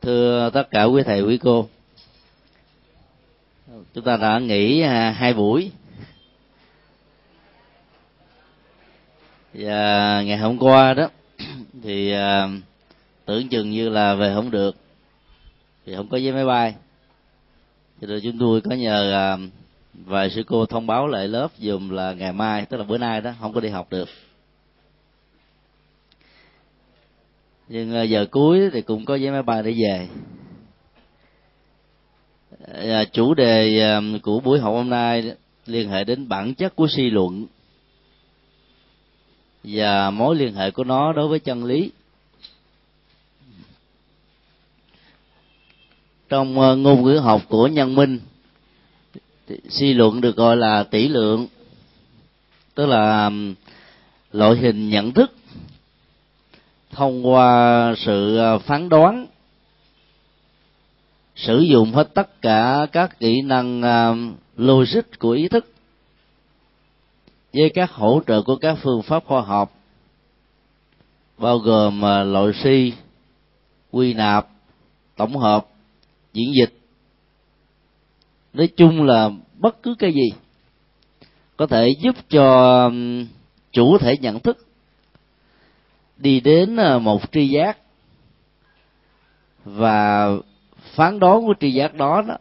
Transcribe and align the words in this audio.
thưa 0.00 0.50
tất 0.50 0.70
cả 0.70 0.84
quý 0.84 1.02
thầy, 1.02 1.22
quý 1.22 1.38
cô. 1.38 1.68
Chúng 3.94 4.04
ta 4.04 4.16
đã 4.16 4.38
nghỉ 4.38 4.80
à, 4.80 5.10
hai 5.10 5.34
buổi. 5.34 5.70
Và 9.54 10.22
ngày 10.22 10.36
hôm 10.36 10.58
qua 10.58 10.94
đó, 10.94 11.08
thì 11.82 12.12
à, 12.12 12.48
tưởng 13.24 13.48
chừng 13.48 13.70
như 13.70 13.88
là 13.88 14.14
về 14.14 14.34
không 14.34 14.50
được, 14.50 14.76
thì 15.86 15.94
không 15.96 16.08
có 16.08 16.16
giấy 16.16 16.32
máy 16.32 16.44
bay. 16.44 16.74
Cho 18.00 18.06
nên 18.06 18.20
chúng 18.22 18.38
tôi 18.38 18.60
có 18.60 18.70
nhờ 18.70 19.12
à, 19.12 19.36
vài 19.92 20.30
sư 20.30 20.42
cô 20.46 20.66
thông 20.66 20.86
báo 20.86 21.06
lại 21.06 21.28
lớp 21.28 21.48
dùm 21.58 21.88
là 21.88 22.12
ngày 22.12 22.32
mai, 22.32 22.66
tức 22.66 22.76
là 22.76 22.84
bữa 22.84 22.98
nay 22.98 23.20
đó, 23.20 23.32
không 23.40 23.52
có 23.52 23.60
đi 23.60 23.68
học 23.68 23.86
được. 23.90 24.08
Nhưng 27.68 27.92
ờ, 27.94 28.02
giờ 28.02 28.26
cuối 28.30 28.70
thì 28.72 28.82
cũng 28.82 29.04
có 29.04 29.14
giấy 29.14 29.30
máy 29.30 29.42
bay 29.42 29.62
để 29.62 29.74
về. 29.82 30.08
À, 32.74 33.04
chủ 33.04 33.34
đề 33.34 33.80
ờ, 33.80 34.02
của 34.22 34.40
buổi 34.40 34.58
học 34.58 34.72
hôm 34.74 34.90
nay 34.90 35.32
liên 35.66 35.88
hệ 35.88 36.04
đến 36.04 36.28
bản 36.28 36.54
chất 36.54 36.76
của 36.76 36.86
suy 36.90 37.10
luận 37.10 37.46
và 39.64 40.10
mối 40.10 40.36
liên 40.36 40.54
hệ 40.54 40.70
của 40.70 40.84
nó 40.84 41.12
đối 41.12 41.28
với 41.28 41.38
chân 41.38 41.64
lý. 41.64 41.90
Trong 46.28 46.54
ngôn 46.54 47.04
ngữ 47.04 47.18
học 47.18 47.42
của 47.48 47.66
nhân 47.66 47.94
minh 47.94 48.20
suy 49.68 49.94
luận 49.94 50.20
được 50.20 50.36
gọi 50.36 50.56
là 50.56 50.82
tỷ 50.82 51.08
lượng 51.08 51.46
tức 52.74 52.86
là 52.86 53.30
loại 54.32 54.56
hình 54.56 54.90
nhận 54.90 55.12
thức 55.12 55.37
thông 56.98 57.26
qua 57.26 57.94
sự 57.98 58.36
à, 58.36 58.58
phán 58.58 58.88
đoán, 58.88 59.26
sử 61.36 61.60
dụng 61.60 61.92
hết 61.92 62.14
tất 62.14 62.42
cả 62.42 62.86
các 62.92 63.18
kỹ 63.20 63.42
năng 63.42 63.82
à, 63.82 64.14
logic 64.56 65.18
của 65.18 65.30
ý 65.30 65.48
thức 65.48 65.72
với 67.52 67.70
các 67.74 67.92
hỗ 67.92 68.20
trợ 68.26 68.42
của 68.42 68.56
các 68.56 68.78
phương 68.82 69.02
pháp 69.02 69.24
khoa 69.26 69.40
học, 69.40 69.72
bao 71.38 71.58
gồm 71.58 72.04
à, 72.04 72.22
loại 72.22 72.52
suy 72.62 72.92
quy 73.90 74.14
nạp, 74.14 74.48
tổng 75.16 75.36
hợp, 75.36 75.66
diễn 76.32 76.52
dịch. 76.54 76.78
Nói 78.52 78.68
chung 78.76 79.02
là 79.02 79.30
bất 79.58 79.82
cứ 79.82 79.94
cái 79.98 80.12
gì 80.12 80.30
có 81.56 81.66
thể 81.66 81.88
giúp 82.00 82.16
cho 82.30 82.90
chủ 83.72 83.98
thể 83.98 84.16
nhận 84.20 84.40
thức 84.40 84.67
đi 86.18 86.40
đến 86.40 86.76
ờ, 86.76 86.98
một 86.98 87.32
tri 87.32 87.48
giác. 87.48 87.78
Và 89.64 90.28
phán 90.94 91.18
đoán 91.18 91.46
của 91.46 91.54
tri 91.60 91.72
giác 91.72 91.94
đó 91.94 92.22
đó 92.22 92.36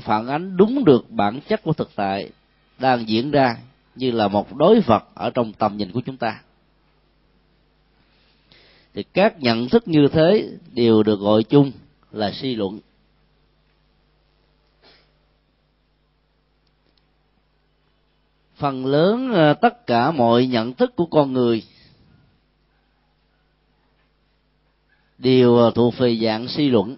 phản 0.00 0.28
ánh 0.28 0.56
đúng 0.56 0.84
được 0.84 1.10
bản 1.10 1.40
chất 1.48 1.62
của 1.62 1.72
thực 1.72 1.90
tại 1.96 2.30
đang 2.78 3.08
diễn 3.08 3.30
ra 3.30 3.56
như 3.94 4.10
là 4.10 4.28
một 4.28 4.56
đối 4.56 4.80
vật 4.80 5.04
ở 5.14 5.30
trong 5.30 5.52
tầm 5.52 5.76
nhìn 5.76 5.92
của 5.92 6.00
chúng 6.00 6.16
ta. 6.16 6.42
Thì 8.94 9.02
các 9.02 9.40
nhận 9.40 9.68
thức 9.68 9.88
như 9.88 10.08
thế 10.12 10.48
đều 10.72 11.02
được 11.02 11.20
gọi 11.20 11.42
chung 11.42 11.72
là 12.12 12.32
suy 12.32 12.54
luận. 12.54 12.80
Phần 18.56 18.86
lớn 18.86 19.32
ờ, 19.32 19.54
tất 19.54 19.86
cả 19.86 20.10
mọi 20.10 20.46
nhận 20.46 20.74
thức 20.74 20.96
của 20.96 21.06
con 21.06 21.32
người 21.32 21.62
đều 25.18 25.66
à, 25.66 25.70
thuộc 25.74 25.94
về 25.98 26.16
dạng 26.22 26.48
suy 26.48 26.68
luận. 26.68 26.96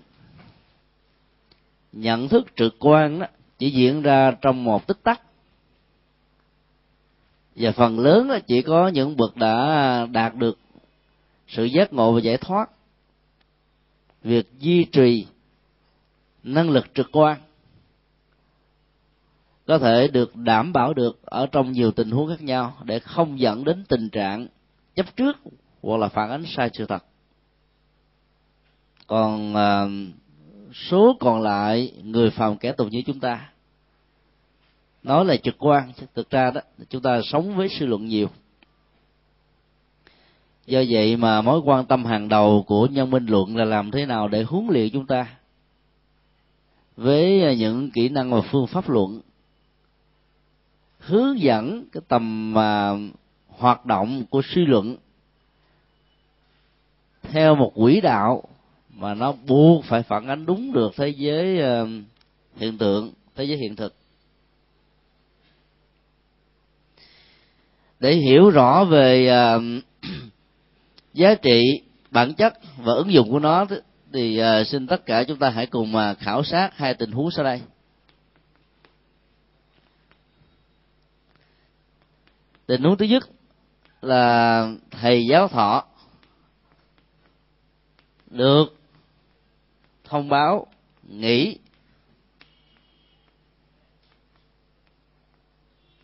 Nhận 1.92 2.28
thức 2.28 2.46
trực 2.56 2.76
quan 2.78 3.18
đó 3.18 3.26
chỉ 3.58 3.70
diễn 3.70 4.02
ra 4.02 4.30
trong 4.40 4.64
một 4.64 4.86
tích 4.86 5.02
tắc. 5.02 5.22
Và 7.56 7.72
phần 7.72 7.98
lớn 7.98 8.30
chỉ 8.46 8.62
có 8.62 8.88
những 8.88 9.16
bậc 9.16 9.36
đã 9.36 10.06
đạt 10.10 10.34
được 10.34 10.58
sự 11.48 11.64
giác 11.64 11.92
ngộ 11.92 12.12
và 12.12 12.20
giải 12.20 12.36
thoát. 12.36 12.70
Việc 14.22 14.48
duy 14.58 14.84
trì 14.84 15.26
năng 16.42 16.70
lực 16.70 16.94
trực 16.94 17.08
quan 17.12 17.38
có 19.66 19.78
thể 19.78 20.08
được 20.08 20.36
đảm 20.36 20.72
bảo 20.72 20.94
được 20.94 21.22
ở 21.24 21.46
trong 21.46 21.72
nhiều 21.72 21.90
tình 21.90 22.10
huống 22.10 22.28
khác 22.28 22.42
nhau 22.42 22.76
để 22.84 22.98
không 22.98 23.40
dẫn 23.40 23.64
đến 23.64 23.84
tình 23.88 24.08
trạng 24.08 24.46
chấp 24.94 25.16
trước 25.16 25.36
hoặc 25.82 25.96
là 25.96 26.08
phản 26.08 26.30
ánh 26.30 26.44
sai 26.46 26.70
sự 26.72 26.86
thật 26.86 27.04
còn 29.08 29.56
à, 29.56 29.86
số 30.72 31.16
còn 31.20 31.42
lại 31.42 31.92
người 32.02 32.30
phàm 32.30 32.56
kẻ 32.56 32.72
tù 32.72 32.84
như 32.84 33.02
chúng 33.06 33.20
ta 33.20 33.50
nói 35.02 35.24
là 35.24 35.36
trực 35.36 35.54
quan. 35.58 35.92
Thực 36.14 36.30
ra 36.30 36.50
đó 36.50 36.60
chúng 36.88 37.02
ta 37.02 37.20
sống 37.24 37.56
với 37.56 37.68
suy 37.68 37.86
luận 37.86 38.06
nhiều. 38.06 38.28
Do 40.66 40.82
vậy 40.88 41.16
mà 41.16 41.42
mối 41.42 41.60
quan 41.64 41.86
tâm 41.86 42.04
hàng 42.04 42.28
đầu 42.28 42.64
của 42.66 42.86
nhân 42.86 43.10
minh 43.10 43.26
luận 43.26 43.56
là 43.56 43.64
làm 43.64 43.90
thế 43.90 44.06
nào 44.06 44.28
để 44.28 44.42
huấn 44.42 44.66
luyện 44.70 44.90
chúng 44.90 45.06
ta 45.06 45.26
với 46.96 47.56
những 47.56 47.90
kỹ 47.90 48.08
năng 48.08 48.30
và 48.30 48.40
phương 48.40 48.66
pháp 48.66 48.88
luận 48.88 49.20
hướng 50.98 51.40
dẫn 51.40 51.84
cái 51.92 52.02
tầm 52.08 52.54
mà 52.54 52.92
hoạt 53.48 53.86
động 53.86 54.24
của 54.30 54.42
suy 54.44 54.66
luận 54.66 54.96
theo 57.22 57.54
một 57.54 57.72
quỹ 57.74 58.00
đạo 58.00 58.42
mà 58.98 59.14
nó 59.14 59.32
buộc 59.32 59.84
phải 59.84 60.02
phản 60.02 60.26
ánh 60.26 60.46
đúng 60.46 60.72
được 60.72 60.92
thế 60.96 61.08
giới 61.08 61.60
ờ, 61.60 61.86
hiện 62.56 62.78
tượng, 62.78 63.12
thế 63.34 63.44
giới 63.44 63.56
hiện 63.56 63.76
thực. 63.76 63.94
Để 68.00 68.14
hiểu 68.14 68.50
rõ 68.50 68.84
về 68.84 69.26
ờ, 69.26 69.60
giá 71.14 71.34
trị, 71.34 71.82
bản 72.10 72.34
chất 72.34 72.54
và 72.76 72.92
ứng 72.92 73.12
dụng 73.12 73.30
của 73.30 73.38
nó 73.38 73.66
thì 74.12 74.38
ờ, 74.38 74.64
xin 74.64 74.86
tất 74.86 75.06
cả 75.06 75.24
chúng 75.24 75.38
ta 75.38 75.50
hãy 75.50 75.66
cùng 75.66 75.94
khảo 76.18 76.44
sát 76.44 76.70
hai 76.76 76.94
tình 76.94 77.12
huống 77.12 77.30
sau 77.30 77.44
đây. 77.44 77.60
Tình 82.66 82.82
huống 82.82 82.96
thứ 82.96 83.04
nhất 83.04 83.22
là 84.02 84.66
thầy 84.90 85.26
giáo 85.26 85.48
thọ 85.48 85.84
được 88.30 88.77
thông 90.08 90.28
báo, 90.28 90.66
nghỉ. 91.02 91.58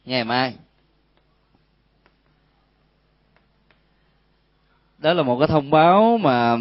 Ngày 0.05 0.25
mai. 0.25 0.55
Đó 4.99 5.13
là 5.13 5.23
một 5.23 5.39
cái 5.39 5.49
thông 5.49 5.71
báo 5.71 6.19
mà 6.19 6.57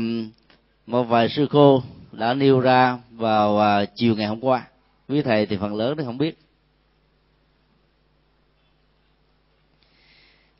một 0.85 1.03
vài 1.03 1.29
sư 1.29 1.47
cô 1.51 1.83
đã 2.11 2.33
nêu 2.33 2.59
ra 2.59 2.97
vào 3.11 3.59
à, 3.59 3.85
chiều 3.95 4.15
ngày 4.15 4.27
hôm 4.27 4.39
qua. 4.39 4.67
Quý 5.07 5.21
thầy 5.21 5.45
thì 5.45 5.57
phần 5.57 5.75
lớn 5.75 5.97
thì 5.97 6.03
không 6.03 6.17
biết. 6.17 6.37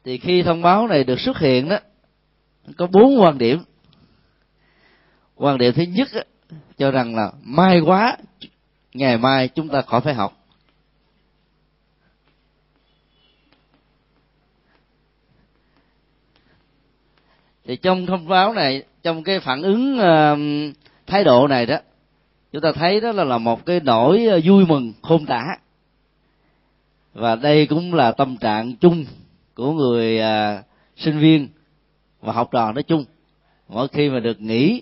Thì 0.04 0.18
khi 0.18 0.44
thông 0.44 0.62
báo 0.62 0.88
này 0.88 1.04
được 1.04 1.20
xuất 1.20 1.38
hiện 1.38 1.70
đó, 1.70 1.80
có 2.78 2.88
bốn 2.88 3.22
quan 3.22 3.38
điểm. 3.38 3.64
Quan 5.36 5.58
điểm 5.58 5.74
thứ 5.74 5.84
nhất 5.84 6.08
cho 6.78 6.92
rằng 6.92 7.16
là 7.16 7.32
may 7.44 7.80
quá 7.80 8.18
ngày 8.94 9.18
mai 9.18 9.48
chúng 9.48 9.70
ta 9.70 9.82
khỏi 9.82 10.02
phải 10.02 10.14
học. 10.14 10.44
Thì 17.66 17.76
trong 17.76 18.06
thông 18.06 18.28
báo 18.28 18.54
này 18.54 18.84
trong 19.04 19.24
cái 19.24 19.40
phản 19.40 19.62
ứng 19.62 20.00
uh, 20.00 20.76
thái 21.08 21.24
độ 21.24 21.48
này 21.48 21.66
đó 21.66 21.78
chúng 22.52 22.62
ta 22.62 22.72
thấy 22.72 23.00
đó 23.00 23.12
là, 23.12 23.24
là 23.24 23.38
một 23.38 23.66
cái 23.66 23.80
nỗi 23.84 24.26
ờ, 24.26 24.40
vui 24.44 24.66
mừng 24.66 24.94
khôn 25.02 25.26
tả. 25.26 25.44
Và 27.14 27.36
đây 27.36 27.68
cũng 27.68 27.94
là 27.94 28.12
tâm 28.12 28.38
trạng 28.38 28.76
chung 28.76 29.06
của 29.56 29.72
người 29.72 30.20
uh, 30.20 30.66
sinh 30.98 31.20
viên 31.20 31.48
và 32.22 32.34
học 32.34 32.50
trò 32.52 32.72
nói 32.72 32.84
chung. 32.84 33.06
Mỗi 33.70 33.88
khi 33.88 34.10
mà 34.10 34.20
được 34.20 34.42
nghỉ 34.42 34.82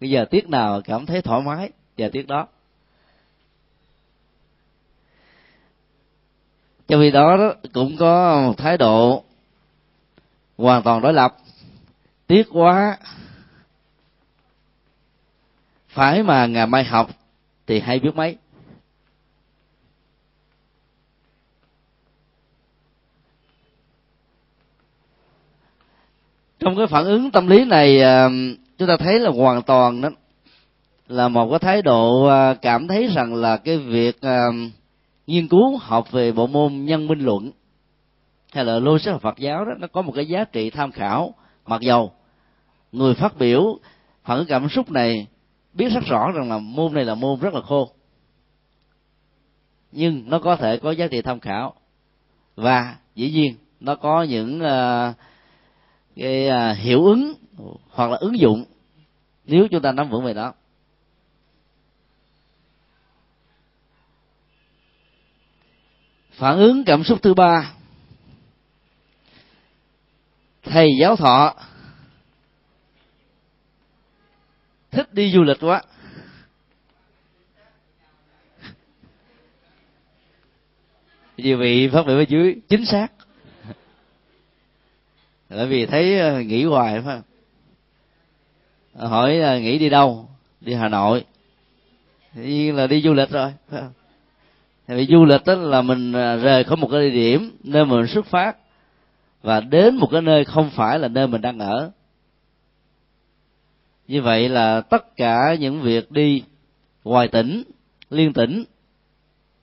bây 0.00 0.10
giờ 0.10 0.24
tiết 0.24 0.48
nào 0.48 0.80
cảm 0.84 1.06
thấy 1.06 1.22
thoải 1.22 1.42
mái 1.42 1.70
giờ 1.96 2.08
tiết 2.12 2.26
đó. 2.26 2.46
Trong 6.88 7.00
khi 7.00 7.10
đó, 7.10 7.36
đó 7.36 7.54
cũng 7.72 7.96
có 7.96 8.40
một 8.46 8.58
thái 8.58 8.78
độ 8.78 9.24
hoàn 10.58 10.82
toàn 10.82 11.00
đối 11.00 11.12
lập. 11.12 11.36
Tiếc 12.26 12.46
quá. 12.52 12.98
Phải 15.88 16.22
mà 16.22 16.46
ngày 16.46 16.66
mai 16.66 16.84
học 16.84 17.10
thì 17.66 17.80
hay 17.80 17.98
biết 17.98 18.14
mấy. 18.14 18.36
Trong 26.58 26.76
cái 26.76 26.86
phản 26.86 27.04
ứng 27.04 27.30
tâm 27.30 27.46
lý 27.46 27.64
này 27.64 28.00
ờ, 28.00 28.30
chúng 28.78 28.88
ta 28.88 28.96
thấy 28.96 29.18
là 29.18 29.30
hoàn 29.30 29.62
toàn 29.62 30.00
đó 30.00 30.08
là 31.08 31.28
một 31.28 31.50
cái 31.50 31.58
thái 31.58 31.82
độ 31.82 32.24
à, 32.24 32.54
cảm 32.54 32.88
thấy 32.88 33.06
rằng 33.06 33.34
là 33.34 33.56
cái 33.56 33.78
việc 33.78 34.20
à, 34.20 34.46
nghiên 35.26 35.48
cứu 35.48 35.76
học 35.76 36.10
về 36.10 36.32
bộ 36.32 36.46
môn 36.46 36.84
nhân 36.84 37.06
minh 37.06 37.20
luận 37.20 37.50
hay 38.52 38.64
là 38.64 38.78
logic 38.78 39.20
Phật 39.20 39.38
giáo 39.38 39.64
đó 39.64 39.72
nó 39.78 39.86
có 39.86 40.02
một 40.02 40.12
cái 40.16 40.26
giá 40.26 40.44
trị 40.44 40.70
tham 40.70 40.92
khảo 40.92 41.34
mặc 41.66 41.80
dầu 41.80 42.12
người 42.92 43.14
phát 43.14 43.38
biểu 43.38 43.78
phản 44.24 44.38
ứng 44.38 44.46
cảm 44.46 44.68
xúc 44.68 44.90
này 44.90 45.26
biết 45.74 45.88
rất 45.92 46.04
rõ 46.04 46.32
rằng 46.32 46.50
là 46.50 46.58
môn 46.58 46.94
này 46.94 47.04
là 47.04 47.14
môn 47.14 47.40
rất 47.40 47.54
là 47.54 47.60
khô 47.60 47.88
nhưng 49.92 50.30
nó 50.30 50.38
có 50.38 50.56
thể 50.56 50.76
có 50.76 50.90
giá 50.90 51.06
trị 51.06 51.22
tham 51.22 51.40
khảo. 51.40 51.74
Và 52.56 52.96
dĩ 53.14 53.30
nhiên 53.30 53.54
nó 53.80 53.94
có 53.94 54.22
những 54.22 54.60
uh, 54.60 55.14
cái 56.18 56.48
à, 56.48 56.72
hiệu 56.72 57.04
ứng 57.04 57.34
hoặc 57.90 58.10
là 58.10 58.16
ứng 58.16 58.38
dụng 58.38 58.64
nếu 59.44 59.68
chúng 59.70 59.82
ta 59.82 59.92
nắm 59.92 60.10
vững 60.10 60.24
về 60.24 60.34
đó. 60.34 60.54
Phản 66.30 66.58
ứng 66.58 66.84
cảm 66.84 67.04
xúc 67.04 67.18
thứ 67.22 67.34
ba. 67.34 67.72
Thầy 70.62 70.88
giáo 71.00 71.16
thọ 71.16 71.54
thích 74.90 75.14
đi 75.14 75.32
du 75.32 75.42
lịch 75.42 75.56
quá. 75.60 75.82
Vì 81.36 81.54
vị 81.54 81.88
phát 81.92 82.02
biểu 82.06 82.16
ở 82.16 82.24
dưới 82.28 82.60
chính 82.68 82.86
xác 82.86 83.17
tại 85.48 85.66
vì 85.66 85.86
thấy 85.86 86.18
ờ, 86.18 86.40
nghỉ 86.40 86.44
nghĩ 86.44 86.64
hoài 86.64 87.00
phải 87.00 87.16
không? 87.16 87.22
Ờ, 88.92 89.06
hỏi 89.06 89.38
ờ, 89.38 89.58
nghỉ 89.58 89.64
nghĩ 89.64 89.78
đi 89.78 89.88
đâu? 89.88 90.28
Đi 90.60 90.74
hà 90.74 90.88
nội. 90.88 91.24
Tự 92.34 92.42
nhiên 92.42 92.76
là 92.76 92.86
đi 92.86 93.02
du 93.02 93.14
lịch 93.14 93.30
rồi, 93.30 93.52
phải 93.68 93.80
không? 93.80 93.92
Vì 94.96 95.06
du 95.06 95.24
lịch 95.24 95.44
đó 95.46 95.54
là 95.54 95.82
mình 95.82 96.12
rời 96.12 96.64
khỏi 96.64 96.76
một 96.76 96.88
cái 96.92 97.00
địa 97.00 97.10
điểm 97.10 97.50
nơi 97.64 97.84
mình 97.84 98.06
xuất 98.06 98.26
phát 98.26 98.56
và 99.42 99.60
đến 99.60 99.96
một 99.96 100.08
cái 100.12 100.22
nơi 100.22 100.44
không 100.44 100.70
phải 100.70 100.98
là 100.98 101.08
nơi 101.08 101.26
mình 101.26 101.40
đang 101.40 101.58
ở. 101.58 101.90
Như 104.08 104.22
vậy 104.22 104.48
là 104.48 104.80
tất 104.80 105.16
cả 105.16 105.54
những 105.60 105.80
việc 105.80 106.12
đi 106.12 106.42
ngoài 107.04 107.28
tỉnh, 107.28 107.62
liên 108.10 108.32
tỉnh 108.32 108.64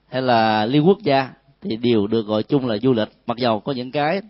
hay 0.08 0.22
là 0.22 0.66
liên 0.66 0.86
quốc 0.86 0.98
gia 1.02 1.30
thì 1.60 1.76
đều 1.76 2.06
được 2.06 2.26
gọi 2.26 2.42
chung 2.42 2.66
là 2.66 2.76
du 2.78 2.92
lịch, 2.92 3.08
mặc 3.26 3.36
dầu 3.36 3.60
có 3.60 3.72
những 3.72 3.90
cái 3.90 4.20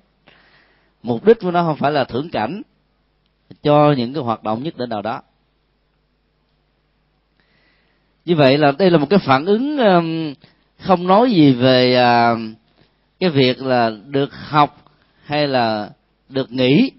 mục 1.06 1.25
đích 1.25 1.41
của 1.41 1.50
nó 1.50 1.62
không 1.62 1.76
phải 1.76 1.93
là 1.93 2.05
thưởng 2.05 2.29
cảnh 2.31 2.62
cho 3.62 3.94
những 3.97 4.14
cái 4.14 4.23
hoạt 4.23 4.43
động 4.43 4.62
nhất 4.62 4.76
định 4.76 4.91
nào 4.91 5.03
đó. 5.03 5.23
Như 8.25 8.37
vậy 8.37 8.58
là 8.58 8.73
đây 8.79 8.91
là 8.91 8.99
một 8.99 9.06
cái 9.11 9.19
phản 9.19 9.44
ứng 9.44 9.79
um, 9.79 10.35
không 10.79 11.06
nói 11.06 11.31
gì 11.31 11.53
về 11.53 11.94
à, 11.94 12.35
cái 13.20 13.31
việc 13.31 13.62
là 13.62 13.91
được 14.06 14.35
học 14.35 14.91
hay 15.25 15.49
là 15.49 15.91
được 16.29 16.53
nghỉ. 16.53 16.91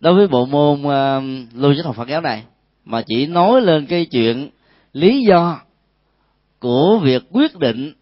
Đối 0.00 0.14
với 0.14 0.26
bộ 0.26 0.46
môn 0.46 0.82
um, 0.82 1.46
uh, 1.48 1.54
logic 1.54 1.84
học 1.84 1.96
Phật 1.96 2.08
giáo 2.08 2.20
này 2.20 2.44
mà 2.84 3.02
chỉ 3.06 3.26
nói 3.26 3.60
lên 3.60 3.86
cái 3.86 4.06
chuyện 4.06 4.50
lý 4.92 5.22
do 5.22 5.60
của 6.58 6.98
việc 7.02 7.22
quyết 7.30 7.58
định 7.58 7.92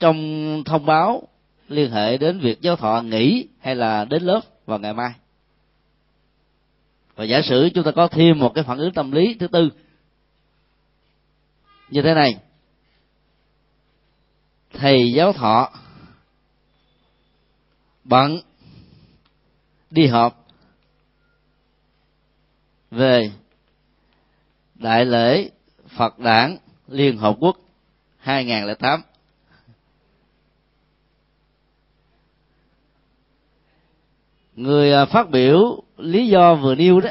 trong 0.00 0.62
thông 0.64 0.86
báo 0.86 1.22
liên 1.68 1.90
hệ 1.90 2.18
đến 2.18 2.40
việc 2.40 2.60
giáo 2.60 2.76
thọ 2.76 3.02
nghỉ 3.02 3.48
hay 3.60 3.76
là 3.76 4.04
đến 4.04 4.22
lớp 4.22 4.40
vào 4.66 4.78
ngày 4.78 4.94
mai. 4.94 5.12
Và 7.14 7.24
giả 7.24 7.42
sử 7.42 7.70
chúng 7.74 7.84
ta 7.84 7.90
có 7.90 8.08
thêm 8.08 8.38
một 8.38 8.52
cái 8.54 8.64
phản 8.64 8.78
ứng 8.78 8.92
tâm 8.92 9.12
lý 9.12 9.34
thứ 9.34 9.48
tư, 9.48 9.70
như 11.90 12.02
thế 12.02 12.14
này. 12.14 12.36
Thầy 14.72 15.12
giáo 15.12 15.32
thọ 15.32 15.70
bận 18.04 18.40
đi 19.90 20.06
họp 20.06 20.46
về 22.90 23.30
đại 24.74 25.04
lễ 25.04 25.50
Phật 25.96 26.18
đản 26.18 26.58
Liên 26.88 27.18
Hợp 27.18 27.36
Quốc 27.40 27.56
2008 28.18 29.02
người 34.58 34.92
à, 34.92 35.04
phát 35.04 35.30
biểu 35.30 35.82
lý 35.96 36.28
do 36.28 36.54
vừa 36.54 36.74
nêu 36.74 37.00
đó, 37.00 37.10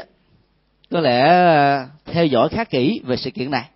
có 0.90 1.00
lẽ 1.00 1.20
à, 1.28 1.88
theo 2.04 2.26
dõi 2.26 2.48
khá 2.48 2.64
kỹ 2.64 3.00
về 3.04 3.16
sự 3.16 3.30
kiện 3.30 3.50
này. 3.50 3.68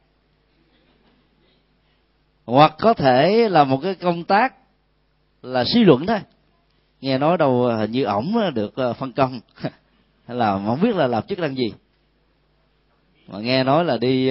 Hoặc 2.45 2.75
có 2.79 2.95
thể 2.95 3.49
là 3.49 3.65
một 3.65 3.81
cái 3.83 3.95
công 3.95 4.25
tác 4.25 4.55
là 5.43 5.65
suy 5.65 5.85
luận 5.85 6.07
thôi. 6.07 6.19
Nghe 7.01 7.19
nói 7.19 7.39
đâu 7.39 7.67
à, 7.67 7.77
hình 7.77 7.91
như 7.91 8.05
ổng 8.05 8.35
được 8.55 8.75
phân 8.99 9.13
công. 9.13 9.41
Hay 10.27 10.37
là 10.37 10.61
không 10.67 10.81
biết 10.81 10.97
là 10.97 11.07
làm 11.07 11.23
chức 11.23 11.39
năng 11.39 11.57
gì. 11.57 11.73
Mà 13.29 13.39
nghe 13.39 13.65
nói 13.65 13.85
là 13.85 13.97
đi 13.97 14.31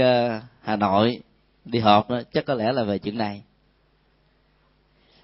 hà 0.62 0.76
nội, 0.80 1.22
đi 1.66 1.80
họp 1.80 2.10
đó, 2.10 2.22
chắc 2.34 2.46
có 2.46 2.54
lẽ 2.54 2.72
là 2.72 2.84
về 2.84 2.98
chuyện 2.98 3.18
này. 3.18 3.44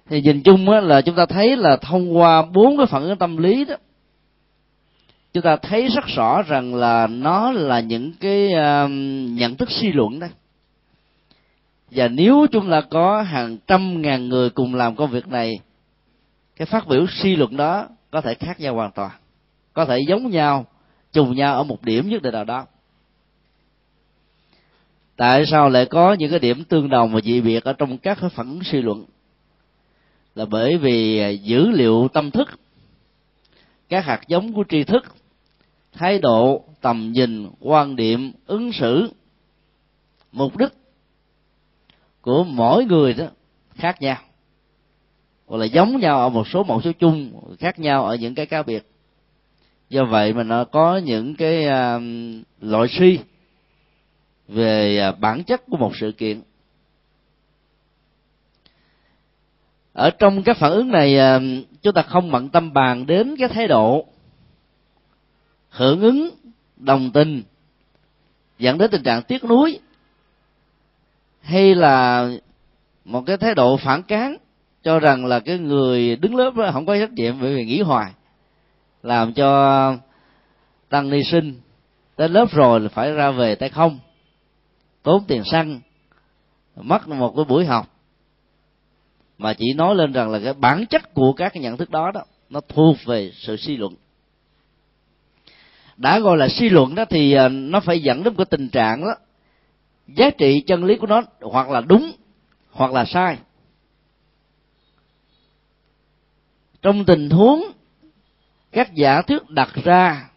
Thì 0.08 0.22
nhìn 0.22 0.42
chung 0.42 0.68
là 0.68 1.00
chúng 1.02 1.14
ta 1.14 1.26
thấy 1.26 1.56
là 1.56 1.76
thông 1.76 2.16
qua 2.16 2.42
bốn 2.42 2.76
cái 2.76 2.86
phản 2.86 3.02
ứng 3.02 3.18
tâm 3.18 3.36
lý 3.36 3.64
đó 3.64 3.74
chúng 5.38 5.42
ta 5.44 5.56
thấy 5.56 5.88
rất 5.88 6.04
rõ 6.06 6.42
rằng 6.42 6.74
là 6.74 7.06
nó 7.06 7.52
là 7.52 7.80
những 7.80 8.12
cái 8.20 8.46
uh, 8.46 8.90
nhận 9.30 9.56
thức 9.56 9.70
suy 9.70 9.92
luận 9.92 10.20
đấy 10.20 10.30
và 11.90 12.08
nếu 12.08 12.46
chúng 12.52 12.70
ta 12.70 12.80
có 12.80 13.22
hàng 13.22 13.56
trăm 13.66 14.02
ngàn 14.02 14.28
người 14.28 14.50
cùng 14.50 14.74
làm 14.74 14.96
công 14.96 15.10
việc 15.10 15.28
này 15.28 15.60
cái 16.56 16.66
phát 16.66 16.86
biểu 16.88 17.06
suy 17.10 17.36
luận 17.36 17.56
đó 17.56 17.88
có 18.10 18.20
thể 18.20 18.34
khác 18.34 18.60
nhau 18.60 18.74
hoàn 18.74 18.92
toàn. 18.92 19.10
Có 19.72 19.84
thể 19.84 19.98
giống 20.08 20.30
nhau 20.30 20.66
trùng 21.12 21.36
nhau 21.36 21.56
ở 21.56 21.62
một 21.62 21.82
điểm 21.82 22.08
nhất 22.08 22.22
định 22.22 22.34
nào 22.34 22.44
đó. 22.44 22.66
Tại 25.16 25.46
sao 25.46 25.68
lại 25.68 25.86
có 25.86 26.12
những 26.12 26.30
cái 26.30 26.38
điểm 26.38 26.64
tương 26.64 26.90
đồng 26.90 27.14
và 27.14 27.20
dị 27.20 27.40
biệt 27.40 27.64
ở 27.64 27.72
trong 27.72 27.98
các 27.98 28.18
cái 28.20 28.30
phản 28.30 28.48
ứng 28.48 28.64
suy 28.64 28.82
luận? 28.82 29.04
Là 30.34 30.44
bởi 30.44 30.78
vì 30.78 31.38
dữ 31.42 31.68
liệu 31.70 32.08
tâm 32.12 32.30
thức 32.30 32.48
các 33.88 34.04
hạt 34.04 34.20
giống 34.28 34.52
của 34.52 34.64
tri 34.68 34.84
thức 34.84 35.04
thái 35.98 36.18
độ 36.18 36.64
tầm 36.80 37.12
nhìn 37.12 37.48
quan 37.60 37.96
điểm 37.96 38.32
ứng 38.46 38.72
xử. 38.72 39.10
Mục 40.32 40.56
đích 40.56 40.72
của 42.20 42.44
mỗi 42.44 42.84
người 42.84 43.14
đó 43.14 43.26
khác 43.74 44.02
nhau 44.02 44.16
hoặc 45.46 45.58
là 45.58 45.64
giống 45.64 46.00
nhau 46.00 46.20
ở 46.20 46.28
một 46.28 46.48
số 46.48 46.64
một 46.64 46.84
số 46.84 46.92
chung 46.92 47.40
khác 47.58 47.78
nhau 47.78 48.06
ở 48.06 48.14
những 48.14 48.34
cái 48.34 48.46
cá 48.46 48.62
biệt. 48.62 48.86
Do 49.88 50.04
vậy 50.04 50.32
mà 50.32 50.42
nó 50.42 50.64
có 50.64 50.96
những 50.96 51.34
cái 51.34 51.66
uh, 51.66 52.02
loại 52.60 52.88
suy 52.88 53.18
về 54.48 55.08
uh, 55.08 55.18
bản 55.18 55.44
chất 55.44 55.62
của 55.66 55.76
một 55.76 55.92
sự 56.00 56.12
kiện. 56.12 56.42
Ở 59.92 60.10
trong 60.10 60.42
các 60.42 60.56
phản 60.56 60.70
ứng 60.70 60.88
này 60.88 61.18
uh, 61.36 61.42
chúng 61.82 61.94
ta 61.94 62.02
không 62.02 62.30
bận 62.30 62.48
tâm 62.48 62.72
bàn 62.72 63.06
đến 63.06 63.34
cái 63.38 63.48
thái 63.48 63.68
độ 63.68 64.06
hưởng 65.70 66.00
ứng, 66.00 66.30
đồng 66.76 67.10
tình, 67.10 67.42
dẫn 68.58 68.78
đến 68.78 68.90
tình 68.90 69.02
trạng 69.02 69.22
tiếc 69.22 69.44
nuối, 69.44 69.78
hay 71.40 71.74
là 71.74 72.28
một 73.04 73.22
cái 73.26 73.36
thái 73.36 73.54
độ 73.54 73.76
phản 73.76 74.02
kháng 74.02 74.36
cho 74.82 74.98
rằng 74.98 75.26
là 75.26 75.40
cái 75.40 75.58
người 75.58 76.16
đứng 76.16 76.36
lớp 76.36 76.54
đó 76.56 76.70
không 76.72 76.86
có 76.86 76.98
trách 76.98 77.12
nhiệm 77.12 77.40
bởi 77.40 77.56
vì 77.56 77.64
nghĩ 77.64 77.80
hoài, 77.80 78.12
làm 79.02 79.32
cho 79.32 79.96
tăng 80.88 81.10
ni 81.10 81.22
sinh 81.30 81.60
tới 82.16 82.28
lớp 82.28 82.50
rồi 82.50 82.80
là 82.80 82.88
phải 82.88 83.12
ra 83.12 83.30
về 83.30 83.54
tay 83.54 83.68
không, 83.68 83.98
tốn 85.02 85.24
tiền 85.28 85.42
xăng, 85.44 85.80
mất 86.76 87.08
một 87.08 87.32
cái 87.36 87.44
buổi 87.44 87.66
học. 87.66 87.86
Mà 89.38 89.54
chỉ 89.54 89.72
nói 89.72 89.94
lên 89.94 90.12
rằng 90.12 90.30
là 90.30 90.40
cái 90.44 90.54
bản 90.54 90.86
chất 90.86 91.14
của 91.14 91.32
các 91.32 91.52
cái 91.54 91.62
nhận 91.62 91.76
thức 91.76 91.90
đó 91.90 92.10
đó, 92.14 92.20
nó 92.50 92.60
thuộc 92.60 92.96
về 93.04 93.32
sự 93.34 93.56
suy 93.56 93.76
luận 93.76 93.94
đã 95.98 96.18
gọi 96.18 96.36
là 96.36 96.48
suy 96.48 96.68
luận 96.68 96.94
đó 96.94 97.04
thì 97.04 97.32
ờ, 97.32 97.48
nó 97.48 97.80
phải 97.80 98.00
dẫn 98.00 98.22
đến 98.22 98.34
một 98.34 98.38
cái 98.38 98.46
tình 98.50 98.68
trạng 98.68 99.00
đó. 99.00 99.14
Giá 100.06 100.30
trị 100.30 100.60
chân 100.66 100.84
lý 100.84 100.96
của 100.96 101.06
nó 101.06 101.22
hoặc 101.40 101.70
là 101.70 101.80
đúng, 101.80 102.12
hoặc 102.70 102.92
là 102.92 103.04
sai. 103.04 103.38
Trong 106.82 107.04
tình 107.04 107.30
huống 107.30 107.62
các 108.72 108.94
giả 108.94 109.22
thuyết 109.22 109.50
đặt 109.50 109.68
ra 109.84 110.30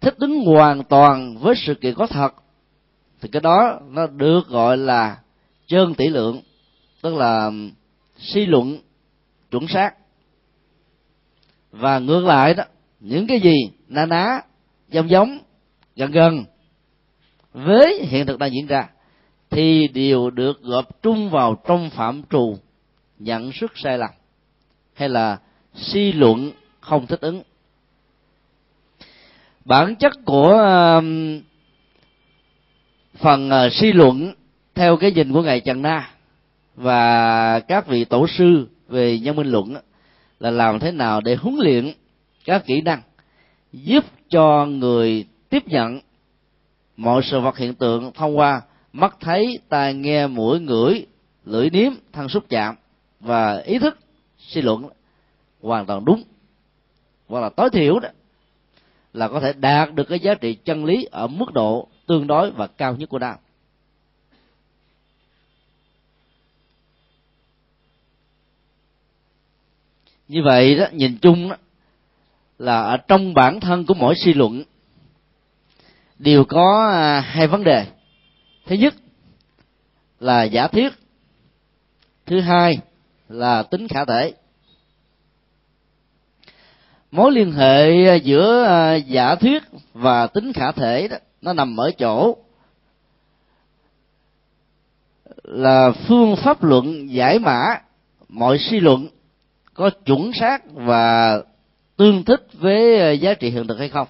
thích 0.00 0.14
ứng 0.18 0.44
hoàn 0.44 0.84
toàn 0.84 1.38
với 1.38 1.54
sự 1.56 1.74
kiện 1.74 1.94
có 1.94 2.06
thật, 2.06 2.34
thì 3.20 3.28
cái 3.28 3.42
đó 3.42 3.80
nó 3.88 4.06
được 4.06 4.48
gọi 4.48 4.76
là 4.76 5.18
chân 5.66 5.94
tỷ 5.94 6.08
lượng, 6.08 6.42
tức 7.02 7.14
là 7.14 7.50
suy 8.18 8.46
luận 8.46 8.78
chuẩn 9.50 9.68
xác. 9.68 9.94
Và 11.70 11.98
ngược 11.98 12.24
lại 12.24 12.54
đó, 12.54 12.64
những 13.00 13.26
cái 13.26 13.40
gì 13.40 13.70
na 13.88 14.06
ná, 14.06 14.40
giống 14.88 15.10
giống, 15.10 15.38
gần 15.96 16.10
gần. 16.10 16.44
Với 17.52 18.06
hiện 18.08 18.26
thực 18.26 18.38
đang 18.38 18.52
diễn 18.52 18.66
ra, 18.66 18.88
thì 19.50 19.88
đều 19.88 20.30
được 20.30 20.62
gộp 20.62 21.02
trung 21.02 21.30
vào 21.30 21.62
trong 21.66 21.90
phạm 21.90 22.22
trù, 22.30 22.58
nhận 23.18 23.52
xuất 23.52 23.72
sai 23.74 23.98
lầm, 23.98 24.10
hay 24.94 25.08
là 25.08 25.38
suy 25.74 26.12
luận 26.12 26.52
không 26.80 27.06
thích 27.06 27.20
ứng. 27.20 27.42
Bản 29.64 29.96
chất 29.96 30.12
của 30.24 30.56
phần 33.18 33.50
ờ, 33.50 33.68
suy 33.70 33.92
luận 33.92 34.34
theo 34.74 34.96
cái 34.96 35.12
nhìn 35.12 35.32
của 35.32 35.42
ngài 35.42 35.60
trần 35.60 35.82
na 35.82 36.10
và 36.74 37.60
các 37.60 37.86
vị 37.86 38.04
tổ 38.04 38.26
sư 38.26 38.68
về 38.88 39.18
nhân 39.18 39.36
minh 39.36 39.46
luận 39.46 39.76
là 40.40 40.50
làm 40.50 40.78
thế 40.78 40.92
nào 40.92 41.20
để 41.20 41.34
huấn 41.34 41.56
luyện 41.58 41.92
các 42.44 42.66
kỹ 42.66 42.80
năng 42.80 43.02
giúp 43.72 44.04
cho 44.28 44.66
người 44.66 45.26
tiếp 45.48 45.68
nhận 45.68 46.00
mọi 46.96 47.22
sự 47.24 47.40
vật 47.40 47.56
hiện 47.56 47.74
tượng 47.74 48.12
thông 48.12 48.38
qua 48.38 48.62
mắt 48.92 49.16
thấy, 49.20 49.58
tai 49.68 49.94
nghe, 49.94 50.26
mũi, 50.26 50.60
ngửi, 50.60 51.06
lưỡi 51.44 51.70
nếm, 51.70 51.92
thân 52.12 52.28
xúc 52.28 52.44
chạm 52.48 52.74
và 53.20 53.58
ý 53.58 53.78
thức, 53.78 53.98
suy 54.38 54.62
luận 54.62 54.88
hoàn 55.60 55.86
toàn 55.86 56.04
đúng. 56.04 56.22
Hoặc 57.28 57.40
là 57.40 57.48
tối 57.48 57.70
thiểu 57.70 57.98
đó, 57.98 58.08
là 59.12 59.28
có 59.28 59.40
thể 59.40 59.52
đạt 59.52 59.94
được 59.94 60.04
cái 60.08 60.20
giá 60.20 60.34
trị 60.34 60.54
chân 60.54 60.84
lý 60.84 61.08
ở 61.10 61.26
mức 61.26 61.52
độ 61.52 61.88
tương 62.06 62.26
đối 62.26 62.50
và 62.50 62.66
cao 62.66 62.96
nhất 62.96 63.08
của 63.08 63.18
đạo 63.18 63.38
như 70.28 70.42
vậy 70.44 70.74
đó, 70.74 70.86
nhìn 70.92 71.18
chung 71.22 71.48
đó 71.48 71.56
là 72.58 72.82
ở 72.82 72.96
trong 72.96 73.34
bản 73.34 73.60
thân 73.60 73.86
của 73.86 73.94
mỗi 73.94 74.14
suy 74.24 74.34
luận, 74.34 74.62
đều 76.18 76.44
có 76.44 76.88
à, 76.92 77.20
hai 77.20 77.46
vấn 77.46 77.64
đề. 77.64 77.86
Thứ 78.66 78.76
nhất 78.76 78.94
là 80.20 80.42
giả 80.42 80.68
thuyết. 80.68 80.92
Thứ 82.26 82.40
hai 82.40 82.78
là 83.28 83.62
tính 83.62 83.88
khả 83.88 84.04
thể. 84.04 84.32
Mối 87.10 87.32
liên 87.32 87.52
hệ 87.52 88.06
à, 88.08 88.14
giữa 88.14 88.64
à, 88.64 88.94
giả 88.94 89.34
thuyết 89.34 89.62
và 89.92 90.26
tính 90.26 90.52
khả 90.52 90.72
thể 90.72 91.08
đó, 91.08 91.16
nó 91.42 91.52
nằm 91.52 91.76
ở 91.80 91.90
chỗ 91.90 92.36
là 95.42 95.90
phương 96.08 96.36
pháp 96.36 96.62
luận 96.62 97.10
giải 97.10 97.38
mã. 97.38 97.80
Mọi 98.28 98.58
suy 98.58 98.80
luận 98.80 99.08
có 99.74 99.90
chuẩn 99.90 100.32
xác 100.32 100.62
và 100.72 101.42
tương 101.98 102.24
thích 102.24 102.46
với 102.52 102.98
ờ, 103.00 103.12
giá 103.12 103.34
trị 103.34 103.50
hiện 103.50 103.66
thực 103.66 103.78
hay 103.78 103.88
không? 103.88 104.08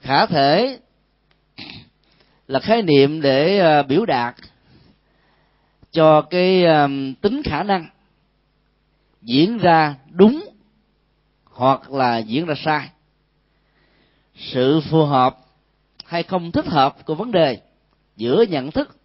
Khả 0.00 0.26
thể 0.26 0.78
là 2.46 2.60
khái 2.60 2.82
niệm 2.82 3.20
để 3.20 3.58
ờ, 3.58 3.82
biểu 3.82 4.06
đạt 4.06 4.34
cho 5.92 6.22
cái 6.22 6.64
tính 7.20 7.42
khả 7.44 7.62
năng 7.62 7.86
diễn 9.22 9.58
ra 9.58 9.94
đúng 10.10 10.48
hoặc 11.44 11.92
là 11.92 12.18
diễn 12.18 12.46
ra 12.46 12.54
sai. 12.64 12.90
Sự 14.34 14.80
phù 14.90 15.04
hợp 15.04 15.38
hay 16.04 16.22
không 16.22 16.52
thích 16.52 16.66
hợp 16.66 16.96
của 17.06 17.14
vấn 17.14 17.32
đề 17.32 17.65
giữa 18.16 18.42
nhận 18.42 18.70
thức 18.70 18.96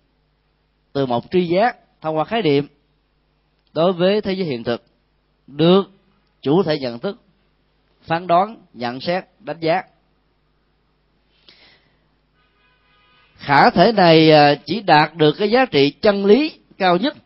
từ 0.94 1.06
một 1.06 1.26
tri 1.32 1.48
giác 1.48 1.78
thông 2.02 2.18
qua 2.18 2.24
khái 2.24 2.42
niệm 2.42 2.68
đối 3.74 3.94
với 3.94 4.22
thế 4.22 4.34
giới 4.34 4.46
hiện 4.46 4.64
thực 4.64 4.84
được 5.48 5.84
chủ 6.42 6.64
thể 6.64 6.80
nhận 6.80 7.00
thức, 7.00 7.22
phán 8.02 8.28
đoán, 8.28 8.58
nhận 8.74 9.02
xét, 9.02 9.26
đánh 9.40 9.60
giá. 9.60 9.84
Khả 13.36 13.70
thể 13.70 13.92
này 13.92 14.32
à, 14.32 14.56
chỉ 14.66 14.82
đạt 14.82 15.16
được 15.16 15.36
cái 15.38 15.52
giá 15.52 15.66
trị 15.66 15.92
chân 16.02 16.26
lý 16.26 16.60
cao 16.78 16.98
nhất. 16.98 17.18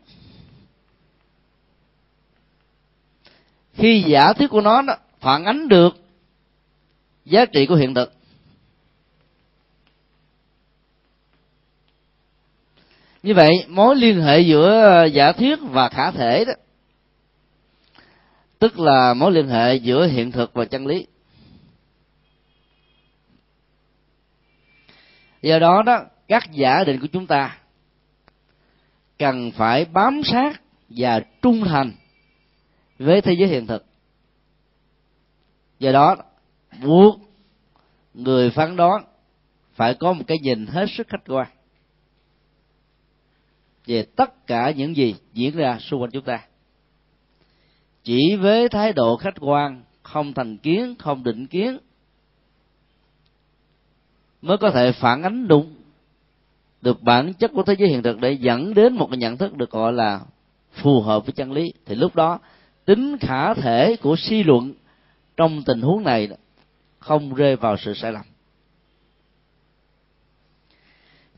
Khi 3.74 4.04
giả 4.06 4.32
thuyết 4.32 4.50
của 4.50 4.60
nó 4.60 4.82
phản 5.20 5.44
ánh 5.44 5.68
được 5.68 5.96
giá 7.24 7.44
trị 7.44 7.66
của 7.66 7.74
hiện 7.74 7.94
thực. 7.94 8.15
Như 13.26 13.34
vậy, 13.34 13.66
mối 13.68 13.96
liên 13.96 14.22
hệ 14.22 14.40
giữa 14.40 14.80
ờ, 14.82 15.04
giả 15.04 15.32
thuyết 15.32 15.58
và 15.62 15.88
khả 15.88 16.10
thể 16.10 16.44
đó, 16.44 16.52
tức 18.58 18.78
là 18.78 19.14
mối 19.14 19.32
liên 19.32 19.48
hệ 19.48 19.74
giữa 19.74 20.06
hiện 20.06 20.32
thực 20.32 20.52
và 20.54 20.64
chân 20.64 20.86
lý. 20.86 21.06
Do 25.42 25.58
đó 25.58 25.82
đó, 25.82 26.04
các 26.28 26.52
giả 26.52 26.84
định 26.84 27.00
của 27.00 27.06
chúng 27.06 27.26
ta 27.26 27.58
cần 29.18 29.50
phải 29.50 29.84
bám 29.84 30.22
sát 30.24 30.62
và 30.88 31.20
trung 31.42 31.64
thành 31.64 31.92
với 32.98 33.20
thế 33.20 33.32
giới 33.32 33.48
hiện 33.48 33.66
thực. 33.66 33.84
Do 35.78 35.92
đó, 35.92 36.16
buộc 36.82 37.20
người 38.14 38.50
phán 38.50 38.76
đoán 38.76 39.04
phải 39.74 39.94
có 39.94 40.12
một 40.12 40.24
cái 40.26 40.38
nhìn 40.42 40.66
hết 40.66 40.86
sức 40.96 41.08
khách 41.08 41.24
quan 41.26 41.48
về 43.86 44.02
tất 44.16 44.46
cả 44.46 44.70
những 44.70 44.96
gì 44.96 45.14
diễn 45.32 45.56
ra 45.56 45.78
xung 45.78 46.02
quanh 46.02 46.10
chúng 46.10 46.24
ta. 46.24 46.40
Chỉ 48.04 48.36
với 48.36 48.68
thái 48.68 48.92
độ 48.92 49.16
khách 49.16 49.34
quan, 49.40 49.82
không 50.02 50.32
thành 50.32 50.56
kiến, 50.56 50.94
không 50.98 51.24
định 51.24 51.46
kiến, 51.46 51.78
mới 54.42 54.58
có 54.58 54.70
thể 54.70 54.92
phản 54.92 55.22
ánh 55.22 55.48
đúng 55.48 55.74
được 56.82 57.02
bản 57.02 57.32
chất 57.34 57.50
của 57.54 57.62
thế 57.62 57.74
giới 57.78 57.88
hiện 57.88 58.02
thực 58.02 58.20
để 58.20 58.32
dẫn 58.32 58.74
đến 58.74 58.94
một 58.94 59.06
cái 59.10 59.18
nhận 59.18 59.36
thức 59.36 59.56
được 59.56 59.70
gọi 59.70 59.92
là 59.92 60.20
phù 60.72 61.00
hợp 61.00 61.26
với 61.26 61.32
chân 61.32 61.52
lý. 61.52 61.72
Thì 61.86 61.94
lúc 61.94 62.14
đó, 62.14 62.38
tính 62.84 63.16
khả 63.20 63.54
thể 63.54 63.96
của 63.96 64.16
suy 64.18 64.42
luận 64.42 64.72
trong 65.36 65.62
tình 65.62 65.80
huống 65.80 66.04
này 66.04 66.28
không 66.98 67.34
rơi 67.34 67.56
vào 67.56 67.76
sự 67.76 67.94
sai 67.94 68.12
lầm. 68.12 68.22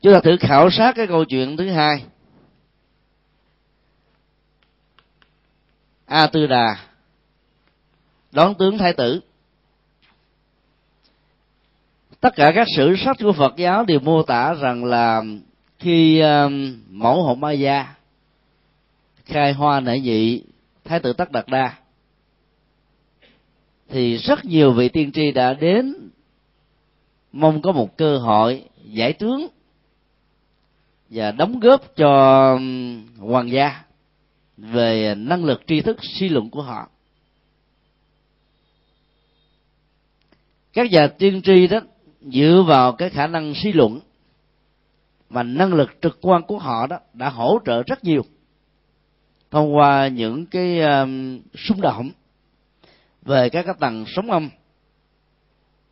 Chúng 0.01 0.13
ta 0.13 0.19
thử 0.19 0.37
khảo 0.39 0.69
sát 0.69 0.95
cái 0.95 1.07
câu 1.07 1.25
chuyện 1.25 1.57
thứ 1.57 1.69
hai. 1.69 2.03
A 6.09 6.27
tư 6.27 6.47
đà. 6.47 6.75
Đón 8.31 8.55
tướng 8.59 8.77
thái 8.77 8.93
tử. 8.93 9.21
Tất 12.19 12.35
cả 12.35 12.51
các 12.55 12.67
sử 12.75 12.95
sách 13.05 13.17
của 13.19 13.33
phật 13.33 13.55
giáo 13.57 13.85
đều 13.85 13.99
mô 13.99 14.23
tả 14.23 14.53
rằng 14.53 14.85
là 14.85 15.23
khi 15.79 16.19
um, 16.19 16.81
mẫu 16.89 17.23
hộ 17.23 17.35
ma 17.35 17.51
gia 17.51 17.95
khai 19.25 19.53
hoa 19.53 19.79
nệ 19.79 19.99
nhị, 19.99 20.43
thái 20.83 20.99
tử 20.99 21.13
tất 21.13 21.31
đạt 21.31 21.47
đa, 21.47 21.73
thì 23.89 24.17
rất 24.17 24.45
nhiều 24.45 24.71
vị 24.71 24.89
tiên 24.89 25.11
tri 25.11 25.31
đã 25.31 25.53
đến 25.53 26.09
mong 27.31 27.61
có 27.61 27.71
một 27.71 27.97
cơ 27.97 28.17
hội 28.17 28.63
giải 28.83 29.13
tướng 29.13 29.47
và 31.09 31.31
đóng 31.31 31.59
góp 31.59 31.95
cho 31.95 32.51
um, 32.53 33.07
hoàng 33.17 33.51
gia 33.51 33.88
về 34.59 35.15
năng 35.17 35.45
lực 35.45 35.61
tri 35.67 35.81
thức 35.81 35.97
suy 36.01 36.29
luận 36.29 36.49
của 36.49 36.61
họ. 36.61 36.89
Các 40.73 40.91
nhà 40.91 41.07
tiên 41.07 41.41
tri 41.41 41.67
đó 41.67 41.79
dựa 42.21 42.63
vào 42.67 42.93
cái 42.93 43.09
khả 43.09 43.27
năng 43.27 43.53
suy 43.55 43.73
luận 43.73 43.99
và 45.29 45.43
năng 45.43 45.73
lực 45.73 45.89
trực 46.01 46.17
quan 46.21 46.41
của 46.43 46.57
họ 46.57 46.87
đó 46.87 46.99
đã 47.13 47.29
hỗ 47.29 47.59
trợ 47.65 47.83
rất 47.83 48.03
nhiều 48.03 48.21
thông 49.51 49.75
qua 49.75 50.07
những 50.07 50.45
cái 50.45 50.81
um, 50.81 51.39
xung 51.55 51.81
động 51.81 52.11
về 53.21 53.49
các 53.49 53.65
cái 53.65 53.75
tầng 53.79 54.05
sóng 54.07 54.31
âm 54.31 54.49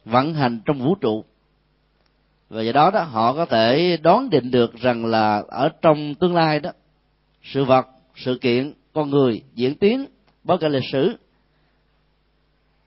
vận 0.06 0.34
hành 0.34 0.60
trong 0.66 0.80
vũ 0.80 0.96
trụ. 0.96 1.26
Và 2.50 2.62
do 2.62 2.72
đó 2.72 2.92
đó 2.92 3.04
họ 3.04 3.34
có 3.34 3.46
thể 3.46 3.98
đoán 3.98 4.30
định 4.30 4.52
được 4.52 4.76
rằng 4.76 5.06
là 5.06 5.44
ở 5.48 5.70
trong 5.82 6.16
tương 6.16 6.36
lai 6.36 6.60
đó 6.60 6.72
sự 7.44 7.64
vật 7.64 7.88
sự 8.18 8.38
kiện, 8.42 8.74
con 8.94 9.10
người, 9.10 9.42
diễn 9.56 9.76
tiến 9.76 10.06
bối 10.44 10.58
cảnh 10.58 10.72
lịch 10.72 10.90
sử, 10.92 11.18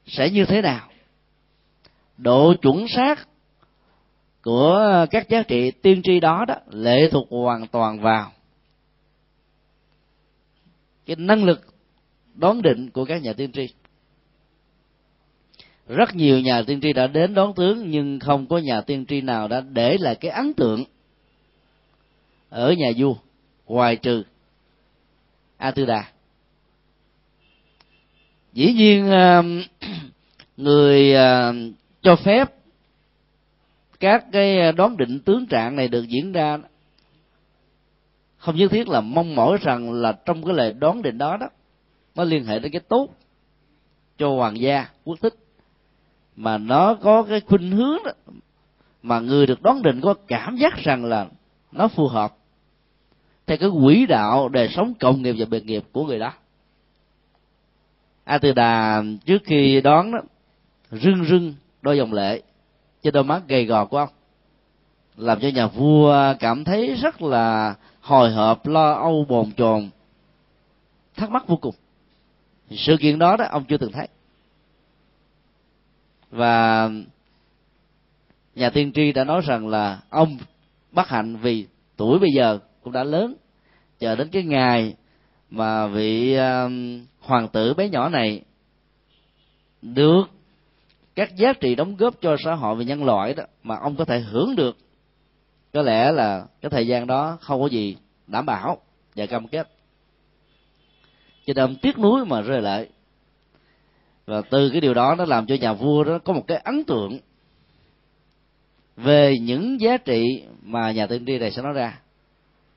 sẽ 0.06 0.30
như 0.30 0.44
thế 0.44 0.62
nào? 0.62 0.90
Độ 2.16 2.54
chuẩn 2.62 2.88
xác 2.88 3.28
của 4.42 5.06
các 5.10 5.28
giá 5.28 5.42
trị 5.42 5.70
tiên 5.70 6.00
tri 6.04 6.20
đó 6.20 6.44
đó 6.48 6.54
lệ 6.70 7.10
thuộc 7.10 7.26
hoàn 7.30 7.66
toàn 7.66 8.00
vào 8.00 8.32
cái 11.06 11.16
năng 11.16 11.44
lực 11.44 11.60
đoán 12.34 12.62
định 12.62 12.90
của 12.90 13.04
các 13.04 13.22
nhà 13.22 13.32
tiên 13.32 13.52
tri. 13.52 13.68
Rất 15.86 16.14
nhiều 16.14 16.40
nhà 16.40 16.62
tiên 16.66 16.80
tri 16.80 16.92
đã 16.92 17.06
đến 17.06 17.34
đón 17.34 17.54
tướng, 17.54 17.90
nhưng 17.90 18.18
không 18.20 18.46
có 18.46 18.58
nhà 18.58 18.80
tiên 18.80 19.04
tri 19.08 19.20
nào 19.20 19.48
đã 19.48 19.60
để 19.60 19.98
lại 20.00 20.14
cái 20.14 20.30
ấn 20.30 20.54
tượng 20.54 20.84
ở 22.48 22.72
nhà 22.72 22.92
vua, 22.96 23.14
ngoài 23.66 23.96
trừ 23.96 24.22
a 25.60 25.70
tư 25.70 25.86
đà 25.86 26.04
dĩ 28.52 28.72
nhiên 28.72 29.06
người 30.56 31.14
cho 32.02 32.16
phép 32.16 32.54
các 34.00 34.24
cái 34.32 34.60
ờ, 34.60 34.72
đoán 34.72 34.96
định 34.96 35.20
tướng 35.20 35.46
trạng 35.46 35.76
này 35.76 35.88
được 35.88 36.08
diễn 36.08 36.32
ra 36.32 36.58
không 38.36 38.56
nhất 38.56 38.70
thiết 38.70 38.88
là 38.88 39.00
mong 39.00 39.34
mỏi 39.34 39.58
rằng 39.60 39.92
là 39.92 40.12
trong 40.12 40.44
cái 40.44 40.54
lời 40.54 40.72
đoán 40.72 41.02
định 41.02 41.18
đó 41.18 41.36
đó 41.36 41.46
nó 42.14 42.24
liên 42.24 42.44
hệ 42.44 42.58
đến 42.58 42.72
cái 42.72 42.80
tốt 42.88 43.08
cho 44.20 44.28
hoàng 44.28 44.60
gia 44.60 44.86
quốc 45.04 45.18
thích. 45.22 45.34
Mà 46.36 46.58
nó 46.58 46.94
có 46.94 47.22
cái 47.22 47.40
khuynh 47.40 47.70
hướng 47.70 47.98
đó, 48.04 48.12
mà 49.02 49.20
người 49.20 49.46
được 49.46 49.62
đoán 49.62 49.82
định 49.82 50.00
có 50.00 50.14
cảm 50.28 50.56
giác 50.56 50.76
rằng 50.76 51.04
là 51.04 51.26
nó 51.72 51.88
phù 51.88 52.08
hợp 52.08 52.36
theo 53.50 53.58
cái 53.58 53.70
quỹ 53.82 54.06
đạo 54.06 54.48
đời 54.48 54.68
sống 54.68 54.94
cộng 55.00 55.22
nghiệp 55.22 55.34
và 55.38 55.44
biệt 55.50 55.66
nghiệp 55.66 55.84
của 55.92 56.06
người 56.06 56.18
đó. 56.18 56.32
A 58.24 58.38
từ 58.38 58.52
đà 58.52 59.02
trước 59.24 59.42
khi 59.44 59.80
đón 59.80 60.12
đó, 60.12 60.18
rưng 60.90 61.24
rưng 61.24 61.54
đôi 61.82 61.96
dòng 61.96 62.12
lệ, 62.12 62.42
trên 63.02 63.12
đôi 63.12 63.24
mắt 63.24 63.42
gầy 63.48 63.64
gò 63.64 63.84
của 63.84 63.98
ông, 63.98 64.08
làm 65.16 65.40
cho 65.40 65.48
nhà 65.48 65.66
vua 65.66 66.34
cảm 66.40 66.64
thấy 66.64 66.94
rất 66.94 67.22
là 67.22 67.74
hồi 68.00 68.30
hộp, 68.30 68.66
lo 68.66 68.92
âu, 68.92 69.26
bồn 69.28 69.52
chồn, 69.52 69.90
thắc 71.16 71.30
mắc 71.30 71.48
vô 71.48 71.56
cùng. 71.56 71.74
Sự 72.70 72.96
kiện 73.00 73.18
đó 73.18 73.36
đó, 73.36 73.44
ông 73.50 73.64
chưa 73.64 73.76
từng 73.76 73.92
thấy. 73.92 74.08
Và 76.30 76.88
nhà 78.54 78.70
tiên 78.70 78.92
tri 78.92 79.12
đã 79.12 79.24
nói 79.24 79.40
rằng 79.44 79.68
là 79.68 80.00
ông 80.10 80.38
bất 80.92 81.08
hạnh 81.08 81.36
vì 81.36 81.66
tuổi 81.96 82.18
bây 82.18 82.30
giờ 82.36 82.58
cũng 82.82 82.92
đã 82.92 83.04
lớn. 83.04 83.34
Chờ 83.98 84.16
đến 84.16 84.28
cái 84.28 84.42
ngày 84.42 84.94
mà 85.50 85.86
vị 85.86 86.34
um, 86.34 87.04
hoàng 87.20 87.48
tử 87.48 87.74
bé 87.74 87.88
nhỏ 87.88 88.08
này 88.08 88.42
được 89.82 90.24
các 91.14 91.36
giá 91.36 91.52
trị 91.52 91.74
đóng 91.74 91.96
góp 91.96 92.14
cho 92.20 92.36
xã 92.44 92.54
hội 92.54 92.76
và 92.76 92.82
nhân 92.82 93.04
loại 93.04 93.34
đó 93.34 93.44
mà 93.62 93.76
ông 93.76 93.96
có 93.96 94.04
thể 94.04 94.20
hưởng 94.20 94.56
được, 94.56 94.76
có 95.72 95.82
lẽ 95.82 96.12
là 96.12 96.46
cái 96.60 96.70
thời 96.70 96.86
gian 96.86 97.06
đó 97.06 97.38
không 97.40 97.60
có 97.60 97.66
gì 97.66 97.96
đảm 98.26 98.46
bảo 98.46 98.78
và 99.16 99.26
cam 99.26 99.48
kết. 99.48 99.68
Cho 101.46 101.52
nên 101.54 101.64
ông 101.64 101.76
tiếc 101.76 101.98
nuối 101.98 102.24
mà 102.24 102.40
rơi 102.40 102.62
lại 102.62 102.88
và 104.26 104.42
từ 104.50 104.70
cái 104.70 104.80
điều 104.80 104.94
đó 104.94 105.14
nó 105.18 105.24
làm 105.24 105.46
cho 105.46 105.54
nhà 105.54 105.72
vua 105.72 106.04
đó 106.04 106.18
có 106.24 106.32
một 106.32 106.44
cái 106.46 106.58
ấn 106.58 106.84
tượng 106.84 107.18
về 108.96 109.38
những 109.38 109.80
giá 109.80 109.96
trị 109.96 110.42
mà 110.62 110.92
nhà 110.92 111.06
tiên 111.06 111.24
tri 111.26 111.38
này 111.38 111.50
sẽ 111.50 111.62
nói 111.62 111.72
ra 111.72 111.98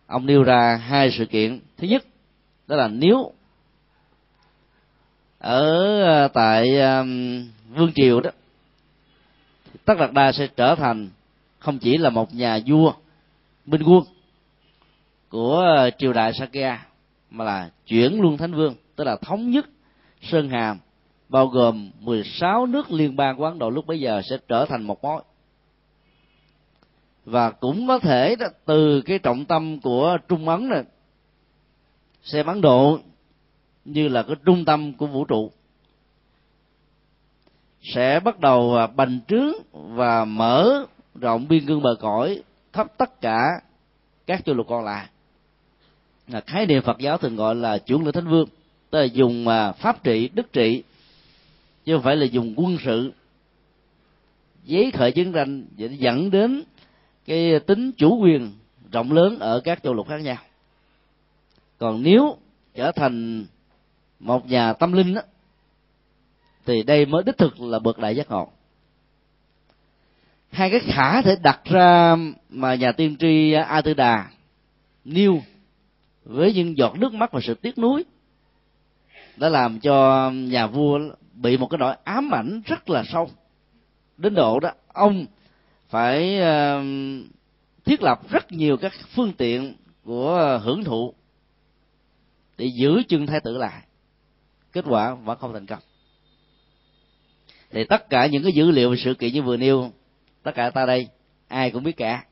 ông 0.08 0.26
nêu 0.26 0.44
ra 0.44 0.76
hai 0.76 1.12
sự 1.18 1.26
kiện. 1.26 1.60
Thứ 1.78 1.88
nhất 1.88 2.04
đó 2.68 2.76
là 2.76 2.88
nếu 2.88 3.32
ở 5.40 6.02
ờ, 6.04 6.28
tại 6.28 6.80
um, 6.80 7.44
vương 7.76 7.92
triều 7.96 8.22
đó 8.22 8.30
tất 9.86 9.94
đạt 10.00 10.14
đa 10.14 10.32
sẽ 10.32 10.48
trở 10.48 10.76
thành 10.76 11.10
không 11.60 11.80
chỉ 11.80 11.98
là 11.98 12.10
một 12.10 12.34
nhà 12.34 12.60
vua 12.68 12.94
minh 13.66 13.82
quân 13.86 14.04
của 15.30 15.60
ờ, 15.60 15.90
triều 15.98 16.14
đại 16.14 16.34
sakya 16.34 16.86
mà 17.30 17.46
là 17.46 17.70
chuyển 17.88 18.22
luân 18.22 18.38
thánh 18.38 18.54
vương 18.54 18.76
tức 18.96 19.04
là 19.04 19.16
thống 19.16 19.50
nhất 19.50 19.66
sơn 20.22 20.50
hàm 20.50 20.78
bao 21.30 21.48
gồm 21.48 21.92
16 22.00 22.66
nước 22.66 22.92
liên 22.92 23.16
bang 23.16 23.38
của 23.38 23.46
Ấn 23.46 23.60
Độ 23.60 23.70
lúc 23.70 23.88
bấy 23.88 24.00
giờ 24.00 24.22
sẽ 24.30 24.38
trở 24.48 24.66
thành 24.66 24.84
một 24.84 25.04
mối 25.04 25.22
và 27.26 27.52
cũng 27.52 27.88
có 27.88 28.00
thể 28.00 28.36
đó, 28.36 28.48
từ 28.66 29.02
cái 29.02 29.20
trọng 29.20 29.46
tâm 29.46 29.80
của 29.80 30.18
Trung 30.28 30.50
Ấn 30.50 30.70
này 30.70 30.84
xem 32.24 32.46
Ấn 32.46 32.62
Độ 32.62 33.00
như 33.86 34.08
là 34.08 34.24
cái 34.24 34.36
trung 34.46 34.66
tâm 34.66 34.94
của 34.94 35.08
vũ 35.08 35.26
trụ. 35.26 35.52
Sẽ 37.82 38.20
bắt 38.20 38.40
đầu 38.40 38.76
à, 38.76 38.88
bành 38.88 39.20
trướng 39.28 39.54
và 39.72 40.26
mở 40.26 40.86
rộng 41.16 41.48
biên 41.48 41.66
cương 41.66 41.82
bờ 41.82 41.96
cõi 42.00 42.42
khắp 42.74 42.88
tất 42.98 43.22
cả 43.22 43.48
các 44.28 44.46
châu 44.46 44.56
lục 44.56 44.66
còn 44.70 44.86
lại. 44.86 45.08
Là 46.28 46.42
khái 46.42 46.66
niệm 46.66 46.82
Phật 46.82 47.00
giáo 47.00 47.18
thường 47.18 47.36
gọi 47.36 47.56
là 47.56 47.78
chuyển 47.78 48.04
lửa 48.04 48.12
thánh 48.12 48.28
vương 48.28 48.48
tức 48.90 49.00
là 49.00 49.06
dùng 49.06 49.48
à, 49.48 49.72
pháp 49.72 50.04
trị 50.04 50.30
đức 50.34 50.54
trị 50.54 50.84
chứ 51.86 51.94
không 51.96 52.04
phải 52.04 52.16
là 52.16 52.26
dùng 52.26 52.54
quân 52.58 52.78
sự. 52.86 53.14
Giấy 54.64 54.92
khởi 54.92 55.12
chiến 55.12 55.32
tranh 55.34 55.66
dẫn 55.78 56.32
đến 56.32 56.64
cái 57.26 57.60
tính 57.60 57.92
chủ 57.92 58.20
quyền 58.22 58.52
rộng 58.92 59.12
lớn 59.12 59.40
ở 59.40 59.60
các 59.60 59.84
châu 59.84 59.94
lục 59.94 60.08
khác 60.08 60.18
nhau. 60.18 60.38
Còn 61.78 62.04
nếu 62.04 62.38
trở 62.76 62.92
thành 62.92 63.46
một 64.20 64.50
nhà 64.50 64.74
tâm 64.74 64.94
linh 64.94 65.14
đó, 65.14 65.22
thì 66.66 66.84
đây 66.84 67.06
mới 67.06 67.24
đích 67.24 67.38
thực 67.38 67.62
là 67.62 67.80
bậc 67.80 68.00
đại 68.00 68.16
giác 68.16 68.32
ngộ. 68.32 68.50
Hai 70.52 70.70
cái 70.70 70.80
khả 70.80 71.22
thể 71.22 71.36
đặt 71.44 71.62
ra 71.66 72.16
mà 72.50 72.76
nhà 72.76 72.92
tiên 72.92 73.16
tri 73.20 73.52
a 73.52 73.82
tư 73.82 73.94
đà 73.94 74.30
nêu 75.06 75.42
với 76.24 76.54
những 76.54 76.78
giọt 76.78 76.96
nước 76.98 77.14
mắt 77.14 77.32
và 77.32 77.40
sự 77.44 77.54
tiếc 77.54 77.78
nuối 77.78 78.04
đã 79.38 79.50
làm 79.50 79.80
cho 79.80 80.30
nhà 80.32 80.68
vua 80.68 81.00
bị 81.34 81.58
một 81.58 81.68
cái 81.68 81.78
nỗi 81.78 81.96
ám 82.04 82.34
ảnh 82.34 82.62
rất 82.66 82.90
là 82.90 83.04
sâu. 83.04 83.30
Đến 84.18 84.36
độ 84.36 84.60
đó 84.60 84.72
ông 84.88 85.26
phải 85.94 86.40
ờ, 86.40 86.84
thiết 87.86 88.02
lập 88.02 88.20
rất 88.30 88.52
nhiều 88.52 88.78
các 88.78 88.94
phương 89.16 89.34
tiện 89.34 89.76
của 90.04 90.60
hưởng 90.64 90.84
thụ 90.84 91.14
để 92.58 92.66
giữ 92.66 93.04
chân 93.10 93.28
thái 93.28 93.40
tử 93.44 93.58
lại. 93.58 93.82
Kết 94.72 94.86
quả 94.88 95.14
vẫn 95.14 95.38
không 95.40 95.54
thành 95.54 95.66
công. 95.66 95.80
Thì 97.72 97.84
tất 97.84 98.10
cả 98.10 98.26
những 98.26 98.44
cái 98.44 98.52
dữ 98.52 98.72
liệu 98.72 98.90
về 98.90 98.98
sự 98.98 99.14
kiện 99.14 99.34
như 99.34 99.42
vừa 99.42 99.58
nêu, 99.58 99.92
tất 100.44 100.52
cả 100.56 100.70
ta 100.70 100.86
đây, 100.86 101.08
ai 101.48 101.72
cũng 101.72 101.84
biết 101.84 101.98
cả. 101.98 102.26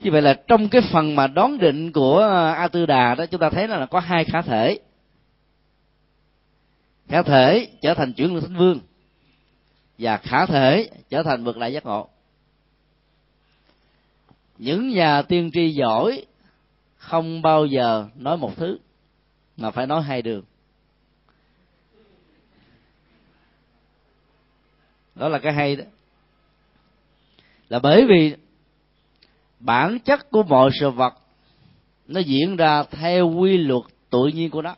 Như 0.00 0.10
vậy 0.10 0.22
là 0.22 0.34
trong 0.48 0.68
cái 0.68 0.82
phần 0.92 1.16
mà 1.16 1.26
đón 1.26 1.58
định 1.58 1.92
của 1.92 2.20
a 2.56 2.68
tư 2.68 2.86
đà 2.86 3.14
đó, 3.14 3.26
chúng 3.26 3.40
ta 3.40 3.50
thấy 3.50 3.68
là 3.68 3.86
có 3.86 4.00
hai 4.00 4.24
khả 4.24 4.42
thể. 4.42 4.78
Khả 7.08 7.22
thể 7.22 7.68
trở 7.82 7.94
thành 7.94 8.12
chuyển 8.12 8.30
luân 8.30 8.42
thánh 8.44 8.56
vương 8.56 8.80
và 10.02 10.16
khả 10.16 10.46
thể 10.46 10.90
trở 11.08 11.22
thành 11.22 11.44
bậc 11.44 11.56
đại 11.56 11.72
giác 11.72 11.84
ngộ. 11.84 12.08
Những 14.58 14.88
nhà 14.88 15.22
tiên 15.22 15.50
tri 15.52 15.70
giỏi 15.70 16.26
không 16.96 17.42
bao 17.42 17.66
giờ 17.66 18.08
nói 18.14 18.36
một 18.36 18.56
thứ 18.56 18.78
mà 19.56 19.70
phải 19.70 19.86
nói 19.86 20.02
hai 20.02 20.22
đường. 20.22 20.44
Đó 25.14 25.28
là 25.28 25.38
cái 25.38 25.52
hay 25.52 25.76
đó. 25.76 25.84
Là 27.68 27.78
bởi 27.78 28.06
vì 28.08 28.36
bản 29.58 29.98
chất 29.98 30.30
của 30.30 30.42
mọi 30.42 30.70
sự 30.80 30.90
vật 30.90 31.14
nó 32.06 32.20
diễn 32.20 32.56
ra 32.56 32.82
theo 32.82 33.30
quy 33.30 33.56
luật 33.56 33.82
tự 34.10 34.26
nhiên 34.26 34.50
của 34.50 34.62
nó. 34.62 34.76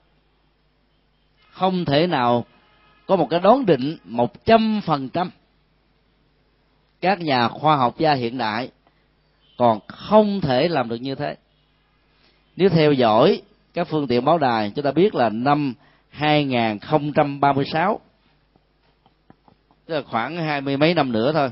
Không 1.50 1.84
thể 1.84 2.06
nào 2.06 2.44
có 3.06 3.16
một 3.16 3.26
cái 3.30 3.40
đoán 3.40 3.66
định 3.66 3.96
một 4.04 4.44
trăm 4.44 4.80
phần 4.84 5.08
trăm. 5.08 5.30
Các 7.00 7.20
nhà 7.20 7.48
khoa 7.48 7.76
học 7.76 7.98
gia 7.98 8.14
hiện 8.14 8.38
đại 8.38 8.70
còn 9.56 9.80
không 9.88 10.40
thể 10.40 10.68
làm 10.68 10.88
được 10.88 10.96
như 10.96 11.14
thế. 11.14 11.36
Nếu 12.56 12.68
theo 12.68 12.92
dõi 12.92 13.42
các 13.74 13.88
phương 13.88 14.06
tiện 14.06 14.24
báo 14.24 14.38
đài, 14.38 14.72
chúng 14.74 14.84
ta 14.84 14.92
biết 14.92 15.14
là 15.14 15.28
năm 15.28 15.74
2036 16.10 18.00
tức 19.86 19.94
là 19.94 20.02
khoảng 20.02 20.36
hai 20.36 20.60
mươi 20.60 20.76
mấy 20.76 20.94
năm 20.94 21.12
nữa 21.12 21.32
thôi, 21.32 21.50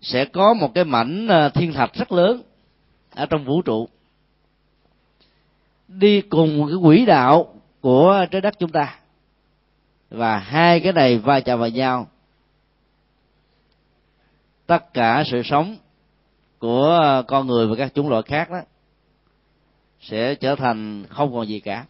sẽ 0.00 0.24
có 0.24 0.54
một 0.54 0.74
cái 0.74 0.84
mảnh 0.84 1.26
ờ, 1.26 1.48
thiên 1.48 1.72
thạch 1.72 1.94
rất 1.94 2.12
lớn 2.12 2.42
ở 3.10 3.26
trong 3.26 3.44
vũ 3.44 3.62
trụ. 3.62 3.88
Đi 5.88 6.20
cùng 6.20 6.66
cái 6.68 6.76
quỹ 6.82 7.04
đạo 7.04 7.54
của 7.80 8.26
trái 8.30 8.40
đất 8.40 8.58
chúng 8.58 8.70
ta. 8.70 8.98
Và 10.10 10.38
hai 10.38 10.80
cái 10.80 10.92
này 10.92 11.18
va 11.18 11.40
chạm 11.40 11.58
vào 11.58 11.68
nhau. 11.68 12.06
Tất 14.66 14.94
cả 14.94 15.24
sự 15.26 15.42
sống 15.44 15.76
của 16.58 17.22
con 17.28 17.46
người 17.46 17.66
và 17.66 17.74
các 17.76 17.94
chủng 17.94 18.08
loại 18.08 18.22
khác 18.22 18.50
đó 18.50 18.60
sẽ 20.00 20.34
trở 20.34 20.56
thành 20.56 21.06
không 21.08 21.32
còn 21.32 21.48
gì 21.48 21.60
cả. 21.60 21.84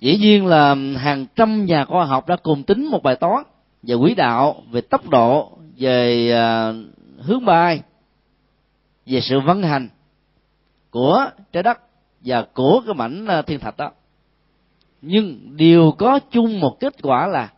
Dĩ 0.00 0.18
nhiên 0.18 0.46
là 0.46 0.74
hàng 0.96 1.26
trăm 1.36 1.64
nhà 1.64 1.84
khoa 1.84 2.04
học 2.04 2.28
đã 2.28 2.36
cùng 2.36 2.62
tính 2.62 2.90
một 2.90 3.02
bài 3.02 3.16
toán 3.16 3.44
về 3.82 3.94
quỹ 4.00 4.14
đạo, 4.14 4.62
về 4.70 4.80
tốc 4.80 5.08
độ, 5.08 5.58
về 5.76 6.30
à, 6.32 6.72
hướng 7.18 7.44
bay, 7.44 7.82
về 9.06 9.20
sự 9.20 9.40
vận 9.40 9.62
hành 9.62 9.88
của 10.90 11.30
trái 11.52 11.62
đất 11.62 11.87
và 12.20 12.46
của 12.54 12.82
cái 12.86 12.94
mảnh 12.94 13.26
ờ, 13.26 13.42
thiên 13.42 13.60
thạch 13.60 13.76
đó. 13.76 13.90
Nhưng 15.02 15.56
đều 15.56 15.92
có 15.98 16.18
chung 16.30 16.60
một 16.60 16.76
kết 16.80 16.94
quả 17.02 17.26
là 17.26 17.52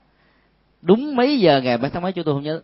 đúng 0.82 1.16
mấy 1.16 1.38
giờ 1.38 1.60
ngày 1.60 1.78
mấy 1.78 1.90
tháng 1.90 2.02
mấy 2.02 2.12
chúng 2.12 2.24
tôi 2.24 2.34
không 2.34 2.42
nhớ 2.42 2.60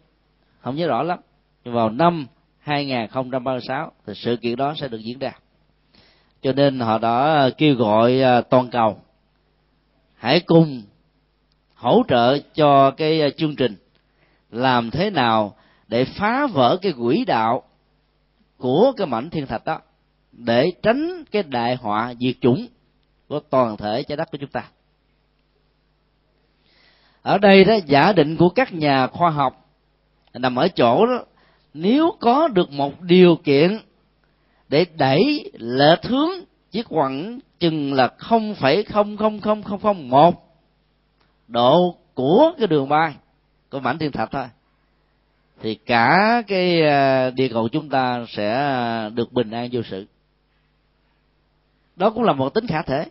không 0.61 0.77
nhớ 0.77 0.87
rõ 0.87 1.03
lắm. 1.03 1.19
Vào 1.65 1.91
năm 1.91 2.27
2036 2.59 3.93
thì 4.07 4.13
sự 4.17 4.37
kiện 4.37 4.57
đó 4.57 4.75
sẽ 4.77 4.89
được 4.89 4.99
diễn 4.99 5.19
ra. 5.19 5.33
Cho 6.43 6.53
nên 6.53 6.81
họ 6.81 6.99
đã 6.99 7.51
kêu 7.59 7.75
gọi 7.75 8.21
ờ, 8.21 8.41
toàn 8.41 8.71
cầu 8.71 8.99
hãy 10.15 10.41
cùng 10.41 10.83
hỗ 11.75 12.03
trợ 12.09 12.39
cho 12.55 12.91
cái 12.91 13.21
ờ, 13.21 13.31
chương 13.31 13.57
trình 13.57 13.77
làm 14.51 14.91
thế 14.91 15.11
nào 15.11 15.57
để 15.89 16.05
phá 16.05 16.47
vỡ 16.47 16.79
cái 16.83 16.93
quỹ 16.93 17.25
đạo 17.25 17.63
của 18.57 18.93
cái 18.97 19.07
mảnh 19.07 19.31
thiên 19.31 19.47
thạch 19.47 19.65
đó 19.65 19.81
để 20.37 20.73
tránh 20.83 21.25
cái 21.31 21.43
đại 21.43 21.77
họa 21.77 22.15
diệt 22.21 22.35
chủng 22.41 22.67
của 23.29 23.41
toàn 23.41 23.77
thể 23.77 24.03
trái 24.03 24.17
đất 24.17 24.31
của 24.31 24.39
chúng 24.39 24.51
ta. 24.51 24.65
Ở 27.23 27.39
đây 27.39 27.65
đó, 27.65 27.75
giả 27.87 28.13
định 28.13 28.37
của 28.37 28.49
các 28.49 28.73
nhà 28.73 29.07
khoa 29.07 29.31
học 29.31 29.69
nằm 30.35 30.57
ở 30.57 30.69
chỗ 30.69 31.07
đó, 31.07 31.25
nếu 31.75 32.17
có 32.21 32.49
được 32.49 32.71
một 32.73 33.01
điều 33.01 33.37
kiện 33.37 33.79
để 34.69 34.87
đẩy 34.95 35.51
lệch 35.59 36.03
hướng 36.03 36.31
chỉ 36.71 36.83
khoảng 36.83 37.39
chừng 37.59 37.93
là 37.93 38.09
không 38.19 38.55
phẩy 38.55 38.83
không 38.83 39.17
không 39.17 39.41
không 39.41 39.63
không 39.63 39.81
không, 39.81 40.09
một 40.09 40.35
độ 41.49 41.97
của 42.15 42.53
cái 42.59 42.67
đường 42.67 42.89
bay 42.89 43.15
của 43.71 43.81
mảnh 43.81 43.99
thiên 43.99 44.13
thạch 44.13 44.31
thôi, 44.33 44.47
thì 45.63 45.75
cả 45.75 46.43
cái 46.47 46.83
à, 46.83 47.31
địa 47.31 47.49
cầu 47.49 47.69
chúng 47.69 47.89
ta 47.89 48.25
sẽ 48.29 48.53
à, 48.53 49.09
được 49.09 49.33
bình 49.33 49.51
an 49.51 49.69
vô 49.73 49.81
sự 49.91 50.07
đó 51.97 52.11
cũng 52.11 52.23
là 52.23 52.33
một 52.33 52.55
tính 52.55 52.67
khả 52.67 52.83
thể. 52.83 53.07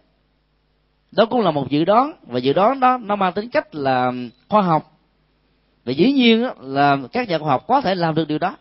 Đó 1.11 1.25
cũng 1.25 1.41
là 1.41 1.51
một 1.51 1.69
dự 1.69 1.85
đoán. 1.85 2.13
Và 2.27 2.39
dự 2.39 2.53
đoán 2.53 2.79
đó, 2.79 2.97
nó 2.97 3.15
mang 3.15 3.33
tính 3.33 3.49
cách 3.49 3.75
là 3.75 4.11
khoa 4.49 4.61
học. 4.61 4.91
Và 5.85 5.91
dĩ 5.91 6.11
nhiên 6.11 6.47
là 6.59 6.97
các 7.11 7.29
nhà 7.29 7.37
khoa 7.37 7.49
học 7.49 7.67
có 7.67 7.81
thể 7.81 7.95
làm 7.95 8.15
được 8.15 8.27
điều 8.27 8.39
đó 8.39 8.57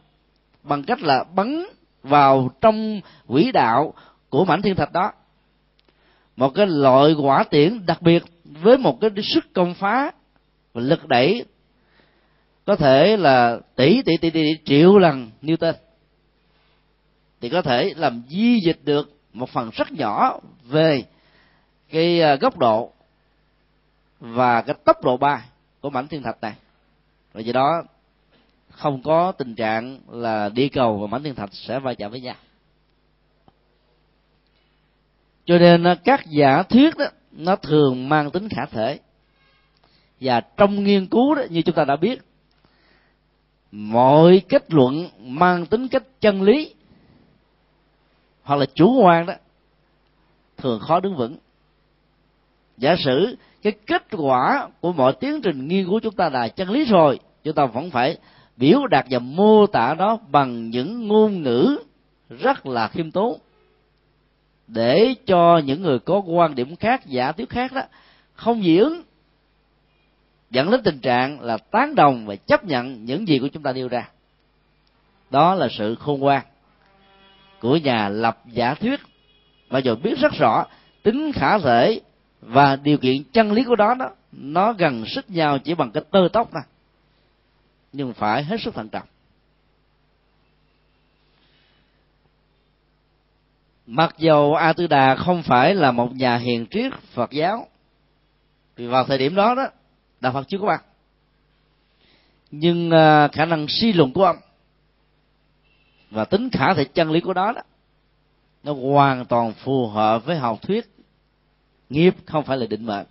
bằng 0.63 0.83
cách 0.83 1.03
là 1.03 1.25
bắn 1.35 1.67
vào 2.03 2.51
trong 2.61 3.01
quỹ 3.27 3.53
đạo 3.53 3.95
của 4.29 4.45
mảnh 4.45 4.63
thiên 4.63 4.75
thạch 4.75 4.93
đó. 4.93 5.13
Một 6.37 6.55
cái 6.55 6.67
loại 6.67 7.15
quả 7.23 7.45
tiễn 7.45 7.87
đặc 7.87 8.03
biệt 8.03 8.23
với 8.45 8.79
một 8.79 9.01
cái 9.01 9.11
sức 9.23 9.45
công 9.53 9.75
phá 9.75 10.13
và 10.73 10.81
lực 10.81 11.09
đẩy 11.09 11.45
có 12.65 12.77
thể 12.77 13.17
là 13.17 13.59
tỷ 13.77 14.03
tỷ 14.03 14.17
tỷ 14.17 14.31
tỷ, 14.31 14.45
triệu 14.65 14.99
lần 14.99 15.31
Newton. 15.43 15.75
Thì 17.41 17.49
có 17.49 17.63
thể 17.63 17.93
làm 17.97 18.23
di 18.29 18.61
dịch 18.65 18.81
được 18.85 19.14
một 19.35 19.51
phần 19.51 19.71
rất 19.71 19.93
nhỏ 19.93 20.41
về 20.65 21.05
cái 21.91 22.21
ờ, 22.21 22.37
góc 22.37 22.59
độ 22.59 22.93
và 24.21 24.63
cái 24.63 24.75
tốc 24.85 25.05
độ 25.05 25.17
bay 25.17 25.43
của 25.81 25.91
mảnh 25.91 26.09
thiên 26.09 26.23
thạch 26.23 26.41
này. 26.41 26.55
Và 27.33 27.41
do 27.41 27.53
đó 27.53 27.83
không 28.71 29.03
có 29.03 29.33
tình 29.33 29.55
trạng 29.55 30.01
là 30.09 30.49
đi 30.49 30.69
cầu 30.69 30.99
và 30.99 31.07
mảnh 31.07 31.23
thiên 31.23 31.35
thạch 31.35 31.51
sẽ 31.53 31.79
va 31.79 31.95
chạm 31.95 32.11
với 32.11 32.21
nhau. 32.21 32.35
Cho 35.45 35.59
nên 35.59 35.85
ờ, 35.85 35.95
các 36.05 36.27
giả 36.27 36.63
thuyết 36.63 36.97
đó, 36.97 37.07
nó 37.33 37.57
thường 37.57 38.09
mang 38.09 38.31
tính 38.31 38.49
khả 38.49 38.67
thể. 38.67 38.99
Và 40.21 40.41
trong 40.41 40.85
nghiên 40.85 41.07
cứu 41.07 41.35
đó, 41.35 41.43
như 41.51 41.63
chúng 41.63 41.75
ta 41.75 41.85
đã 41.85 41.97
biết, 41.97 42.23
mọi 43.73 44.43
kết 44.49 44.65
luận 44.69 45.09
mang 45.19 45.67
tính 45.67 45.89
cách 45.89 46.03
chân 46.21 46.43
lý 46.43 46.75
hoặc 48.45 48.57
là 48.57 48.67
chủ 48.75 49.03
quan 49.03 49.27
đó, 49.27 49.35
thường 50.57 50.81
khó 50.81 51.01
đứng 51.01 51.17
vững. 51.17 51.37
Giả 52.77 52.97
sử 52.99 53.37
cái 53.63 53.73
kết 53.87 54.03
quả 54.11 54.69
của 54.81 54.93
mọi 54.93 55.13
tiến 55.21 55.43
trình 55.43 55.69
nghiên 55.69 55.87
cứu 55.87 56.01
chúng 56.01 56.15
ta 56.15 56.29
là 56.29 56.49
chân 56.49 56.71
lý 56.71 56.85
rồi, 56.85 57.19
chúng 57.45 57.55
ta 57.55 57.67
vẫn 57.67 57.91
phải 57.91 58.17
biểu 58.57 58.87
đạt 58.87 59.07
và 59.11 59.19
mô 59.19 59.67
tả 59.67 59.95
đó 59.95 60.19
bằng 60.31 60.71
những 60.71 61.09
ngôn 61.09 61.43
ngữ 61.43 61.79
rất 62.31 62.67
là 62.67 62.89
khiêm 62.89 63.11
tốn. 63.11 63.39
Để 64.67 65.15
cho 65.27 65.61
những 65.65 65.83
người 65.83 65.99
có 65.99 66.23
quan 66.27 66.55
điểm 66.55 66.77
khác, 66.77 67.07
giả 67.07 67.33
thuyết 67.33 67.49
khác 67.49 67.73
đó, 67.73 67.83
không 68.35 68.63
dị 68.63 68.77
ứng, 68.77 69.03
dẫn 70.51 70.71
đến 70.71 70.81
tình 70.85 70.99
trạng 70.99 71.41
là 71.41 71.57
tán 71.57 71.95
đồng 71.95 72.27
và 72.27 72.37
chấp 72.37 72.65
nhận 72.65 73.05
những 73.05 73.29
gì 73.29 73.39
của 73.39 73.49
chúng 73.49 73.63
ta 73.63 73.73
nêu 73.73 73.89
ra. 73.89 74.09
Đó 75.31 75.55
là 75.55 75.69
sự 75.79 75.95
khôn 75.95 76.21
ngoan 76.21 76.43
của 77.65 77.77
nhà 77.77 78.09
lập 78.09 78.39
giả 78.47 78.75
thuyết. 78.75 79.01
Và 79.69 79.81
rồi 79.81 79.97
biết 79.97 80.19
rất 80.19 80.33
rõ 80.33 80.67
tính 81.03 81.33
khả 81.33 81.59
thể 81.59 82.01
và 82.41 82.77
điều 82.77 82.99
kiện 82.99 83.25
chân 83.33 83.53
lý 83.53 83.65
của 83.65 83.77
đó 83.77 83.95
đó, 83.95 84.11
nó 84.33 84.73
gần 84.73 85.05
sức 85.07 85.31
nhau 85.31 85.59
chỉ 85.59 85.75
bằng 85.75 85.91
cái 85.91 86.03
tơ 86.11 86.29
tóc 86.33 86.55
mà 86.55 86.61
nhưng 87.93 88.13
phải 88.13 88.45
hết 88.45 88.57
sức 88.61 88.75
thận 88.75 88.89
trọng. 88.89 89.07
Mặc 93.87 94.15
dầu 94.19 94.55
a 94.55 94.73
tư 94.73 94.87
đà 94.87 95.15
không 95.15 95.43
phải 95.43 95.75
là 95.75 95.91
một 95.91 96.15
nhà 96.15 96.37
hiền 96.37 96.67
triết 96.71 96.93
phật 97.15 97.31
giáo 97.31 97.67
vì 98.77 98.87
vào 98.87 99.05
thời 99.05 99.19
điểm 99.19 99.35
đó 99.35 99.55
đó, 99.55 99.67
đạo 100.21 100.33
phật 100.33 100.49
chưa 100.49 100.59
có 100.59 100.67
mặt 100.67 100.85
nhưng 102.51 102.91
à, 102.91 103.29
khả 103.29 103.45
năng 103.45 103.67
suy 103.69 103.93
luận 103.93 104.13
của 104.13 104.25
ông 104.25 104.37
và 106.11 106.25
tính 106.25 106.51
khả 106.51 106.75
thể 106.75 106.85
chân 106.85 107.11
lý 107.11 107.21
của 107.21 107.33
đó 107.33 107.53
đó 107.53 107.63
nó 108.63 108.73
hoàn 108.73 109.25
toàn 109.25 109.53
phù 109.53 109.89
hợp 109.89 110.25
với 110.25 110.37
học 110.37 110.63
thuyết. 110.63 110.91
Nghiệp 111.89 112.15
không 112.27 112.45
phải 112.45 112.57
là 112.57 112.67
định 112.67 112.87
mệnh 112.87 113.07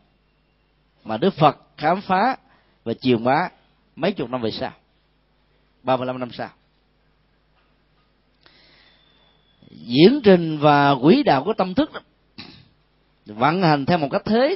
mà 1.03 1.17
đức 1.17 1.33
phật 1.33 1.57
khám 1.77 2.01
phá 2.01 2.35
và 2.83 2.93
truyền 2.93 3.23
bá 3.23 3.49
mấy 3.95 4.11
chục 4.11 4.29
năm 4.29 4.41
về 4.41 4.51
sau 4.51 4.71
35 5.83 6.19
năm 6.19 6.29
sau. 6.31 6.49
Diễn 9.69 10.21
trình 10.23 10.57
và 10.59 10.95
quỹ 11.01 11.23
đạo 11.23 11.43
của 11.43 11.53
tâm 11.53 11.73
thức 11.73 11.93
đó, 11.93 11.99
vận 13.25 13.61
hành 13.61 13.85
theo 13.85 13.97
một 13.97 14.07
cách 14.11 14.21
thế 14.25 14.55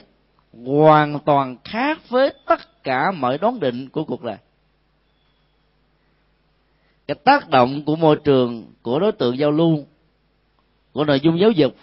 hoàn 0.66 1.20
toàn 1.20 1.58
khác 1.64 2.10
với 2.10 2.34
tất 2.46 2.84
cả 2.84 3.12
mọi 3.12 3.38
đoán 3.38 3.60
định 3.60 3.90
của 3.90 4.04
cuộc 4.04 4.24
đời 4.24 4.38
cái 7.08 7.16
tác 7.24 7.50
động 7.50 7.84
của 7.86 7.96
môi 7.96 8.16
trường 8.24 8.74
của 8.82 9.00
đối 9.00 9.12
tượng 9.12 9.38
giao 9.38 9.52
lưu, 9.52 9.86
của 10.94 11.06
nội 11.06 11.20
dung 11.20 11.40
giáo 11.40 11.52
dục, 11.52 11.76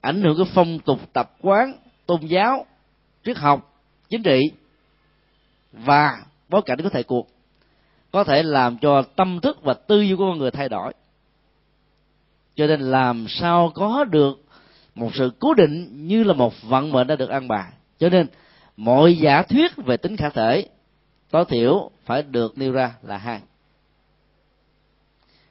ảnh 0.00 0.22
hưởng 0.22 0.36
cái 0.36 0.46
phong 0.54 0.78
tục 0.78 1.00
tập 1.12 1.32
quán, 1.42 1.74
tôn 2.06 2.20
giáo, 2.20 2.66
triết 3.24 3.36
học, 3.36 3.82
chính 4.08 4.22
trị 4.22 4.50
và 5.72 6.24
bối 6.48 6.62
cảnh 6.66 6.78
của 6.82 6.88
thời 6.88 7.02
cuộc, 7.02 7.28
có 8.10 8.24
thể 8.24 8.42
làm 8.42 8.78
cho 8.78 9.02
tâm 9.02 9.40
thức 9.40 9.62
và 9.62 9.74
tư 9.74 10.00
duy 10.00 10.16
của 10.16 10.30
con 10.30 10.38
người 10.38 10.50
thay 10.50 10.68
đổi. 10.68 10.92
Cho 12.54 12.66
nên 12.66 12.80
làm 12.80 13.26
sao 13.28 13.72
có 13.74 14.04
được 14.04 14.44
một 14.94 15.14
sự 15.14 15.32
cố 15.38 15.54
định 15.54 16.06
như 16.06 16.24
là 16.24 16.32
một 16.32 16.54
vận 16.62 16.92
mệnh 16.92 17.06
đã 17.06 17.16
được 17.16 17.28
an 17.28 17.48
bài. 17.48 17.72
Cho 17.98 18.08
nên 18.08 18.26
mọi 18.76 19.16
giả 19.16 19.42
thuyết 19.42 19.76
về 19.76 19.96
tính 19.96 20.16
khả 20.16 20.28
thể, 20.28 20.68
tối 21.30 21.44
thiểu 21.48 21.90
phải 22.04 22.22
được 22.22 22.58
nêu 22.58 22.72
ra 22.72 22.94
là 23.02 23.16
hai 23.16 23.40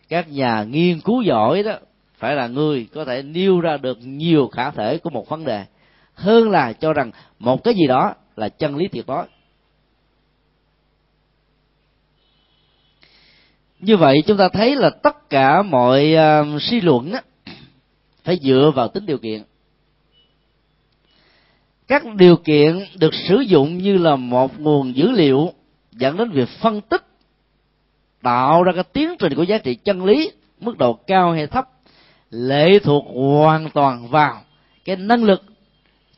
các 0.09 0.31
nhà 0.31 0.63
nghiên 0.63 1.01
cứu 1.01 1.21
giỏi 1.21 1.63
đó 1.63 1.77
phải 2.17 2.35
là 2.35 2.47
người 2.47 2.87
có 2.93 3.05
thể 3.05 3.21
nêu 3.21 3.59
ra 3.59 3.77
được 3.77 3.97
nhiều 4.01 4.47
khả 4.47 4.71
thể 4.71 4.97
của 4.97 5.09
một 5.09 5.29
vấn 5.29 5.45
đề. 5.45 5.65
Hơn 6.13 6.49
là 6.49 6.73
cho 6.73 6.93
rằng 6.93 7.11
một 7.39 7.63
cái 7.63 7.73
gì 7.73 7.87
đó 7.87 8.13
là 8.35 8.49
chân 8.49 8.75
lý 8.75 8.87
tuyệt 8.87 9.07
đối. 9.07 9.25
Như 13.79 13.97
vậy 13.97 14.23
chúng 14.27 14.37
ta 14.37 14.49
thấy 14.49 14.75
là 14.75 14.89
tất 14.89 15.29
cả 15.29 15.61
mọi 15.61 16.15
uh, 16.15 16.61
suy 16.61 16.81
luận 16.81 17.11
đó 17.11 17.19
phải 18.23 18.37
dựa 18.41 18.71
vào 18.75 18.87
tính 18.87 19.05
điều 19.05 19.17
kiện. 19.17 19.43
Các 21.87 22.03
điều 22.15 22.35
kiện 22.35 22.85
được 22.99 23.13
sử 23.13 23.39
dụng 23.39 23.77
như 23.77 23.97
là 23.97 24.15
một 24.15 24.59
nguồn 24.59 24.95
dữ 24.95 25.11
liệu 25.11 25.53
dẫn 25.91 26.17
đến 26.17 26.31
việc 26.31 26.49
phân 26.61 26.81
tích 26.81 27.08
tạo 28.21 28.63
ra 28.63 28.71
cái 28.75 28.83
tiến 28.83 29.15
trình 29.19 29.35
của 29.35 29.43
giá 29.43 29.57
trị 29.57 29.75
chân 29.75 30.05
lý, 30.05 30.31
mức 30.59 30.77
độ 30.77 30.93
cao 30.93 31.31
hay 31.31 31.47
thấp, 31.47 31.69
lệ 32.29 32.79
thuộc 32.79 33.03
hoàn 33.15 33.69
toàn 33.69 34.07
vào 34.07 34.41
cái 34.85 34.95
năng 34.95 35.23
lực, 35.23 35.43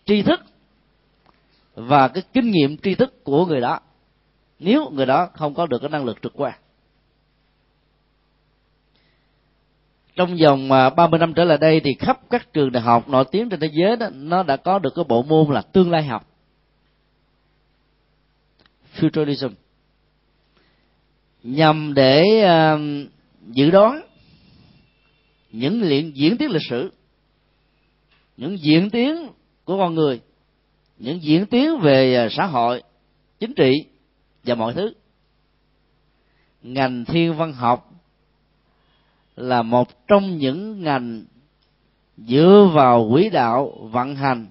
tri 0.05 0.21
thức 0.21 0.41
và 1.75 2.07
cái 2.07 2.23
kinh 2.33 2.51
nghiệm 2.51 2.77
tri 2.77 2.95
thức 2.95 3.23
của 3.23 3.45
người 3.45 3.61
đó. 3.61 3.79
Nếu 4.59 4.89
người 4.89 5.05
đó 5.05 5.29
không 5.33 5.53
có 5.53 5.65
được 5.65 5.79
cái 5.81 5.89
năng 5.89 6.05
lực 6.05 6.21
trực 6.21 6.33
quan. 6.35 6.53
Trong 10.15 10.37
vòng 10.43 10.71
à, 10.71 10.89
30 10.89 11.19
năm 11.19 11.33
trở 11.33 11.43
lại 11.43 11.57
đây 11.57 11.81
thì 11.83 11.93
khắp 11.99 12.19
các 12.29 12.53
trường 12.53 12.71
đại 12.71 12.83
học 12.83 13.09
nổi 13.09 13.25
tiếng 13.31 13.49
trên 13.49 13.59
thế 13.59 13.69
giới 13.71 13.95
đó, 13.97 14.09
nó 14.13 14.43
đã 14.43 14.57
có 14.57 14.79
được 14.79 14.93
cái 14.95 15.05
bộ 15.07 15.23
môn 15.23 15.53
là 15.53 15.61
tương 15.61 15.91
lai 15.91 16.03
học. 16.03 16.27
Futurism 18.99 19.49
nhằm 21.43 21.93
để 21.93 22.23
uh, 22.43 22.79
dự 23.47 23.71
đoán 23.71 24.01
những 25.51 25.81
luyện 25.81 26.11
diễn 26.11 26.37
tiến 26.37 26.51
lịch 26.51 26.65
sử 26.69 26.91
những 28.37 28.59
diễn 28.59 28.89
tiến 28.89 29.27
của 29.65 29.77
con 29.77 29.95
người 29.95 30.21
những 31.01 31.23
diễn 31.23 31.45
tiến 31.45 31.79
về 31.79 32.15
ờ, 32.15 32.27
xã 32.31 32.45
hội 32.45 32.83
chính 33.39 33.53
trị 33.53 33.85
và 34.43 34.55
mọi 34.55 34.73
thứ. 34.73 34.93
Ngành 36.61 37.05
thiên 37.05 37.33
văn 37.33 37.53
học 37.53 37.91
là 39.35 39.61
một 39.61 40.07
trong 40.07 40.37
những 40.37 40.83
ngành 40.83 41.23
dựa 42.17 42.69
vào 42.73 43.09
quỹ 43.11 43.29
đạo 43.29 43.89
vận 43.91 44.15
hành 44.15 44.47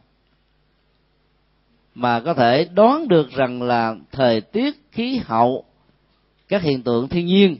mà 1.94 2.20
có 2.20 2.35
thể 2.35 2.64
đoán 2.74 3.09
được 3.09 3.31
rằng 3.31 3.62
là 3.62 3.96
thời 4.12 4.40
tiết 4.40 4.76
khí 4.92 5.20
hậu 5.24 5.64
các 6.50 6.62
hiện 6.62 6.82
tượng 6.82 7.08
thiên 7.08 7.26
nhiên 7.26 7.56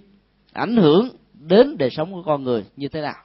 ảnh 0.53 0.77
hưởng 0.77 1.09
đến 1.33 1.79
đời 1.79 1.91
sống 1.91 2.13
của 2.13 2.23
con 2.23 2.45
người 2.45 2.65
như 2.77 2.89
thế 2.89 3.01
nào. 3.01 3.25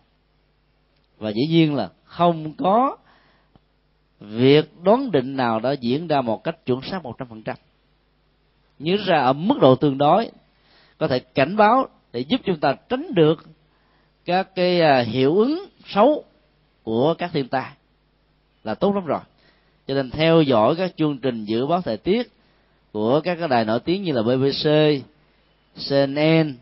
Và 1.17 1.29
dĩ 1.29 1.41
nhiên 1.49 1.75
là 1.75 1.89
không 2.03 2.53
có 2.57 2.97
việc 4.19 4.71
đoán 4.83 5.11
định 5.11 5.35
nào 5.35 5.59
đã 5.59 5.71
diễn 5.71 6.07
ra 6.07 6.21
một 6.21 6.43
cách 6.43 6.65
chuẩn 6.65 6.81
xác 6.81 7.03
một 7.03 7.15
trăm 7.17 7.27
phần 7.27 7.43
trăm. 7.43 7.55
Nhớ 8.79 8.97
ra 9.05 9.21
ở 9.21 9.33
mức 9.33 9.55
độ 9.61 9.75
tương 9.75 9.97
đối 9.97 10.31
có 10.97 11.07
thể 11.07 11.19
cảnh 11.19 11.57
báo 11.57 11.87
để 12.13 12.19
giúp 12.19 12.41
chúng 12.43 12.59
ta 12.59 12.75
tránh 12.89 13.13
được 13.13 13.45
các 14.25 14.55
cái 14.55 14.81
à, 14.81 15.01
hiệu 15.01 15.37
ứng 15.37 15.65
xấu 15.85 16.23
của 16.83 17.13
các 17.13 17.31
thiên 17.33 17.47
tai 17.47 17.71
là 18.63 18.75
tốt 18.75 18.95
lắm 18.95 19.05
rồi. 19.05 19.21
Cho 19.87 19.93
nên 19.93 20.11
theo 20.11 20.41
dõi 20.41 20.75
các 20.75 20.93
chương 20.97 21.17
trình 21.17 21.45
dự 21.45 21.67
báo 21.67 21.81
thời 21.81 21.97
tiết 21.97 22.31
của 22.91 23.21
các 23.23 23.35
cái 23.39 23.47
đài 23.47 23.65
nổi 23.65 23.79
tiếng 23.79 24.03
như 24.03 24.11
là 24.11 24.21
BBC, 24.21 24.67
CNN 25.89 26.53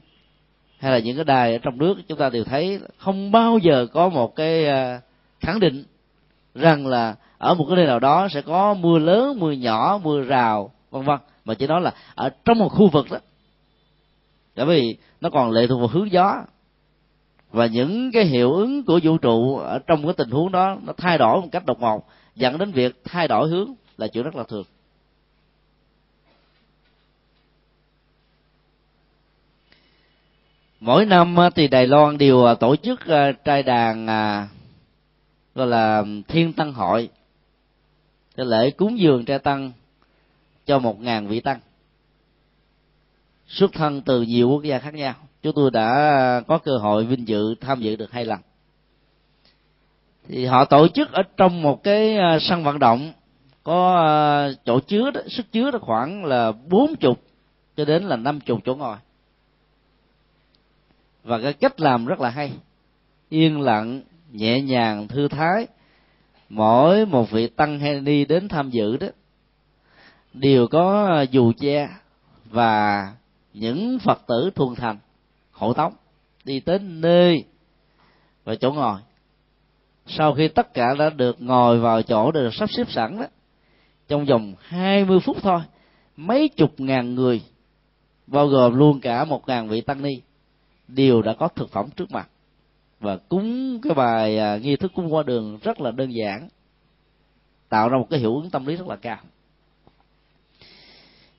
hay 0.79 0.91
là 0.91 0.99
những 0.99 1.15
cái 1.15 1.25
đài 1.25 1.53
ở 1.53 1.57
trong 1.57 1.77
nước, 1.77 1.95
chúng 2.07 2.17
ta 2.17 2.29
đều 2.29 2.43
thấy 2.43 2.79
không 2.97 3.31
bao 3.31 3.57
giờ 3.57 3.87
có 3.93 4.09
một 4.09 4.35
cái 4.35 4.67
à, 4.67 5.01
khẳng 5.39 5.59
định 5.59 5.83
rằng 6.55 6.87
là 6.87 7.15
ở 7.37 7.53
một 7.53 7.65
cái 7.69 7.75
nơi 7.75 7.85
nào 7.85 7.99
đó 7.99 8.27
sẽ 8.31 8.41
có 8.41 8.73
mưa 8.73 8.99
lớn, 8.99 9.39
mưa 9.39 9.51
nhỏ, 9.51 9.99
mưa 10.03 10.21
rào, 10.21 10.71
vân 10.91 11.03
vân. 11.03 11.17
Mà 11.45 11.53
chỉ 11.53 11.67
nói 11.67 11.81
là 11.81 11.93
ở 12.15 12.29
trong 12.45 12.59
một 12.59 12.69
khu 12.69 12.89
vực 12.89 13.05
đó. 13.11 13.17
Bởi 14.55 14.65
vì 14.65 14.97
nó 15.21 15.29
còn 15.29 15.51
lệ 15.51 15.67
thuộc 15.67 15.79
vào 15.79 15.87
hướng 15.87 16.11
gió. 16.11 16.43
Và 17.51 17.65
những 17.65 18.11
cái 18.11 18.25
hiệu 18.25 18.53
ứng 18.53 18.83
của 18.85 18.99
vũ 19.03 19.17
trụ 19.17 19.57
ở 19.57 19.79
trong 19.87 20.03
cái 20.03 20.13
tình 20.17 20.29
huống 20.29 20.51
đó 20.51 20.77
nó 20.83 20.93
thay 20.97 21.17
đổi 21.17 21.41
một 21.41 21.47
cách 21.51 21.65
đột 21.65 21.79
ngột, 21.79 22.05
dẫn 22.35 22.57
đến 22.57 22.71
việc 22.71 23.01
thay 23.03 23.27
đổi 23.27 23.49
hướng 23.49 23.73
là 23.97 24.07
chuyện 24.07 24.23
rất 24.23 24.35
là 24.35 24.43
thường. 24.43 24.63
Mỗi 30.83 31.05
năm 31.05 31.35
thì 31.55 31.67
đài 31.67 31.87
loan 31.87 32.17
đều 32.17 32.45
à, 32.45 32.53
tổ 32.53 32.75
chức 32.75 33.07
à, 33.07 33.31
trai 33.31 33.63
đàn 33.63 34.07
à, 34.07 34.47
gọi 35.55 35.67
là 35.67 36.03
thiên 36.27 36.53
tăng 36.53 36.73
hội. 36.73 37.09
Cái 38.35 38.45
lễ 38.45 38.71
cúng 38.71 38.99
dường 38.99 39.25
trai 39.25 39.39
tăng 39.39 39.71
cho 40.65 40.79
một 40.79 41.01
ngàn 41.01 41.27
vị 41.27 41.39
tăng. 41.39 41.59
Xuất 43.47 43.73
thân 43.73 44.01
từ 44.01 44.21
nhiều 44.21 44.49
quốc 44.49 44.63
gia 44.63 44.79
khác 44.79 44.93
nhau. 44.93 45.13
Chúng 45.41 45.53
tôi 45.55 45.71
đã 45.71 46.41
có 46.47 46.57
cơ 46.57 46.77
hội 46.77 47.05
vinh 47.05 47.27
dự 47.27 47.55
tham 47.61 47.81
dự 47.81 47.95
được 47.95 48.11
hai 48.11 48.25
lần. 48.25 48.39
Thì 50.27 50.45
họ 50.45 50.65
tổ 50.65 50.87
chức 50.87 51.11
ở 51.11 51.23
trong 51.37 51.61
một 51.61 51.83
cái 51.83 52.17
sân 52.41 52.63
vận 52.63 52.79
động 52.79 53.13
có 53.63 54.51
chỗ 54.65 54.79
chứa 54.79 55.11
đó, 55.11 55.21
sức 55.27 55.51
chứa 55.51 55.71
đó 55.71 55.79
khoảng 55.81 56.25
là 56.25 56.51
bốn 56.51 56.95
chục 56.95 57.23
cho 57.77 57.85
đến 57.85 58.03
là 58.03 58.15
năm 58.15 58.39
chục 58.39 58.59
chỗ 58.65 58.75
ngồi 58.75 58.97
và 61.23 61.39
cái 61.39 61.53
cách 61.53 61.79
làm 61.79 62.05
rất 62.05 62.19
là 62.19 62.29
hay. 62.29 62.53
Yên 63.29 63.61
lặng, 63.61 64.01
nhẹ 64.31 64.61
nhàng, 64.61 65.07
thư 65.07 65.27
thái. 65.27 65.67
Mỗi 66.49 67.05
một 67.05 67.31
vị 67.31 67.47
tăng 67.47 67.79
hay 67.79 67.99
đi 67.99 68.25
đến 68.25 68.47
tham 68.47 68.69
dự 68.69 68.97
đó, 68.97 69.07
đều 70.33 70.67
có 70.67 71.21
dù 71.31 71.51
che 71.59 71.89
và 72.45 73.11
những 73.53 73.99
phật 73.99 74.21
tử 74.27 74.49
thuần 74.55 74.75
thành, 74.75 74.97
hộ 75.51 75.73
tống, 75.73 75.93
đi 76.43 76.61
đến 76.65 77.01
nơi 77.01 77.45
và 78.43 78.55
chỗ 78.55 78.71
ngồi. 78.71 78.99
Sau 80.07 80.33
khi 80.33 80.47
tất 80.47 80.73
cả 80.73 80.93
đã 80.99 81.09
được 81.09 81.41
ngồi 81.41 81.79
vào 81.79 82.01
chỗ 82.01 82.31
được 82.31 82.49
sắp 82.53 82.69
xếp 82.71 82.91
sẵn 82.91 83.19
đó, 83.19 83.25
trong 84.07 84.25
vòng 84.25 84.53
20 84.61 85.19
phút 85.19 85.37
thôi, 85.41 85.61
mấy 86.15 86.49
chục 86.49 86.71
ngàn 86.77 87.15
người, 87.15 87.41
bao 88.27 88.47
gồm 88.47 88.75
luôn 88.75 88.99
cả 88.99 89.25
một 89.25 89.47
ngàn 89.47 89.67
vị 89.69 89.81
tăng 89.81 90.01
ni 90.01 90.21
đều 90.87 91.21
đã 91.21 91.33
có 91.33 91.47
thực 91.47 91.71
phẩm 91.71 91.89
trước 91.95 92.11
mặt. 92.11 92.29
Và 92.99 93.17
cúng 93.17 93.79
cái 93.83 93.93
bài 93.93 94.37
à, 94.39 94.57
nghi 94.57 94.75
thức 94.75 94.91
cúng 94.95 95.13
qua 95.13 95.23
đường 95.23 95.59
rất 95.63 95.81
là 95.81 95.91
đơn 95.91 96.15
giản 96.15 96.47
tạo 97.69 97.89
ra 97.89 97.97
một 97.97 98.07
cái 98.09 98.19
hiệu 98.19 98.35
ứng 98.35 98.49
tâm 98.49 98.65
lý 98.65 98.75
rất 98.75 98.87
là 98.87 98.95
cao. 98.95 99.17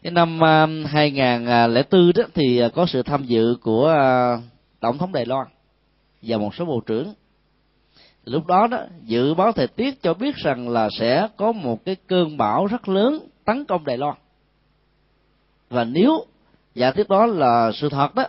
Cái 0.02 0.12
năm 0.12 0.44
à, 0.44 0.66
2004 0.86 2.12
đó 2.14 2.24
thì 2.34 2.58
à, 2.58 2.68
có 2.68 2.86
sự 2.86 3.02
tham 3.02 3.24
dự 3.24 3.56
của 3.62 3.88
à, 3.88 4.38
tổng 4.80 4.98
thống 4.98 5.12
Đài 5.12 5.26
Loan 5.26 5.46
và 6.22 6.36
một 6.36 6.54
số 6.54 6.64
bộ 6.64 6.80
trưởng. 6.86 7.14
Lúc 8.24 8.46
đó 8.46 8.66
đó 8.66 8.78
dự 9.02 9.34
báo 9.34 9.52
thời 9.52 9.66
tiết 9.66 10.02
cho 10.02 10.14
biết 10.14 10.36
rằng 10.36 10.68
là 10.68 10.88
sẽ 10.98 11.28
có 11.36 11.52
một 11.52 11.84
cái 11.84 11.96
cơn 12.06 12.36
bão 12.36 12.66
rất 12.66 12.88
lớn 12.88 13.18
tấn 13.44 13.64
công 13.64 13.84
Đài 13.84 13.98
Loan. 13.98 14.14
Và 15.70 15.84
nếu 15.84 16.26
giả 16.74 16.90
thiết 16.90 17.08
đó 17.08 17.26
là 17.26 17.72
sự 17.74 17.88
thật 17.88 18.14
đó 18.14 18.24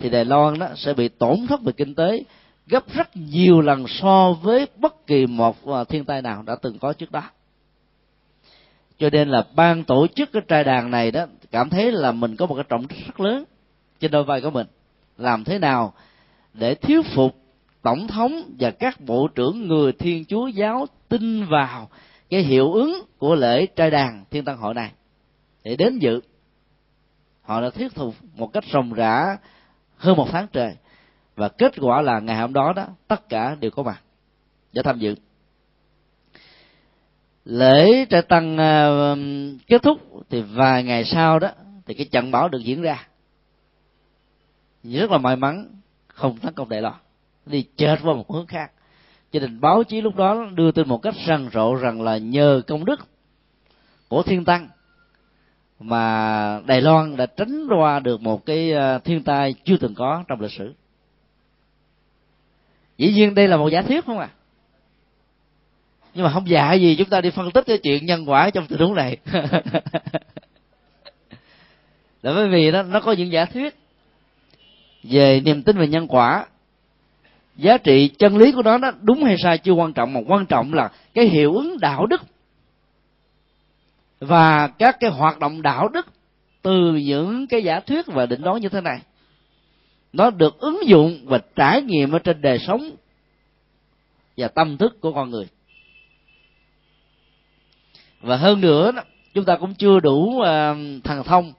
thì 0.00 0.10
Đài 0.10 0.24
Loan 0.24 0.58
đó 0.58 0.68
sẽ 0.76 0.94
bị 0.94 1.08
tổn 1.08 1.36
thất 1.48 1.62
về 1.62 1.72
kinh 1.72 1.94
tế 1.94 2.24
gấp 2.66 2.92
rất 2.92 3.16
nhiều 3.16 3.60
lần 3.60 3.84
so 3.88 4.32
với 4.42 4.66
bất 4.76 5.06
kỳ 5.06 5.26
một 5.26 5.66
à, 5.66 5.84
thiên 5.84 6.04
tai 6.04 6.22
nào 6.22 6.42
đã 6.42 6.56
từng 6.62 6.78
có 6.78 6.92
trước 6.92 7.12
đó. 7.12 7.22
Cho 8.98 9.10
nên 9.10 9.28
là 9.28 9.46
ban 9.54 9.84
tổ 9.84 10.06
chức 10.06 10.32
cái 10.32 10.42
trai 10.48 10.64
đàn 10.64 10.90
này 10.90 11.10
đó 11.10 11.26
cảm 11.50 11.70
thấy 11.70 11.92
là 11.92 12.12
mình 12.12 12.36
có 12.36 12.46
một 12.46 12.54
cái 12.54 12.64
trọng 12.68 12.88
trách 12.88 12.98
rất 13.06 13.20
lớn 13.20 13.44
trên 14.00 14.10
đôi 14.10 14.24
vai 14.24 14.40
của 14.40 14.50
mình. 14.50 14.66
Làm 15.18 15.44
thế 15.44 15.58
nào 15.58 15.92
để 16.54 16.74
thuyết 16.74 17.06
phục 17.14 17.36
tổng 17.82 18.06
thống 18.06 18.42
và 18.58 18.70
các 18.70 19.00
bộ 19.00 19.28
trưởng 19.28 19.68
người 19.68 19.92
thiên 19.92 20.24
chúa 20.24 20.46
giáo 20.46 20.86
tin 21.08 21.44
vào 21.44 21.88
cái 22.30 22.42
hiệu 22.42 22.72
ứng 22.72 23.02
của 23.18 23.34
lễ 23.34 23.66
trai 23.66 23.90
đàn 23.90 24.24
thiên 24.30 24.44
tăng 24.44 24.58
hội 24.58 24.74
này? 24.74 24.90
Để 25.64 25.76
đến 25.76 25.98
dự, 25.98 26.20
họ 27.42 27.60
đã 27.60 27.70
thuyết 27.70 27.92
phục 27.94 28.14
một 28.36 28.52
cách 28.52 28.64
rồng 28.72 28.92
rã 28.92 29.36
hơn 30.00 30.16
một 30.16 30.28
tháng 30.32 30.46
trời. 30.52 30.76
Và 31.36 31.48
kết 31.48 31.72
quả 31.80 32.02
là 32.02 32.20
ngày 32.20 32.36
hôm 32.36 32.52
đó 32.52 32.72
đó 32.76 32.86
tất 33.08 33.28
cả 33.28 33.56
đều 33.60 33.70
có 33.70 33.82
mặt 33.82 34.02
để 34.72 34.82
tham 34.82 34.98
dự. 34.98 35.14
Lễ 37.44 38.06
trại 38.10 38.22
tăng 38.22 38.54
uh, 38.54 39.66
kết 39.66 39.82
thúc 39.82 39.98
thì 40.30 40.42
vài 40.42 40.84
ngày 40.84 41.04
sau 41.04 41.38
đó 41.38 41.50
thì 41.86 41.94
cái 41.94 42.06
trận 42.06 42.30
bão 42.30 42.48
được 42.48 42.58
diễn 42.58 42.82
ra. 42.82 43.06
Rất 44.82 45.10
là 45.10 45.18
may 45.18 45.36
mắn 45.36 45.66
không 46.06 46.36
tấn 46.36 46.54
công 46.54 46.68
đại 46.68 46.82
loan 46.82 46.94
đi 47.46 47.62
chết 47.76 47.96
vào 48.02 48.14
một 48.14 48.32
hướng 48.32 48.46
khác. 48.46 48.72
Cho 49.32 49.40
nên 49.40 49.60
báo 49.60 49.84
chí 49.84 50.00
lúc 50.00 50.16
đó 50.16 50.46
đưa 50.54 50.72
tin 50.72 50.88
một 50.88 50.98
cách 50.98 51.14
răng 51.26 51.50
rộ 51.52 51.74
rằng 51.74 52.02
là 52.02 52.18
nhờ 52.18 52.62
công 52.66 52.84
đức 52.84 53.00
của 54.08 54.22
thiên 54.22 54.44
tăng 54.44 54.68
mà 55.80 56.60
Đài 56.66 56.80
Loan 56.80 57.16
đã 57.16 57.26
tránh 57.26 57.66
qua 57.68 58.00
được 58.00 58.20
một 58.20 58.46
cái 58.46 58.72
ờ, 58.72 58.98
thiên 58.98 59.22
tai 59.22 59.54
chưa 59.64 59.76
từng 59.76 59.94
có 59.94 60.24
trong 60.28 60.40
lịch 60.40 60.52
sử. 60.52 60.74
Dĩ 62.98 63.12
nhiên 63.12 63.34
đây 63.34 63.48
là 63.48 63.56
một 63.56 63.68
giả 63.68 63.82
thuyết 63.82 64.04
không 64.04 64.18
à? 64.18 64.28
Nhưng 66.14 66.24
mà 66.24 66.30
không 66.30 66.48
giả 66.48 66.72
gì 66.72 66.96
chúng 66.96 67.08
ta 67.08 67.20
đi 67.20 67.30
phân 67.30 67.50
tích 67.50 67.64
cái 67.66 67.78
chuyện 67.78 68.06
nhân 68.06 68.30
quả 68.30 68.50
trong 68.50 68.66
tình 68.66 68.78
huống 68.78 68.94
này. 68.94 69.16
là 72.22 72.32
bởi 72.34 72.48
vì 72.48 72.70
nó 72.70 72.82
nó 72.82 73.00
có 73.00 73.12
những 73.12 73.32
giả 73.32 73.44
thuyết 73.44 73.76
về 75.02 75.40
niềm 75.40 75.62
tin 75.62 75.78
về 75.78 75.86
nhân 75.86 76.06
quả 76.08 76.46
giá 77.56 77.78
trị 77.78 78.08
chân 78.08 78.36
lý 78.36 78.52
của 78.52 78.62
nó 78.62 78.78
nó 78.78 78.90
đúng 79.02 79.24
hay 79.24 79.36
sai 79.42 79.58
chưa 79.58 79.72
quan 79.72 79.92
trọng, 79.92 80.12
mà 80.12 80.20
quan 80.26 80.46
trọng 80.46 80.74
là 80.74 80.90
cái 81.14 81.26
hiệu 81.26 81.54
ứng 81.54 81.80
đạo 81.80 82.06
đức 82.06 82.22
và 84.20 84.68
các 84.68 84.96
cái 85.00 85.10
hoạt 85.10 85.38
động 85.38 85.62
đạo 85.62 85.88
đức 85.88 86.06
từ 86.62 86.94
những 86.94 87.46
cái 87.46 87.64
giả 87.64 87.80
thuyết 87.80 88.06
và 88.06 88.26
định 88.26 88.42
đoán 88.42 88.60
như 88.60 88.68
thế 88.68 88.80
này, 88.80 89.00
nó 90.12 90.30
được 90.30 90.58
ứng 90.58 90.88
dụng 90.88 91.20
và 91.24 91.38
trải 91.56 91.82
nghiệm 91.82 92.12
ở 92.12 92.18
trên 92.18 92.40
đời 92.40 92.58
sống 92.58 92.90
và 94.36 94.48
tâm 94.48 94.76
thức 94.76 95.00
của 95.00 95.12
con 95.12 95.30
người. 95.30 95.48
Và 98.20 98.36
hơn 98.36 98.60
nữa 98.60 98.92
chúng 99.34 99.44
ta 99.44 99.56
cũng 99.56 99.74
chưa 99.74 100.00
đủ 100.00 100.40
ờ, 100.40 100.76
thần 101.04 101.22
thông 101.24 101.52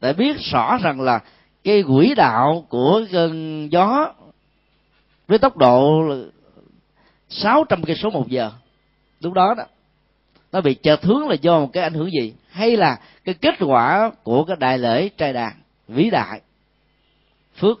để 0.00 0.12
biết 0.12 0.36
rõ 0.52 0.78
rằng 0.82 1.00
là 1.00 1.20
cái 1.64 1.82
quỹ 1.82 2.14
đạo 2.14 2.66
của 2.68 3.04
cơn 3.12 3.68
gió 3.72 4.12
với 5.26 5.38
tốc 5.38 5.56
độ 5.56 6.02
600 7.28 7.84
cây 7.84 7.96
số 7.96 8.10
một 8.10 8.28
giờ. 8.28 8.50
Lúc 9.20 9.32
đó 9.32 9.54
đó 9.54 9.64
nó 10.52 10.60
bị 10.60 10.74
chợt 10.74 11.02
hướng 11.02 11.28
là 11.28 11.34
do 11.34 11.60
một 11.60 11.70
cái 11.72 11.82
ảnh 11.82 11.94
hưởng 11.94 12.10
gì? 12.10 12.34
Hay 12.50 12.76
là 12.76 13.00
cái 13.24 13.34
kết 13.34 13.54
quả 13.60 14.10
của 14.22 14.44
cái 14.44 14.56
đại 14.60 14.78
lễ 14.78 15.08
trai 15.08 15.32
đàn 15.32 15.52
vĩ 15.88 16.10
đại, 16.10 16.40
phước 17.56 17.80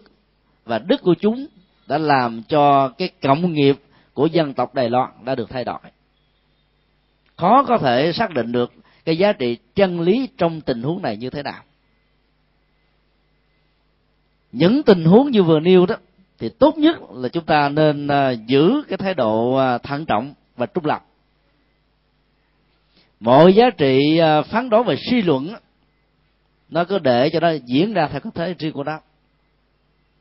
và 0.64 0.78
đức 0.78 1.02
của 1.02 1.14
chúng 1.20 1.46
đã 1.86 1.98
làm 1.98 2.42
cho 2.48 2.88
cái 2.88 3.10
cộng 3.22 3.52
nghiệp 3.52 3.76
của 4.14 4.26
dân 4.26 4.54
tộc 4.54 4.74
Đài 4.74 4.90
Loan 4.90 5.10
đã 5.24 5.34
được 5.34 5.50
thay 5.50 5.64
đổi. 5.64 5.80
Khó 7.36 7.64
có 7.64 7.78
thể 7.78 8.12
xác 8.12 8.34
định 8.34 8.52
được 8.52 8.72
cái 9.04 9.18
giá 9.18 9.32
trị 9.32 9.56
chân 9.74 10.00
lý 10.00 10.28
trong 10.38 10.60
tình 10.60 10.82
huống 10.82 11.02
này 11.02 11.16
như 11.16 11.30
thế 11.30 11.42
nào. 11.42 11.62
Những 14.52 14.82
tình 14.82 15.04
huống 15.04 15.30
như 15.30 15.42
vừa 15.42 15.60
nêu 15.60 15.86
đó 15.86 15.96
thì 16.38 16.48
tốt 16.48 16.78
nhất 16.78 16.96
là 17.14 17.28
chúng 17.28 17.44
ta 17.44 17.68
nên 17.68 18.08
à, 18.08 18.30
giữ 18.30 18.82
cái 18.88 18.98
thái 18.98 19.14
độ 19.14 19.54
à, 19.54 19.78
thận 19.78 20.06
trọng 20.06 20.34
và 20.56 20.66
trung 20.66 20.86
lập 20.86 21.04
mọi 23.20 23.54
giá 23.54 23.70
trị 23.70 24.18
à, 24.18 24.42
phán 24.42 24.70
đoán 24.70 24.84
về 24.84 24.96
suy 25.10 25.22
luận 25.22 25.54
nó 26.68 26.84
cứ 26.84 26.98
để 26.98 27.30
cho 27.32 27.40
nó 27.40 27.50
diễn 27.50 27.92
ra 27.92 28.08
theo 28.08 28.20
cái 28.20 28.32
thế 28.34 28.54
riêng 28.58 28.72
của 28.72 28.84
nó. 28.84 29.00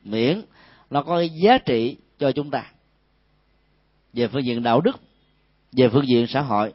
Miễn 0.04 0.42
nó 0.90 1.02
có 1.04 1.18
cái 1.18 1.30
giá 1.30 1.58
trị 1.58 1.98
cho 2.20 2.32
chúng 2.32 2.52
ta. 2.52 2.72
Về 4.14 4.28
phương 4.28 4.46
diện 4.46 4.64
đạo 4.64 4.82
đức, 4.82 5.00
về 5.72 5.90
phương 5.90 6.08
diện 6.08 6.28
xã 6.28 6.42
hội. 6.42 6.74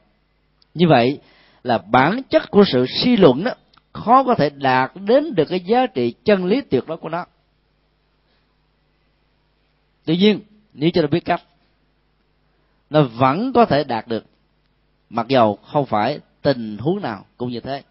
Như 0.74 0.88
vậy 0.88 1.20
là 1.62 1.78
bản 1.78 2.22
chất 2.30 2.50
của 2.50 2.64
sự 2.66 2.86
suy 2.86 3.16
luận 3.16 3.44
đó 3.44 3.50
khó 3.92 4.24
có 4.24 4.34
thể 4.34 4.50
đạt 4.50 4.92
đến 4.94 5.34
được 5.34 5.44
cái 5.48 5.60
giá 5.60 5.86
trị 5.86 6.14
chân 6.24 6.44
lý 6.44 6.60
tuyệt 6.60 6.84
đối 6.86 6.96
của 6.96 7.08
nó. 7.08 7.26
Tuy 10.04 10.16
nhiên, 10.16 10.40
nếu 10.72 10.90
cho 10.94 11.02
nó 11.02 11.08
biết 11.08 11.24
cách, 11.24 11.42
nó 12.90 13.02
vẫn 13.02 13.52
có 13.52 13.64
thể 13.64 13.84
đạt 13.84 14.08
được 14.08 14.24
mặc 15.12 15.28
dầu 15.28 15.58
không 15.62 15.86
phải 15.86 16.18
tình 16.42 16.78
huống 16.78 17.02
nào 17.02 17.24
cũng 17.36 17.50
như 17.50 17.60
thế. 17.60 17.82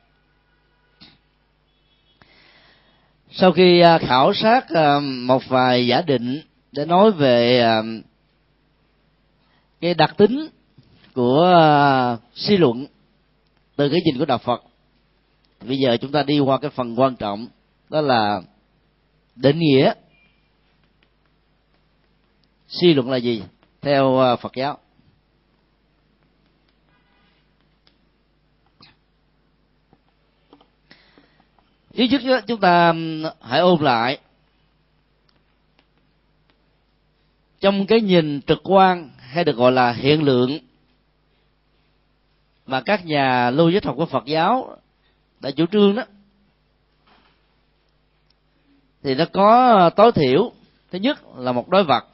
Sau 3.32 3.52
khi 3.52 3.80
à, 3.80 3.98
khảo 3.98 4.34
sát 4.34 4.70
à, 4.70 5.00
một 5.00 5.42
vài 5.48 5.88
giả 5.88 6.02
định 6.02 6.42
để 6.72 6.86
nói 6.86 7.12
về 7.12 7.60
à, 7.60 7.82
cái 9.82 9.94
đặc 9.94 10.18
tính 10.18 10.50
của 11.14 12.18
suy 12.34 12.58
luận 12.58 12.86
từ 13.76 13.90
cái 13.90 14.00
nhìn 14.06 14.20
của 14.20 14.26
đạo 14.26 14.38
phật 14.38 14.64
bây 15.68 15.78
giờ 15.78 15.98
chúng 15.98 16.12
ta 16.12 16.24
đi 16.24 16.40
qua 16.40 16.58
cái 16.58 16.72
phần 16.72 17.00
quan 17.00 17.16
trọng, 17.16 17.48
đó 17.90 18.02
là 18.02 18.42
định 19.36 19.60
nghĩa 19.60 19.94
suy 22.68 22.94
luận 22.94 23.10
là 23.12 23.18
gì 23.18 23.44
theo 23.82 24.20
phật 24.42 24.52
giáo. 24.56 24.78
Trước 31.94 32.24
nhất 32.24 32.44
chúng 32.48 32.60
ta 32.60 32.94
hãy 33.42 33.60
ôm 33.60 33.82
lại. 33.82 34.20
Trong 37.60 37.86
cái 37.86 38.02
nhìn 38.02 38.42
trực 38.42 38.60
quan 38.64 39.10
hay 39.20 39.44
được 39.44 39.56
gọi 39.56 39.72
là 39.72 39.92
hiện 39.92 40.24
lượng 40.24 40.60
mà 42.66 42.82
các 42.82 43.06
nhà 43.06 43.50
logic 43.50 43.84
học 43.84 43.96
của 43.98 44.06
Phật 44.06 44.26
giáo 44.26 44.78
đã 45.40 45.52
chủ 45.52 45.66
trương 45.66 45.96
đó, 45.96 46.04
thì 49.04 49.16
nó 49.16 49.26
có 49.34 49.90
tối 49.96 50.12
thiểu. 50.12 50.52
Thứ 50.92 51.00
nhất 51.00 51.20
là 51.38 51.52
một 51.52 51.70
đối 51.70 51.84
vật. 51.84 52.08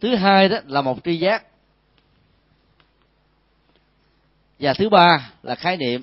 Thứ 0.00 0.14
hai 0.14 0.48
đó 0.48 0.56
là 0.66 0.82
một 0.82 0.98
tri 1.04 1.18
giác 1.18 1.44
và 4.58 4.74
thứ 4.74 4.88
ba 4.88 5.30
là 5.42 5.54
khái 5.54 5.76
niệm. 5.76 6.02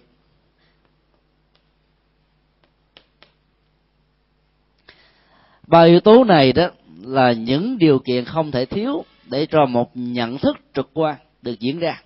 Ba 5.68 5.84
yếu 5.84 6.00
tố 6.00 6.24
này 6.24 6.54
đó 6.54 6.70
là 7.02 7.32
những 7.32 7.78
điều 7.78 8.00
kiện 8.00 8.26
không 8.26 8.52
thể 8.52 8.66
thiếu 8.66 9.06
để 9.26 9.46
cho 9.46 9.66
một 9.66 9.92
nhận 9.94 10.38
thức 10.38 10.58
trực 10.74 10.89
quan 10.94 11.16
được 11.42 11.60
diễn 11.60 11.80
ra. 11.80 12.02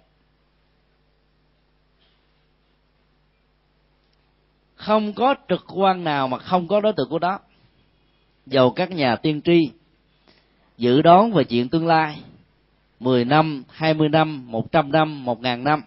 Không 4.76 5.14
có 5.14 5.36
trực 5.50 5.66
quan 5.68 6.04
nào 6.04 6.28
mà 6.28 6.38
không 6.38 6.68
có 6.68 6.82
đối 6.82 6.94
tượng 6.94 7.10
của 7.10 7.20
đó. 7.20 7.40
Dầu 8.46 8.72
các 8.72 8.92
nhà 8.92 9.16
tiên 9.16 9.42
tri 9.42 9.72
dự 10.78 11.02
đoán 11.02 11.32
về 11.32 11.44
chuyện 11.44 11.70
tương 11.70 11.88
lai 11.88 12.22
10 13.00 13.26
năm, 13.26 13.64
20 13.70 14.10
năm, 14.10 14.52
100 14.52 14.92
năm, 14.92 15.26
1000 15.26 15.64
năm 15.64 15.82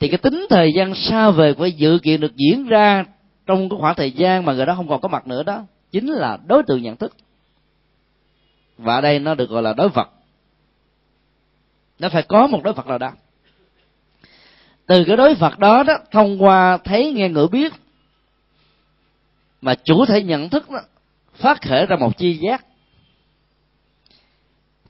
thì 0.00 0.08
cái 0.08 0.18
tính 0.18 0.46
thời 0.50 0.72
gian 0.72 0.94
xa 0.94 1.30
về 1.30 1.52
của 1.54 1.66
dự 1.66 1.98
kiện 2.02 2.20
được 2.20 2.36
diễn 2.36 2.66
ra 2.66 3.04
trong 3.46 3.68
cái 3.68 3.78
khoảng 3.80 3.94
thời 3.94 4.10
gian 4.10 4.44
mà 4.44 4.52
người 4.52 4.66
đó 4.66 4.74
không 4.74 4.88
còn 4.88 5.00
có 5.00 5.08
mặt 5.08 5.26
nữa 5.26 5.42
đó, 5.42 5.62
chính 5.90 6.06
là 6.06 6.38
đối 6.46 6.62
tượng 6.62 6.82
nhận 6.82 6.96
thức. 6.96 7.16
Và 8.78 8.94
ở 8.94 9.00
đây 9.00 9.18
nó 9.18 9.34
được 9.34 9.50
gọi 9.50 9.62
là 9.62 9.72
đối 9.72 9.88
vật. 9.88 10.08
Nó 11.98 12.08
phải 12.08 12.22
có 12.22 12.46
một 12.46 12.60
đối 12.64 12.74
vật 12.74 12.86
nào 12.86 12.98
đó. 12.98 13.12
Từ 14.86 15.04
cái 15.04 15.16
đối 15.16 15.34
vật 15.34 15.58
đó 15.58 15.82
đó, 15.82 15.98
thông 16.10 16.42
qua 16.42 16.78
thấy 16.84 17.12
nghe 17.12 17.28
ngửi 17.28 17.48
biết, 17.48 17.72
mà 19.60 19.74
chủ 19.74 20.06
thể 20.06 20.22
nhận 20.22 20.48
thức 20.48 20.70
đó, 20.70 20.80
phát 21.34 21.62
khởi 21.62 21.86
ra 21.86 21.96
một 21.96 22.18
chi 22.18 22.38
giác 22.42 22.64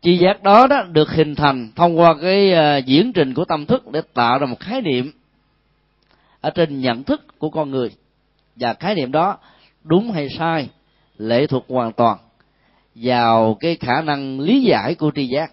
chi 0.07 0.19
giác 0.19 0.43
đó 0.43 0.67
đó 0.67 0.83
được 0.83 1.11
hình 1.11 1.35
thành 1.35 1.71
thông 1.77 1.99
qua 1.99 2.15
cái 2.23 2.53
uh, 2.53 2.87
diễn 2.87 3.13
trình 3.13 3.35
của 3.35 3.45
tâm 3.45 3.67
thức 3.67 3.91
để 3.91 4.03
tạo 4.15 4.39
ra 4.39 4.47
một 4.47 4.61
khái 4.61 4.81
niệm 4.83 5.13
ở 6.41 6.51
trên 6.51 6.81
nhận 6.81 7.05
thức 7.05 7.39
của 7.39 7.51
con 7.51 7.71
người. 7.71 7.91
Và 8.57 8.75
khái 8.75 8.95
niệm 8.95 9.13
đó 9.13 9.39
đúng 9.85 10.11
hay 10.11 10.29
sai 10.39 10.69
lệ 11.19 11.47
thuộc 11.47 11.65
hoàn 11.69 11.93
toàn 11.93 12.19
vào 12.95 13.57
cái 13.61 13.77
khả 13.77 14.03
năng 14.03 14.41
lý 14.41 14.63
giải 14.63 14.95
của 14.95 15.11
tri 15.15 15.27
giác. 15.27 15.53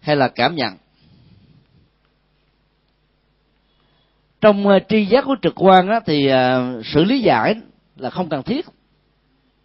Hay 0.00 0.16
là 0.16 0.28
cảm 0.28 0.54
nhận. 0.54 0.76
Trong 4.40 4.66
uh, 4.66 4.82
tri 4.88 5.04
giác 5.04 5.24
của 5.24 5.36
trực 5.42 5.54
quan 5.56 5.88
á, 5.88 6.00
thì 6.06 6.30
uh, 6.32 6.86
sự 6.86 7.04
lý 7.04 7.20
giải 7.20 7.54
là 7.96 8.10
không 8.10 8.28
cần 8.28 8.42
thiết 8.42 8.66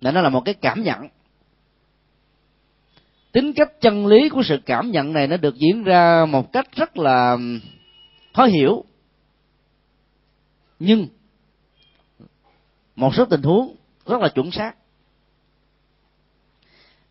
là 0.02 0.12
nó 0.12 0.22
là 0.22 0.30
một 0.30 0.42
cái 0.46 0.54
cảm 0.54 0.84
nhận. 0.84 1.08
Tính 3.32 3.54
cách 3.54 3.82
chân 3.82 4.08
lý 4.08 4.30
của 4.30 4.44
sự 4.44 4.60
cảm 4.66 4.92
nhận 4.92 5.14
này 5.14 5.28
nó 5.28 5.38
được 5.38 5.56
diễn 5.56 5.84
ra 5.84 6.26
một 6.26 6.54
cách 6.54 6.76
rất 6.76 6.98
là 6.98 7.38
khó 8.34 8.46
hiểu. 8.46 8.84
Nhưng, 10.80 11.08
một 12.96 13.16
số 13.16 13.26
tình 13.26 13.42
huống 13.42 13.76
rất 14.06 14.22
là 14.22 14.30
chuẩn 14.30 14.52
xác. 14.52 14.76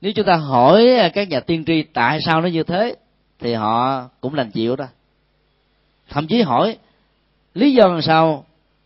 Nếu 0.00 0.12
chúng 0.12 0.26
ta 0.26 0.36
hỏi 0.36 0.88
các 1.14 1.28
nhà 1.28 1.40
tiên 1.40 1.64
tri 1.64 1.82
tại 1.82 2.18
sao 2.26 2.40
nó 2.40 2.48
như 2.48 2.62
thế, 2.62 2.96
thì 3.38 3.54
họ 3.54 4.08
cũng 4.20 4.34
lành 4.34 4.50
chịu 4.50 4.76
đó. 4.76 4.86
Thậm 6.08 6.26
chí 6.26 6.42
hỏi, 6.42 6.78
lý 7.54 7.72
do 7.72 7.86
làm 7.88 8.02
sao 8.02 8.44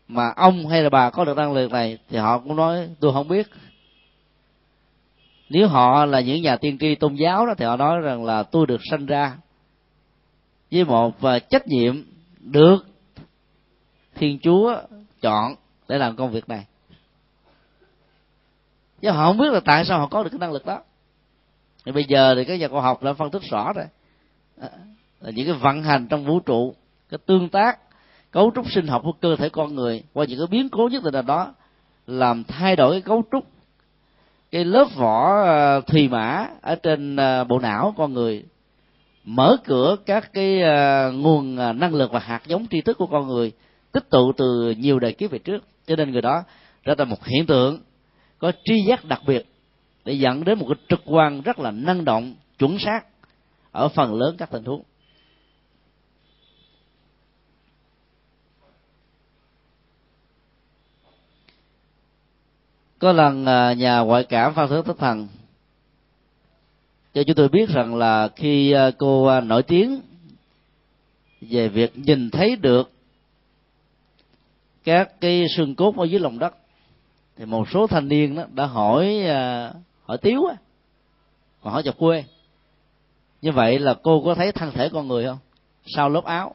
mà 0.08 0.32
ông 0.36 0.68
hay 0.68 0.82
là 0.82 0.90
bà 0.90 1.10
có 1.10 1.24
được 1.24 1.36
năng 1.36 1.52
lực 1.52 1.70
này, 1.70 1.98
thì 2.10 2.18
họ 2.18 2.38
cũng 2.38 2.56
nói, 2.56 2.88
tôi 3.00 3.12
không 3.12 3.28
biết 3.28 3.46
nếu 5.52 5.68
họ 5.68 6.04
là 6.04 6.20
những 6.20 6.42
nhà 6.42 6.56
tiên 6.56 6.78
tri 6.78 6.94
tôn 6.94 7.14
giáo 7.14 7.46
đó, 7.46 7.54
thì 7.58 7.64
họ 7.64 7.76
nói 7.76 8.00
rằng 8.00 8.24
là 8.24 8.42
tôi 8.42 8.66
được 8.66 8.80
sanh 8.90 9.06
ra 9.06 9.36
với 10.70 10.84
một 10.84 11.20
và 11.20 11.38
trách 11.38 11.66
nhiệm 11.66 12.02
được 12.40 12.86
thiên 14.14 14.38
chúa 14.42 14.76
chọn 15.20 15.54
để 15.88 15.98
làm 15.98 16.16
công 16.16 16.30
việc 16.30 16.48
này. 16.48 16.66
Chứ 19.02 19.10
họ 19.10 19.26
không 19.26 19.38
biết 19.38 19.52
là 19.52 19.60
tại 19.60 19.84
sao 19.84 19.98
họ 19.98 20.06
có 20.06 20.22
được 20.22 20.30
cái 20.30 20.38
năng 20.38 20.52
lực 20.52 20.66
đó. 20.66 20.82
Thì 21.86 21.92
bây 21.92 22.04
giờ 22.04 22.34
thì 22.34 22.44
các 22.44 22.60
nhà 22.60 22.68
khoa 22.68 22.82
học 22.82 23.02
đã 23.02 23.12
phân 23.12 23.30
tích 23.30 23.42
rõ 23.50 23.72
rồi. 23.72 23.86
À, 24.60 24.68
là 25.20 25.30
những 25.30 25.46
cái 25.46 25.54
vận 25.54 25.82
hành 25.82 26.06
trong 26.08 26.24
vũ 26.24 26.40
trụ, 26.40 26.74
cái 27.08 27.18
tương 27.26 27.48
tác, 27.48 27.78
cấu 28.30 28.52
trúc 28.54 28.70
sinh 28.70 28.86
học 28.86 29.02
của 29.04 29.12
cơ 29.20 29.36
thể 29.36 29.48
con 29.48 29.74
người 29.74 30.02
qua 30.12 30.24
những 30.24 30.38
cái 30.38 30.46
biến 30.50 30.68
cố 30.68 30.88
nhất 30.92 31.04
định 31.04 31.14
là 31.14 31.22
đó 31.22 31.54
làm 32.06 32.44
thay 32.44 32.76
đổi 32.76 32.92
cái 32.92 33.00
cấu 33.00 33.22
trúc 33.32 33.51
cái 34.52 34.64
lớp 34.64 34.84
vỏ 34.96 35.42
ờ, 35.44 35.80
thùy 35.80 36.08
mã 36.08 36.48
ở 36.60 36.74
trên 36.74 37.16
ờ, 37.16 37.44
bộ 37.44 37.58
não 37.58 37.94
con 37.96 38.12
người. 38.12 38.44
Mở 39.24 39.56
cửa 39.64 39.96
các 40.06 40.32
cái 40.32 40.62
ờ, 40.62 41.12
nguồn 41.12 41.56
năng 41.56 41.94
lực 41.94 42.12
và 42.12 42.18
hạt 42.18 42.42
giống 42.46 42.66
tri 42.70 42.80
thức 42.80 42.98
của 42.98 43.06
con 43.06 43.26
người 43.28 43.52
tích 43.92 44.10
tụ 44.10 44.32
từ 44.32 44.74
nhiều 44.78 44.98
đời 44.98 45.12
kiếp 45.12 45.30
về 45.30 45.38
trước. 45.38 45.64
Cho 45.86 45.96
nên 45.96 46.12
người 46.12 46.22
đó 46.22 46.42
trở 46.84 46.94
thành 46.94 47.08
một 47.08 47.24
hiện 47.24 47.46
tượng, 47.46 47.80
có 48.38 48.52
tri 48.64 48.82
giác 48.88 49.04
đặc 49.04 49.20
biệt 49.26 49.46
để 50.04 50.12
dẫn 50.12 50.44
đến 50.44 50.58
một 50.58 50.66
cái 50.68 50.76
trực 50.88 51.00
quan 51.04 51.40
rất 51.40 51.58
là 51.58 51.70
năng 51.70 52.04
động, 52.04 52.34
chuẩn 52.58 52.78
xác 52.78 53.00
ở 53.72 53.88
phần 53.88 54.14
lớn 54.14 54.36
các 54.38 54.50
tình 54.50 54.64
huống. 54.64 54.82
Có 63.02 63.12
lần 63.12 63.46
à, 63.46 63.72
nhà 63.72 63.98
ngoại 63.98 64.24
cảm 64.24 64.54
phan 64.54 64.68
thước 64.68 64.86
thất 64.86 64.98
thần. 64.98 65.28
Cho 67.14 67.22
chúng 67.22 67.36
tôi 67.36 67.48
biết 67.48 67.68
rằng 67.68 67.94
là 67.94 68.28
khi 68.36 68.72
à, 68.72 68.90
cô 68.98 69.26
à, 69.26 69.40
nổi 69.40 69.62
tiếng 69.62 70.00
về 71.40 71.68
việc 71.68 71.98
nhìn 71.98 72.30
thấy 72.30 72.56
được 72.56 72.90
các 74.84 75.20
cái 75.20 75.46
xương 75.56 75.74
cốt 75.74 75.96
ở 75.96 76.04
dưới 76.04 76.20
lòng 76.20 76.38
đất, 76.38 76.54
thì 77.36 77.44
một 77.44 77.68
số 77.70 77.86
thanh 77.86 78.08
niên 78.08 78.34
đó 78.34 78.44
đã 78.52 78.66
hỏi 78.66 79.24
hỏi 80.04 80.18
tiếu 80.22 80.46
á 80.46 80.56
mà 81.62 81.70
hỏi 81.70 81.82
chọc 81.82 81.98
quê, 81.98 82.24
như 83.42 83.52
vậy 83.52 83.78
là 83.78 83.94
cô 84.02 84.22
có 84.24 84.34
thấy 84.34 84.52
thân 84.52 84.72
thể 84.72 84.88
con 84.88 85.08
người 85.08 85.26
không? 85.26 85.38
Sau 85.86 86.08
lớp 86.08 86.24
áo? 86.24 86.54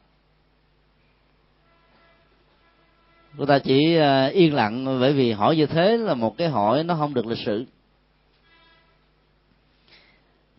Người 3.38 3.47
ta 3.47 3.59
chỉ 3.59 3.95
ờ, 3.95 4.27
yên 4.27 4.53
lặng 4.53 4.99
bởi 4.99 5.13
vì 5.13 5.31
hỏi 5.31 5.55
như 5.55 5.65
thế 5.65 5.97
là 5.97 6.13
một 6.13 6.38
cái 6.38 6.49
hỏi 6.49 6.83
nó 6.83 6.95
không 6.95 7.13
được 7.13 7.25
lịch 7.25 7.39
sự. 7.45 7.65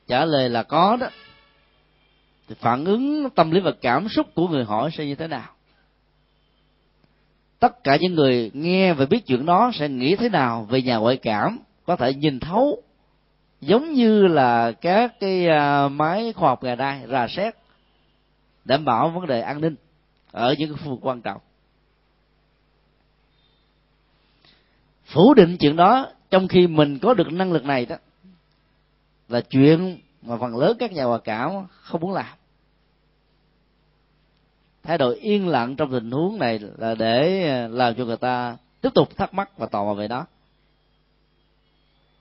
Trả 0.07 0.25
lời 0.25 0.49
là 0.49 0.63
có 0.63 0.97
đó. 1.01 1.09
Thì 2.49 2.55
phản 2.61 2.85
ứng 2.85 3.31
tâm 3.31 3.51
lý 3.51 3.61
và 3.61 3.73
cảm 3.81 4.09
xúc 4.09 4.27
của 4.35 4.49
người 4.49 4.65
hỏi 4.65 4.91
sẽ 4.93 5.07
như 5.07 5.15
thế 5.15 5.29
nào? 5.29 5.49
Tất 7.59 7.85
cả 7.85 7.97
những 8.01 8.15
người 8.15 8.51
nghe 8.55 8.93
và 8.93 9.07
biết 9.07 9.27
chuyện 9.27 9.47
đó 9.47 9.71
sẽ 9.75 9.89
nghĩ 9.89 10.17
thế 10.17 10.29
nào 10.29 10.67
về 10.71 10.83
nhà 10.83 10.97
ngoại 10.97 11.17
cảm? 11.17 11.59
Có 11.87 11.97
thể 11.97 12.15
nhìn 12.15 12.41
thấu, 12.41 12.83
giống 13.61 13.93
như 13.93 14.27
là 14.27 14.73
các 14.73 15.21
cái 15.21 15.47
ờ, 15.47 15.89
máy 15.89 16.33
khoa 16.33 16.49
học 16.49 16.63
ngày 16.63 16.77
nay 16.77 17.03
rà 17.11 17.27
xét, 17.29 17.55
đảm 18.65 18.85
bảo 18.85 19.09
vấn 19.09 19.27
đề 19.27 19.41
an 19.41 19.61
ninh 19.61 19.75
ở 20.33 20.55
những 20.59 20.77
khu 20.77 20.91
vực 20.91 20.99
quan 21.03 21.23
trọng. 21.23 21.41
Phủ 25.09 25.35
định 25.35 25.57
chuyện 25.57 25.77
đó 25.77 26.09
trong 26.31 26.49
khi 26.49 26.67
mình 26.67 26.99
có 26.99 27.15
được 27.15 27.33
năng 27.33 27.53
lực 27.53 27.65
này 27.65 27.87
đó. 27.87 27.97
Là 29.29 29.41
chuyện 29.41 29.99
mà 30.23 30.37
phần 30.41 30.57
lớn 30.57 30.77
các 30.79 30.93
nhà 30.93 31.05
hòa 31.05 31.19
cảm 31.25 31.51
không 31.71 32.01
muốn 32.01 32.13
làm. 32.13 32.39
Thái 34.83 34.99
độ 34.99 35.15
yên 35.21 35.49
lặng 35.49 35.77
trong 35.77 35.91
tình 35.91 36.11
huống 36.11 36.39
này 36.39 36.59
là 36.79 36.95
để 36.95 37.49
à, 37.49 37.69
làm 37.69 37.95
cho 37.95 38.05
người 38.05 38.17
ta 38.17 38.57
tiếp 38.81 38.89
tục 38.95 39.17
thắc 39.17 39.35
mắc 39.35 39.59
và 39.59 39.67
tò 39.67 39.85
mò 39.85 39.95
về 39.95 40.09
đó. 40.09 40.27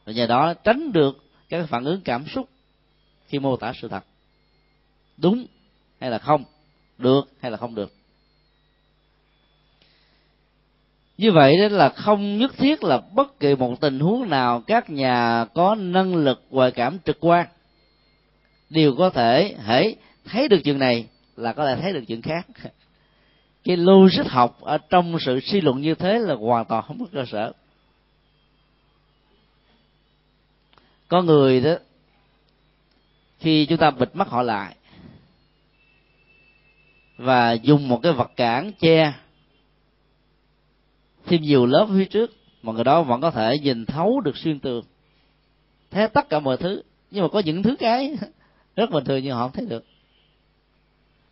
Và 0.06 0.14
nhờ 0.14 0.28
đó 0.28 0.54
tránh 0.54 0.92
được 0.92 1.18
các 1.50 1.66
phản 1.70 1.84
ứng 1.84 2.02
cảm 2.02 2.26
xúc 2.28 2.50
khi 3.28 3.40
mô 3.40 3.58
tả 3.58 3.74
sự 3.82 3.88
thật. 3.88 4.04
Đúng 5.18 5.46
hay 6.00 6.10
là 6.10 6.18
không? 6.18 6.44
Được 6.98 7.22
hay 7.42 7.52
là 7.52 7.58
không 7.58 7.76
được? 7.76 7.97
Như 11.18 11.32
vậy 11.32 11.58
đó 11.58 11.68
là 11.78 11.90
không 11.90 12.38
nhất 12.38 12.52
thiết 12.58 12.84
là 12.84 13.02
bất 13.14 13.40
kỳ 13.40 13.56
một 13.56 13.82
tình 13.82 14.00
huống 14.00 14.30
nào 14.30 14.62
các 14.68 14.90
nhà 14.90 15.46
có 15.54 15.76
năng 15.76 16.16
lực 16.16 16.44
ngoại 16.50 16.72
cảm 16.72 16.98
trực 17.06 17.18
quan 17.20 17.48
đều 18.70 18.96
có 18.98 19.10
thể 19.10 19.56
hãy 19.64 19.96
thấy 20.26 20.48
được 20.48 20.60
chuyện 20.64 20.80
này 20.80 21.08
là 21.36 21.54
có 21.54 21.66
thể 21.66 21.82
thấy 21.82 21.94
được 21.94 22.04
chuyện 22.08 22.22
khác. 22.22 22.48
Cái 23.64 23.78
logic 23.78 24.28
học 24.28 24.62
ở 24.62 24.78
trong 24.78 25.18
sự 25.20 25.40
suy 25.40 25.62
luận 25.62 25.82
như 25.82 25.96
thế 25.96 26.20
là 26.20 26.36
hoàn 26.36 26.66
toàn 26.66 26.84
không 26.88 27.00
có 27.00 27.06
cơ 27.14 27.26
sở. 27.32 27.52
Có 31.08 31.22
người 31.22 31.62
đó, 31.62 31.76
khi 33.40 33.66
chúng 33.66 33.78
ta 33.78 33.92
bịt 33.92 34.10
mắt 34.16 34.28
họ 34.28 34.42
lại 34.42 34.76
và 37.18 37.52
dùng 37.54 37.88
một 37.88 38.00
cái 38.04 38.14
vật 38.14 38.32
cản 38.36 38.72
che 38.80 39.14
thêm 41.28 41.42
nhiều 41.42 41.66
lớp 41.66 41.88
phía 41.98 42.06
trước, 42.06 42.32
mà 42.64 42.74
người 42.74 42.84
đó 42.84 43.04
vẫn 43.04 43.22
có 43.22 43.32
thể 43.32 43.58
nhìn 43.60 43.86
thấu 43.86 44.22
được 44.22 44.38
xuyên 44.38 44.60
tường, 44.60 44.86
thấy 45.92 46.08
tất 46.08 46.30
cả 46.30 46.40
mọi 46.40 46.58
thứ. 46.58 46.82
Nhưng 47.12 47.24
mà 47.24 47.30
có 47.30 47.40
những 47.40 47.64
thứ 47.64 47.76
cái 47.80 48.16
rất 48.76 48.92
bình 48.92 49.04
thường 49.04 49.24
nhưng 49.24 49.34
họ 49.34 49.42
không 49.42 49.52
thấy 49.52 49.66
được. 49.66 49.86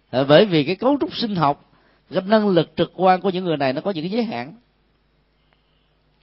À, 0.09 0.23
bởi 0.23 0.45
vì 0.45 0.63
cái 0.63 0.75
cấu 0.75 0.97
trúc 1.01 1.15
sinh 1.15 1.35
học, 1.35 1.71
cái 2.09 2.21
năng 2.21 2.49
lực 2.49 2.71
trực 2.75 2.91
quan 2.95 3.21
của 3.21 3.29
những 3.29 3.45
người 3.45 3.57
này 3.57 3.73
nó 3.73 3.81
có 3.81 3.91
những 3.91 4.03
cái 4.03 4.11
giới 4.11 4.23
hạn. 4.23 4.53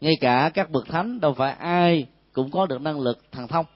Ngay 0.00 0.14
cả 0.20 0.50
các 0.54 0.70
bậc 0.70 0.86
thánh, 0.86 1.20
đâu 1.20 1.34
phải 1.34 1.52
ai 1.52 2.06
cũng 2.32 2.50
có 2.50 2.66
được 2.66 2.80
năng 2.80 3.00
lực 3.00 3.18
thần 3.32 3.48
thông. 3.48 3.66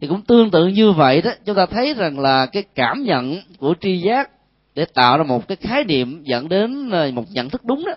Thì 0.00 0.08
cũng 0.08 0.22
tương 0.22 0.50
tự 0.50 0.66
như 0.66 0.92
vậy 0.92 1.22
đó, 1.22 1.30
chúng 1.44 1.56
ta 1.56 1.66
thấy 1.66 1.94
rằng 1.94 2.18
là 2.18 2.46
cái 2.46 2.62
cảm 2.74 3.02
nhận 3.02 3.38
của 3.58 3.74
tri 3.80 3.98
giác 3.98 4.30
để 4.74 4.84
tạo 4.84 5.18
ra 5.18 5.24
một 5.24 5.48
cái 5.48 5.56
khái 5.56 5.84
niệm 5.84 6.22
dẫn 6.24 6.48
đến 6.48 6.90
ờ, 6.90 7.10
một 7.12 7.24
nhận 7.30 7.50
thức 7.50 7.64
đúng 7.64 7.84
đó. 7.86 7.92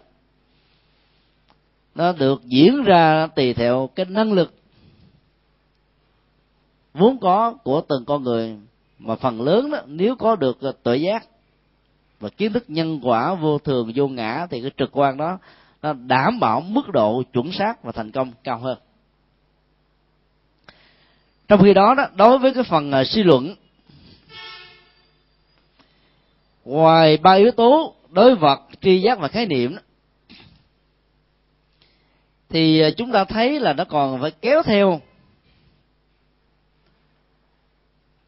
Nó 1.96 2.12
được 2.12 2.42
diễn 2.46 2.84
ra 2.84 3.28
tùy 3.28 3.54
theo 3.54 3.90
cái 3.96 4.06
năng 4.10 4.34
lực 4.34 4.54
vốn 6.94 7.20
có 7.20 7.54
của 7.64 7.82
từng 7.82 8.06
con 8.06 8.24
người 8.24 8.58
mà 9.00 9.16
phần 9.16 9.42
lớn 9.42 9.72
đó 9.72 9.80
nếu 9.86 10.16
có 10.16 10.36
được 10.36 10.62
ờ, 10.62 10.72
tự 10.84 10.94
giác 10.94 11.28
và 12.20 12.30
kiến 12.30 12.54
thức 12.54 12.64
nhân 12.68 13.00
quả 13.04 13.34
vô 13.34 13.60
thường 13.60 13.92
vô 13.96 14.08
ngã 14.08 14.48
thì 14.50 14.62
cái 14.62 14.72
trực 14.78 14.90
quan 14.92 15.18
đó 15.18 15.38
nó 15.82 15.94
đảm 15.94 16.40
bảo 16.40 16.62
mức 16.62 16.90
độ 16.94 17.24
chuẩn 17.34 17.52
xác 17.52 17.84
và 17.84 17.92
thành 17.92 18.12
công 18.12 18.32
cao 18.44 18.58
hơn. 18.58 18.78
Trong 21.48 21.64
khi 21.64 21.74
đó 21.74 21.94
đó 21.94 22.08
đối 22.16 22.40
với 22.40 22.54
cái 22.54 22.64
phần 22.64 22.92
uh, 23.02 23.08
suy 23.08 23.24
luận 23.24 23.56
ngoài 26.68 27.18
ba 27.18 27.34
yếu 27.34 27.52
tố 27.52 27.96
đối 28.10 28.36
vật 28.36 28.60
tri 28.82 29.02
giác 29.02 29.20
và 29.20 29.28
khái 29.28 29.46
niệm 29.46 29.76
đó, 29.76 29.82
thì 32.50 32.82
à, 32.82 32.90
chúng 32.98 33.12
ta 33.12 33.24
thấy 33.24 33.60
là 33.60 33.74
nó 33.74 33.86
còn 33.86 34.22
phải 34.22 34.32
kéo 34.32 34.64
theo 34.64 35.02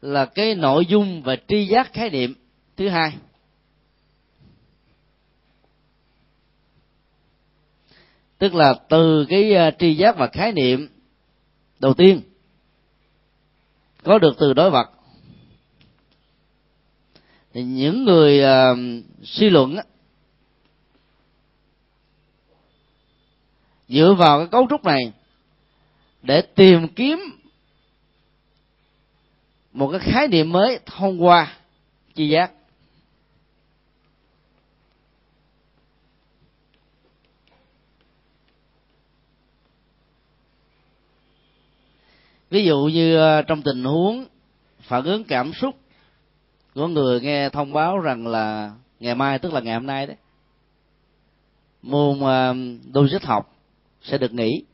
là 0.00 0.24
cái 0.24 0.54
nội 0.54 0.86
dung 0.86 1.22
và 1.22 1.36
tri 1.48 1.66
giác 1.66 1.92
khái 1.92 2.10
niệm 2.10 2.34
thứ 2.76 2.88
hai. 2.88 3.12
Tức 8.38 8.54
là 8.54 8.74
từ 8.88 9.26
cái 9.28 9.54
à, 9.54 9.70
tri 9.78 9.94
giác 9.94 10.16
và 10.16 10.26
khái 10.26 10.52
niệm 10.52 10.88
đầu 11.78 11.94
tiên 11.94 12.20
có 14.02 14.18
được 14.18 14.36
từ 14.40 14.52
đối 14.52 14.70
vật 14.70 14.99
thì 17.52 17.62
những 17.62 18.04
người 18.04 18.40
uh, 18.44 18.78
suy 19.22 19.50
luận 19.50 19.76
á, 19.76 19.82
dựa 23.88 24.14
vào 24.18 24.38
cái 24.38 24.48
cấu 24.48 24.66
trúc 24.70 24.84
này 24.84 25.12
để 26.22 26.42
tìm 26.42 26.88
kiếm 26.88 27.18
một 29.72 29.90
cái 29.90 30.00
khái 30.12 30.28
niệm 30.28 30.52
mới 30.52 30.78
thông 30.86 31.24
qua 31.24 31.56
chi 32.14 32.28
giác. 32.28 32.52
Ví 42.50 42.64
dụ 42.64 42.78
như 42.92 43.16
à, 43.16 43.42
trong 43.42 43.62
tình 43.62 43.84
huống 43.84 44.24
phản 44.80 45.04
ứng 45.04 45.24
cảm 45.24 45.52
xúc 45.52 45.79
có 46.74 46.88
người 46.88 47.20
nghe 47.20 47.48
thông 47.48 47.72
báo 47.72 47.98
rằng 47.98 48.26
là 48.26 48.72
ngày 49.00 49.14
mai 49.14 49.38
tức 49.38 49.52
là 49.52 49.60
ngày 49.60 49.74
hôm 49.74 49.86
nay 49.86 50.06
đấy 50.06 50.16
môn 51.82 52.20
ờ, 52.20 52.50
uh, 52.50 52.56
logic 52.94 53.22
học 53.22 53.56
sẽ 54.02 54.18
được 54.18 54.32
nghỉ. 54.32 54.64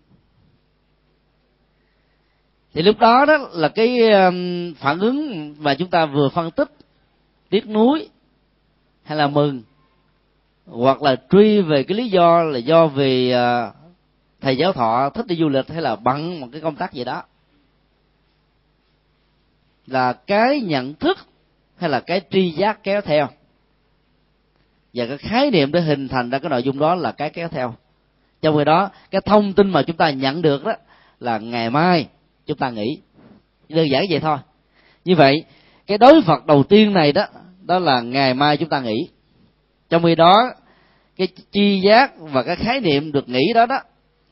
Thì 2.75 2.83
lúc 2.83 2.99
đó 2.99 3.25
đó 3.25 3.49
là 3.53 3.69
cái 3.69 4.09
ờ, 4.11 4.31
phản 4.77 4.99
ứng 4.99 5.55
mà 5.59 5.75
chúng 5.75 5.91
ta 5.91 6.07
vừa 6.07 6.29
phân 6.29 6.51
tích 6.51 6.73
tiếc 7.49 7.69
nuối 7.69 8.09
hay 9.03 9.19
là 9.19 9.27
mừng 9.27 9.63
hoặc 10.67 11.03
là 11.03 11.17
truy 11.31 11.61
về 11.61 11.83
cái 11.83 11.97
lý 11.97 12.09
do 12.09 12.43
là 12.43 12.59
do 12.59 12.87
vì 12.87 13.31
ờ, 13.31 13.73
thầy 14.41 14.57
giáo 14.57 14.73
thọ 14.73 15.11
thích 15.11 15.27
đi 15.27 15.37
du 15.37 15.49
lịch 15.49 15.69
hay 15.69 15.83
là 15.83 15.97
bận 15.97 16.41
một 16.41 16.49
cái 16.53 16.61
công 16.61 16.77
tác 16.77 16.93
gì 16.93 17.05
đó. 17.05 17.23
Là 19.87 20.13
cái 20.13 20.61
nhận 20.61 20.95
thức 20.95 21.19
hay 21.77 21.91
là 21.91 22.01
cái 22.01 22.21
tri 22.31 22.51
giác 22.51 22.83
kéo 22.83 23.01
theo? 23.01 23.29
Và 24.95 25.07
cái 25.07 25.19
khái 25.19 25.51
niệm 25.51 25.73
để 25.73 25.81
hình 25.81 26.09
thành 26.09 26.31
ra 26.31 26.39
cái 26.39 26.51
nội 26.51 26.63
dung 26.63 26.79
đó 26.79 26.95
là 26.95 27.13
cái 27.13 27.31
kéo 27.31 27.49
theo. 27.49 27.75
Trong 28.43 28.57
khi 28.57 28.65
đó, 28.65 28.91
cái 29.11 29.21
thông 29.21 29.53
tin 29.53 29.71
mà 29.71 29.83
chúng 29.83 29.97
ta 29.97 30.11
nhận 30.11 30.43
được 30.43 30.65
đó 30.65 30.73
là 31.21 31.39
ngày 31.39 31.71
mai 31.71 32.07
chúng 32.47 32.59
ta 32.59 32.71
nghĩ 32.71 33.01
đơn 33.69 33.87
giản 33.91 34.05
vậy 34.11 34.21
thôi. 34.21 34.39
Như 35.05 35.15
vậy, 35.17 35.45
cái 35.87 35.99
đối 35.99 36.23
phật 36.23 36.47
đầu 36.47 36.63
tiên 36.63 36.93
này 36.93 37.13
đó 37.13 37.27
đó 37.63 37.79
là 37.79 38.01
ngày 38.01 38.35
mai 38.35 38.57
chúng 38.57 38.69
ta 38.69 38.81
nghĩ 38.81 39.09
trong 39.89 40.03
khi 40.03 40.15
đó, 40.15 40.51
cái 41.17 41.29
chi 41.53 41.81
giác 41.81 42.13
và 42.19 42.43
cái 42.43 42.57
khái 42.57 42.81
niệm 42.81 43.13
được 43.13 43.29
nghĩ 43.29 43.53
đó 43.55 43.67
đó, 43.67 43.81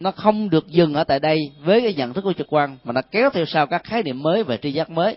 nó 0.00 0.10
không 0.10 0.50
được 0.50 0.68
dừng 0.68 0.94
ở 0.94 1.04
tại 1.04 1.20
đây 1.20 1.38
với 1.64 1.80
cái 1.80 1.94
nhận 1.94 2.12
thức 2.12 2.20
của 2.24 2.32
trực 2.32 2.52
quan, 2.52 2.76
mà 2.84 2.92
nó 2.92 3.00
kéo 3.10 3.30
theo 3.30 3.44
sau 3.44 3.66
các 3.66 3.84
khái 3.84 4.02
niệm 4.02 4.22
mới 4.22 4.44
về 4.44 4.58
tri 4.62 4.72
giác 4.72 4.90
mới 4.90 5.16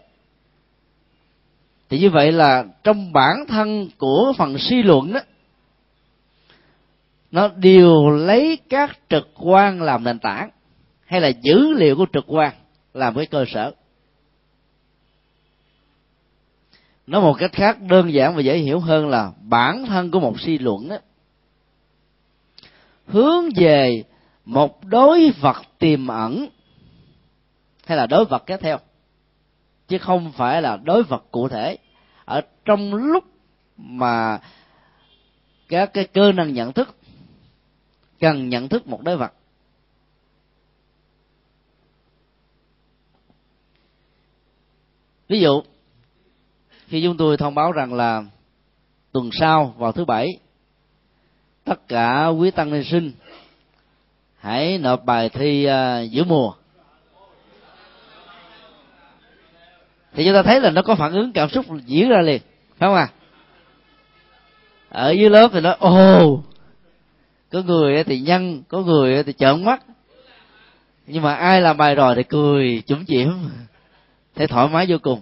thì 1.90 2.00
như 2.00 2.10
vậy 2.10 2.32
là 2.32 2.66
trong 2.84 3.14
bản 3.14 3.46
thân 3.48 3.90
của 3.98 4.34
phần 4.38 4.58
suy 4.58 4.84
luận 4.84 5.14
đó 5.14 5.20
nó 7.32 7.48
đều 7.48 8.10
lấy 8.10 8.60
các 8.70 8.98
trực 9.10 9.30
quan 9.36 9.82
làm 9.82 10.04
nền 10.04 10.20
tảng, 10.20 10.50
hay 11.06 11.22
là 11.22 11.28
dữ 11.28 11.74
liệu 11.74 11.96
của 11.96 12.06
trực 12.14 12.24
quan 12.28 12.54
làm 12.94 13.16
cái 13.16 13.26
cơ 13.26 13.46
sở. 13.48 13.72
Nói 17.08 17.22
một 17.22 17.34
cách 17.34 17.52
khác, 17.54 17.82
đơn 17.82 18.14
giản 18.14 18.36
và 18.36 18.42
dễ 18.42 18.58
hiểu 18.58 18.80
hơn 18.80 19.08
là 19.08 19.32
bản 19.42 19.86
thân 19.86 20.12
của 20.12 20.20
một 20.20 20.40
suy 20.40 20.58
luận 20.58 20.90
đó 20.90 20.98
hướng 23.08 23.44
về 23.56 24.04
một 24.46 24.86
đối 24.86 25.32
vật 25.42 25.62
tiềm 25.80 26.08
ẩn, 26.08 26.48
hay 27.86 27.98
là 27.98 28.08
đối 28.08 28.26
vật 28.26 28.44
kéo 28.46 28.58
theo 28.58 28.80
chứ 29.88 29.98
không 29.98 30.32
phải 30.32 30.62
là 30.62 30.78
đối 30.78 31.04
vật 31.04 31.26
cụ 31.32 31.48
thể. 31.48 31.78
Ở 32.26 32.42
trong 32.66 32.94
lúc 32.94 33.24
mà 33.78 34.40
các 35.68 35.94
cái 35.94 36.08
cơ 36.08 36.32
năng 36.32 36.54
nhận 36.54 36.74
thức 36.74 36.96
cần 38.20 38.50
nhận 38.50 38.70
thức 38.70 38.88
một 38.88 39.02
đối 39.02 39.18
vật. 39.18 39.34
Ví 45.28 45.40
dụ 45.40 45.62
khi 46.88 47.04
chúng 47.04 47.18
tôi 47.18 47.38
thông 47.38 47.56
báo 47.56 47.72
rằng 47.72 47.94
là 47.94 48.24
tuần 49.12 49.30
sau 49.40 49.76
vào 49.78 49.92
thứ 49.92 50.06
bảy 50.06 50.28
tất 51.64 51.88
cả 51.88 52.28
quý 52.28 52.52
tăng 52.52 52.72
ni 52.72 52.84
sinh 52.84 53.12
hãy 54.38 54.78
nộp 54.78 55.06
bài 55.06 55.30
thi 55.30 55.68
uh, 55.68 56.12
giữa 56.12 56.24
mùa. 56.24 56.54
Thì 60.18 60.26
chúng 60.26 60.34
ta 60.34 60.44
thấy 60.44 60.62
là 60.62 60.70
nó 60.70 60.82
có 60.82 60.96
phản 60.96 61.14
ứng 61.14 61.34
cảm 61.34 61.50
xúc 61.50 61.66
diễn 61.86 62.10
ra 62.10 62.22
liền, 62.22 62.42
phải 62.78 62.90
không 62.90 62.96
à 62.96 63.08
ở 64.90 65.12
dưới 65.12 65.30
lớp 65.30 65.48
thì 65.54 65.60
nó, 65.60 65.76
ồ, 65.80 66.42
có 67.52 67.62
người 67.62 68.04
thì 68.04 68.20
nhăn, 68.20 68.62
có 68.68 68.82
người 68.82 69.24
thì 69.24 69.34
trợn 69.34 69.66
mắt. 69.66 69.84
Nhưng 71.08 71.24
mà 71.24 71.36
ai 71.36 71.62
làm 71.62 71.78
bài 71.78 71.96
rồi 71.96 72.16
thì 72.16 72.24
cười 72.24 72.84
chủng 72.88 73.06
chỉm. 73.06 73.50
Thấy 74.36 74.48
thoải 74.48 74.68
mái 74.68 74.86
vô 74.90 74.98
cùng. 75.02 75.22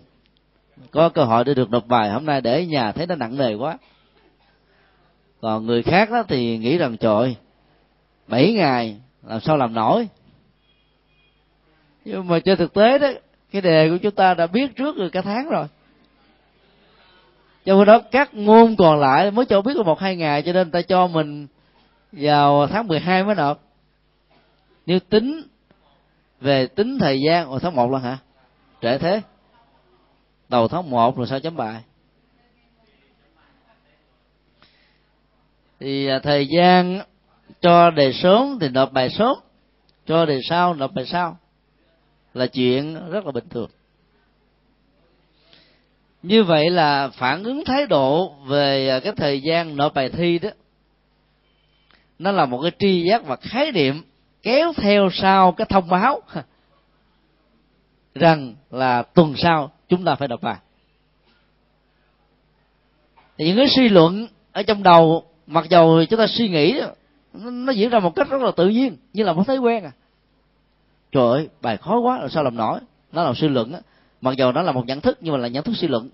Có 0.91 1.09
cơ 1.09 1.23
hội 1.23 1.43
để 1.43 1.53
được 1.53 1.69
nộp 1.69 1.87
bài 1.87 2.09
hôm 2.09 2.25
nay 2.25 2.41
để 2.41 2.65
nhà 2.65 2.91
thấy 2.91 3.07
nó 3.07 3.15
nặng 3.15 3.37
nề 3.37 3.53
quá. 3.53 3.77
Còn 5.41 5.65
người 5.65 5.83
khác 5.83 6.11
đó 6.11 6.23
thì 6.27 6.57
nghĩ 6.57 6.77
rằng, 6.77 6.97
trời 6.97 7.35
bảy 8.27 8.53
ngày, 8.53 8.97
làm 9.27 9.39
sao 9.39 9.57
làm 9.57 9.73
nổi? 9.73 10.07
Nhưng 12.05 12.27
mà 12.27 12.39
trên 12.39 12.57
thực 12.57 12.73
tế 12.73 12.97
đó 12.97 13.07
cái 13.55 13.61
đề 13.61 13.89
của 13.89 13.97
chúng 13.97 14.15
ta 14.15 14.33
đã 14.33 14.47
biết 14.47 14.75
trước 14.75 14.97
rồi 14.97 15.09
cả 15.09 15.21
tháng 15.21 15.49
rồi. 15.49 15.65
Trong 17.65 17.79
khi 17.79 17.85
đó, 17.85 18.01
các 18.11 18.33
ngôn 18.33 18.75
còn 18.75 18.99
lại 18.99 19.31
mới 19.31 19.45
cho 19.45 19.61
biết 19.61 19.73
có 19.75 19.83
một, 19.83 19.99
hai 19.99 20.15
ngày 20.15 20.41
cho 20.41 20.53
nên 20.53 20.71
ta 20.71 20.81
cho 20.81 21.07
mình 21.07 21.47
vào 22.11 22.67
tháng 22.67 22.87
12 22.87 23.23
mới 23.23 23.35
nộp. 23.35 23.59
Nếu 24.85 24.99
tính 24.99 25.43
về 26.41 26.67
tính 26.67 26.99
thời 26.99 27.21
gian 27.21 27.51
ở 27.51 27.59
tháng 27.59 27.75
1 27.75 27.91
là 27.91 27.99
hả? 27.99 28.17
Trễ 28.81 28.97
thế. 28.97 29.21
Đầu 30.49 30.67
tháng 30.67 30.89
1 30.89 31.17
rồi 31.17 31.27
sao 31.27 31.39
chấm 31.39 31.55
bài? 31.55 31.81
Thì 35.79 36.07
à, 36.07 36.19
thời 36.19 36.47
gian 36.47 37.01
cho 37.61 37.91
đề 37.91 38.13
sớm 38.13 38.57
thì 38.61 38.69
nộp 38.69 38.91
bài 38.91 39.09
sớm, 39.09 39.37
cho 40.05 40.25
đề 40.25 40.39
sau 40.49 40.73
nộp 40.73 40.93
bài 40.93 41.05
sau 41.05 41.37
là 42.36 42.47
chuyện 42.47 43.09
rất 43.09 43.25
là 43.25 43.31
bình 43.31 43.49
thường. 43.49 43.69
Như 46.23 46.43
vậy 46.43 46.69
là 46.69 47.09
phản 47.09 47.43
ứng 47.43 47.65
thái 47.65 47.88
độ 47.88 48.33
về 48.47 48.89
à, 48.89 48.99
cái 48.99 49.13
thời 49.17 49.41
gian 49.41 49.75
nộp 49.75 49.93
bài 49.93 50.09
thi 50.09 50.39
đó, 50.39 50.49
nó 52.19 52.31
là 52.31 52.45
một 52.45 52.61
cái 52.61 52.71
tri 52.79 53.03
giác 53.03 53.25
và 53.25 53.36
khái 53.36 53.71
niệm 53.71 54.01
kéo 54.43 54.73
theo 54.77 55.09
sau 55.13 55.51
cái 55.51 55.67
thông 55.69 55.89
báo 55.89 56.21
rằng 58.15 58.55
là 58.71 59.03
tuần 59.03 59.33
sau 59.38 59.71
chúng 59.89 60.05
ta 60.05 60.15
phải 60.15 60.27
nộp 60.27 60.41
bài. 60.41 60.57
Thì 63.38 63.45
những 63.45 63.57
cái 63.57 63.67
suy 63.75 63.89
luận 63.89 64.27
ở 64.51 64.63
trong 64.63 64.83
đầu, 64.83 65.23
mặc 65.47 65.65
dầu 65.69 66.05
chúng 66.09 66.19
ta 66.19 66.27
suy 66.27 66.49
nghĩ 66.49 66.81
nó 67.33 67.71
diễn 67.71 67.89
ra 67.89 67.99
một 67.99 68.15
cách 68.15 68.29
rất 68.29 68.41
là 68.41 68.51
tự 68.55 68.69
nhiên, 68.69 68.97
như 69.13 69.23
là 69.23 69.33
một 69.33 69.47
thói 69.47 69.57
quen 69.57 69.83
à 69.83 69.91
trời 71.11 71.27
ơi, 71.27 71.49
bài 71.61 71.77
khó 71.77 71.99
quá, 71.99 72.19
làm 72.19 72.29
sao 72.29 72.43
làm 72.43 72.57
nổi? 72.57 72.79
Nó 73.11 73.23
là 73.23 73.33
suy 73.35 73.47
luận 73.47 73.73
á. 73.73 73.79
Mặc 74.21 74.37
dù 74.37 74.51
nó 74.51 74.61
là 74.61 74.71
một 74.71 74.85
nhận 74.85 75.01
thức, 75.01 75.17
nhưng 75.21 75.33
mà 75.33 75.39
là 75.39 75.47
nhận 75.47 75.63
thức 75.63 75.73
suy 75.75 75.87
luận. 75.87 76.09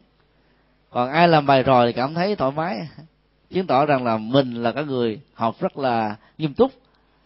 Còn 0.89 1.09
ai 1.09 1.27
làm 1.27 1.45
bài 1.45 1.63
rồi 1.63 1.87
thì 1.87 1.93
cảm 1.93 2.13
thấy 2.13 2.35
thoải 2.35 2.51
mái. 2.51 2.87
Chứng 3.49 3.67
tỏ 3.67 3.85
rằng 3.85 4.03
là 4.03 4.17
mình 4.17 4.53
là 4.53 4.71
cái 4.71 4.83
người 4.83 5.19
học 5.33 5.55
rất 5.59 5.77
là 5.77 6.15
nghiêm 6.37 6.53
túc, 6.53 6.71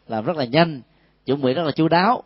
làm 0.07 0.25
rất 0.25 0.37
là 0.37 0.45
nhanh, 0.45 0.81
chuẩn 1.25 1.41
bị 1.41 1.53
rất 1.53 1.63
là 1.63 1.71
chú 1.71 1.87
đáo. 1.87 2.23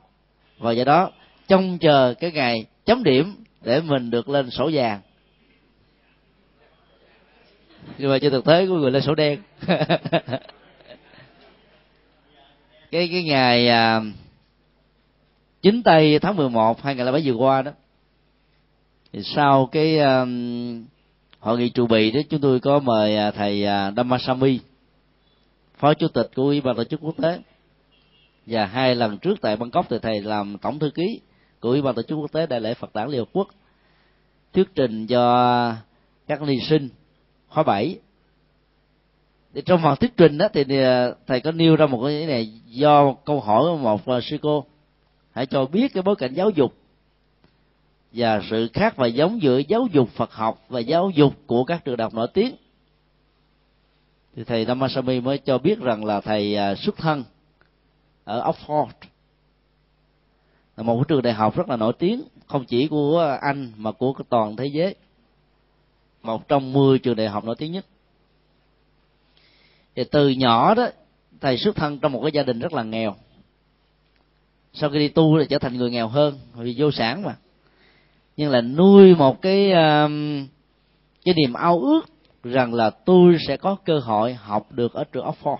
Và 0.57 0.71
do 0.71 0.83
đó, 0.83 1.11
trông 1.47 1.77
chờ 1.77 2.13
cái 2.19 2.31
ngày 2.31 2.65
chấm 2.85 3.03
điểm 3.03 3.43
để 3.61 3.81
mình 3.81 4.09
được 4.09 4.29
lên 4.29 4.49
sổ 4.49 4.69
vàng. 4.73 5.01
Nhưng 7.97 8.11
mà 8.11 8.19
trên 8.19 8.31
thực 8.31 8.45
tế 8.45 8.67
của 8.67 8.75
người 8.75 8.91
lên 8.91 9.01
sổ 9.01 9.15
đen. 9.15 9.39
Cái 12.91 13.09
cái 13.11 13.23
ngày 13.23 13.67
à, 13.67 14.01
chính 15.61 15.83
tây 15.83 16.19
tháng 16.19 16.35
11 16.35 16.81
2007 16.81 17.21
vừa 17.25 17.33
qua 17.33 17.61
đó. 17.61 17.71
Thì 19.13 19.23
sau 19.23 19.65
cái 19.71 19.99
um, 19.99 20.85
hội 21.39 21.57
nghị 21.57 21.69
trụ 21.69 21.87
bị 21.87 22.11
đó 22.11 22.19
chúng 22.29 22.41
tôi 22.41 22.59
có 22.59 22.79
mời 22.79 23.17
à, 23.17 23.31
thầy 23.31 23.65
à, 23.65 23.87
uh, 23.87 23.93
Damasami 23.97 24.59
phó 25.77 25.93
chủ 25.93 26.07
tịch 26.07 26.31
của 26.35 26.43
ủy 26.43 26.61
ban 26.61 26.75
tổ 26.75 26.83
chức 26.83 26.99
quốc 27.03 27.15
tế 27.21 27.39
và 28.45 28.65
hai 28.65 28.95
lần 28.95 29.17
trước 29.17 29.41
tại 29.41 29.57
Bangkok 29.57 29.85
thì 29.89 29.99
thầy 30.01 30.21
làm 30.21 30.57
tổng 30.57 30.79
thư 30.79 30.89
ký 30.89 31.21
của 31.59 31.69
ủy 31.69 31.81
ban 31.81 31.95
tổ 31.95 32.01
chức 32.01 32.17
quốc 32.17 32.31
tế 32.31 32.45
đại 32.45 32.61
lễ 32.61 32.73
Phật 32.73 32.95
đản 32.95 33.09
Liên 33.09 33.19
Hợp 33.19 33.29
Quốc. 33.33 33.47
Thuyết 34.53 34.67
trình 34.75 35.07
cho 35.07 35.73
các 36.27 36.41
ni 36.41 36.59
sinh 36.59 36.89
khóa 37.47 37.63
bảy. 37.63 37.99
Thì 39.53 39.61
trong 39.65 39.81
phần 39.83 39.95
thuyết 39.95 40.17
trình 40.17 40.37
đó 40.37 40.47
thì 40.53 40.63
à, 40.83 41.09
thầy 41.27 41.41
có 41.41 41.51
nêu 41.51 41.75
ra 41.75 41.85
một 41.85 42.03
cái 42.05 42.25
này 42.25 42.53
do 42.65 43.13
câu 43.25 43.39
hỏi 43.39 43.63
của 43.63 43.77
một 43.77 44.01
sư 44.23 44.37
cô 44.41 44.65
hãy 45.39 45.45
cho 45.45 45.65
biết 45.65 45.93
cái 45.93 46.03
bối 46.03 46.15
cảnh 46.15 46.33
giáo 46.33 46.49
dục. 46.49 46.73
Và 48.11 48.41
sự 48.49 48.69
khác 48.73 48.97
và 48.97 49.07
giống 49.07 49.41
giữa 49.41 49.57
giáo 49.57 49.87
dục 49.91 50.09
Phật 50.09 50.31
học 50.33 50.65
và 50.69 50.79
giáo 50.79 51.09
dục 51.09 51.33
của 51.47 51.63
các 51.63 51.85
trường 51.85 51.97
đại 51.97 52.05
học 52.05 52.13
nổi 52.13 52.27
tiếng. 52.33 52.55
Thì 54.35 54.43
thầy 54.43 54.65
Damasami 54.65 55.19
mới 55.19 55.37
cho 55.37 55.57
biết 55.57 55.79
rằng 55.79 56.05
là 56.05 56.21
thầy 56.21 56.55
à, 56.55 56.75
xuất 56.75 56.97
thân 56.97 57.23
ở 58.23 58.51
Oxford. 58.51 58.87
Là 60.77 60.83
một 60.83 61.07
trường 61.07 61.21
đại 61.21 61.33
học 61.33 61.55
rất 61.55 61.69
là 61.69 61.75
nổi 61.75 61.93
tiếng, 61.99 62.23
không 62.47 62.65
chỉ 62.65 62.87
của 62.87 63.37
Anh 63.41 63.71
mà 63.77 63.91
của 63.91 64.13
toàn 64.29 64.55
thế 64.55 64.65
giới. 64.65 64.95
Một 66.21 66.47
trong 66.47 66.73
mười 66.73 66.99
trường 66.99 67.15
đại 67.15 67.27
học 67.27 67.45
nổi 67.45 67.55
tiếng 67.55 67.71
nhất. 67.71 67.85
Thì 69.95 70.03
từ 70.11 70.29
nhỏ 70.29 70.75
đó, 70.75 70.87
thầy 71.41 71.57
xuất 71.57 71.75
thân 71.75 71.99
trong 71.99 72.11
một 72.11 72.21
cái 72.21 72.31
gia 72.31 72.43
đình 72.43 72.59
rất 72.59 72.73
là 72.73 72.83
nghèo 72.83 73.15
sau 74.73 74.89
khi 74.89 74.99
đi 74.99 75.07
tu 75.07 75.37
là 75.37 75.45
trở 75.49 75.59
thành 75.59 75.77
người 75.77 75.91
nghèo 75.91 76.07
hơn 76.07 76.39
vì 76.55 76.75
vô 76.77 76.91
sản 76.91 77.23
mà. 77.23 77.35
Nhưng 78.37 78.51
là 78.51 78.61
nuôi 78.61 79.15
một 79.15 79.41
cái 79.41 79.71
um, 79.71 80.47
cái 81.25 81.33
niềm 81.33 81.53
ao 81.53 81.79
ước 81.79 82.01
rằng 82.43 82.73
là 82.73 82.89
tôi 82.89 83.37
sẽ 83.47 83.57
có 83.57 83.75
cơ 83.85 83.99
hội 83.99 84.33
học 84.33 84.71
được 84.71 84.93
ở 84.93 85.03
trường 85.03 85.25
Oxford. 85.25 85.57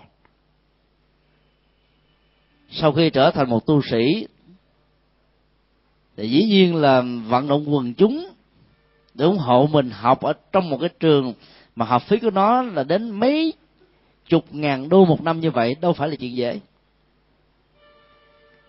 Sau 2.70 2.92
khi 2.92 3.10
trở 3.10 3.30
thành 3.30 3.50
một 3.50 3.66
tu 3.66 3.80
sĩ, 3.90 4.26
thì 6.16 6.30
dĩ 6.30 6.44
nhiên 6.44 6.74
là 6.74 7.02
vận 7.28 7.48
động 7.48 7.74
quần 7.74 7.94
chúng 7.94 8.26
để 9.14 9.24
ủng 9.24 9.38
hộ 9.38 9.68
mình 9.72 9.90
học 9.90 10.20
ở 10.20 10.32
trong 10.52 10.70
một 10.70 10.78
cái 10.80 10.90
trường 11.00 11.34
mà 11.76 11.86
học 11.86 12.02
phí 12.02 12.18
của 12.18 12.30
nó 12.30 12.62
là 12.62 12.84
đến 12.84 13.10
mấy 13.10 13.52
chục 14.28 14.44
ngàn 14.50 14.88
đô 14.88 15.04
một 15.04 15.22
năm 15.22 15.40
như 15.40 15.50
vậy 15.50 15.76
đâu 15.80 15.92
phải 15.92 16.08
là 16.08 16.16
chuyện 16.16 16.36
dễ 16.36 16.60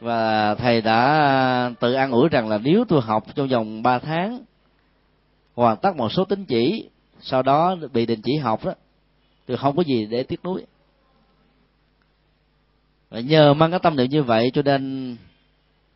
và 0.01 0.55
thầy 0.55 0.81
đã 0.81 1.05
à, 1.05 1.71
tự 1.79 1.93
an 1.93 2.11
ủi 2.11 2.29
rằng 2.29 2.49
là 2.49 2.57
nếu 2.57 2.85
tôi 2.87 3.01
học 3.01 3.23
trong 3.35 3.47
vòng 3.47 3.83
3 3.83 3.99
tháng 3.99 4.39
hoàn 5.55 5.77
tất 5.77 5.95
một 5.95 6.11
số 6.11 6.25
tín 6.25 6.45
chỉ 6.45 6.89
sau 7.19 7.43
đó 7.43 7.75
bị 7.93 8.05
đình 8.05 8.21
chỉ 8.21 8.37
học 8.37 8.65
đó 8.65 8.73
tôi 9.45 9.57
không 9.57 9.75
có 9.75 9.83
gì 9.83 10.05
để 10.05 10.23
tiếc 10.23 10.45
nuối. 10.45 10.65
Và 13.09 13.19
nhờ 13.19 13.53
mang 13.53 13.71
cái 13.71 13.79
tâm 13.79 13.95
niệm 13.95 14.09
như 14.09 14.23
vậy 14.23 14.51
cho 14.53 14.61
nên 14.61 15.15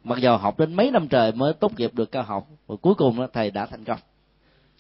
mặc 0.03 0.19
dù 0.19 0.37
học 0.37 0.59
đến 0.59 0.73
mấy 0.73 0.91
năm 0.91 1.07
trời 1.07 1.31
mới 1.31 1.53
tốt 1.53 1.79
nghiệp 1.79 1.93
được 1.93 2.11
cao 2.11 2.23
học 2.23 2.47
và 2.67 2.75
cuối 2.81 2.93
cùng 2.95 3.19
đó, 3.19 3.27
thầy 3.33 3.51
đã 3.51 3.65
thành 3.65 3.83
công. 3.83 3.99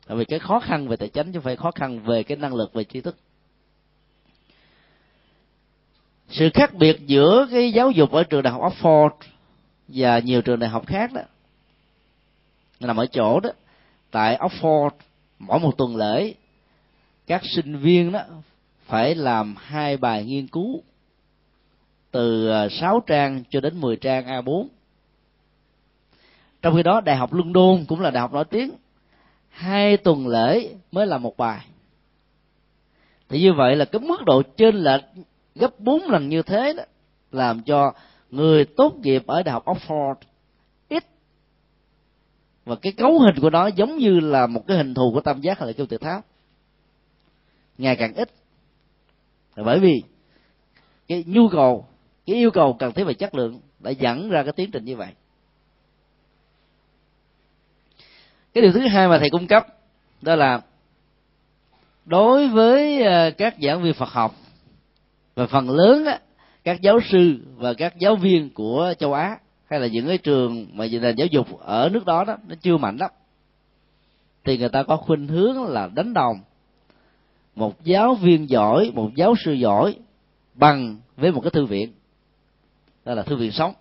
Tại 0.07 0.17
vì 0.17 0.25
cái 0.25 0.39
khó 0.39 0.59
khăn 0.59 0.87
về 0.87 0.95
tài 0.95 1.09
chính 1.09 1.27
chứ 1.27 1.39
không 1.39 1.43
phải 1.43 1.55
khó 1.55 1.71
khăn 1.71 1.99
về 1.99 2.23
cái 2.23 2.37
năng 2.37 2.55
lực 2.55 2.73
về 2.73 2.83
tri 2.83 3.01
thức 3.01 3.17
sự 6.29 6.49
khác 6.53 6.73
biệt 6.73 6.99
giữa 7.05 7.47
cái 7.51 7.71
giáo 7.71 7.91
dục 7.91 8.11
ở 8.11 8.23
trường 8.23 8.43
đại 8.43 8.53
học 8.53 8.61
Oxford 8.61 9.09
và 9.87 10.19
nhiều 10.19 10.41
trường 10.41 10.59
đại 10.59 10.69
học 10.69 10.87
khác 10.87 11.13
đó, 11.13 11.21
nằm 12.79 12.97
ở 12.97 13.05
chỗ 13.05 13.39
đó, 13.39 13.49
tại 14.11 14.37
Oxford, 14.37 14.89
mỗi 15.39 15.59
một 15.59 15.77
tuần 15.77 15.95
lễ, 15.95 16.33
các 17.27 17.41
sinh 17.45 17.77
viên 17.77 18.11
đó 18.11 18.21
phải 18.85 19.15
làm 19.15 19.55
hai 19.57 19.97
bài 19.97 20.23
nghiên 20.23 20.47
cứu, 20.47 20.81
từ 22.11 22.49
à, 22.49 22.69
6 22.69 23.03
trang 23.07 23.43
cho 23.49 23.59
đến 23.61 23.81
10 23.81 23.95
trang 23.95 24.25
A4 24.25 24.67
trong 26.65 26.75
khi 26.75 26.83
đó, 26.83 27.01
đại 27.01 27.15
học 27.15 27.33
London 27.33 27.85
cũng 27.87 28.01
là 28.01 28.11
đại 28.11 28.21
học 28.21 28.33
nổi 28.33 28.45
tiếng, 28.45 28.71
hai 29.49 29.97
tuần 29.97 30.27
lễ 30.27 30.69
mới 30.91 31.07
là 31.07 31.17
một 31.17 31.37
bài. 31.37 31.65
Thì 33.29 33.41
như 33.41 33.53
vậy 33.53 33.75
là 33.75 33.85
cái 33.85 34.01
mức 34.01 34.25
độ 34.25 34.41
trên 34.57 34.75
lệch 34.75 35.03
gấp 35.55 35.79
bốn 35.79 36.03
lần 36.03 36.29
như 36.29 36.41
thế 36.41 36.73
đó, 36.77 36.83
làm 37.31 37.63
cho 37.63 37.93
người 38.31 38.65
tốt 38.65 38.95
nghiệp 38.95 39.23
ở 39.27 39.43
đại 39.43 39.53
học 39.53 39.65
Oxford 39.65 40.15
ít. 40.89 41.03
Và 42.65 42.75
cái 42.75 42.93
cấu 42.93 43.19
hình 43.19 43.35
của 43.41 43.49
nó 43.49 43.67
giống 43.67 43.97
như 43.97 44.19
là 44.19 44.47
một 44.47 44.67
cái 44.67 44.77
hình 44.77 44.93
thù 44.93 45.11
của 45.13 45.21
tam 45.21 45.41
giác 45.41 45.59
hay 45.59 45.67
là 45.67 45.73
kêu 45.73 45.85
tự 45.85 45.97
tháp. 45.97 46.25
Ngày 47.77 47.95
càng 47.95 48.13
ít. 48.13 48.29
Bởi 49.55 49.79
vì 49.79 50.03
cái 51.07 51.23
nhu 51.27 51.49
cầu, 51.49 51.85
cái 52.25 52.35
yêu 52.35 52.51
cầu 52.51 52.75
cần 52.79 52.93
thiết 52.93 53.03
về 53.03 53.13
chất 53.13 53.35
lượng 53.35 53.59
đã 53.79 53.91
dẫn 53.91 54.29
ra 54.29 54.43
cái 54.43 54.53
tiến 54.53 54.71
trình 54.71 54.85
như 54.85 54.95
vậy. 54.95 55.11
Cái 58.53 58.61
điều 58.61 58.71
thứ 58.71 58.87
hai 58.87 59.07
mà 59.07 59.19
thầy 59.19 59.29
cung 59.29 59.47
cấp 59.47 59.67
đó 60.21 60.35
là 60.35 60.61
đối 62.05 62.47
với 62.47 63.03
ờ, 63.03 63.31
các 63.31 63.55
giảng 63.61 63.83
viên 63.83 63.93
Phật 63.93 64.09
học 64.09 64.35
và 65.35 65.47
phần 65.47 65.69
lớn 65.69 66.05
á, 66.05 66.19
các 66.63 66.81
giáo 66.81 66.99
sư 67.09 67.39
và 67.55 67.73
các 67.73 67.99
giáo 67.99 68.15
viên 68.15 68.49
của 68.49 68.93
châu 68.99 69.13
Á 69.13 69.39
hay 69.65 69.79
là 69.79 69.87
những 69.87 70.07
cái 70.07 70.17
trường 70.17 70.67
mà 70.73 70.85
nền 71.01 71.15
giáo 71.15 71.27
dục 71.27 71.59
ở 71.59 71.89
nước 71.89 72.05
đó 72.05 72.23
đó 72.23 72.37
nó 72.47 72.55
chưa 72.61 72.77
mạnh 72.77 72.97
lắm. 72.97 73.11
Thì 74.43 74.57
người 74.57 74.69
ta 74.69 74.83
có 74.83 74.97
khuynh 74.97 75.27
hướng 75.27 75.63
là 75.63 75.89
đánh 75.93 76.13
đồng. 76.13 76.39
Một 77.55 77.83
giáo 77.83 78.15
viên 78.15 78.49
giỏi 78.49 78.91
một 78.93 79.11
giáo 79.15 79.33
sư 79.45 79.53
giỏi 79.53 79.95
bằng 80.53 80.97
với 81.17 81.31
một 81.31 81.41
cái 81.41 81.51
thư 81.51 81.65
viện. 81.65 81.93
Đó 83.05 83.13
là 83.13 83.23
thư 83.23 83.35
viện 83.35 83.51
sống. 83.51 83.73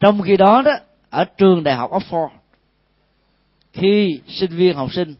Trong 0.00 0.22
khi 0.22 0.36
đó 0.36 0.62
đó 0.62 0.72
ở 1.10 1.24
trường 1.24 1.64
đại 1.64 1.74
học 1.76 1.90
Oxford 1.90 2.28
khi 3.72 4.20
sinh 4.28 4.50
viên 4.50 4.76
học 4.76 4.92
sinh 4.92 5.14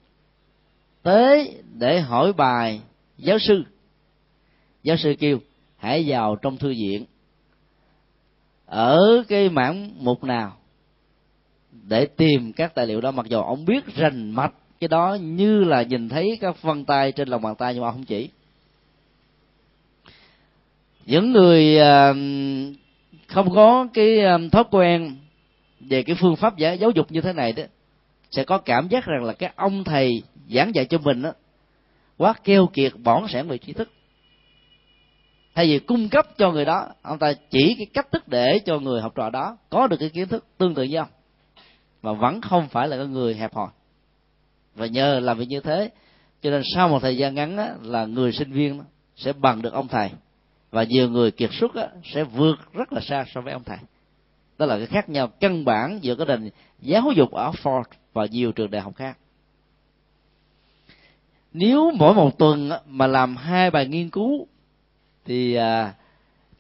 tới 1.02 1.54
để 1.78 2.00
hỏi 2.00 2.32
bài 2.32 2.80
giáo 3.18 3.38
sư. 3.38 3.62
Giáo 4.82 4.96
sư 4.96 5.14
kêu, 5.18 5.38
hãy 5.76 6.04
vào 6.06 6.36
trong 6.36 6.56
thư 6.56 6.68
viện. 6.68 7.04
Ở 8.66 9.24
cái 9.28 9.48
mảng 9.48 9.90
mục 9.98 10.24
nào 10.24 10.56
để 11.72 12.06
tìm 12.06 12.52
các 12.52 12.74
tài 12.74 12.86
liệu 12.86 13.00
đó? 13.00 13.10
Mặc 13.10 13.26
dù 13.26 13.40
ông 13.40 13.64
biết 13.64 13.94
rành 13.96 14.30
mạch 14.30 14.52
cái 14.80 14.88
đó 14.88 15.16
như 15.20 15.64
là 15.64 15.82
nhìn 15.82 16.08
thấy 16.08 16.38
các 16.40 16.62
vân 16.62 16.84
tay 16.84 17.12
trên 17.12 17.28
lòng 17.28 17.42
bàn 17.42 17.54
tay 17.54 17.74
nhưng 17.74 17.82
mà 17.82 17.92
không 17.92 18.04
chỉ. 18.04 18.28
Những 21.06 21.32
người 21.32 21.78
à, 21.78 22.12
không 23.26 23.54
có 23.54 23.88
cái 23.94 24.20
à, 24.20 24.38
thói 24.52 24.64
quen 24.70 25.16
về 25.80 26.02
cái 26.02 26.16
phương 26.20 26.36
pháp 26.36 26.56
giáo 26.56 26.90
dục 26.94 27.12
như 27.12 27.20
thế 27.20 27.32
này 27.32 27.52
đó 27.52 27.62
sẽ 28.30 28.44
có 28.44 28.58
cảm 28.58 28.88
giác 28.88 29.04
rằng 29.04 29.24
là 29.24 29.32
cái 29.32 29.52
ông 29.56 29.84
thầy 29.84 30.22
giảng 30.50 30.74
dạy 30.74 30.84
cho 30.84 30.98
mình 30.98 31.22
đó 31.22 31.32
quá 32.16 32.34
keo 32.44 32.66
kiệt 32.66 32.92
bỏng 33.04 33.28
sẻn 33.28 33.48
về 33.48 33.58
tri 33.58 33.72
thức. 33.72 33.90
Thay 35.54 35.66
vì 35.66 35.78
cung 35.78 36.08
cấp 36.08 36.26
cho 36.38 36.52
người 36.52 36.64
đó 36.64 36.88
ông 37.02 37.18
ta 37.18 37.32
chỉ 37.50 37.74
cái 37.78 37.86
cách 37.94 38.12
thức 38.12 38.28
để 38.28 38.58
cho 38.66 38.78
người 38.78 39.00
học 39.00 39.12
trò 39.14 39.30
đó 39.30 39.56
có 39.70 39.86
được 39.86 39.96
cái 40.00 40.08
kiến 40.08 40.28
thức 40.28 40.44
tương 40.58 40.74
tự 40.74 40.86
với 40.90 40.96
ông 40.96 41.08
mà 42.02 42.12
vẫn 42.12 42.40
không 42.40 42.68
phải 42.68 42.88
là 42.88 42.96
cái 42.96 43.06
người 43.06 43.34
hẹp 43.34 43.54
hòi. 43.54 43.68
Và 44.74 44.86
nhờ 44.86 45.20
làm 45.20 45.38
việc 45.38 45.46
như 45.48 45.60
thế 45.60 45.90
cho 46.42 46.50
nên 46.50 46.62
sau 46.74 46.88
một 46.88 46.98
thời 47.02 47.16
gian 47.16 47.34
ngắn 47.34 47.56
á, 47.56 47.74
là 47.82 48.06
người 48.06 48.32
sinh 48.32 48.52
viên 48.52 48.78
đó, 48.78 48.84
sẽ 49.16 49.32
bằng 49.32 49.62
được 49.62 49.72
ông 49.72 49.88
thầy 49.88 50.10
và 50.70 50.82
nhiều 50.82 51.10
người 51.10 51.30
kiệt 51.30 51.50
xuất 51.52 51.74
á, 51.74 51.88
sẽ 52.04 52.24
vượt 52.24 52.72
rất 52.72 52.92
là 52.92 53.00
xa 53.00 53.24
so 53.34 53.40
với 53.40 53.52
ông 53.52 53.64
thầy. 53.64 53.78
Đó 54.58 54.66
là 54.66 54.76
cái 54.76 54.86
khác 54.86 55.08
nhau 55.08 55.28
căn 55.40 55.64
bản 55.64 55.98
giữa 56.02 56.14
cái 56.14 56.26
nền 56.26 56.50
giáo 56.80 57.10
dục 57.16 57.30
ở 57.30 57.50
Ford 57.50 57.82
và 58.18 58.26
nhiều 58.26 58.52
trường 58.52 58.70
đại 58.70 58.82
học 58.82 58.92
khác. 58.96 59.18
Nếu 61.52 61.90
mỗi 61.94 62.14
một 62.14 62.38
tuần 62.38 62.70
mà 62.86 63.06
làm 63.06 63.36
hai 63.36 63.70
bài 63.70 63.86
nghiên 63.86 64.10
cứu, 64.10 64.46
thì 65.24 65.54
à, 65.54 65.94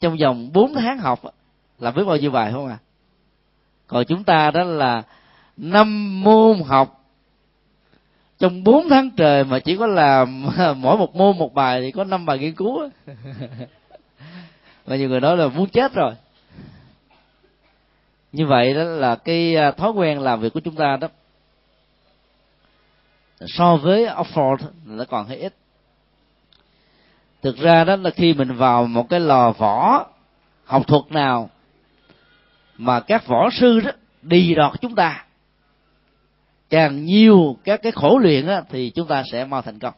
trong 0.00 0.16
vòng 0.16 0.52
4 0.52 0.74
tháng 0.74 0.98
học 0.98 1.20
là 1.78 1.90
biết 1.90 2.04
bao 2.04 2.16
nhiêu 2.16 2.30
bài 2.30 2.52
không 2.52 2.66
à? 2.66 2.78
Còn 3.86 4.04
chúng 4.04 4.24
ta 4.24 4.50
đó 4.50 4.64
là 4.64 5.02
năm 5.56 6.20
môn 6.24 6.62
học. 6.66 7.04
Trong 8.38 8.64
4 8.64 8.88
tháng 8.88 9.10
trời 9.10 9.44
mà 9.44 9.58
chỉ 9.58 9.76
có 9.76 9.86
làm 9.86 10.42
mỗi 10.76 10.96
một 10.96 11.16
môn 11.16 11.38
một 11.38 11.54
bài 11.54 11.80
thì 11.80 11.90
có 11.90 12.04
năm 12.04 12.26
bài 12.26 12.38
nghiên 12.38 12.54
cứu 12.54 12.88
và 14.84 14.96
nhiều 14.96 15.08
người 15.08 15.20
nói 15.20 15.36
là 15.36 15.48
muốn 15.48 15.68
chết 15.68 15.94
rồi. 15.94 16.12
Như 18.32 18.46
vậy 18.46 18.74
đó 18.74 18.82
là 18.82 19.16
cái 19.16 19.56
à, 19.56 19.70
thói 19.70 19.90
quen 19.90 20.20
làm 20.20 20.40
việc 20.40 20.52
của 20.52 20.60
chúng 20.60 20.74
ta 20.74 20.96
đó 21.00 21.08
so 23.46 23.76
với 23.76 24.06
Oxford 24.06 24.56
nó 24.84 25.04
còn 25.04 25.26
hơi 25.26 25.38
ít. 25.38 25.54
Thực 27.42 27.56
ra 27.56 27.84
đó 27.84 27.96
là 27.96 28.10
khi 28.10 28.34
mình 28.34 28.54
vào 28.54 28.86
một 28.86 29.08
cái 29.08 29.20
lò 29.20 29.50
võ 29.50 30.06
học 30.64 30.86
thuật 30.86 31.02
nào 31.10 31.50
mà 32.76 33.00
các 33.00 33.26
võ 33.26 33.50
sư 33.50 33.80
đó 33.80 33.90
đi 34.22 34.54
đọt 34.54 34.80
chúng 34.80 34.94
ta 34.94 35.24
càng 36.70 37.04
nhiều 37.04 37.56
các 37.64 37.82
cái 37.82 37.92
khổ 37.92 38.18
luyện 38.18 38.46
đó, 38.46 38.60
thì 38.70 38.90
chúng 38.90 39.06
ta 39.06 39.22
sẽ 39.32 39.44
mau 39.44 39.62
thành 39.62 39.78
công. 39.78 39.94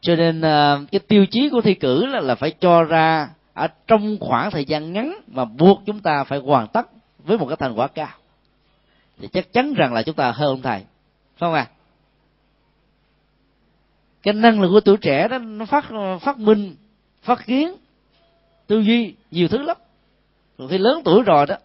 Cho 0.00 0.16
nên 0.16 0.40
ờ, 0.40 0.84
cái 0.92 0.98
tiêu 0.98 1.26
chí 1.26 1.48
của 1.48 1.60
thi 1.60 1.74
cử 1.74 2.06
là, 2.06 2.20
là 2.20 2.34
phải 2.34 2.50
cho 2.60 2.82
ra 2.82 3.28
ở 3.54 3.68
trong 3.86 4.16
khoảng 4.20 4.50
thời 4.50 4.64
gian 4.64 4.92
ngắn 4.92 5.14
mà 5.26 5.44
buộc 5.44 5.82
chúng 5.86 6.00
ta 6.00 6.24
phải 6.24 6.38
hoàn 6.38 6.68
tất 6.68 6.86
với 7.18 7.38
một 7.38 7.46
cái 7.46 7.56
thành 7.56 7.78
quả 7.78 7.88
cao. 7.88 8.08
Thì 9.20 9.28
chắc 9.32 9.52
chắn 9.52 9.74
rằng 9.74 9.92
là 9.92 10.02
chúng 10.02 10.14
ta 10.14 10.30
hơn 10.30 10.48
ông 10.48 10.62
thầy 10.62 10.78
phải 10.78 11.40
không 11.40 11.54
à 11.54 11.66
cái 14.24 14.34
năng 14.34 14.60
lực 14.60 14.68
của 14.68 14.80
tuổi 14.80 14.96
trẻ 14.96 15.28
đó 15.28 15.38
nó 15.38 15.66
phát 15.66 15.84
phát 16.20 16.38
minh 16.38 16.76
phát 17.22 17.46
kiến 17.46 17.74
tư 18.66 18.80
duy 18.80 19.14
nhiều 19.30 19.48
thứ 19.48 19.58
lắm. 19.58 19.76
Rồi 20.58 20.68
khi 20.68 20.78
lớn 20.78 21.02
tuổi 21.04 21.22
rồi 21.22 21.46
đó 21.46 21.56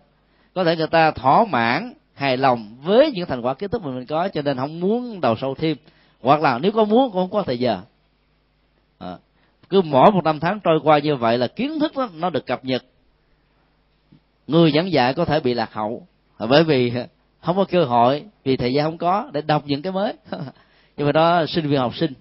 có 0.54 0.64
thể 0.64 0.76
người 0.76 0.88
ta 0.88 1.12
thỏa 1.12 1.46
mãn 1.46 1.94
hài 2.14 2.38
lòng 2.38 2.76
với 2.84 3.12
những 3.12 3.26
thành 3.26 3.42
quả 3.42 3.54
kiến 3.54 3.70
thức 3.70 3.84
mà 3.84 3.92
mình 3.92 4.06
có 4.06 4.28
cho 4.28 4.42
nên 4.42 4.58
không 4.58 4.80
muốn 4.80 5.22
đầu 5.22 5.36
sâu 5.42 5.56
thêm. 5.56 5.78
Hoặc 6.22 6.42
là 6.42 6.60
nếu 6.60 6.72
có 6.72 6.86
muốn 6.86 7.12
cũng 7.12 7.22
không 7.22 7.30
có 7.30 7.44
thời 7.44 7.60
giờ. 7.60 7.82
À, 8.98 9.18
cứ 9.70 9.82
mỗi 9.82 10.12
một 10.12 10.24
năm 10.24 10.40
tháng 10.40 10.60
trôi 10.60 10.80
qua 10.84 11.00
như 11.00 11.16
vậy 11.16 11.38
là 11.38 11.48
kiến 11.48 11.80
thức 11.80 11.96
đó, 11.96 12.10
nó 12.14 12.30
được 12.30 12.46
cập 12.46 12.66
nhật. 12.66 12.84
Người 14.48 14.72
giảng 14.72 14.92
dạy 14.92 15.14
có 15.14 15.26
thể 15.26 15.40
bị 15.40 15.54
lạc 15.54 15.74
hậu. 15.74 16.08
À, 16.38 16.46
bởi 16.50 16.64
vì 16.64 16.94
không 17.42 17.56
có 17.56 17.66
cơ 17.66 17.86
hội 17.86 18.24
vì 18.44 18.58
thời 18.58 18.74
gian 18.74 18.86
không 18.86 18.98
có 18.98 19.30
để 19.34 19.42
đọc 19.42 19.64
những 19.66 19.82
cái 19.82 19.94
mới. 19.94 20.14
Nhưng 20.98 21.06
mà 21.06 21.12
đó 21.12 21.46
sinh 21.48 21.68
viên 21.68 21.80
học 21.80 21.96
sinh 21.96 22.14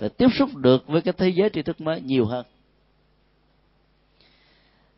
để 0.00 0.08
tiếp 0.08 0.28
xúc 0.34 0.56
được 0.56 0.88
với 0.88 1.00
cái 1.00 1.14
thế 1.18 1.28
giới 1.28 1.50
tri 1.50 1.62
thức 1.62 1.80
mới 1.80 2.00
nhiều 2.00 2.26
hơn. 2.26 2.46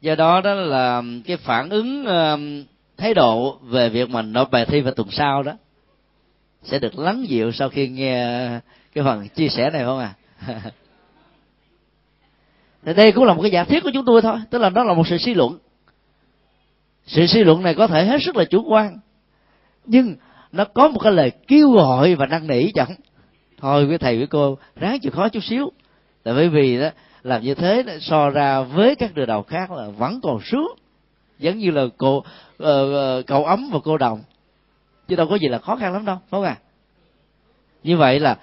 Do 0.00 0.14
đó 0.14 0.40
đó 0.40 0.54
là 0.54 1.02
cái 1.24 1.36
phản 1.36 1.70
ứng 1.70 2.04
ờ, 2.04 2.38
thái 2.96 3.14
độ 3.14 3.58
về 3.62 3.88
việc 3.88 4.10
mà 4.10 4.22
nộp 4.22 4.50
bài 4.50 4.66
thi 4.66 4.80
vào 4.80 4.94
tuần 4.94 5.10
sau 5.10 5.42
đó 5.42 5.52
sẽ 6.62 6.78
được 6.78 6.98
lắng 6.98 7.24
dịu 7.28 7.52
sau 7.52 7.68
khi 7.68 7.88
nghe 7.88 8.48
cái 8.94 9.04
phần 9.04 9.28
chia 9.28 9.48
sẻ 9.48 9.70
này 9.70 9.84
không 9.84 9.98
à? 9.98 10.14
Thì 12.84 12.94
đây 12.94 13.12
cũng 13.12 13.24
là 13.24 13.34
một 13.34 13.42
cái 13.42 13.50
giả 13.50 13.64
thiết 13.64 13.82
của 13.82 13.90
chúng 13.94 14.04
tôi 14.06 14.22
thôi, 14.22 14.38
tức 14.50 14.58
là 14.58 14.70
nó 14.70 14.84
là 14.84 14.94
một 14.94 15.06
sự 15.08 15.18
suy 15.18 15.34
luận. 15.34 15.58
Sự 17.06 17.26
suy 17.26 17.44
luận 17.44 17.62
này 17.62 17.74
có 17.74 17.86
thể 17.86 18.04
hết 18.04 18.18
sức 18.22 18.36
là 18.36 18.44
chủ 18.44 18.64
quan, 18.68 18.98
nhưng 19.84 20.16
nó 20.52 20.64
có 20.64 20.88
một 20.88 21.00
cái 21.02 21.12
lời 21.12 21.30
kêu 21.48 21.70
gọi 21.70 22.14
và 22.14 22.26
năn 22.26 22.46
nỉ 22.46 22.72
chẳng 22.74 22.94
thôi 23.62 23.86
với 23.86 23.98
thầy 23.98 24.18
với 24.18 24.26
cô 24.26 24.58
ráng 24.76 25.00
chịu 25.00 25.12
khó 25.12 25.28
chút 25.28 25.44
xíu. 25.44 25.72
Là 26.24 26.34
bởi 26.34 26.48
vì 26.48 26.80
đó 26.80 26.88
làm 27.22 27.42
như 27.42 27.54
thế 27.54 27.84
so 28.00 28.30
ra 28.30 28.60
với 28.60 28.94
các 28.94 29.14
đường 29.14 29.26
đầu 29.26 29.42
khác 29.42 29.70
là 29.70 29.88
vẫn 29.88 30.20
còn 30.22 30.38
sướng. 30.44 30.68
Giống 31.38 31.58
như 31.58 31.70
là 31.70 31.82
cô 31.96 32.16
uh, 32.18 33.26
cậu 33.26 33.44
ấm 33.44 33.70
và 33.72 33.78
cô 33.84 33.98
đồng. 33.98 34.20
Chứ 35.08 35.16
đâu 35.16 35.26
có 35.30 35.36
gì 35.36 35.48
là 35.48 35.58
khó 35.58 35.76
khăn 35.76 35.92
lắm 35.92 36.04
đâu 36.04 36.16
phải 36.16 36.28
không 36.30 36.44
à 36.44 36.56
như 37.82 37.96
vậy 37.96 38.20
là 38.20 38.36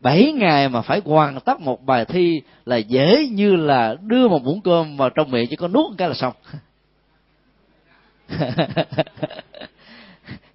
bảy 0.00 0.32
ngày 0.32 0.68
mà 0.68 0.82
phải 0.82 1.00
hoàn 1.04 1.40
tất 1.40 1.60
một 1.60 1.86
bài 1.86 2.04
thi 2.04 2.42
là 2.64 2.76
dễ 2.76 3.28
như 3.30 3.56
là 3.56 3.94
đưa 4.00 4.28
một 4.28 4.42
muỗng 4.42 4.60
cơm 4.60 4.96
vào 4.96 5.10
trong 5.10 5.30
miệng 5.30 5.46
chỉ 5.50 5.56
có 5.56 5.68
nuốt 5.68 5.90
một 5.90 5.94
cái 5.98 6.08
là 6.08 6.14
xong. 6.14 6.32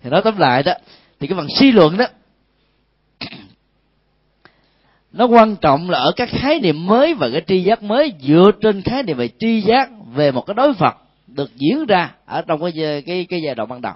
Thì 0.04 0.10
nói 0.10 0.22
tóm 0.24 0.38
lại 0.38 0.64
đó 0.64 0.74
thì 1.20 1.28
cái 1.28 1.38
phần 1.38 1.48
suy 1.50 1.72
luận 1.72 1.98
đó 1.98 2.06
nó 5.14 5.26
quan 5.26 5.56
trọng 5.56 5.90
là 5.90 6.00
ở 6.00 6.12
các 6.16 6.30
khái 6.32 6.60
niệm 6.60 6.86
mới 6.86 7.14
và 7.14 7.30
cái 7.32 7.42
tri 7.48 7.64
giác 7.64 7.84
mới, 7.84 8.14
dựa 8.22 8.52
trên 8.62 8.82
khái 8.82 9.04
niệm 9.04 9.18
về 9.18 9.30
tri 9.40 9.62
giác 9.62 9.90
về 10.14 10.32
một 10.32 10.42
cái 10.42 10.54
đối 10.54 10.74
phật 10.74 10.98
được 11.28 11.52
diễn 11.56 11.86
ra 11.86 12.12
ở 12.26 12.42
trong 12.42 12.62
cái 12.62 13.04
cái 13.06 13.26
cái 13.30 13.42
giai 13.46 13.56
đoạn 13.56 13.70
ban 13.70 13.82
đầu. 13.82 13.94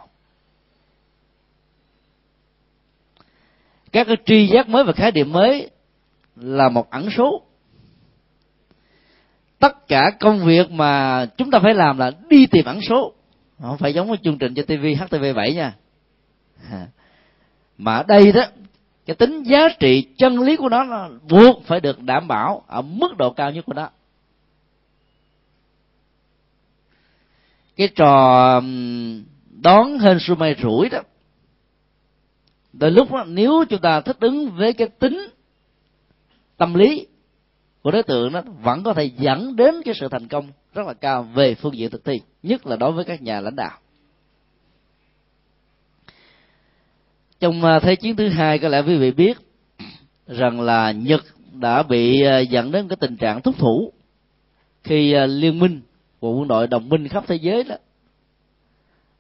Các 3.92 4.08
cái 4.08 4.18
tri 4.26 4.48
giác 4.48 4.70
mới 4.70 4.84
và 4.84 4.94
khái 4.94 5.12
niệm 5.12 5.32
mới 5.32 5.70
là 6.36 6.70
một 6.70 6.90
ẩn 6.90 7.10
số. 7.18 7.42
Tất 9.60 9.88
cả 9.88 10.12
công 10.20 10.46
việc 10.46 10.72
mà 10.72 11.26
chúng 11.38 11.52
ta 11.52 11.60
phải 11.60 11.74
làm 11.74 11.98
là 11.98 12.12
đi 12.30 12.46
tìm 12.46 12.66
ẩn 12.66 12.80
số. 12.82 13.14
Không 13.62 13.78
phải 13.78 13.94
giống 13.94 14.08
với 14.08 14.18
chương 14.24 14.38
trình 14.38 14.54
cho 14.54 14.64
tv 14.64 14.86
htv 15.02 15.24
7 15.36 15.54
nha. 15.54 15.74
Mà 17.78 17.96
ở 17.96 18.04
đây 18.08 18.32
đó 18.32 18.46
cái 19.06 19.16
tính 19.16 19.44
giá 19.44 19.70
trị 19.80 20.08
chân 20.18 20.40
lý 20.40 20.56
của 20.56 20.70
nó, 20.70 20.84
nó 20.84 21.10
buộc 21.30 21.64
phải 21.66 21.80
được 21.80 22.02
đảm 22.02 22.28
bảo 22.28 22.64
ở 22.68 22.82
mức 22.82 23.18
độ 23.18 23.34
cao 23.34 23.52
nhất 23.52 23.66
của 23.66 23.74
nó. 23.74 23.90
Cái 27.76 27.88
trò 27.96 28.62
đón 29.62 30.00
hên 30.00 30.18
su 30.20 30.36
may 30.36 30.56
rủi 30.62 30.90
đó 30.90 31.00
đôi 32.80 32.92
lúc 32.92 33.12
đó, 33.12 33.24
nếu 33.28 33.66
chúng 33.70 33.82
ta 33.82 34.02
thích 34.02 34.18
ứng 34.20 34.52
với 34.52 34.74
cái 34.74 34.88
tính 34.88 35.28
tâm 36.58 36.74
lý 36.74 37.08
của 37.82 37.92
đối 37.92 38.04
tượng 38.04 38.32
nó 38.32 38.42
vẫn 38.64 38.84
có 38.84 38.94
thể 38.94 39.12
dẫn 39.18 39.56
đến 39.56 39.76
cái 39.86 39.94
sự 40.00 40.08
thành 40.08 40.28
công 40.28 40.48
rất 40.74 40.88
là 40.88 40.94
cao 40.94 41.24
về 41.24 41.56
phương 41.56 41.78
diện 41.78 41.90
thực 41.90 42.06
thi 42.06 42.22
nhất 42.44 42.68
là 42.68 42.76
đối 42.76 42.92
với 42.92 43.06
các 43.06 43.22
nhà 43.22 43.42
lãnh 43.42 43.56
đạo. 43.56 43.80
Trong 47.46 47.66
à, 47.66 47.80
thế 47.80 47.96
chiến 47.96 48.16
thứ 48.16 48.30
hai 48.30 48.60
có 48.60 48.68
lẽ 48.68 48.82
quý 48.82 48.98
vị 48.98 49.12
biết 49.12 49.38
rằng 50.28 50.62
là 50.62 50.92
nhật 50.92 51.22
đã 51.52 51.84
bị 51.84 52.22
à, 52.22 52.40
dẫn 52.40 52.72
đến 52.72 52.88
cái 52.88 52.98
tình 53.00 53.18
trạng 53.18 53.42
thúc 53.42 53.56
thủ 53.58 53.94
khi 54.84 55.14
à, 55.14 55.26
liên 55.26 55.60
minh 55.60 55.82
của 56.20 56.32
quân 56.32 56.48
đội 56.48 56.68
đồng 56.68 56.90
minh 56.90 57.08
khắp 57.08 57.24
thế 57.28 57.36
giới 57.36 57.64
đó 57.64 57.76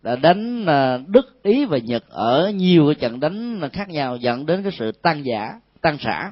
đã 0.01 0.15
đánh 0.15 0.65
đức, 1.07 1.43
ý 1.43 1.65
và 1.65 1.77
nhật 1.77 2.03
ở 2.09 2.51
nhiều 2.55 2.85
cái 2.87 2.95
trận 2.95 3.19
đánh 3.19 3.69
khác 3.73 3.89
nhau 3.89 4.17
dẫn 4.17 4.45
đến 4.45 4.63
cái 4.63 4.71
sự 4.79 4.91
tan 4.91 5.23
giả 5.23 5.59
tan 5.81 5.97
rã. 5.99 6.31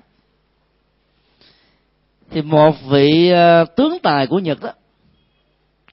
Thì 2.30 2.42
một 2.42 2.76
vị 2.90 3.32
tướng 3.76 3.98
tài 4.04 4.28
của 4.28 4.40
nhật 4.40 4.62
đó 4.62 4.74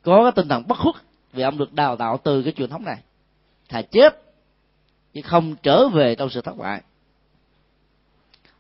có 0.03 0.23
cái 0.23 0.33
tinh 0.37 0.49
thần 0.49 0.67
bất 0.69 0.79
khuất 0.79 0.95
vì 1.33 1.43
ông 1.43 1.59
được 1.59 1.73
đào 1.73 1.97
tạo 1.97 2.19
từ 2.25 2.43
cái 2.43 2.53
truyền 2.53 2.71
thống 2.71 2.85
này. 2.85 2.99
Thà 3.69 3.83
chết 3.83 4.30
chứ 5.15 5.23
không 5.23 5.55
trở 5.63 5.89
về 5.89 6.15
trong 6.15 6.31
sự 6.31 6.41
thất 6.41 6.57
bại. 6.57 6.83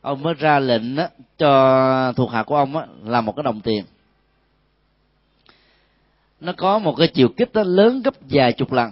Ông 0.00 0.22
mới 0.22 0.34
ra 0.34 0.58
lệnh 0.58 0.96
đó, 0.96 1.06
cho 1.38 2.12
thuộc 2.16 2.30
hạ 2.30 2.42
của 2.42 2.56
ông 2.56 2.72
đó, 2.72 2.86
là 3.04 3.20
một 3.20 3.36
cái 3.36 3.42
đồng 3.42 3.60
tiền. 3.60 3.84
Nó 6.40 6.52
có 6.52 6.78
một 6.78 6.94
cái 6.98 7.08
chiều 7.08 7.28
kích 7.36 7.52
đó 7.52 7.62
lớn 7.62 8.02
gấp 8.02 8.14
vài 8.30 8.52
chục 8.52 8.72
lần 8.72 8.90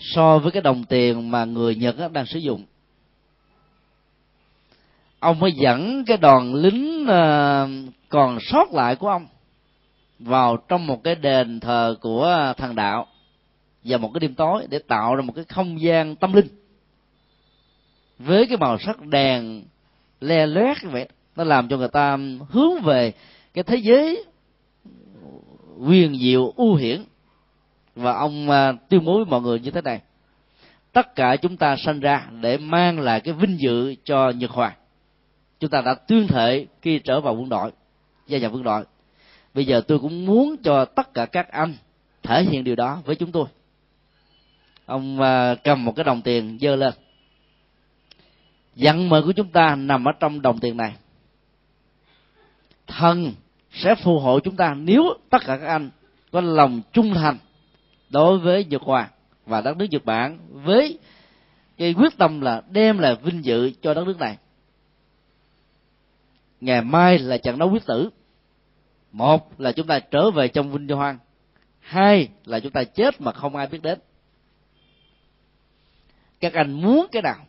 so 0.00 0.38
với 0.38 0.52
cái 0.52 0.62
đồng 0.62 0.84
tiền 0.84 1.30
mà 1.30 1.44
người 1.44 1.74
nhật 1.74 1.98
đó 1.98 2.08
đang 2.08 2.26
sử 2.26 2.38
dụng. 2.38 2.64
Ông 5.18 5.38
mới 5.38 5.52
dẫn 5.52 6.04
cái 6.04 6.16
đoàn 6.16 6.54
lính 6.54 7.06
ờ, 7.08 7.68
còn 8.08 8.38
sót 8.40 8.72
lại 8.72 8.96
của 8.96 9.08
ông 9.08 9.26
vào 10.18 10.56
trong 10.68 10.86
một 10.86 11.04
cái 11.04 11.14
đền 11.14 11.60
thờ 11.60 11.96
của 12.00 12.52
thần 12.56 12.74
đạo 12.74 13.06
và 13.84 13.98
một 13.98 14.10
cái 14.14 14.20
đêm 14.20 14.34
tối 14.34 14.66
để 14.70 14.78
tạo 14.78 15.16
ra 15.16 15.22
một 15.22 15.32
cái 15.36 15.44
không 15.44 15.80
gian 15.80 16.16
tâm 16.16 16.32
linh. 16.32 16.48
Với 18.18 18.46
cái 18.46 18.56
màu 18.56 18.78
sắc 18.78 19.06
đèn 19.06 19.64
le 20.20 20.46
lét 20.46 20.76
vậy, 20.82 21.08
nó 21.36 21.44
làm 21.44 21.68
cho 21.68 21.76
người 21.76 21.88
ta 21.88 22.18
hướng 22.48 22.82
về 22.82 23.12
cái 23.54 23.64
thế 23.64 23.76
giới 23.76 24.24
quyền 25.86 26.18
diệu, 26.18 26.52
ưu 26.56 26.74
hiển. 26.74 27.04
Và 27.94 28.12
ông 28.12 28.50
à, 28.50 28.72
tuyên 28.88 29.04
bố 29.04 29.16
với 29.16 29.24
mọi 29.24 29.40
người 29.40 29.60
như 29.60 29.70
thế 29.70 29.80
này, 29.80 30.00
tất 30.92 31.14
cả 31.14 31.36
chúng 31.36 31.56
ta 31.56 31.76
sanh 31.76 32.00
ra 32.00 32.28
để 32.40 32.58
mang 32.58 33.00
lại 33.00 33.20
cái 33.20 33.34
vinh 33.34 33.60
dự 33.60 33.94
cho 34.04 34.30
nhật 34.30 34.50
hoàng. 34.50 34.72
Chúng 35.60 35.70
ta 35.70 35.80
đã 35.80 35.94
tuyên 35.94 36.26
thệ 36.26 36.66
khi 36.82 36.98
trở 36.98 37.20
vào 37.20 37.34
quân 37.34 37.48
đội, 37.48 37.72
gia 38.26 38.38
nhập 38.38 38.52
quân 38.54 38.62
đội. 38.62 38.84
Bây 39.54 39.64
giờ 39.64 39.80
tôi 39.80 39.98
cũng 39.98 40.26
muốn 40.26 40.56
cho 40.64 40.84
tất 40.84 41.14
cả 41.14 41.26
các 41.26 41.52
anh 41.52 41.74
thể 42.22 42.44
hiện 42.44 42.64
điều 42.64 42.76
đó 42.76 43.02
với 43.04 43.16
chúng 43.16 43.32
tôi 43.32 43.46
ông 44.90 45.20
à, 45.20 45.54
cầm 45.54 45.84
một 45.84 45.92
cái 45.96 46.04
đồng 46.04 46.22
tiền 46.22 46.58
dơ 46.60 46.76
lên. 46.76 46.94
Vận 48.76 49.08
mệnh 49.08 49.24
của 49.24 49.32
chúng 49.32 49.48
ta 49.48 49.76
nằm 49.76 50.04
ở 50.04 50.12
trong 50.20 50.42
đồng 50.42 50.58
tiền 50.58 50.76
này. 50.76 50.92
Thần 52.86 53.32
sẽ 53.72 53.94
phù 53.94 54.18
hộ 54.18 54.40
chúng 54.40 54.56
ta 54.56 54.74
nếu 54.74 55.14
tất 55.30 55.38
cả 55.46 55.56
các 55.56 55.66
anh 55.66 55.90
có 56.32 56.40
lòng 56.40 56.82
trung 56.92 57.14
thành 57.14 57.38
đối 58.10 58.38
với 58.38 58.64
nhật 58.64 58.82
hoàng 58.82 59.08
và 59.46 59.60
đất 59.60 59.76
nước 59.76 59.86
nhật 59.90 60.04
bản 60.04 60.38
với 60.50 60.98
cái 61.76 61.94
quyết 61.94 62.18
tâm 62.18 62.40
là 62.40 62.62
đem 62.70 62.98
lại 62.98 63.16
vinh 63.22 63.44
dự 63.44 63.72
cho 63.82 63.94
đất 63.94 64.06
nước 64.06 64.18
này. 64.18 64.36
Ngày 66.60 66.82
mai 66.82 67.18
là 67.18 67.38
trận 67.38 67.58
đấu 67.58 67.70
quyết 67.70 67.86
tử. 67.86 68.10
Một 69.12 69.60
là 69.60 69.72
chúng 69.72 69.86
ta 69.86 69.98
trở 69.98 70.30
về 70.30 70.48
trong 70.48 70.72
vinh 70.72 70.88
hoang 70.88 71.18
hai 71.80 72.28
là 72.44 72.60
chúng 72.60 72.72
ta 72.72 72.84
chết 72.84 73.20
mà 73.20 73.32
không 73.32 73.56
ai 73.56 73.66
biết 73.66 73.82
đến 73.82 73.98
các 76.40 76.52
anh 76.52 76.72
muốn 76.72 77.06
cái 77.12 77.22
nào 77.22 77.46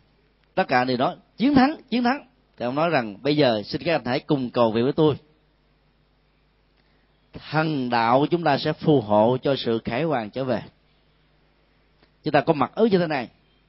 tất 0.54 0.68
cả 0.68 0.84
đều 0.84 0.96
nói 0.96 1.16
chiến 1.36 1.54
thắng 1.54 1.76
chiến 1.90 2.04
thắng. 2.04 2.26
Thì 2.56 2.64
ông 2.64 2.74
nói 2.74 2.90
rằng 2.90 3.22
bây 3.22 3.36
giờ 3.36 3.62
xin 3.64 3.82
các 3.84 3.92
anh 3.92 4.04
hãy 4.04 4.20
cùng 4.20 4.50
cầu 4.50 4.72
nguyện 4.72 4.84
với 4.84 4.92
tôi. 4.92 5.16
Thần 7.50 7.90
đạo 7.90 8.20
của 8.20 8.26
chúng 8.26 8.44
ta 8.44 8.58
sẽ 8.58 8.72
phù 8.72 9.00
hộ 9.00 9.36
cho 9.42 9.56
sự 9.56 9.80
khải 9.84 10.02
hoàn 10.02 10.30
trở 10.30 10.44
về. 10.44 10.62
Chúng 12.24 12.32
ta 12.32 12.40
có 12.40 12.52
mặt 12.52 12.72
ứ 12.74 12.86
như 12.86 12.98
thế 12.98 13.06
này. 13.06 13.28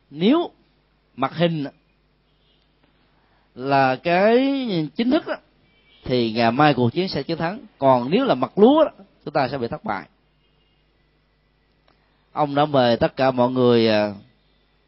Nếu 0.09 0.51
mặt 1.15 1.33
hình 1.35 1.65
là 3.55 3.95
cái 3.95 4.37
chính 4.95 5.11
thức 5.11 5.27
đó, 5.27 5.35
thì 6.03 6.33
ngày 6.33 6.51
mai 6.51 6.73
cuộc 6.73 6.93
chiến 6.93 7.07
sẽ 7.09 7.23
chiến 7.23 7.37
thắng. 7.37 7.59
Còn 7.77 8.09
nếu 8.11 8.25
là 8.25 8.35
mặt 8.35 8.57
lúa 8.57 8.85
đó, 8.85 8.91
chúng 9.25 9.33
ta 9.33 9.47
sẽ 9.47 9.57
bị 9.57 9.67
thất 9.67 9.83
bại. 9.83 10.07
Ông 12.31 12.55
đã 12.55 12.65
mời 12.65 12.97
tất 12.97 13.15
cả 13.15 13.31
mọi 13.31 13.51
người 13.51 13.87
à, 13.87 14.13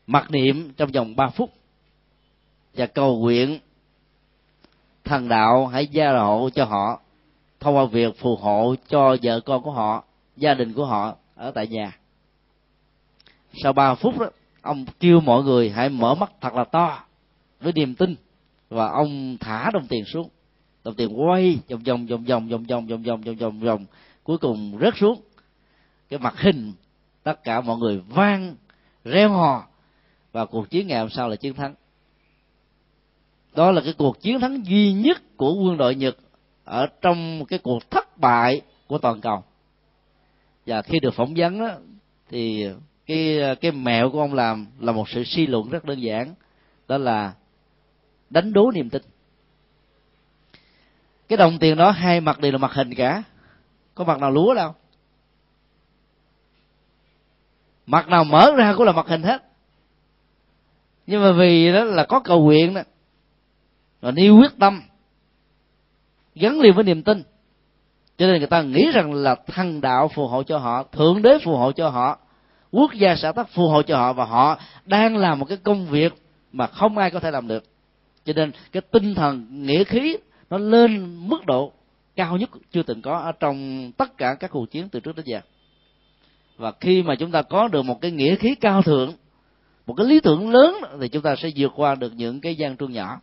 mặc 0.07 0.31
niệm 0.31 0.73
trong 0.77 0.91
vòng 0.91 1.15
3 1.15 1.29
phút. 1.29 1.53
Và 2.73 2.85
cầu 2.85 3.19
nguyện, 3.19 3.59
thần 5.03 5.27
đạo 5.27 5.67
hãy 5.67 5.87
gia 5.87 6.11
hộ 6.11 6.49
cho 6.55 6.65
họ, 6.65 6.99
thông 7.59 7.75
qua 7.75 7.85
việc 7.85 8.19
phù 8.19 8.35
hộ 8.35 8.75
cho 8.87 9.15
vợ 9.23 9.39
con 9.39 9.63
của 9.63 9.71
họ, 9.71 10.03
gia 10.37 10.53
đình 10.53 10.73
của 10.73 10.85
họ 10.85 11.15
ở 11.35 11.51
tại 11.51 11.67
nhà. 11.67 11.97
Sau 13.63 13.73
ba 13.73 13.95
phút 13.95 14.19
đó, 14.19 14.29
ông 14.61 14.85
kêu 14.99 15.19
mọi 15.19 15.43
người 15.43 15.69
hãy 15.69 15.89
mở 15.89 16.15
mắt 16.15 16.31
thật 16.41 16.53
là 16.53 16.63
to 16.63 17.03
với 17.59 17.73
niềm 17.73 17.95
tin 17.95 18.15
và 18.69 18.87
ông 18.87 19.37
thả 19.39 19.71
đồng 19.73 19.87
tiền 19.87 20.05
xuống. 20.05 20.29
Đồng 20.83 20.95
tiền 20.95 21.21
quay 21.21 21.59
vòng 21.69 21.81
vòng 21.85 22.05
vòng 22.07 22.25
vòng 22.25 22.47
vòng 22.47 22.67
vòng 22.67 22.87
vòng 22.87 23.03
vòng 23.03 23.21
vòng 23.21 23.35
vòng 23.39 23.59
vòng 23.59 23.85
cuối 24.23 24.37
cùng 24.37 24.77
rớt 24.81 24.93
xuống. 24.97 25.21
Cái 26.09 26.19
mặt 26.19 26.33
hình 26.37 26.73
tất 27.23 27.43
cả 27.43 27.61
mọi 27.61 27.77
người 27.77 28.01
vang, 28.07 28.55
reo 29.03 29.29
hò 29.29 29.67
và 30.35 30.45
cuộc 30.45 30.69
chiến 30.69 30.87
ngày 30.87 30.99
hôm 30.99 31.09
sau 31.09 31.29
là 31.29 31.35
chiến 31.35 31.53
thắng. 31.53 31.75
Đó 33.53 33.71
là 33.71 33.81
cái 33.81 33.93
cuộc 33.97 34.21
chiến 34.21 34.39
thắng 34.39 34.65
duy 34.65 34.93
nhất 34.93 35.37
của 35.37 35.53
quân 35.53 35.77
đội 35.77 35.95
nhật 35.95 36.17
ở 36.63 36.87
trong 37.01 37.45
cái 37.45 37.59
cuộc 37.59 37.91
thất 37.91 38.17
bại 38.17 38.61
của 38.87 38.97
toàn 38.97 39.21
cầu. 39.21 39.43
Và 40.65 40.81
khi 40.81 40.99
được 40.99 41.13
phỏng 41.13 41.33
vấn 41.37 41.59
đó, 41.59 41.71
thì 42.29 42.67
cái 43.05 43.39
cái 43.61 43.71
mẹo 43.71 44.09
của 44.09 44.19
ông 44.19 44.33
làm 44.33 44.67
là 44.79 44.91
một 44.91 45.09
sự 45.09 45.23
suy 45.23 45.47
luận 45.47 45.69
rất 45.69 45.85
đơn 45.85 46.01
giản 46.01 46.33
đó 46.87 46.97
là 46.97 47.33
đánh 48.29 48.53
đố 48.53 48.71
niềm 48.71 48.89
tin. 48.89 49.01
Cái 51.27 51.37
đồng 51.37 51.59
tiền 51.59 51.77
đó 51.77 51.91
hai 51.91 52.21
mặt 52.21 52.39
đều 52.39 52.51
là 52.51 52.57
mặt 52.57 52.71
hình 52.73 52.93
cả 52.93 53.23
có 53.95 54.03
mặt 54.03 54.19
nào 54.19 54.31
lúa 54.31 54.53
đâu. 54.53 54.73
Mặt 57.85 58.07
nào 58.07 58.23
mở 58.23 58.51
ra 58.57 58.73
cũng 58.77 58.85
là 58.85 58.91
mặt 58.91 59.07
hình 59.07 59.23
hết 59.23 59.54
nhưng 61.07 61.21
mà 61.21 61.31
vì 61.31 61.73
đó 61.73 61.83
là 61.83 62.05
có 62.05 62.19
cầu 62.19 62.43
nguyện 62.43 62.73
đó. 62.73 62.81
Và 64.01 64.11
nêu 64.11 64.37
quyết 64.37 64.51
tâm, 64.59 64.81
gắn 66.35 66.59
liền 66.59 66.73
với 66.73 66.83
niềm 66.83 67.03
tin. 67.03 67.23
Cho 68.17 68.27
nên 68.27 68.37
người 68.37 68.47
ta 68.47 68.61
nghĩ 68.61 68.91
rằng 68.93 69.13
là 69.13 69.35
thăng 69.47 69.81
đạo 69.81 70.07
phù 70.07 70.27
hộ 70.27 70.43
cho 70.43 70.57
họ, 70.57 70.83
thượng 70.83 71.21
đế 71.21 71.37
phù 71.43 71.55
hộ 71.55 71.71
cho 71.71 71.89
họ, 71.89 72.19
quốc 72.71 72.93
gia 72.93 73.15
xã 73.15 73.31
tắc 73.31 73.49
phù 73.49 73.67
hộ 73.67 73.81
cho 73.81 73.97
họ 73.97 74.13
và 74.13 74.25
họ 74.25 74.59
đang 74.85 75.17
làm 75.17 75.39
một 75.39 75.45
cái 75.45 75.57
công 75.57 75.85
việc 75.85 76.13
mà 76.51 76.67
không 76.67 76.97
ai 76.97 77.11
có 77.11 77.19
thể 77.19 77.31
làm 77.31 77.47
được. 77.47 77.63
Cho 78.25 78.33
nên 78.33 78.51
cái 78.71 78.81
tinh 78.91 79.15
thần, 79.15 79.47
nghĩa 79.49 79.83
khí 79.83 80.17
nó 80.49 80.57
lên 80.57 81.15
mức 81.29 81.45
độ 81.45 81.71
cao 82.15 82.37
nhất 82.37 82.49
chưa 82.71 82.83
từng 82.83 83.01
có 83.01 83.17
ở 83.17 83.31
trong 83.31 83.91
tất 83.97 84.17
cả 84.17 84.35
các 84.39 84.51
cuộc 84.51 84.71
chiến 84.71 84.89
từ 84.89 84.99
trước 84.99 85.15
đến 85.15 85.25
giờ. 85.25 85.39
Và 86.57 86.71
khi 86.79 87.03
mà 87.03 87.15
chúng 87.15 87.31
ta 87.31 87.41
có 87.41 87.67
được 87.67 87.81
một 87.81 88.01
cái 88.01 88.11
nghĩa 88.11 88.35
khí 88.35 88.55
cao 88.55 88.81
thượng 88.81 89.13
một 89.85 89.93
cái 89.93 90.05
lý 90.07 90.19
tưởng 90.19 90.49
lớn 90.49 90.75
thì 91.01 91.07
chúng 91.07 91.21
ta 91.21 91.35
sẽ 91.35 91.49
vượt 91.55 91.71
qua 91.75 91.95
được 91.95 92.13
những 92.15 92.41
cái 92.41 92.55
gian 92.55 92.77
truân 92.77 92.91
nhỏ. 92.91 93.21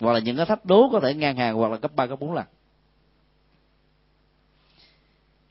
Hoặc 0.00 0.12
là 0.12 0.18
những 0.18 0.36
cái 0.36 0.46
thách 0.46 0.64
đố 0.64 0.88
có 0.92 1.00
thể 1.00 1.14
ngang 1.14 1.36
hàng 1.36 1.54
hoặc 1.54 1.70
là 1.72 1.76
cấp 1.76 1.90
ba 1.96 2.06
cấp 2.06 2.20
bốn 2.20 2.34
lần. 2.34 2.44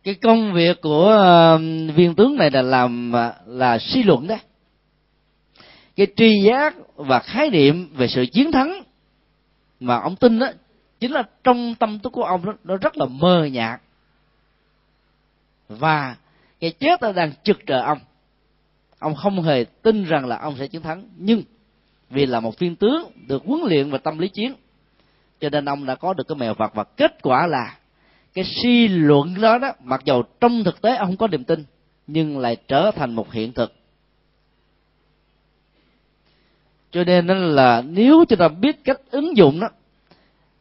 Cái 0.03 0.15
công 0.15 0.53
việc 0.53 0.81
của 0.81 1.09
um, 1.09 1.87
viên 1.95 2.15
tướng 2.15 2.35
này 2.35 2.51
là 2.51 2.61
làm 2.61 3.15
à, 3.15 3.33
là 3.45 3.77
suy 3.79 4.03
luận 4.03 4.27
đấy 4.27 4.39
cái 5.95 6.07
tri 6.15 6.41
giác 6.43 6.75
và 6.95 7.19
khái 7.19 7.49
niệm 7.49 7.89
về 7.93 8.07
sự 8.07 8.25
chiến 8.25 8.51
thắng 8.51 8.83
mà 9.79 9.95
ông 9.97 10.15
tin 10.15 10.39
đó 10.39 10.47
chính 10.99 11.11
là 11.11 11.23
trong 11.43 11.75
tâm 11.75 11.99
thức 11.99 12.09
của 12.09 12.23
ông 12.23 12.45
đó, 12.45 12.53
nó 12.63 12.77
rất 12.77 12.97
là 12.97 13.05
mờ 13.05 13.45
nhạt. 13.45 13.81
Và 15.69 16.15
cái 16.59 16.71
chết 16.71 17.01
nó 17.01 17.11
đang 17.11 17.31
trực 17.43 17.57
chờ 17.67 17.81
ông 17.81 17.99
ông 19.01 19.15
không 19.15 19.41
hề 19.41 19.65
tin 19.81 20.03
rằng 20.03 20.25
là 20.25 20.37
ông 20.37 20.55
sẽ 20.59 20.67
chiến 20.67 20.81
thắng. 20.81 21.09
Nhưng 21.17 21.43
vì 22.09 22.25
là 22.25 22.39
một 22.39 22.59
viên 22.59 22.75
tướng 22.75 23.11
được 23.27 23.43
huấn 23.45 23.61
luyện 23.65 23.91
về 23.91 23.97
tâm 23.97 24.17
lý 24.17 24.27
chiến, 24.27 24.53
cho 25.39 25.49
nên 25.49 25.65
ông 25.65 25.85
đã 25.85 25.95
có 25.95 26.13
được 26.13 26.27
cái 26.27 26.35
mèo 26.35 26.53
vật 26.53 26.71
và 26.75 26.83
kết 26.83 27.21
quả 27.21 27.47
là 27.47 27.77
cái 28.33 28.43
suy 28.43 28.87
luận 28.87 29.41
đó 29.41 29.57
đó, 29.57 29.73
mặc 29.83 30.01
dầu 30.05 30.23
trong 30.39 30.63
thực 30.63 30.81
tế 30.81 30.95
ông 30.95 31.07
không 31.07 31.17
có 31.17 31.27
niềm 31.27 31.43
tin, 31.43 31.63
nhưng 32.07 32.39
lại 32.39 32.57
trở 32.67 32.91
thành 32.95 33.13
một 33.13 33.31
hiện 33.31 33.53
thực. 33.53 33.73
Cho 36.91 37.03
nên 37.03 37.27
là 37.27 37.81
nếu 37.81 38.25
chúng 38.29 38.39
ta 38.39 38.47
biết 38.47 38.83
cách 38.83 38.99
ứng 39.11 39.37
dụng 39.37 39.59
đó, 39.59 39.69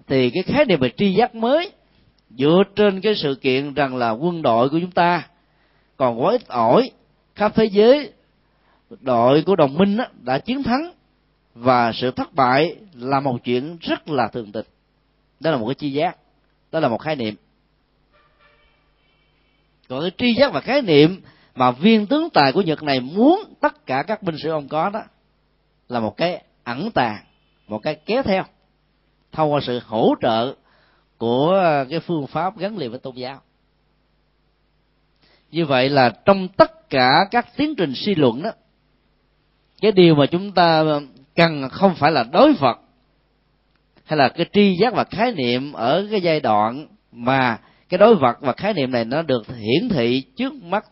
thì 0.06 0.30
cái 0.30 0.42
khái 0.42 0.64
niệm 0.64 0.80
về 0.80 0.90
tri 0.96 1.14
giác 1.14 1.34
mới 1.34 1.70
dựa 2.30 2.62
trên 2.76 3.00
cái 3.00 3.14
sự 3.14 3.34
kiện 3.34 3.74
rằng 3.74 3.96
là 3.96 4.10
quân 4.10 4.42
đội 4.42 4.68
của 4.68 4.78
chúng 4.80 4.90
ta 4.90 5.28
còn 5.96 6.22
quá 6.22 6.32
ít 6.32 6.48
ỏi 6.48 6.90
khắp 7.34 7.52
thế 7.54 7.64
giới 7.64 8.12
đội 9.00 9.42
của 9.46 9.56
đồng 9.56 9.78
minh 9.78 9.96
đó, 9.96 10.04
đã 10.22 10.38
chiến 10.38 10.62
thắng 10.62 10.92
và 11.54 11.92
sự 11.94 12.10
thất 12.10 12.34
bại 12.34 12.76
là 12.94 13.20
một 13.20 13.38
chuyện 13.44 13.76
rất 13.80 14.08
là 14.08 14.28
thường 14.28 14.52
tình. 14.52 14.66
Đó 15.40 15.50
là 15.50 15.56
một 15.56 15.66
cái 15.66 15.74
chi 15.74 15.92
giác 15.92 16.16
đó 16.72 16.80
là 16.80 16.88
một 16.88 16.98
khái 16.98 17.16
niệm. 17.16 17.34
Còn 19.88 20.00
cái 20.00 20.10
tri 20.18 20.34
giác 20.34 20.52
và 20.52 20.60
khái 20.60 20.82
niệm 20.82 21.22
mà 21.54 21.70
viên 21.70 22.06
tướng 22.06 22.30
tài 22.30 22.52
của 22.52 22.62
nhật 22.62 22.82
này 22.82 23.00
muốn 23.00 23.54
tất 23.60 23.86
cả 23.86 24.02
các 24.02 24.22
binh 24.22 24.36
sĩ 24.42 24.48
ông 24.48 24.68
có 24.68 24.90
đó 24.90 25.02
là 25.88 26.00
một 26.00 26.16
cái 26.16 26.42
ẩn 26.64 26.90
tàng 26.90 27.24
một 27.66 27.78
cái 27.78 27.94
kéo 27.94 28.22
theo 28.22 28.44
thông 29.32 29.52
qua 29.52 29.60
sự 29.62 29.80
hỗ 29.86 30.14
trợ 30.20 30.54
của 31.18 31.62
cái 31.90 32.00
phương 32.00 32.26
pháp 32.26 32.58
gắn 32.58 32.78
liền 32.78 32.90
với 32.90 32.98
tôn 32.98 33.14
giáo. 33.14 33.40
Như 35.50 35.66
vậy 35.66 35.88
là 35.88 36.10
trong 36.24 36.48
tất 36.48 36.90
cả 36.90 37.26
các 37.30 37.46
tiến 37.56 37.74
trình 37.76 37.92
suy 37.94 38.14
luận 38.14 38.42
đó 38.42 38.50
cái 39.80 39.92
điều 39.92 40.14
mà 40.14 40.26
chúng 40.26 40.52
ta 40.52 40.84
cần 41.36 41.68
không 41.68 41.94
phải 41.94 42.12
là 42.12 42.24
đối 42.32 42.52
vật, 42.52 42.80
hay 44.04 44.16
là 44.16 44.28
cái 44.28 44.46
tri 44.52 44.76
giác 44.80 44.94
và 44.94 45.04
khái 45.04 45.32
niệm 45.32 45.72
ở 45.72 46.08
cái 46.10 46.20
giai 46.20 46.40
đoạn 46.40 46.86
mà 47.12 47.58
cái 47.88 47.98
đối 47.98 48.14
vật 48.14 48.36
và 48.40 48.52
khái 48.52 48.74
niệm 48.74 48.90
này 48.90 49.04
nó 49.04 49.22
được 49.22 49.46
hiển 49.46 49.88
thị 49.88 50.22
trước 50.36 50.54
mắt. 50.54 50.84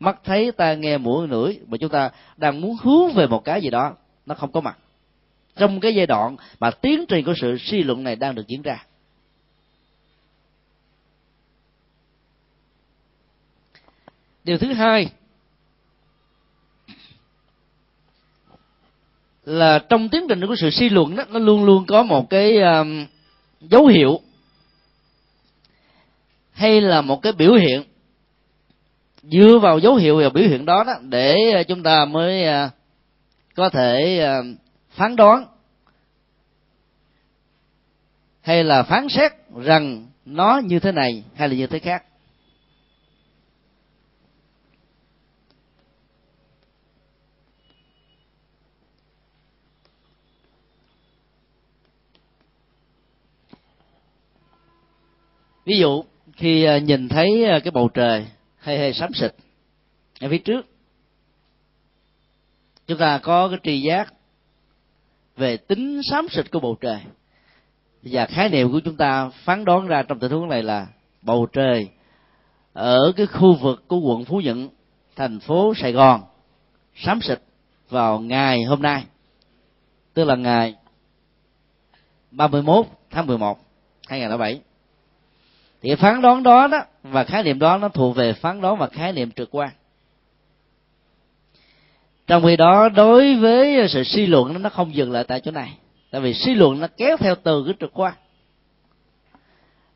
Mắt 0.00 0.20
thấy 0.24 0.52
ta 0.52 0.74
nghe 0.74 0.98
mũi 0.98 1.28
ngửi, 1.28 1.60
mà 1.66 1.76
chúng 1.80 1.90
ta 1.90 2.10
đang 2.36 2.60
muốn 2.60 2.76
hướng 2.82 3.12
về 3.12 3.26
một 3.26 3.44
cái 3.44 3.60
gì 3.60 3.70
đó, 3.70 3.96
nó 4.26 4.34
không 4.34 4.52
có 4.52 4.60
mặt. 4.60 4.78
Trong 5.56 5.80
cái 5.80 5.94
giai 5.94 6.06
đoạn 6.06 6.36
mà 6.60 6.70
tiến 6.70 7.04
trình 7.08 7.24
của 7.24 7.34
sự 7.40 7.58
suy 7.58 7.82
luận 7.82 8.04
này 8.04 8.16
đang 8.16 8.34
được 8.34 8.46
diễn 8.46 8.62
ra. 8.62 8.84
Điều 14.44 14.58
thứ 14.58 14.72
hai 14.72 15.10
là 19.48 19.78
trong 19.78 20.08
tiến 20.08 20.26
trình 20.28 20.46
của 20.46 20.56
sự 20.56 20.70
suy 20.70 20.88
luận 20.88 21.16
đó 21.16 21.24
nó 21.30 21.38
luôn 21.38 21.64
luôn 21.64 21.86
có 21.86 22.02
một 22.02 22.30
cái 22.30 22.60
um, 22.60 23.06
dấu 23.60 23.86
hiệu 23.86 24.20
hay 26.52 26.80
là 26.80 27.00
một 27.00 27.22
cái 27.22 27.32
biểu 27.32 27.54
hiện. 27.54 27.82
Dựa 29.22 29.58
vào 29.62 29.78
dấu 29.78 29.94
hiệu 29.94 30.16
và 30.16 30.28
biểu 30.28 30.48
hiện 30.48 30.64
đó, 30.64 30.84
đó 30.84 30.94
để 31.02 31.36
uh, 31.60 31.68
chúng 31.68 31.82
ta 31.82 32.04
mới 32.04 32.48
uh, 32.48 32.70
có 33.54 33.68
thể 33.68 34.20
uh, 34.40 34.58
phán 34.90 35.16
đoán 35.16 35.44
hay 38.40 38.64
là 38.64 38.82
phán 38.82 39.08
xét 39.08 39.32
rằng 39.56 40.06
nó 40.24 40.60
như 40.64 40.78
thế 40.78 40.92
này 40.92 41.24
hay 41.34 41.48
là 41.48 41.54
như 41.54 41.66
thế 41.66 41.78
khác. 41.78 42.04
Ví 55.68 55.78
dụ, 55.78 56.04
khi 56.36 56.64
à, 56.64 56.78
nhìn 56.78 57.08
thấy 57.08 57.44
à, 57.44 57.58
cái 57.58 57.70
bầu 57.70 57.88
trời 57.94 58.26
hay 58.56 58.78
hay 58.78 58.94
xám 58.94 59.14
xịt 59.14 59.34
ở 60.20 60.28
phía 60.28 60.38
trước, 60.38 60.66
chúng 62.86 62.98
ta 62.98 63.18
có 63.18 63.48
cái 63.48 63.58
tri 63.62 63.80
giác 63.82 64.14
về 65.36 65.56
tính 65.56 66.00
xám 66.10 66.26
xịt 66.30 66.50
của 66.50 66.60
bầu 66.60 66.76
trời. 66.80 67.00
Và 68.02 68.26
khái 68.26 68.48
niệm 68.48 68.72
của 68.72 68.80
chúng 68.80 68.96
ta 68.96 69.28
phán 69.28 69.64
đoán 69.64 69.86
ra 69.86 70.02
trong 70.02 70.18
tình 70.18 70.32
huống 70.32 70.48
này 70.48 70.62
là 70.62 70.86
bầu 71.22 71.46
trời 71.52 71.88
ở 72.72 73.12
cái 73.16 73.26
khu 73.26 73.54
vực 73.54 73.84
của 73.88 73.98
quận 73.98 74.24
phú 74.24 74.40
nhuận, 74.44 74.68
thành 75.16 75.40
phố 75.40 75.74
sài 75.74 75.92
gòn, 75.92 76.22
xám 76.94 77.20
xịt 77.20 77.42
vào 77.88 78.20
ngày 78.20 78.62
hôm 78.62 78.82
nay, 78.82 79.04
tức 80.14 80.24
là 80.24 80.36
ngày 80.36 80.74
31 82.30 82.86
tháng 83.10 83.26
11 83.26 83.58
2007 84.08 84.60
thì 85.82 85.94
phán 85.94 86.22
đoán 86.22 86.42
đó 86.42 86.66
đó 86.66 86.84
và 87.02 87.24
khái 87.24 87.42
niệm 87.42 87.58
đó 87.58 87.78
nó 87.78 87.88
thuộc 87.88 88.16
về 88.16 88.32
phán 88.32 88.60
đoán 88.60 88.76
và 88.76 88.86
khái 88.86 89.12
niệm 89.12 89.30
trực 89.30 89.48
quan. 89.50 89.70
Trong 92.26 92.42
khi 92.42 92.56
đó 92.56 92.88
đối 92.88 93.36
với 93.36 93.88
sự 93.88 94.04
suy 94.04 94.26
luận 94.26 94.62
nó 94.62 94.68
không 94.68 94.94
dừng 94.94 95.12
lại 95.12 95.24
tại 95.24 95.40
chỗ 95.40 95.50
này. 95.50 95.78
Tại 96.10 96.20
vì 96.20 96.34
suy 96.34 96.54
luận 96.54 96.80
nó 96.80 96.86
kéo 96.96 97.16
theo 97.16 97.34
từ 97.34 97.64
cái 97.64 97.74
trực 97.80 97.90
quan. 97.98 98.14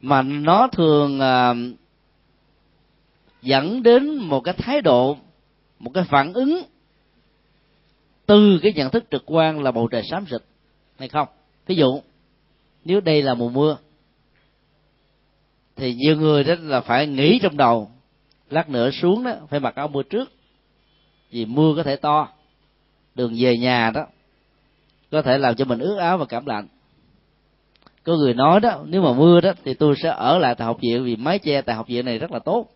Mà 0.01 0.23
nó 0.23 0.69
thường 0.69 1.21
uh, 1.21 1.57
dẫn 3.43 3.83
đến 3.83 4.17
một 4.17 4.41
cái 4.41 4.55
thái 4.59 4.81
độ 4.81 5.17
một 5.79 5.91
cái 5.95 6.05
phản 6.05 6.33
ứng 6.33 6.63
từ 8.27 8.59
cái 8.63 8.73
nhận 8.73 8.91
thức 8.91 9.05
trực 9.11 9.23
quan 9.27 9.63
là 9.63 9.71
bầu 9.71 9.89
trời 9.89 10.03
xám 10.03 10.27
xịt. 10.31 10.43
Hay 10.99 11.09
không? 11.09 11.29
Ví 11.67 11.75
dụ 11.75 12.01
nếu 12.85 13.01
đây 13.01 13.23
là 13.23 13.35
mùa 13.35 13.49
mưa 13.49 13.77
thì 15.77 15.95
nhiều 15.95 16.17
người 16.17 16.45
đó 16.45 16.55
là 16.61 16.81
phải 16.81 17.07
nghĩ 17.07 17.39
trong 17.39 17.57
đầu, 17.57 17.91
lát 18.51 18.69
nữa 18.69 18.91
xuống 18.91 19.25
đó, 19.25 19.33
phải 19.51 19.61
mặc 19.61 19.75
áo 19.75 19.89
mưa 19.89 20.03
trước. 20.03 20.33
Vì 21.31 21.45
mưa 21.45 21.73
có 21.77 21.83
thể 21.83 21.97
to, 21.97 22.29
đường 23.15 23.35
về 23.39 23.57
nhà 23.57 23.91
đó, 23.95 24.07
có 25.11 25.23
thể 25.23 25.39
làm 25.39 25.55
cho 25.55 25.65
mình 25.65 25.79
ướt 25.79 25.97
áo 25.97 26.19
và 26.19 26.25
cảm 26.25 26.47
lạnh. 26.47 26.69
Có 28.05 28.17
người 28.17 28.35
nói 28.35 28.61
đó, 28.61 28.83
nếu 28.87 29.03
mà 29.03 29.13
mưa 29.13 29.41
đó 29.41 29.53
thì 29.65 29.75
tôi 29.75 29.95
sẽ 30.03 30.09
ở 30.09 30.39
lại 30.39 30.55
tại 30.55 30.67
học 30.67 30.79
viện 30.81 31.05
vì 31.05 31.17
mái 31.17 31.39
che 31.39 31.63
tại 31.63 31.77
học 31.77 31.87
viện 31.89 32.05
này 32.05 32.19
rất 32.19 32.33
là 32.33 32.39
tốt. 32.39 32.67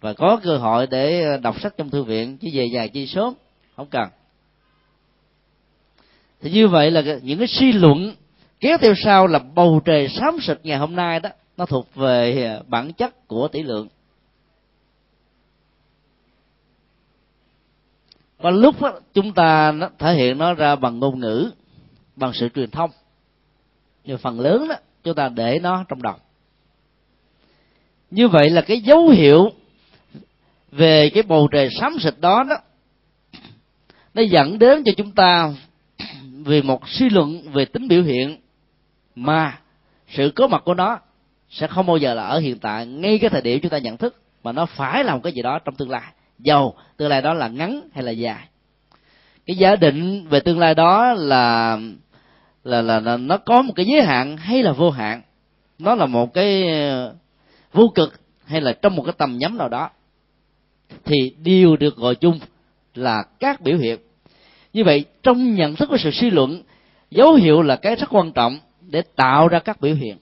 Và 0.00 0.12
có 0.12 0.40
cơ 0.42 0.56
hội 0.56 0.86
để 0.86 1.22
ờ, 1.22 1.36
đọc 1.36 1.60
sách 1.60 1.74
trong 1.76 1.90
thư 1.90 2.02
viện, 2.02 2.38
chứ 2.38 2.48
về 2.52 2.68
nhà 2.68 2.86
chi 2.86 3.06
sớm, 3.06 3.34
không 3.76 3.86
cần. 3.86 4.08
Thì 6.40 6.50
như 6.50 6.68
vậy 6.68 6.90
là 6.90 7.02
những 7.22 7.38
cái 7.38 7.48
suy 7.48 7.72
luận 7.72 8.14
kéo 8.60 8.78
theo 8.78 8.94
sau 9.04 9.26
là 9.26 9.38
bầu 9.38 9.80
trời 9.84 10.08
xám 10.08 10.36
xịt 10.40 10.60
ngày 10.62 10.78
hôm 10.78 10.96
nay 10.96 11.20
đó 11.20 11.30
nó 11.56 11.66
thuộc 11.66 11.94
về 11.94 12.44
à, 12.44 12.62
bản 12.66 12.92
chất 12.92 13.28
của 13.28 13.48
tỷ 13.48 13.62
lượng. 13.62 13.88
Và 18.38 18.50
lúc 18.50 18.80
đó, 18.80 19.00
chúng 19.14 19.32
ta 19.32 19.72
nó 19.72 19.90
thể 19.98 20.14
hiện 20.14 20.38
nó 20.38 20.54
ra 20.54 20.76
bằng 20.76 20.98
ngôn 20.98 21.20
ngữ 21.20 21.50
bằng 22.16 22.32
sự 22.34 22.48
truyền 22.48 22.70
thông. 22.70 22.90
Nhưng 24.04 24.18
phần 24.18 24.40
lớn 24.40 24.68
đó 24.68 24.74
chúng 25.04 25.14
ta 25.14 25.28
để 25.28 25.58
nó 25.62 25.84
trong 25.88 26.02
đầu. 26.02 26.16
Như 28.10 28.28
vậy 28.28 28.50
là 28.50 28.60
cái 28.60 28.80
dấu 28.80 29.08
hiệu 29.08 29.50
về 30.70 31.10
cái 31.10 31.22
bầu 31.22 31.48
trời 31.52 31.68
xám 31.80 31.96
xịt 32.00 32.14
đó 32.20 32.44
đó 32.48 32.56
nó 34.14 34.22
dẫn 34.22 34.58
đến 34.58 34.82
cho 34.84 34.92
chúng 34.96 35.12
ta 35.12 35.52
về 36.44 36.62
một 36.62 36.88
suy 36.88 37.10
luận 37.10 37.42
về 37.52 37.64
tính 37.64 37.88
biểu 37.88 38.02
hiện 38.02 38.36
mà 39.18 39.58
sự 40.08 40.32
có 40.36 40.46
mặt 40.46 40.62
của 40.64 40.74
nó 40.74 40.98
sẽ 41.50 41.66
không 41.66 41.86
bao 41.86 41.96
giờ 41.96 42.14
là 42.14 42.26
ở 42.26 42.38
hiện 42.38 42.58
tại 42.58 42.86
ngay 42.86 43.18
cái 43.18 43.30
thời 43.30 43.42
điểm 43.42 43.60
chúng 43.62 43.70
ta 43.70 43.78
nhận 43.78 43.96
thức 43.96 44.22
mà 44.42 44.52
nó 44.52 44.66
phải 44.66 45.04
làm 45.04 45.20
cái 45.22 45.32
gì 45.32 45.42
đó 45.42 45.58
trong 45.58 45.74
tương 45.74 45.90
lai. 45.90 46.12
Dầu 46.38 46.74
tương 46.96 47.08
lai 47.08 47.22
đó 47.22 47.34
là 47.34 47.48
ngắn 47.48 47.80
hay 47.94 48.04
là 48.04 48.10
dài. 48.10 48.48
Cái 49.46 49.56
giả 49.56 49.76
định 49.76 50.26
về 50.28 50.40
tương 50.40 50.58
lai 50.58 50.74
đó 50.74 51.14
là 51.14 51.78
là 52.64 52.82
là, 52.82 53.00
là 53.00 53.16
nó 53.16 53.36
có 53.36 53.62
một 53.62 53.72
cái 53.76 53.86
giới 53.86 54.02
hạn 54.02 54.36
hay 54.36 54.62
là 54.62 54.72
vô 54.72 54.90
hạn. 54.90 55.22
Nó 55.78 55.94
là 55.94 56.06
một 56.06 56.34
cái 56.34 56.78
ờ, 56.78 57.14
vô 57.72 57.92
cực 57.94 58.20
hay 58.44 58.60
là 58.60 58.72
trong 58.72 58.96
một 58.96 59.02
cái 59.02 59.14
tầm 59.18 59.38
nhắm 59.38 59.58
nào 59.58 59.68
đó. 59.68 59.90
Thì 61.04 61.34
điều 61.38 61.76
được 61.76 61.96
gọi 61.96 62.14
chung 62.14 62.38
là 62.94 63.22
các 63.40 63.60
biểu 63.60 63.78
hiện. 63.78 63.98
Như 64.72 64.84
vậy 64.84 65.04
trong 65.22 65.54
nhận 65.54 65.76
thức 65.76 65.88
của 65.88 65.96
sự 65.98 66.10
suy 66.10 66.30
luận 66.30 66.62
dấu 67.10 67.34
hiệu 67.34 67.62
là 67.62 67.76
cái 67.76 67.96
rất 67.96 68.06
quan 68.10 68.32
trọng 68.32 68.58
để 68.90 69.02
tạo 69.16 69.48
ra 69.48 69.58
các 69.58 69.80
biểu 69.80 69.94
hiện. 69.94 70.16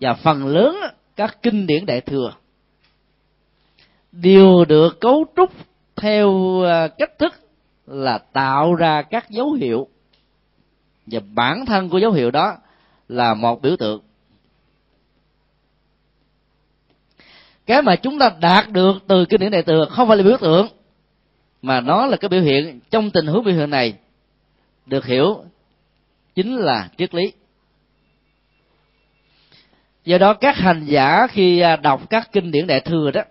Và 0.00 0.14
phần 0.14 0.46
lớn 0.46 0.76
các 1.16 1.42
kinh 1.42 1.66
điển 1.66 1.86
đại 1.86 2.00
thừa 2.00 2.32
đều 4.12 4.64
được 4.64 5.00
cấu 5.00 5.24
trúc 5.36 5.52
theo 5.96 6.60
à, 6.62 6.88
cách 6.88 7.18
thức 7.18 7.34
là 7.86 8.18
tạo 8.18 8.74
ra 8.74 9.02
các 9.02 9.30
dấu 9.30 9.52
hiệu. 9.52 9.88
Và 11.06 11.20
bản 11.34 11.66
thân 11.66 11.88
của 11.88 11.98
dấu 11.98 12.12
hiệu 12.12 12.30
đó 12.30 12.56
là 13.08 13.34
một 13.34 13.62
biểu 13.62 13.76
tượng. 13.76 14.02
Cái 17.66 17.82
mà 17.82 17.96
chúng 17.96 18.18
ta 18.18 18.30
đạt 18.40 18.70
được 18.70 18.92
từ 19.06 19.24
kinh 19.24 19.40
điển 19.40 19.50
đại 19.50 19.62
thừa 19.62 19.86
không 19.90 20.08
phải 20.08 20.16
là 20.16 20.22
biểu 20.22 20.36
tượng, 20.40 20.68
mà 21.62 21.80
nó 21.80 22.06
là 22.06 22.16
cái 22.16 22.28
biểu 22.28 22.42
hiện. 22.42 22.80
Trong 22.90 23.10
tình 23.10 23.26
huống 23.26 23.44
biểu 23.44 23.54
hiện 23.54 23.70
này, 23.70 23.94
được 24.86 25.04
hiểu 25.04 25.44
chính 26.34 26.56
là 26.56 26.88
triết 26.98 27.14
lý. 27.14 27.32
Do 30.04 30.18
đó 30.18 30.34
các 30.34 30.56
hành 30.56 30.84
giả 30.84 31.26
khi 31.26 31.60
à, 31.60 31.76
đọc 31.76 32.10
các 32.10 32.28
kinh 32.32 32.50
điển 32.50 32.66
đại 32.66 32.80
thừa 32.80 33.10
đó, 33.10 33.22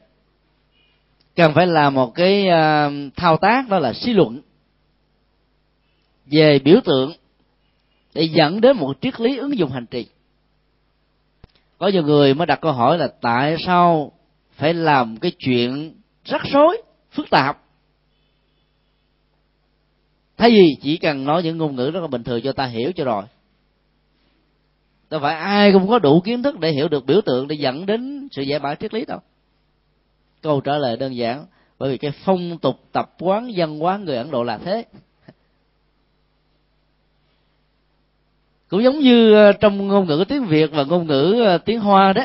cần 1.35 1.53
phải 1.53 1.67
làm 1.67 1.93
một 1.93 2.15
cái 2.15 2.47
à, 2.47 2.89
thao 3.15 3.37
tác 3.37 3.69
đó 3.69 3.79
là 3.79 3.93
suy 3.93 4.13
luận 4.13 4.41
về 6.25 6.59
biểu 6.59 6.79
tượng 6.85 7.13
để 8.13 8.23
dẫn 8.23 8.61
đến 8.61 8.77
một 8.77 8.97
triết 9.01 9.21
lý 9.21 9.37
ứng 9.37 9.57
dụng 9.57 9.71
hành 9.71 9.85
trì. 9.85 10.07
Có 11.77 11.87
nhiều 11.87 12.03
người 12.03 12.33
mới 12.33 12.45
đặt 12.45 12.61
câu 12.61 12.71
hỏi 12.71 12.97
là 12.97 13.07
tại 13.21 13.55
sao 13.65 14.11
phải 14.55 14.73
làm 14.73 15.17
cái 15.17 15.31
chuyện 15.39 15.95
rắc 16.25 16.41
rối, 16.51 16.81
phức 17.11 17.29
tạp? 17.29 17.57
Thay 20.39 20.49
vì 20.51 20.77
chỉ 20.81 20.97
cần 20.97 21.25
nói 21.25 21.43
những 21.43 21.57
ngôn 21.57 21.75
ngữ 21.75 21.91
rất 21.91 21.99
là 21.99 22.07
bình 22.07 22.23
thường 22.23 22.41
cho 22.43 22.51
ta 22.51 22.65
hiểu 22.65 22.91
cho 22.95 23.03
rồi. 23.03 23.23
Đâu 25.09 25.19
phải 25.21 25.35
ai 25.35 25.71
cũng 25.71 25.87
có 25.87 25.99
đủ 25.99 26.21
kiến 26.21 26.43
thức 26.43 26.59
để 26.59 26.71
hiểu 26.71 26.87
được 26.87 27.05
biểu 27.05 27.21
tượng 27.21 27.47
để 27.47 27.55
dẫn 27.55 27.85
đến 27.85 28.27
sự 28.31 28.41
giải 28.41 28.59
mã 28.59 28.75
triết 28.75 28.93
lý 28.93 29.05
đâu. 29.05 29.19
Câu 30.41 30.61
trả 30.61 30.77
lời 30.77 30.97
đơn 30.97 31.15
giản, 31.15 31.45
bởi 31.79 31.91
vì 31.91 31.97
cái 31.97 32.11
phong 32.25 32.57
tục 32.57 32.75
tập 32.91 33.15
quán 33.19 33.51
văn 33.55 33.79
hóa 33.79 33.97
người 33.97 34.17
ấn 34.17 34.31
độ 34.31 34.43
là 34.43 34.57
thế. 34.57 34.85
Cũng 38.69 38.83
giống 38.83 38.99
như 38.99 39.33
ờ, 39.33 39.51
trong 39.51 39.87
ngôn 39.87 40.07
ngữ 40.07 40.23
tiếng 40.27 40.45
việt 40.45 40.71
và 40.71 40.83
ngôn 40.83 41.07
ngữ 41.07 41.41
ờ, 41.45 41.57
tiếng 41.57 41.79
hoa 41.79 42.13
đó, 42.13 42.23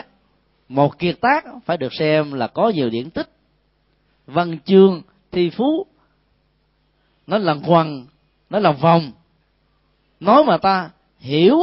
một 0.68 0.98
kiệt 0.98 1.20
tác 1.20 1.44
phải 1.64 1.76
được 1.76 1.94
xem 1.94 2.32
là 2.32 2.46
có 2.46 2.68
nhiều 2.68 2.90
điển 2.90 3.10
tích. 3.10 3.28
Văn 4.26 4.58
chương, 4.64 5.02
thi 5.32 5.50
phú 5.50 5.86
nó 7.27 7.39
lần 7.39 7.62
quần, 7.66 8.07
nó 8.51 8.59
là 8.59 8.72
vòng. 8.72 9.12
Nói 10.20 10.45
mà 10.45 10.59
ta 10.59 10.91
hiểu 11.18 11.59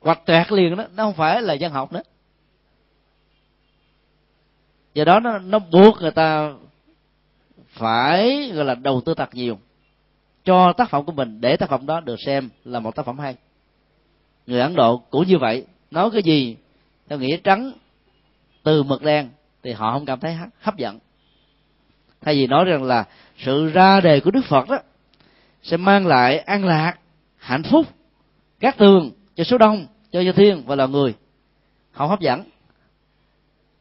hoặc 0.00 0.20
tuyệt 0.26 0.52
liền 0.52 0.76
đó, 0.76 0.84
nó 0.94 1.04
không 1.04 1.14
phải 1.14 1.42
là 1.42 1.54
dân 1.54 1.72
học 1.72 1.92
nữa. 1.92 2.02
Do 4.94 5.04
đó 5.04 5.20
nó 5.20 5.38
nó 5.38 5.58
buộc 5.58 6.00
người 6.00 6.10
ta 6.10 6.52
phải, 7.68 8.50
gọi 8.54 8.64
là, 8.64 8.74
đầu 8.74 9.00
tư 9.00 9.14
thật 9.14 9.34
nhiều 9.34 9.58
cho 10.44 10.72
tác 10.72 10.90
phẩm 10.90 11.04
của 11.04 11.12
mình 11.12 11.40
để 11.40 11.56
tác 11.56 11.68
phẩm 11.68 11.86
đó 11.86 12.00
được 12.00 12.16
xem 12.26 12.48
là 12.64 12.80
một 12.80 12.96
tác 12.96 13.06
phẩm 13.06 13.18
hay. 13.18 13.36
Người 14.46 14.60
ấn 14.60 14.74
độ 14.74 14.96
cũng 14.96 15.26
như 15.26 15.38
vậy, 15.38 15.66
nói 15.90 16.10
cái 16.10 16.22
gì, 16.22 16.56
theo 17.08 17.18
nghĩa 17.18 17.36
trắng, 17.36 17.72
từ 18.62 18.82
mực 18.82 19.02
đen, 19.02 19.28
thì 19.62 19.72
họ 19.72 19.92
không 19.92 20.06
cảm 20.06 20.20
thấy 20.20 20.36
hấp 20.60 20.76
dẫn. 20.76 20.98
Thay 22.20 22.34
vì 22.34 22.46
nói 22.46 22.64
rằng 22.64 22.82
là 22.82 23.04
sự 23.38 23.66
ra 23.66 24.00
đề 24.00 24.20
của 24.20 24.30
đức 24.30 24.44
phật 24.44 24.68
đó 24.68 24.78
sẽ 25.62 25.76
mang 25.76 26.06
lại 26.06 26.38
an 26.38 26.64
lạc, 26.64 26.94
hạnh 27.36 27.62
phúc 27.62 27.86
các 28.60 28.78
tường 28.78 29.10
cho 29.34 29.44
số 29.44 29.58
đông, 29.58 29.86
cho 30.12 30.20
gia 30.20 30.32
thiên 30.32 30.62
và 30.66 30.76
là 30.76 30.86
người. 30.86 31.14
Không 31.92 32.08
hấp 32.08 32.20
dẫn. 32.20 32.42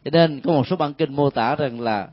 Cho 0.05 0.11
nên 0.11 0.41
có 0.41 0.51
một 0.51 0.67
số 0.67 0.75
bản 0.75 0.93
kinh 0.93 1.15
mô 1.15 1.29
tả 1.29 1.55
rằng 1.55 1.81
là 1.81 2.07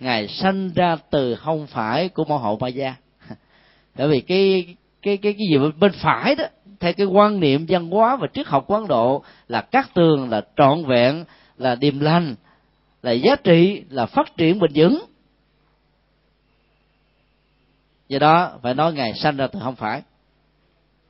ngài 0.00 0.28
sanh 0.28 0.70
ra 0.74 0.96
từ 1.10 1.34
không 1.34 1.66
phải 1.66 2.08
của 2.08 2.24
mẫu 2.24 2.38
hậu 2.38 2.58
ma 2.58 2.68
gia. 2.68 2.94
Bởi 3.96 4.08
vì 4.08 4.20
cái 4.20 4.66
cái 5.02 5.16
cái 5.16 5.32
cái 5.32 5.46
gì 5.50 5.58
bên 5.78 5.92
phải 5.92 6.34
đó, 6.34 6.44
theo 6.80 6.92
cái 6.92 7.06
quan 7.06 7.40
niệm 7.40 7.66
văn 7.68 7.90
hóa 7.90 8.16
và 8.16 8.26
triết 8.34 8.46
học 8.46 8.64
quán 8.66 8.88
độ 8.88 9.22
là 9.48 9.60
cát 9.60 9.94
tường 9.94 10.30
là 10.30 10.42
trọn 10.56 10.84
vẹn, 10.84 11.24
là 11.58 11.74
điềm 11.74 12.00
lành, 12.00 12.34
là 13.02 13.12
giá 13.12 13.36
trị, 13.36 13.82
là 13.90 14.06
phát 14.06 14.36
triển 14.36 14.58
bền 14.58 14.70
vững 14.74 15.04
do 18.10 18.18
đó 18.18 18.58
phải 18.62 18.74
nói 18.74 18.92
ngài 18.92 19.14
sanh 19.14 19.36
ra 19.36 19.46
từ 19.46 19.60
không 19.62 19.76
phải. 19.76 20.02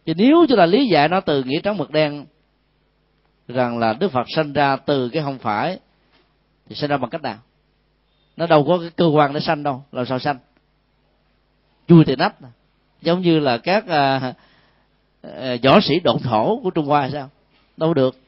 Thì 0.06 0.14
nếu 0.14 0.46
chúng 0.48 0.58
ta 0.58 0.66
lý 0.66 0.86
giải 0.86 1.08
nó 1.08 1.20
từ 1.20 1.42
nghĩa 1.42 1.60
trắng 1.60 1.76
mực 1.76 1.90
đen 1.90 2.26
rằng 3.48 3.78
là 3.78 3.92
đức 3.92 4.12
phật 4.12 4.26
sanh 4.28 4.52
ra 4.52 4.76
từ 4.76 5.08
cái 5.08 5.22
không 5.22 5.38
phải 5.38 5.78
thì 6.68 6.74
sanh 6.74 6.90
ra 6.90 6.96
bằng 6.96 7.10
cách 7.10 7.22
nào? 7.22 7.36
Nó 8.36 8.46
đâu 8.46 8.64
có 8.68 8.78
cái 8.78 8.90
cơ 8.96 9.06
quan 9.06 9.32
để 9.32 9.40
sanh 9.40 9.62
đâu 9.62 9.84
làm 9.92 10.06
sao 10.06 10.18
sanh? 10.18 10.38
Chui 11.88 12.04
từ 12.04 12.16
nách 12.16 12.34
giống 13.02 13.20
như 13.20 13.38
là 13.38 13.58
các 13.58 13.86
à, 13.88 14.34
à, 15.22 15.56
võ 15.62 15.80
sĩ 15.80 16.00
độn 16.00 16.18
thổ 16.18 16.60
của 16.62 16.70
trung 16.70 16.86
hoa 16.86 17.00
hay 17.00 17.10
sao? 17.10 17.30
Đâu 17.76 17.94
được. 17.94 18.18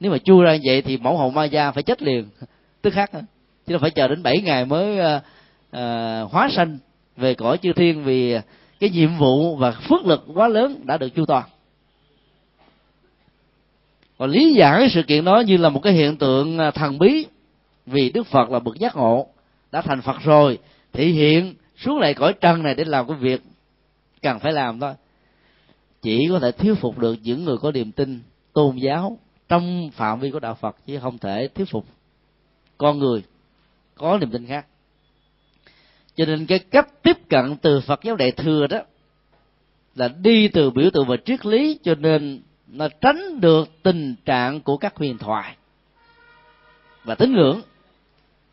Nếu 0.00 0.12
mà 0.12 0.18
chui 0.18 0.44
ra 0.44 0.56
vậy 0.64 0.82
thì 0.82 0.96
mẫu 0.96 1.18
hậu 1.18 1.30
ma 1.30 1.44
gia 1.44 1.70
phải 1.70 1.82
chết 1.82 2.02
liền. 2.02 2.28
Tức 2.82 2.90
khắc 2.90 3.12
chứ 3.66 3.72
đâu 3.72 3.78
phải 3.78 3.90
chờ 3.90 4.08
đến 4.08 4.22
7 4.22 4.40
ngày 4.40 4.64
mới 4.64 4.98
à, 4.98 5.22
à, 5.70 6.20
hóa 6.20 6.48
sanh 6.52 6.78
về 7.16 7.34
cõi 7.34 7.58
chư 7.58 7.72
thiên 7.72 8.04
vì 8.04 8.36
cái 8.80 8.90
nhiệm 8.90 9.16
vụ 9.18 9.56
và 9.56 9.70
phước 9.70 10.06
lực 10.06 10.24
quá 10.34 10.48
lớn 10.48 10.80
đã 10.84 10.98
được 10.98 11.08
chu 11.08 11.26
toàn. 11.26 11.44
Còn 14.18 14.30
lý 14.30 14.54
giải 14.54 14.88
sự 14.90 15.02
kiện 15.02 15.24
đó 15.24 15.40
như 15.46 15.56
là 15.56 15.68
một 15.68 15.80
cái 15.82 15.92
hiện 15.92 16.16
tượng 16.16 16.58
à, 16.58 16.70
thần 16.70 16.98
bí 16.98 17.26
vì 17.86 18.10
đức 18.10 18.26
phật 18.26 18.50
là 18.50 18.58
bậc 18.58 18.78
giác 18.78 18.96
ngộ 18.96 19.26
đã 19.72 19.82
thành 19.82 20.00
phật 20.00 20.16
rồi, 20.22 20.58
thể 20.92 21.06
hiện 21.06 21.54
xuống 21.76 21.98
lại 21.98 22.14
cõi 22.14 22.32
trần 22.40 22.62
này 22.62 22.74
để 22.74 22.84
làm 22.84 23.08
cái 23.08 23.16
việc 23.16 23.42
cần 24.22 24.38
phải 24.38 24.52
làm 24.52 24.80
thôi. 24.80 24.94
Chỉ 26.02 26.26
có 26.30 26.38
thể 26.38 26.52
thuyết 26.52 26.74
phục 26.80 26.98
được 26.98 27.16
những 27.22 27.44
người 27.44 27.56
có 27.58 27.72
niềm 27.72 27.92
tin 27.92 28.20
tôn 28.52 28.76
giáo 28.76 29.18
trong 29.48 29.90
phạm 29.90 30.20
vi 30.20 30.30
của 30.30 30.40
đạo 30.40 30.54
phật 30.54 30.76
chứ 30.86 30.98
không 30.98 31.18
thể 31.18 31.48
thuyết 31.54 31.68
phục 31.70 31.86
con 32.78 32.98
người 32.98 33.22
có 33.94 34.18
niềm 34.18 34.30
tin 34.30 34.46
khác 34.46 34.66
cho 36.16 36.24
nên 36.24 36.46
cái 36.46 36.58
cách 36.58 37.02
tiếp 37.02 37.16
cận 37.28 37.56
từ 37.56 37.80
phật 37.80 38.02
giáo 38.02 38.16
đại 38.16 38.32
thừa 38.32 38.66
đó 38.66 38.78
là 39.94 40.08
đi 40.08 40.48
từ 40.48 40.70
biểu 40.70 40.90
tượng 40.90 41.06
và 41.08 41.16
triết 41.24 41.46
lý 41.46 41.78
cho 41.84 41.94
nên 41.94 42.42
nó 42.66 42.88
tránh 43.00 43.40
được 43.40 43.68
tình 43.82 44.14
trạng 44.24 44.60
của 44.60 44.76
các 44.76 44.96
huyền 44.96 45.18
thoại 45.18 45.56
và 47.04 47.14
tín 47.14 47.32
ngưỡng. 47.32 47.60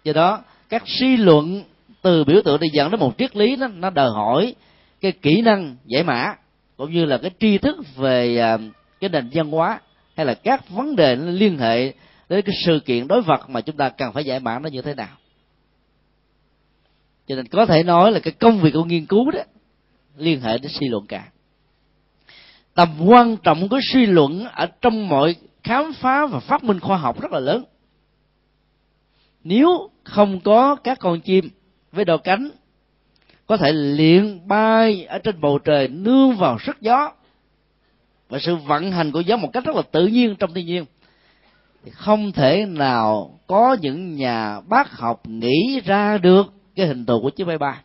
Do 0.03 0.13
đó 0.13 0.43
các 0.69 0.83
suy 0.85 1.17
luận 1.17 1.63
từ 2.01 2.23
biểu 2.23 2.41
tượng 2.45 2.59
để 2.61 2.67
dẫn 2.73 2.91
đến 2.91 2.99
một 2.99 3.17
triết 3.17 3.35
lý 3.35 3.55
đó, 3.55 3.67
nó 3.67 3.89
đòi 3.89 4.09
hỏi 4.09 4.55
cái 5.01 5.11
kỹ 5.11 5.41
năng 5.41 5.75
giải 5.85 6.03
mã 6.03 6.35
cũng 6.77 6.91
như 6.91 7.05
là 7.05 7.17
cái 7.17 7.31
tri 7.39 7.57
thức 7.57 7.77
về 7.95 8.37
à, 8.37 8.57
cái 8.99 9.09
nền 9.09 9.29
văn 9.33 9.51
hóa 9.51 9.79
hay 10.15 10.25
là 10.25 10.33
các 10.33 10.69
vấn 10.69 10.95
đề 10.95 11.15
liên 11.15 11.57
hệ 11.57 11.93
đến 12.29 12.41
cái 12.45 12.55
sự 12.65 12.79
kiện 12.85 13.07
đối 13.07 13.21
vật 13.21 13.49
mà 13.49 13.61
chúng 13.61 13.77
ta 13.77 13.89
cần 13.89 14.13
phải 14.13 14.25
giải 14.25 14.39
mã 14.39 14.59
nó 14.59 14.69
như 14.69 14.81
thế 14.81 14.93
nào 14.95 15.17
cho 17.27 17.35
nên 17.35 17.47
có 17.47 17.65
thể 17.65 17.83
nói 17.83 18.11
là 18.11 18.19
cái 18.19 18.33
công 18.39 18.59
việc 18.59 18.71
của 18.73 18.83
nghiên 18.83 19.05
cứu 19.05 19.31
đó 19.31 19.39
liên 20.17 20.41
hệ 20.41 20.57
đến 20.57 20.71
suy 20.71 20.87
luận 20.87 21.05
cả. 21.07 21.29
Tầm 22.73 22.89
quan 23.05 23.37
trọng 23.37 23.69
của 23.69 23.79
suy 23.93 24.05
luận 24.05 24.47
ở 24.53 24.65
trong 24.81 25.09
mọi 25.09 25.35
khám 25.63 25.93
phá 25.93 26.25
và 26.25 26.39
phát 26.39 26.63
minh 26.63 26.79
khoa 26.79 26.97
học 26.97 27.21
rất 27.21 27.31
là 27.31 27.39
lớn. 27.39 27.63
Nếu 29.43 29.89
không 30.03 30.39
có 30.39 30.75
các 30.75 30.99
con 30.99 31.19
chim 31.19 31.49
với 31.91 32.05
đầu 32.05 32.17
cánh, 32.17 32.49
có 33.45 33.57
thể 33.57 33.71
luyện 33.73 34.47
bay 34.47 35.05
ở 35.05 35.19
trên 35.19 35.41
bầu 35.41 35.59
trời 35.59 35.87
nương 35.87 36.35
vào 36.35 36.57
sức 36.59 36.81
gió. 36.81 37.11
Và 38.29 38.39
sự 38.39 38.55
vận 38.55 38.91
hành 38.91 39.11
của 39.11 39.19
gió 39.19 39.37
một 39.37 39.49
cách 39.53 39.65
rất 39.65 39.75
là 39.75 39.81
tự 39.91 40.07
nhiên 40.07 40.35
trong 40.35 40.53
thiên 40.53 40.65
nhiên. 40.65 40.85
Thì 41.85 41.91
không 41.91 42.31
thể 42.31 42.65
nào 42.65 43.39
có 43.47 43.77
những 43.81 44.15
nhà 44.15 44.61
bác 44.61 44.91
học 44.91 45.27
nghĩ 45.27 45.81
ra 45.85 46.17
được 46.17 46.53
cái 46.75 46.87
hình 46.87 47.05
thù 47.05 47.21
của 47.21 47.29
chiếc 47.29 47.47
máy 47.47 47.57
bay 47.57 47.77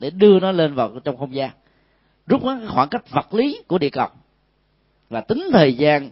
để 0.00 0.10
đưa 0.10 0.40
nó 0.40 0.52
lên 0.52 0.74
vào 0.74 1.00
trong 1.04 1.16
không 1.16 1.34
gian. 1.34 1.50
Rút 2.26 2.44
ngắn 2.44 2.68
khoảng 2.68 2.88
cách 2.88 3.10
vật 3.10 3.34
lý 3.34 3.62
của 3.66 3.78
địa 3.78 3.90
cầu 3.90 4.08
và 5.08 5.20
tính 5.20 5.48
thời 5.52 5.74
gian 5.74 6.10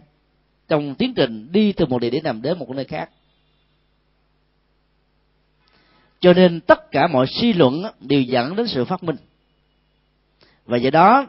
trong 0.67 0.95
tiến 0.95 1.13
trình 1.13 1.51
đi 1.51 1.73
từ 1.73 1.85
một 1.85 1.99
địa 1.99 2.09
điểm 2.09 2.23
nằm 2.23 2.41
đến 2.41 2.59
một 2.59 2.69
nơi 2.69 2.85
khác. 2.85 3.09
Cho 6.19 6.33
nên 6.33 6.61
tất 6.61 6.91
cả 6.91 7.07
mọi 7.07 7.27
suy 7.27 7.53
luận 7.53 7.83
đều 7.99 8.21
dẫn 8.21 8.55
đến 8.55 8.67
sự 8.67 8.85
phát 8.85 9.03
minh. 9.03 9.15
Và 10.65 10.77
do 10.77 10.89
đó, 10.89 11.27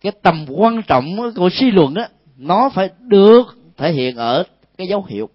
cái 0.00 0.12
tầm 0.22 0.46
quan 0.48 0.82
trọng 0.82 1.32
của 1.36 1.50
suy 1.52 1.70
luận 1.70 1.94
đó 1.94 2.06
nó 2.36 2.70
phải 2.74 2.90
được 2.98 3.44
thể 3.76 3.92
hiện 3.92 4.16
ở 4.16 4.44
cái 4.76 4.88
dấu 4.88 5.04
hiệu. 5.08 5.28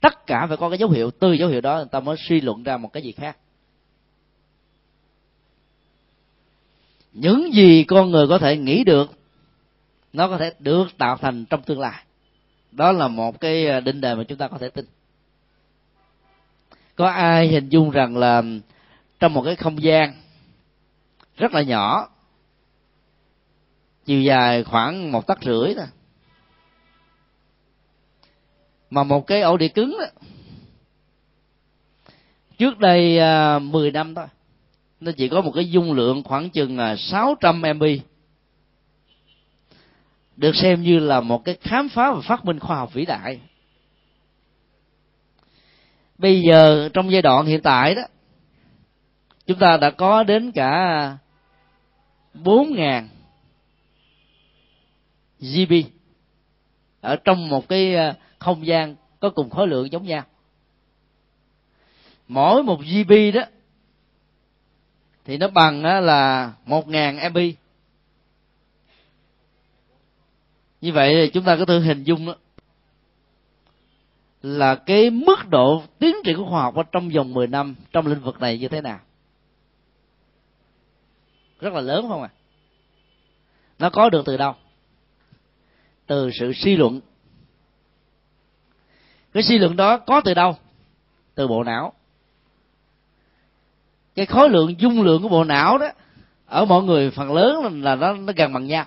Tất 0.00 0.26
cả 0.26 0.46
phải 0.46 0.56
có 0.56 0.68
cái 0.68 0.78
dấu 0.78 0.90
hiệu, 0.90 1.10
từ 1.10 1.32
dấu 1.32 1.48
hiệu 1.48 1.60
đó 1.60 1.76
người 1.76 1.86
ta 1.90 2.00
mới 2.00 2.16
suy 2.28 2.40
luận 2.40 2.62
ra 2.62 2.76
một 2.76 2.92
cái 2.92 3.02
gì 3.02 3.12
khác. 3.12 3.36
Những 7.14 7.54
gì 7.54 7.84
con 7.84 8.10
người 8.10 8.26
có 8.28 8.38
thể 8.38 8.56
nghĩ 8.56 8.84
được, 8.84 9.12
nó 10.12 10.28
có 10.28 10.38
thể 10.38 10.52
được 10.58 10.98
tạo 10.98 11.16
thành 11.16 11.44
trong 11.44 11.62
tương 11.62 11.80
lai. 11.80 12.04
Đó 12.72 12.92
là 12.92 13.08
một 13.08 13.40
cái 13.40 13.68
à, 13.68 13.80
định 13.80 14.00
đề 14.00 14.14
mà 14.14 14.24
chúng 14.24 14.38
ta 14.38 14.48
có 14.48 14.58
thể 14.58 14.68
tin. 14.68 14.84
Có 16.96 17.08
ai 17.08 17.48
hình 17.48 17.68
dung 17.68 17.90
rằng 17.90 18.16
là 18.16 18.42
trong 19.20 19.34
một 19.34 19.42
cái 19.42 19.56
không 19.56 19.82
gian 19.82 20.14
rất 21.36 21.52
là 21.52 21.62
nhỏ, 21.62 22.08
chiều 24.04 24.22
dài 24.22 24.64
khoảng 24.64 25.12
một 25.12 25.26
tấc 25.26 25.42
rưỡi 25.42 25.74
nè, 25.74 25.86
mà 28.90 29.04
một 29.04 29.26
cái 29.26 29.40
ổ 29.40 29.56
đĩa 29.56 29.68
cứng 29.68 29.96
đó, 29.98 30.06
trước 32.58 32.78
đây 32.78 33.18
à, 33.18 33.58
10 33.58 33.90
năm 33.90 34.14
thôi 34.14 34.26
nó 35.04 35.12
chỉ 35.16 35.28
có 35.28 35.40
một 35.40 35.52
cái 35.54 35.70
dung 35.70 35.92
lượng 35.92 36.22
khoảng 36.22 36.50
chừng 36.50 36.78
là 36.78 36.96
600 36.96 37.62
MB 37.62 37.84
được 40.36 40.56
xem 40.56 40.82
như 40.82 40.98
là 40.98 41.20
một 41.20 41.44
cái 41.44 41.56
khám 41.60 41.88
phá 41.88 42.12
và 42.12 42.20
phát 42.20 42.44
minh 42.44 42.58
khoa 42.58 42.76
học 42.76 42.92
vĩ 42.92 43.04
đại. 43.04 43.40
Bây 46.18 46.42
giờ, 46.42 46.88
trong 46.92 47.12
giai 47.12 47.22
đoạn 47.22 47.46
hiện 47.46 47.62
tại 47.62 47.94
đó, 47.94 48.02
chúng 49.46 49.58
ta 49.58 49.76
đã 49.76 49.90
có 49.90 50.22
đến 50.22 50.52
cả 50.52 51.16
bốn 52.34 52.74
ngàn 52.74 53.08
GB 55.40 55.72
ở 57.00 57.16
trong 57.16 57.48
một 57.48 57.68
cái 57.68 57.94
ờ, 57.94 58.14
không 58.38 58.66
gian 58.66 58.96
có 59.20 59.30
cùng 59.30 59.50
khối 59.50 59.68
lượng 59.68 59.92
giống 59.92 60.06
nhau. 60.06 60.22
Mỗi 62.28 62.62
một 62.62 62.80
GB 62.80 63.12
đó 63.34 63.42
thì 65.24 65.36
nó 65.36 65.48
bằng 65.48 65.82
là 65.82 66.52
một 66.64 66.88
ngàn 66.88 67.18
MB 67.30 67.38
như 70.80 70.92
vậy 70.92 71.14
thì 71.14 71.30
chúng 71.30 71.44
ta 71.44 71.56
có 71.56 71.64
thể 71.64 71.78
hình 71.78 72.04
dung 72.04 72.26
đó 72.26 72.34
là 74.42 74.74
cái 74.74 75.10
mức 75.10 75.48
độ 75.48 75.82
tiến 75.98 76.16
triển 76.24 76.36
của 76.36 76.46
khoa 76.50 76.62
học 76.62 76.74
ở 76.74 76.82
trong 76.92 77.08
vòng 77.08 77.34
10 77.34 77.46
năm 77.46 77.74
trong 77.92 78.06
lĩnh 78.06 78.20
vực 78.20 78.40
này 78.40 78.58
như 78.58 78.68
thế 78.68 78.80
nào. 78.80 79.00
Rất 81.60 81.72
là 81.72 81.80
lớn 81.80 82.06
không 82.08 82.22
à 82.22 82.30
nó 83.78 83.90
có 83.90 84.10
được 84.10 84.22
từ 84.26 84.36
đâu? 84.36 84.54
Từ 86.06 86.30
sự 86.40 86.52
suy 86.52 86.76
luận. 86.76 87.00
Cái 89.32 89.42
suy 89.42 89.58
luận 89.58 89.76
đó 89.76 89.98
có 89.98 90.20
từ 90.24 90.34
đâu? 90.34 90.56
Từ 91.34 91.48
bộ 91.48 91.64
não 91.64 91.92
cái 94.14 94.26
khối 94.26 94.50
lượng, 94.50 94.80
dung 94.80 95.02
lượng 95.02 95.22
của 95.22 95.28
bộ 95.28 95.44
não 95.44 95.78
đó, 95.78 95.86
ở 96.46 96.64
mọi 96.64 96.82
người 96.82 97.10
phần 97.10 97.32
lớn 97.32 97.82
là 97.82 97.94
nó 97.94 98.12
nó 98.12 98.32
gần 98.36 98.52
bằng 98.52 98.66
nhau. 98.66 98.84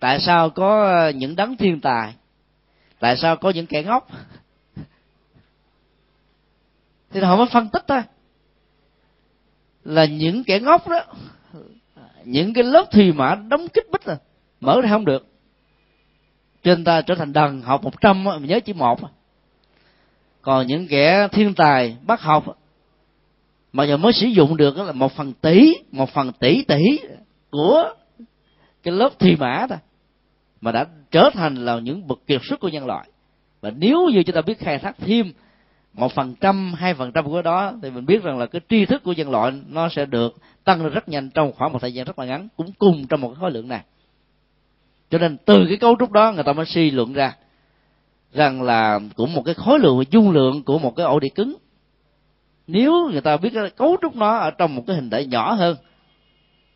Tại 0.00 0.20
sao 0.20 0.50
có 0.50 1.08
những 1.08 1.36
đấng 1.36 1.56
thiên 1.56 1.80
tài? 1.80 2.14
Tại 2.98 3.16
sao 3.16 3.36
có 3.36 3.50
những 3.50 3.66
kẻ 3.66 3.82
ngốc? 3.82 4.08
Thì 7.10 7.20
họ 7.20 7.36
mới 7.36 7.46
phân 7.46 7.68
tích 7.68 7.84
thôi. 7.88 8.02
Là 9.84 10.04
những 10.04 10.44
kẻ 10.44 10.60
ngốc 10.60 10.88
đó, 10.88 11.00
những 12.24 12.54
cái 12.54 12.64
lớp 12.64 12.84
thùy 12.90 13.12
mã 13.12 13.34
đóng 13.34 13.68
kích 13.68 13.90
bích 13.92 14.04
rồi 14.04 14.16
mở 14.60 14.80
ra 14.80 14.88
không 14.90 15.04
được. 15.04 15.26
Trên 16.62 16.84
ta 16.84 17.02
trở 17.02 17.14
thành 17.14 17.32
đần 17.32 17.62
học 17.62 17.82
một 17.84 18.00
trăm 18.00 18.24
mà 18.24 18.38
nhớ 18.38 18.60
chỉ 18.60 18.72
một 18.72 19.00
còn 20.42 20.66
những 20.66 20.88
kẻ 20.88 21.28
thiên 21.32 21.54
tài 21.54 21.96
bắt 22.02 22.20
học 22.20 22.58
mà 23.72 23.84
giờ 23.84 23.96
mới 23.96 24.12
sử 24.12 24.26
dụng 24.26 24.56
được 24.56 24.78
là 24.78 24.92
một 24.92 25.12
phần 25.12 25.32
tỷ, 25.32 25.74
một 25.92 26.10
phần 26.10 26.32
tỷ 26.32 26.62
tỷ 26.62 26.82
của 27.50 27.94
cái 28.82 28.94
lớp 28.94 29.18
thi 29.18 29.36
mã 29.36 29.66
thôi. 29.68 29.78
Mà 30.60 30.72
đã 30.72 30.86
trở 31.10 31.30
thành 31.32 31.54
là 31.54 31.78
những 31.78 32.06
bậc 32.06 32.26
kiệt 32.26 32.40
xuất 32.44 32.60
của 32.60 32.68
nhân 32.68 32.86
loại. 32.86 33.08
Và 33.60 33.70
nếu 33.70 34.08
như 34.12 34.22
chúng 34.22 34.34
ta 34.34 34.40
biết 34.42 34.58
khai 34.58 34.78
thác 34.78 34.96
thêm 34.98 35.32
một 35.92 36.12
phần 36.12 36.34
trăm, 36.40 36.74
hai 36.74 36.94
phần 36.94 37.12
trăm 37.12 37.24
của 37.24 37.42
đó, 37.42 37.72
thì 37.82 37.90
mình 37.90 38.06
biết 38.06 38.22
rằng 38.22 38.38
là 38.38 38.46
cái 38.46 38.60
tri 38.68 38.86
thức 38.86 39.02
của 39.04 39.12
nhân 39.12 39.30
loại 39.30 39.52
nó 39.68 39.88
sẽ 39.88 40.06
được 40.06 40.36
tăng 40.64 40.84
lên 40.84 40.92
rất 40.92 41.08
nhanh 41.08 41.30
trong 41.30 41.52
khoảng 41.52 41.72
một 41.72 41.78
thời 41.82 41.94
gian 41.94 42.06
rất 42.06 42.18
là 42.18 42.24
ngắn, 42.24 42.48
cũng 42.56 42.72
cùng 42.78 43.06
trong 43.06 43.20
một 43.20 43.28
cái 43.28 43.36
khối 43.40 43.50
lượng 43.50 43.68
này. 43.68 43.80
Cho 45.10 45.18
nên 45.18 45.36
từ 45.44 45.64
cái 45.68 45.76
cấu 45.76 45.96
trúc 45.98 46.12
đó, 46.12 46.32
người 46.32 46.44
ta 46.44 46.52
mới 46.52 46.66
suy 46.66 46.90
luận 46.90 47.12
ra 47.12 47.36
rằng 48.32 48.62
là 48.62 49.00
cũng 49.16 49.34
một 49.34 49.42
cái 49.42 49.54
khối 49.54 49.78
lượng 49.78 49.98
và 49.98 50.04
dung 50.10 50.30
lượng 50.30 50.62
của 50.62 50.78
một 50.78 50.96
cái 50.96 51.06
ổ 51.06 51.20
đĩa 51.20 51.28
cứng 51.28 51.56
nếu 52.70 53.08
người 53.12 53.20
ta 53.20 53.36
biết 53.36 53.52
cấu 53.76 53.96
trúc 54.02 54.16
nó 54.16 54.36
ở 54.36 54.50
trong 54.50 54.74
một 54.74 54.84
cái 54.86 54.96
hình 54.96 55.10
thể 55.10 55.26
nhỏ 55.26 55.52
hơn, 55.52 55.76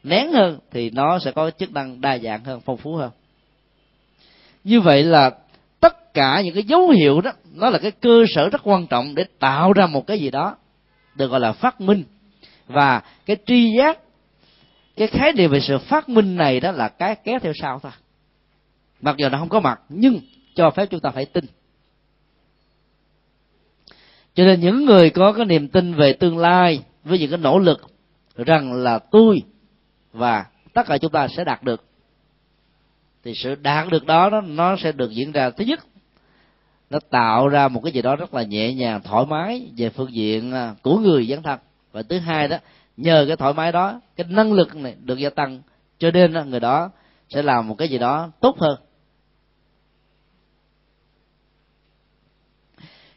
nén 0.03 0.33
hơn, 0.33 0.59
thì 0.71 0.91
nó 0.91 1.19
sẽ 1.19 1.33
có 1.33 1.51
chức 1.51 1.73
năng 1.73 2.01
đa 2.01 2.19
dạng 2.19 2.45
hơn, 2.45 2.61
phong 2.65 2.77
phú 2.77 2.97
hơn. 2.97 3.11
Như 4.65 4.81
vậy 4.81 5.03
là 5.03 5.31
tất 5.81 6.15
cả 6.15 6.41
những 6.41 6.55
cái 6.55 6.63
dấu 6.63 6.91
hiệu 6.91 7.21
đó, 7.21 7.33
nó 7.55 7.71
là 7.71 7.79
cái 7.79 7.91
cơ 7.91 8.25
sở 8.35 8.49
rất 8.49 8.61
quan 8.65 8.87
trọng 8.87 9.15
để 9.15 9.25
tạo 9.39 9.73
ra 9.73 9.87
một 9.87 10.07
cái 10.07 10.19
gì 10.19 10.31
đó, 10.31 10.57
được 11.15 11.31
gọi 11.31 11.41
là 11.41 11.53
phát 11.53 11.81
minh. 11.81 12.05
Và 12.67 13.03
cái 13.27 13.37
tri 13.47 13.73
giác, 13.79 13.99
cái 14.97 15.09
khái 15.09 15.33
niệm 15.33 15.51
về 15.51 15.61
sự 15.61 15.79
phát 15.79 16.09
minh 16.09 16.37
này 16.37 16.61
đó 16.61 16.73
là 16.73 16.89
cái 16.89 17.17
kéo 17.25 17.39
theo 17.39 17.53
sau 17.61 17.81
thôi. 17.83 17.93
Mặc 19.01 19.17
dù 19.19 19.29
nó 19.29 19.39
không 19.39 19.49
có 19.49 19.61
mặt, 19.61 19.81
nhưng 19.89 20.21
cho 20.55 20.71
phép 20.71 20.87
chúng 20.91 21.01
ta 21.01 21.11
phải 21.11 21.25
tin 21.25 21.45
cho 24.35 24.45
nên 24.45 24.61
những 24.61 24.85
người 24.85 25.11
có 25.11 25.33
cái 25.33 25.47
niềm 25.47 25.69
tin 25.69 25.95
về 25.95 26.13
tương 26.13 26.39
lai 26.39 26.83
với 27.05 27.19
những 27.19 27.31
cái 27.31 27.39
nỗ 27.39 27.59
lực 27.59 27.81
rằng 28.37 28.73
là 28.73 28.99
tôi 28.99 29.43
và 30.13 30.47
tất 30.75 30.87
cả 30.87 30.99
chúng 30.99 31.13
ta 31.13 31.29
sẽ 31.29 31.45
đạt 31.45 31.63
được 31.63 31.85
thì 33.25 33.35
sự 33.35 33.55
đạt 33.55 33.89
được 33.89 34.07
đó 34.07 34.31
nó, 34.31 34.41
nó 34.41 34.77
sẽ 34.77 34.93
được 34.93 35.11
diễn 35.11 35.33
ra. 35.33 35.51
Thứ 35.51 35.65
nhất 35.65 35.81
nó 36.91 36.99
tạo 37.11 37.49
ra 37.49 37.69
một 37.69 37.81
cái 37.85 37.93
gì 37.93 38.03
đó 38.03 38.17
rất 38.17 38.35
là 38.35 38.43
nhẹ 38.43 38.75
nhàng 38.75 39.01
thoải 39.03 39.27
mái 39.27 39.67
về 39.77 39.91
phương 39.91 40.15
diện 40.15 40.53
à, 40.53 40.75
của 40.83 40.99
người 40.99 41.27
dấn 41.27 41.43
thân 41.43 41.59
và 41.93 42.03
thứ 42.03 42.19
hai 42.19 42.49
đó 42.49 42.57
nhờ 42.97 43.25
cái 43.29 43.37
thoải 43.37 43.53
mái 43.55 43.73
đó 43.73 44.01
cái 44.17 44.27
năng 44.31 44.53
lực 44.53 44.77
này 44.77 44.95
được 45.01 45.19
gia 45.19 45.31
tăng 45.31 45.63
cho 45.99 46.11
nên 46.11 46.35
à, 46.35 46.43
người 46.43 46.61
đó 46.61 46.91
sẽ 47.29 47.43
làm 47.43 47.69
một 47.69 47.75
cái 47.79 47.89
gì 47.89 47.99
đó 47.99 48.31
tốt 48.41 48.59
hơn. 48.59 48.79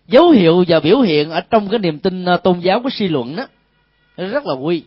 Dấu 0.07 0.29
hiệu 0.29 0.63
và 0.67 0.79
biểu 0.79 0.99
hiện 0.99 1.29
ở 1.29 1.41
trong 1.41 1.69
cái 1.69 1.79
niềm 1.79 1.99
tin 1.99 2.25
à, 2.25 2.37
tôn 2.37 2.59
giáo 2.59 2.81
của 2.83 2.89
suy 2.89 3.07
luận 3.07 3.35
đó 3.35 3.47
nó 4.17 4.27
rất 4.27 4.45
là 4.45 4.53
quy 4.53 4.83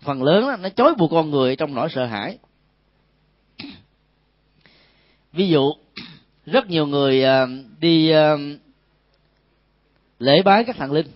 phần 0.00 0.22
lớn 0.22 0.46
đó, 0.46 0.56
nó 0.56 0.68
chối 0.68 0.94
buộc 0.94 1.10
con 1.10 1.30
người 1.30 1.56
trong 1.56 1.74
nỗi 1.74 1.88
sợ 1.90 2.06
hãi. 2.06 2.38
Ví 5.32 5.48
dụ 5.48 5.72
rất 6.46 6.70
nhiều 6.70 6.86
người 6.86 7.24
à, 7.24 7.46
đi 7.80 8.10
à, 8.10 8.34
lễ 10.18 10.42
bái 10.42 10.64
các 10.64 10.76
thần 10.76 10.92
linh. 10.92 11.06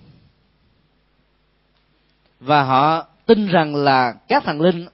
Và 2.41 2.63
họ 2.63 3.07
tin 3.27 3.47
rằng 3.47 3.75
là 3.75 4.15
các 4.29 4.45
thần 4.45 4.61
linh 4.61 4.87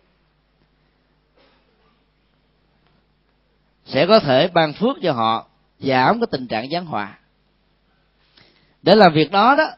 sẽ 3.84 4.06
có 4.06 4.20
thể 4.20 4.48
ban 4.48 4.72
phước 4.72 4.96
cho 5.02 5.12
họ 5.12 5.46
giảm 5.78 6.20
cái 6.20 6.26
tình 6.30 6.46
trạng 6.46 6.70
gián 6.70 6.86
họa 6.86 7.18
để 8.86 8.94
làm 8.94 9.12
việc 9.12 9.30
đó 9.30 9.54
đó, 9.58 9.70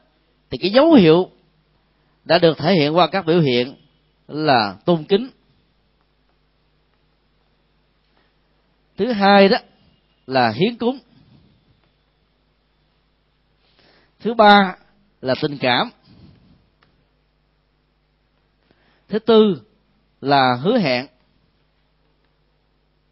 thì 0.50 0.58
cái 0.58 0.70
dấu 0.70 0.92
hiệu 0.92 1.30
đã 2.24 2.38
được 2.38 2.58
thể 2.58 2.74
hiện 2.74 2.96
qua 2.96 3.06
các 3.12 3.26
biểu 3.26 3.40
hiện 3.40 3.74
là 4.28 4.76
tôn 4.84 5.04
kính. 5.04 5.30
Thứ 8.96 9.12
hai 9.12 9.48
đó 9.48 9.56
là 10.26 10.50
hiến 10.50 10.76
cúng. 10.76 10.98
Thứ 14.20 14.34
ba 14.34 14.76
là 15.20 15.34
tình 15.42 15.58
cảm. 15.58 15.90
Thứ 19.08 19.18
tư 19.18 19.62
là 20.20 20.54
hứa 20.54 20.78
hẹn 20.78 21.06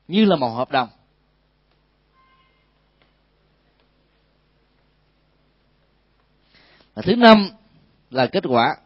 như 0.09 0.25
là 0.25 0.37
một 0.37 0.51
hợp 0.51 0.71
đồng. 0.71 0.89
Và 6.97 7.03
thứ 7.03 7.17
năm 7.17 7.49
là 8.11 8.27
kết 8.27 8.45
quả. 8.49 8.77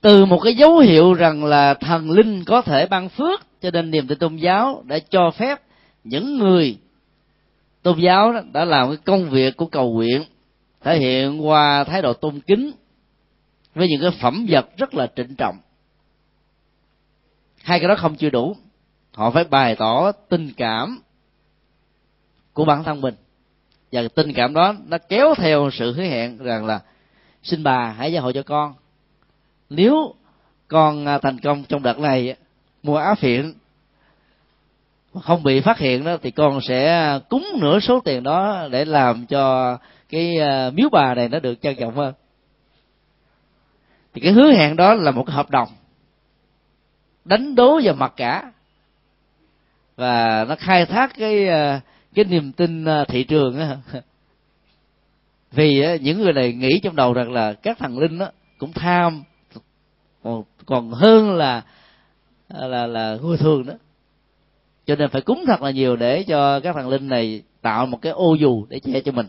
Từ 0.00 0.24
một 0.24 0.40
cái 0.44 0.54
dấu 0.54 0.78
hiệu 0.78 1.14
rằng 1.14 1.44
là 1.44 1.74
thần 1.74 2.10
linh 2.10 2.44
có 2.44 2.62
thể 2.62 2.86
ban 2.86 3.08
phước, 3.08 3.40
cho 3.60 3.70
nên 3.70 3.90
niềm 3.90 4.06
tin 4.06 4.18
tôn 4.18 4.36
giáo 4.36 4.82
đã 4.86 4.98
cho 4.98 5.30
phép 5.30 5.62
những 6.04 6.38
người 6.38 6.78
tôn 7.82 7.98
giáo 7.98 8.32
đó 8.32 8.40
đã 8.52 8.64
làm 8.64 8.88
cái 8.88 8.96
công 8.96 9.30
việc 9.30 9.56
của 9.56 9.66
cầu 9.66 9.92
nguyện, 9.92 10.24
thể 10.80 10.98
hiện 10.98 11.46
qua 11.46 11.84
thái 11.84 12.02
độ 12.02 12.12
tôn 12.12 12.40
kính 12.40 12.72
với 13.74 13.88
những 13.88 14.00
cái 14.00 14.10
phẩm 14.20 14.46
vật 14.48 14.66
rất 14.76 14.94
là 14.94 15.06
trịnh 15.16 15.34
trọng. 15.34 15.56
Hai 17.62 17.80
cái 17.80 17.88
đó 17.88 17.94
không 17.98 18.16
chưa 18.16 18.30
đủ. 18.30 18.56
Họ 19.12 19.30
phải 19.30 19.44
bày 19.44 19.76
tỏ 19.76 20.12
tình 20.12 20.52
cảm 20.56 21.00
của 22.52 22.64
bản 22.64 22.84
thân 22.84 23.00
mình 23.00 23.14
và 23.92 24.02
tình 24.14 24.32
cảm 24.32 24.54
đó 24.54 24.74
nó 24.86 24.98
kéo 25.08 25.34
theo 25.36 25.70
sự 25.72 25.92
hứa 25.92 26.02
hẹn 26.02 26.38
rằng 26.38 26.66
là, 26.66 26.80
xin 27.42 27.62
bà 27.62 27.94
hãy 27.98 28.12
gia 28.12 28.20
hộ 28.20 28.32
cho 28.32 28.42
con. 28.42 28.74
Nếu 29.70 30.14
con 30.68 31.06
à, 31.06 31.18
thành 31.18 31.38
công 31.38 31.64
trong 31.64 31.82
đợt 31.82 31.98
này 31.98 32.34
mua 32.82 32.96
áo 32.96 33.14
phiện 33.14 33.52
không 35.22 35.42
bị 35.42 35.60
phát 35.60 35.78
hiện 35.78 36.04
đó, 36.04 36.16
thì 36.22 36.30
con 36.30 36.60
sẽ 36.60 37.18
cúng 37.28 37.46
nửa 37.60 37.80
số 37.80 38.00
tiền 38.00 38.22
đó 38.22 38.68
để 38.70 38.84
làm 38.84 39.26
cho 39.26 39.76
cái 40.08 40.38
à, 40.38 40.70
miếu 40.74 40.88
bà 40.92 41.14
này 41.14 41.28
nó 41.28 41.38
được 41.38 41.62
trân 41.62 41.76
trọng 41.76 41.96
hơn. 41.96 42.14
Thì 44.14 44.20
cái 44.20 44.32
hứa 44.32 44.52
hẹn 44.52 44.76
đó 44.76 44.94
là 44.94 45.10
một 45.10 45.24
cái 45.26 45.36
hợp 45.36 45.50
đồng 45.50 45.68
đánh 47.24 47.54
đố 47.54 47.80
vào 47.84 47.94
mặt 47.94 48.12
cả. 48.16 48.52
Và 49.96 50.44
nó 50.48 50.56
khai 50.58 50.86
thác 50.86 51.12
cái 51.18 51.48
à, 51.48 51.80
cái 52.14 52.24
niềm 52.24 52.52
tin 52.52 52.84
à, 52.84 53.04
thị 53.04 53.24
trường 53.24 53.58
á 53.58 53.76
vì 55.52 55.98
những 55.98 56.22
người 56.22 56.32
này 56.32 56.52
nghĩ 56.52 56.80
trong 56.82 56.96
đầu 56.96 57.12
rằng 57.12 57.32
là 57.32 57.52
các 57.52 57.78
thần 57.78 57.98
linh 57.98 58.18
đó 58.18 58.30
cũng 58.58 58.72
tham 58.72 59.24
còn 60.22 60.44
còn 60.66 60.90
hơn 60.90 61.36
là 61.36 61.62
à, 62.48 62.66
là 62.66 62.86
là 62.86 63.18
người 63.22 63.36
thường 63.36 63.66
đó. 63.66 63.74
Cho 64.86 64.96
nên 64.96 65.10
phải 65.10 65.22
cúng 65.22 65.44
thật 65.46 65.62
là 65.62 65.70
nhiều 65.70 65.96
để 65.96 66.22
cho 66.22 66.60
các 66.60 66.74
thần 66.74 66.88
linh 66.88 67.08
này 67.08 67.42
tạo 67.62 67.86
một 67.86 67.98
cái 68.02 68.12
ô 68.12 68.34
dù 68.34 68.66
để 68.68 68.80
che 68.80 69.00
cho 69.00 69.12
mình. 69.12 69.26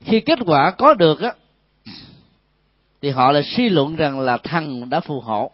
Khi 0.00 0.20
kết 0.20 0.38
quả 0.46 0.70
có 0.70 0.94
được 0.94 1.20
á 1.20 1.32
thì 3.02 3.10
họ 3.10 3.32
là 3.32 3.42
suy 3.44 3.68
luận 3.68 3.96
rằng 3.96 4.20
là 4.20 4.36
thần 4.36 4.90
đã 4.90 5.00
phù 5.00 5.20
hộ. 5.20 5.50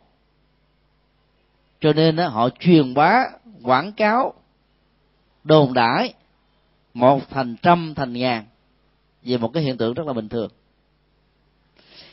Cho 1.81 1.93
nên 1.93 2.17
đó, 2.17 2.29
họ 2.29 2.49
truyền 2.61 2.95
bá 2.95 3.25
quảng 3.63 3.93
cáo 3.93 4.35
đồn 5.45 5.75
đãi 5.75 6.15
một 6.95 7.31
thành 7.31 7.57
trăm 7.63 7.95
thành 7.95 8.13
ngàn 8.13 8.45
về 9.23 9.37
một 9.37 9.49
cái 9.49 9.63
hiện 9.63 9.77
tượng 9.77 9.95
rất 9.95 10.07
là 10.07 10.13
bình 10.13 10.29
thường. 10.29 10.51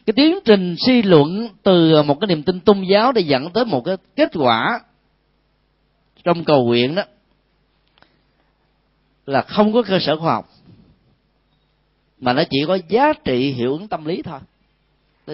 Cái 0.06 0.14
tiến 0.14 0.40
trình 0.46 0.76
suy 0.80 1.02
luận 1.02 1.50
từ 1.64 2.04
một 2.04 2.20
cái 2.22 2.28
niềm 2.28 2.44
tin 2.44 2.60
tôn 2.60 2.84
giáo 2.92 3.12
để 3.12 3.22
dẫn 3.22 3.50
tới 3.54 3.66
một 3.66 3.82
cái 3.86 3.98
kết 4.16 4.32
quả 4.34 4.80
trong 6.24 6.44
cầu 6.44 6.66
nguyện 6.66 6.96
đó 6.96 7.04
là 9.26 9.42
không 9.42 9.74
có 9.74 9.84
cơ 9.84 10.00
sở 10.00 10.18
khoa 10.18 10.34
học, 10.34 10.50
mà 12.20 12.34
nó 12.34 12.44
chỉ 12.50 12.58
có 12.68 12.78
giá 12.90 13.14
trị 13.14 13.52
hiệu 13.52 13.72
ứng 13.72 13.88
tâm 13.88 14.06
lý 14.06 14.22
thôi. 14.22 14.40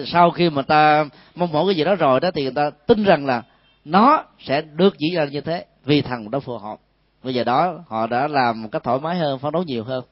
Sau 0.06 0.30
khi 0.30 0.50
mà 0.50 0.62
ta 0.62 1.08
mong 1.34 1.52
mỏi 1.52 1.64
cái 1.66 1.76
gì 1.76 1.84
đó 1.84 1.94
rồi 1.94 2.20
đó 2.20 2.30
thì 2.34 2.42
người 2.42 2.52
ta 2.52 2.70
tin 2.70 3.04
rằng 3.04 3.26
là 3.26 3.42
nó 3.84 4.24
sẽ 4.38 4.62
được 4.62 4.98
diễn 4.98 5.14
ra 5.14 5.24
như 5.24 5.40
thế 5.40 5.66
vì 5.84 6.02
thằng 6.02 6.30
đó 6.30 6.40
phù 6.40 6.58
hợp 6.58 6.80
bây 7.26 7.34
giờ 7.34 7.44
đó 7.44 7.78
họ 7.88 8.06
đã 8.06 8.28
làm 8.28 8.62
một 8.62 8.68
cách 8.72 8.82
thoải 8.84 8.98
mái 8.98 9.18
hơn 9.18 9.38
phấn 9.38 9.52
đấu 9.52 9.62
nhiều 9.62 9.84
hơn. 9.84 10.04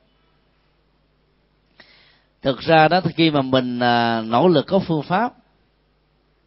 Thực 2.43 2.61
ra 2.61 2.89
đó 2.89 3.01
khi 3.17 3.31
mà 3.31 3.43
mình 3.43 3.79
à, 3.81 4.23
nỗ 4.27 4.49
lực 4.49 4.67
có 4.67 4.79
phương 4.79 5.03
pháp 5.03 5.33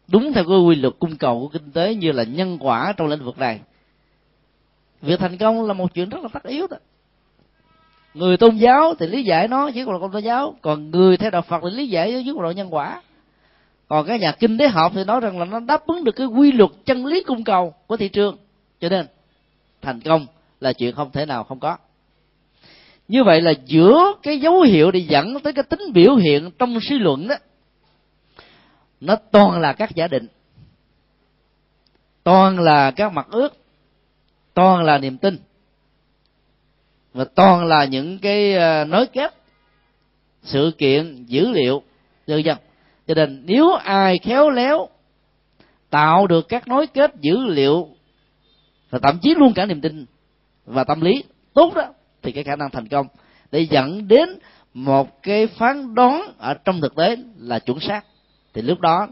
đúng 0.08 0.32
theo 0.32 0.44
cái 0.48 0.58
quy 0.58 0.74
luật 0.74 0.94
cung 0.98 1.16
cầu 1.16 1.40
của 1.40 1.48
kinh 1.48 1.72
tế 1.72 1.94
như 1.94 2.12
là 2.12 2.22
nhân 2.22 2.58
quả 2.60 2.92
trong 2.96 3.08
lĩnh 3.08 3.24
vực 3.24 3.38
này 3.38 3.60
việc 5.02 5.20
thành 5.20 5.38
công 5.38 5.66
là 5.66 5.72
một 5.72 5.94
chuyện 5.94 6.08
rất 6.08 6.22
là 6.22 6.28
tất 6.32 6.42
yếu 6.42 6.66
đó. 6.66 6.76
Người 8.14 8.36
tôn 8.36 8.56
giáo 8.56 8.94
thì 8.98 9.06
lý 9.06 9.22
giải 9.22 9.48
nó 9.48 9.70
chỉ 9.74 9.84
còn 9.84 10.02
là 10.02 10.08
tôn 10.12 10.22
giáo 10.22 10.54
còn 10.62 10.90
người 10.90 11.16
theo 11.16 11.30
đạo 11.30 11.42
phật 11.42 11.60
thì 11.62 11.70
lý 11.70 11.88
giải 11.88 12.12
nó 12.12 12.18
dưới 12.18 12.34
góc 12.34 12.42
độ 12.42 12.50
nhân 12.50 12.74
quả. 12.74 13.02
Còn 13.88 14.06
các 14.06 14.20
nhà 14.20 14.32
kinh 14.32 14.58
tế 14.58 14.68
học 14.68 14.92
thì 14.94 15.04
nói 15.04 15.20
rằng 15.20 15.38
là 15.38 15.44
nó 15.44 15.60
đáp 15.60 15.86
ứng 15.86 16.04
được 16.04 16.16
cái 16.16 16.26
quy 16.26 16.52
luật 16.52 16.70
chân 16.84 17.06
lý 17.06 17.22
cung 17.22 17.44
cầu 17.44 17.74
của 17.86 17.96
thị 17.96 18.08
trường. 18.08 18.36
Cho 18.80 18.88
nên 18.88 19.06
thành 19.82 20.00
công 20.00 20.26
là 20.60 20.72
chuyện 20.72 20.94
không 20.94 21.10
thể 21.12 21.26
nào 21.26 21.44
không 21.44 21.60
có. 21.60 21.76
Như 23.08 23.24
vậy 23.24 23.40
là 23.40 23.52
giữa 23.66 24.12
cái 24.22 24.40
dấu 24.40 24.60
hiệu 24.60 24.90
để 24.90 25.00
dẫn 25.00 25.40
tới 25.40 25.52
cái 25.52 25.64
tính 25.64 25.80
biểu 25.92 26.16
hiện 26.16 26.50
trong 26.58 26.78
suy 26.80 26.98
luận 26.98 27.28
đó 27.28 27.34
nó 29.00 29.16
toàn 29.30 29.60
là 29.60 29.72
các 29.72 29.94
giả 29.94 30.08
định, 30.08 30.26
toàn 32.22 32.58
là 32.58 32.90
các 32.90 33.12
mặt 33.12 33.26
ước, 33.30 33.56
toàn 34.54 34.84
là 34.84 34.98
niềm 34.98 35.18
tin, 35.18 35.38
và 37.12 37.24
toàn 37.24 37.64
là 37.64 37.84
những 37.84 38.18
cái 38.18 38.54
ờ, 38.54 38.84
nối 38.84 39.06
kết 39.06 39.34
sự 40.42 40.72
kiện, 40.78 41.24
dữ 41.24 41.48
liệu 41.50 41.82
vân 42.26 42.42
vân 42.44 42.56
cho 43.06 43.14
nên 43.14 43.42
nếu 43.46 43.72
ai 43.74 44.18
khéo 44.18 44.50
léo 44.50 44.88
tạo 45.90 46.26
được 46.26 46.48
các 46.48 46.68
nối 46.68 46.86
kết 46.86 47.14
dữ 47.20 47.36
liệu, 47.46 47.88
và 48.90 48.98
thậm 49.02 49.18
chí 49.22 49.34
luôn 49.34 49.52
cả 49.54 49.66
niềm 49.66 49.80
tin 49.80 50.06
và 50.68 50.84
tâm 50.84 51.00
lý 51.00 51.24
tốt 51.54 51.72
đó, 51.74 51.94
thì 52.22 52.32
cái 52.32 52.44
khả 52.44 52.56
năng 52.56 52.70
thành 52.70 52.88
công 52.88 53.06
để 53.52 53.60
dẫn 53.60 54.08
đến 54.08 54.28
một 54.74 55.22
cái 55.22 55.46
phán 55.46 55.94
đoán 55.94 56.32
ở 56.38 56.54
trong 56.54 56.80
thực 56.80 56.96
tế 56.96 57.16
là 57.38 57.58
chuẩn 57.58 57.80
xác. 57.80 58.04
Thì 58.54 58.62
lúc 58.62 58.80
đó, 58.80 59.08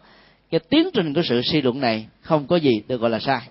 cái 0.51 0.61
tiến 0.61 0.89
trình 0.95 1.15
của 1.15 1.23
sự 1.29 1.43
suy 1.43 1.63
luận 1.63 1.81
này 1.81 2.07
không 2.21 2.47
có 2.47 2.57
gì 2.57 2.83
được 2.89 3.01
gọi 3.01 3.11
là 3.11 3.19
sai. 3.19 3.49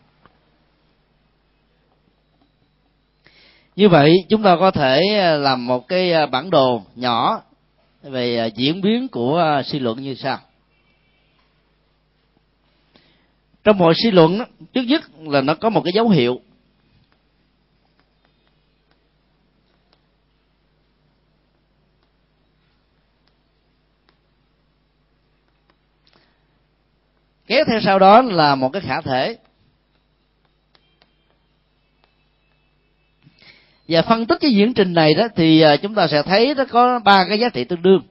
Như 3.76 3.90
vậy, 3.90 4.14
chúng 4.30 4.44
ta 4.44 4.58
có 4.60 4.72
thể 4.72 5.02
à, 5.18 5.36
làm 5.36 5.68
một 5.68 5.88
cái 5.88 6.14
à, 6.14 6.26
bản 6.26 6.50
đồ 6.50 6.82
nhỏ 6.96 7.42
về 8.04 8.38
à, 8.38 8.46
diễn 8.46 8.82
biến 8.82 9.08
của 9.08 9.62
suy 9.66 9.80
luận 9.80 10.04
như 10.04 10.16
sau. 10.16 10.38
Trong 13.64 13.78
mọi 13.78 13.94
suy 14.04 14.12
luận, 14.12 14.40
trước 14.74 14.82
nhất 14.82 15.04
là 15.20 15.42
nó 15.42 15.56
có 15.56 15.70
một 15.70 15.82
cái 15.82 15.92
dấu 15.96 16.10
hiệu. 16.10 16.40
Kéo 27.48 27.66
theo 27.68 27.80
sau 27.82 28.00
đó 28.00 28.22
là 28.22 28.56
một 28.56 28.70
cái 28.70 28.82
khả 28.82 29.02
thể. 29.02 29.38
Và 33.88 34.02
phân 34.02 34.26
tích 34.26 34.38
cái 34.42 34.52
diễn 34.52 34.74
trình 34.74 34.94
này 34.94 35.14
đó 35.14 35.28
thì 35.36 35.62
à, 35.62 35.78
chúng 35.78 35.96
ta 35.96 36.08
sẽ 36.08 36.24
thấy 36.24 36.56
nó 36.56 36.66
có 36.66 37.00
ba 37.00 37.26
cái 37.30 37.40
giá 37.40 37.50
trị 37.50 37.64
tương 37.64 37.82
đương. 37.82 38.02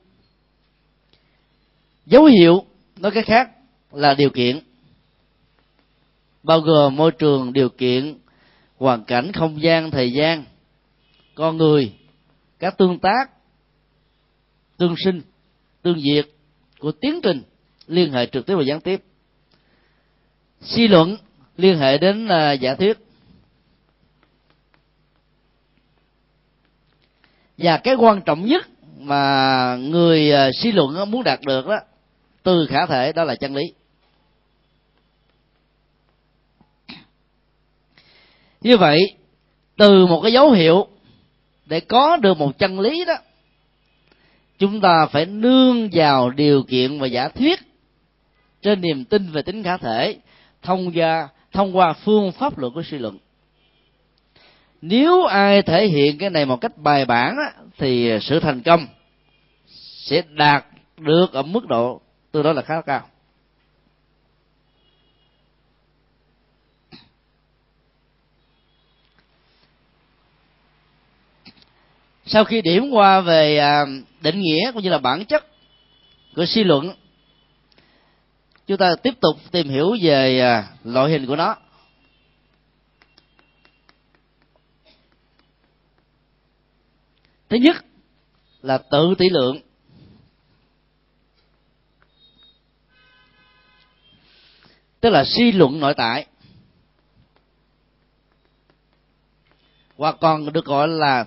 Dấu 2.07 2.25
hiệu 2.25 2.65
nói 2.97 3.13
cái 3.13 3.23
khác 3.23 3.51
là 3.93 4.15
điều 4.15 4.31
kiện, 4.31 4.61
bao 6.43 6.61
gồm 6.61 6.97
môi 6.97 7.13
trường, 7.13 7.53
điều 7.53 7.69
kiện, 7.69 8.19
hoàn 8.77 9.05
cảnh, 9.05 9.33
không 9.33 9.63
gian, 9.63 9.91
thời 9.91 10.13
gian, 10.13 10.45
con 11.35 11.57
người, 11.57 11.93
các 12.59 12.79
tương 12.79 12.99
tác, 12.99 13.31
tương 14.77 14.95
sinh, 15.05 15.23
tương 15.83 16.01
diệt 16.01 16.29
của 16.79 16.93
tiến 17.01 17.21
trình 17.23 17.43
liên 17.87 18.13
hệ 18.13 18.27
trực 18.27 18.47
tiếp 18.47 18.55
và 18.57 18.63
gián 18.63 18.81
tiếp 18.81 19.01
suy 20.65 20.89
luận 20.89 21.17
liên 21.57 21.79
hệ 21.79 21.99
đến 21.99 22.25
uh, 22.25 22.61
giả 22.61 22.75
thuyết. 22.75 22.99
Và 27.59 27.77
cái 27.77 27.95
quan 27.95 28.21
trọng 28.23 28.47
nhất 28.47 28.69
mà 28.99 29.77
người 29.77 30.33
uh, 30.33 30.55
suy 30.55 30.73
luận 30.73 31.11
muốn 31.11 31.25
đạt 31.25 31.41
được 31.41 31.67
đó 31.67 31.81
từ 32.43 32.67
khả 32.67 32.87
thể 32.87 33.13
đó 33.13 33.25
là 33.25 33.35
chân 33.35 33.55
lý. 33.57 33.65
Như 38.61 38.77
vậy 38.77 38.99
từ 39.77 40.07
một 40.07 40.21
cái 40.21 40.33
dấu 40.33 40.51
hiệu 40.51 40.87
để 41.67 41.81
có 41.81 42.17
được 42.17 42.39
một 42.39 42.59
chân 42.59 42.81
lý 42.81 43.05
đó 43.05 43.15
chúng 44.59 44.81
ta 44.81 45.07
phải 45.07 45.27
nương 45.27 45.89
vào 45.93 46.31
điều 46.31 46.63
kiện 46.63 47.01
và 47.01 47.07
giả 47.07 47.29
thuyết 47.29 47.61
trên 48.63 48.81
niềm 48.81 49.05
tin 49.05 49.31
về 49.31 49.43
tính 49.43 49.63
khả 49.63 49.77
thể 49.77 50.17
thông 50.65 50.91
qua 50.95 51.29
thông 51.53 51.77
qua 51.77 51.93
phương 51.93 52.33
pháp 52.33 52.59
luận 52.59 52.75
của 52.75 52.83
suy 52.83 52.99
luận. 52.99 53.19
Nếu 54.83 55.25
ai 55.25 55.63
thể 55.63 55.87
hiện 55.87 56.19
cái 56.19 56.31
này 56.31 56.47
một 56.47 56.61
cách 56.61 56.73
bài 56.77 57.05
bản 57.05 57.37
á, 57.37 57.53
thì 57.79 58.19
sự 58.21 58.41
thành 58.41 58.63
công 58.63 58.87
sẽ 60.07 60.23
đạt 60.31 60.65
được 60.99 61.33
ở 61.33 61.43
mức 61.43 61.67
độ 61.67 62.01
tương 62.33 62.43
đối 62.43 62.55
là 62.55 62.63
khá 62.63 62.81
cao. 62.81 63.09
Sau 72.27 72.45
khi 72.45 72.63
điểm 72.63 72.91
qua 72.91 73.21
về 73.21 73.59
à, 73.59 73.85
định 74.21 74.41
nghĩa 74.41 74.73
cũng 74.73 74.83
như 74.83 74.91
là 74.91 74.99
bản 74.99 75.25
chất 75.25 75.47
của 76.37 76.47
suy 76.47 76.65
luận 76.65 76.95
chúng 78.67 78.79
ta 78.79 78.95
tiếp 79.03 79.15
tục 79.21 79.37
tìm 79.51 79.69
hiểu 79.69 79.97
về 80.03 80.41
à, 80.41 80.69
loại 80.85 81.11
hình 81.11 81.27
của 81.27 81.37
nó. 81.37 81.57
Thứ 87.49 87.57
nhất 87.57 87.85
là 88.63 88.79
tự 88.79 89.15
tỷ 89.19 89.29
lượng. 89.31 89.61
Tức 95.01 95.11
là 95.11 95.25
suy 95.25 95.53
luận 95.53 95.81
nội 95.81 95.95
tại. 95.97 96.27
Hoặc 99.97 100.17
còn 100.21 100.53
được 100.53 100.65
gọi 100.65 100.89
là 100.89 101.27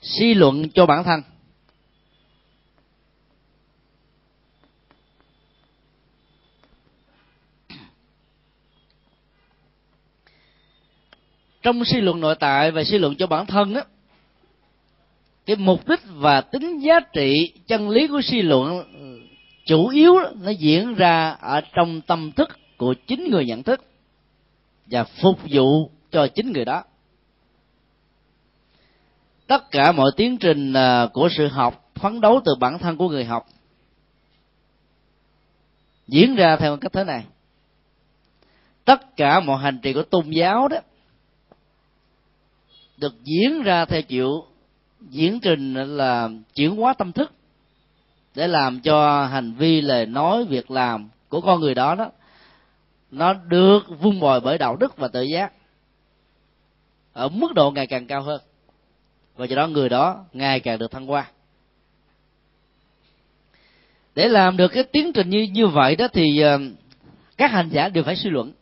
suy 0.00 0.34
luận 0.34 0.70
cho 0.74 0.86
bản 0.86 1.04
thân. 1.04 1.22
Trong 11.62 11.84
suy 11.84 12.00
luận 12.00 12.20
nội 12.20 12.34
tại 12.40 12.70
và 12.70 12.84
suy 12.84 12.98
luận 12.98 13.16
cho 13.16 13.26
bản 13.26 13.46
thân 13.46 13.74
á, 13.74 13.84
cái 15.46 15.56
mục 15.56 15.88
đích 15.88 16.00
và 16.08 16.40
tính 16.40 16.78
giá 16.78 17.00
trị 17.00 17.52
chân 17.66 17.88
lý 17.88 18.06
của 18.06 18.20
suy 18.22 18.42
luận 18.42 18.84
chủ 19.66 19.88
yếu 19.88 20.14
nó 20.40 20.50
diễn 20.50 20.94
ra 20.94 21.30
ở 21.30 21.60
trong 21.60 22.00
tâm 22.00 22.32
thức 22.32 22.48
của 22.76 22.94
chính 23.06 23.30
người 23.30 23.46
nhận 23.46 23.62
thức 23.62 23.84
và 24.86 25.04
phục 25.04 25.38
vụ 25.50 25.90
cho 26.10 26.26
chính 26.26 26.52
người 26.52 26.64
đó. 26.64 26.84
Tất 29.46 29.70
cả 29.70 29.92
mọi 29.92 30.10
tiến 30.16 30.38
trình 30.38 30.72
à, 30.72 31.06
của 31.12 31.28
sự 31.36 31.46
học, 31.46 31.90
phấn 31.94 32.20
đấu 32.20 32.40
từ 32.44 32.54
bản 32.60 32.78
thân 32.78 32.96
của 32.96 33.08
người 33.08 33.24
học 33.24 33.46
diễn 36.08 36.34
ra 36.34 36.56
theo 36.56 36.76
cách 36.76 36.92
thế 36.92 37.04
này. 37.04 37.24
Tất 38.84 39.16
cả 39.16 39.40
mọi 39.40 39.62
hành 39.62 39.78
trì 39.82 39.92
của 39.92 40.02
tôn 40.02 40.30
giáo 40.30 40.68
đó 40.68 40.76
được 43.02 43.24
diễn 43.24 43.62
ra 43.62 43.84
theo 43.84 44.02
chịu 44.02 44.44
diễn 45.10 45.40
trình 45.40 45.74
là 45.74 46.28
chuyển 46.54 46.76
hóa 46.76 46.94
tâm 46.94 47.12
thức 47.12 47.32
để 48.34 48.48
làm 48.48 48.80
cho 48.80 49.24
hành 49.24 49.52
vi, 49.52 49.80
lời 49.80 50.06
nói, 50.06 50.44
việc 50.44 50.70
làm 50.70 51.08
của 51.28 51.40
con 51.40 51.60
người 51.60 51.74
đó 51.74 51.94
đó, 51.94 52.10
nó 53.10 53.32
được 53.32 53.80
vun 54.00 54.20
bồi 54.20 54.40
bởi 54.40 54.58
đạo 54.58 54.76
đức 54.76 54.96
và 54.96 55.08
tự 55.08 55.22
giác 55.22 55.52
ở 57.12 57.28
mức 57.28 57.54
độ 57.54 57.70
ngày 57.70 57.86
càng 57.86 58.06
cao 58.06 58.22
hơn. 58.22 58.40
Và 59.36 59.44
do 59.44 59.56
đó 59.56 59.66
người 59.66 59.88
đó 59.88 60.24
ngày 60.32 60.60
càng 60.60 60.78
được 60.78 60.90
thăng 60.90 61.06
hoa. 61.06 61.30
Để 64.14 64.28
làm 64.28 64.56
được 64.56 64.68
cái 64.68 64.84
tiến 64.84 65.12
trình 65.12 65.30
như 65.30 65.42
như 65.42 65.66
vậy 65.66 65.96
đó 65.96 66.08
thì 66.12 66.40
ờ, 66.40 66.58
các 67.36 67.50
hành 67.50 67.68
giả 67.68 67.88
đều 67.88 68.04
phải 68.04 68.16
suy 68.16 68.30
luận 68.30 68.52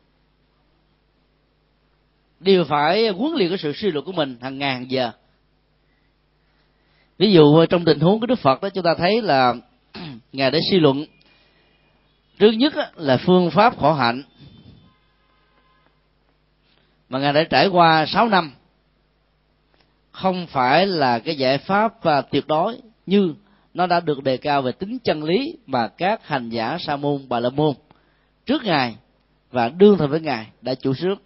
đều 2.41 2.65
phải 2.65 3.09
huấn 3.09 3.33
luyện 3.33 3.49
cái 3.49 3.59
sự 3.59 3.73
suy 3.73 3.91
luận 3.91 4.05
của 4.05 4.13
mình 4.13 4.37
hàng 4.41 4.59
ngàn 4.59 4.91
giờ. 4.91 5.11
Ví 7.19 7.33
dụ 7.33 7.57
ờ, 7.57 7.67
trong 7.67 7.85
tình 7.85 8.01
huống 8.01 8.21
của 8.21 8.27
đức 8.27 8.39
phật 8.39 8.63
đó, 8.63 8.69
chúng 8.69 8.85
ta 8.85 8.95
thấy 8.95 9.23
là 9.23 9.55
ngài 10.33 10.51
đã 10.51 10.59
suy 10.71 10.81
luận. 10.81 11.05
Trước 12.39 12.51
nhất 12.51 12.75
là 12.97 13.17
phương 13.17 13.51
pháp 13.51 13.79
khổ 13.79 13.93
hạnh. 13.93 14.23
Mà 17.09 17.19
ngài 17.19 17.33
đã 17.33 17.45
trải 17.45 17.67
qua 17.69 18.07
6 18.07 18.29
năm, 18.29 18.53
không 20.11 20.47
phải 20.47 20.87
là 20.87 21.19
cái 21.19 21.37
giải 21.37 21.59
pháp 21.59 22.03
và 22.03 22.21
tuyệt 22.21 22.47
đối 22.47 22.81
như 23.07 23.35
nó 23.75 23.87
đã 23.87 24.01
được 24.01 24.23
đề 24.23 24.37
cao 24.37 24.63
về 24.63 24.73
tính 24.73 24.99
chân 25.05 25.25
lý 25.25 25.57
mà 25.67 25.89
các 25.89 26.27
hành 26.27 26.49
giả 26.49 26.79
sa 26.81 26.97
môn 26.97 27.29
bà 27.29 27.41
la 27.41 27.51
môn 27.51 27.75
trước 28.47 28.65
ngài 28.65 28.97
và 29.51 29.69
đương 29.69 29.99
thời 29.99 30.09
với 30.09 30.21
ngài 30.21 30.47
đã 30.63 30.75
chủ 30.75 30.95
trước 30.95 31.23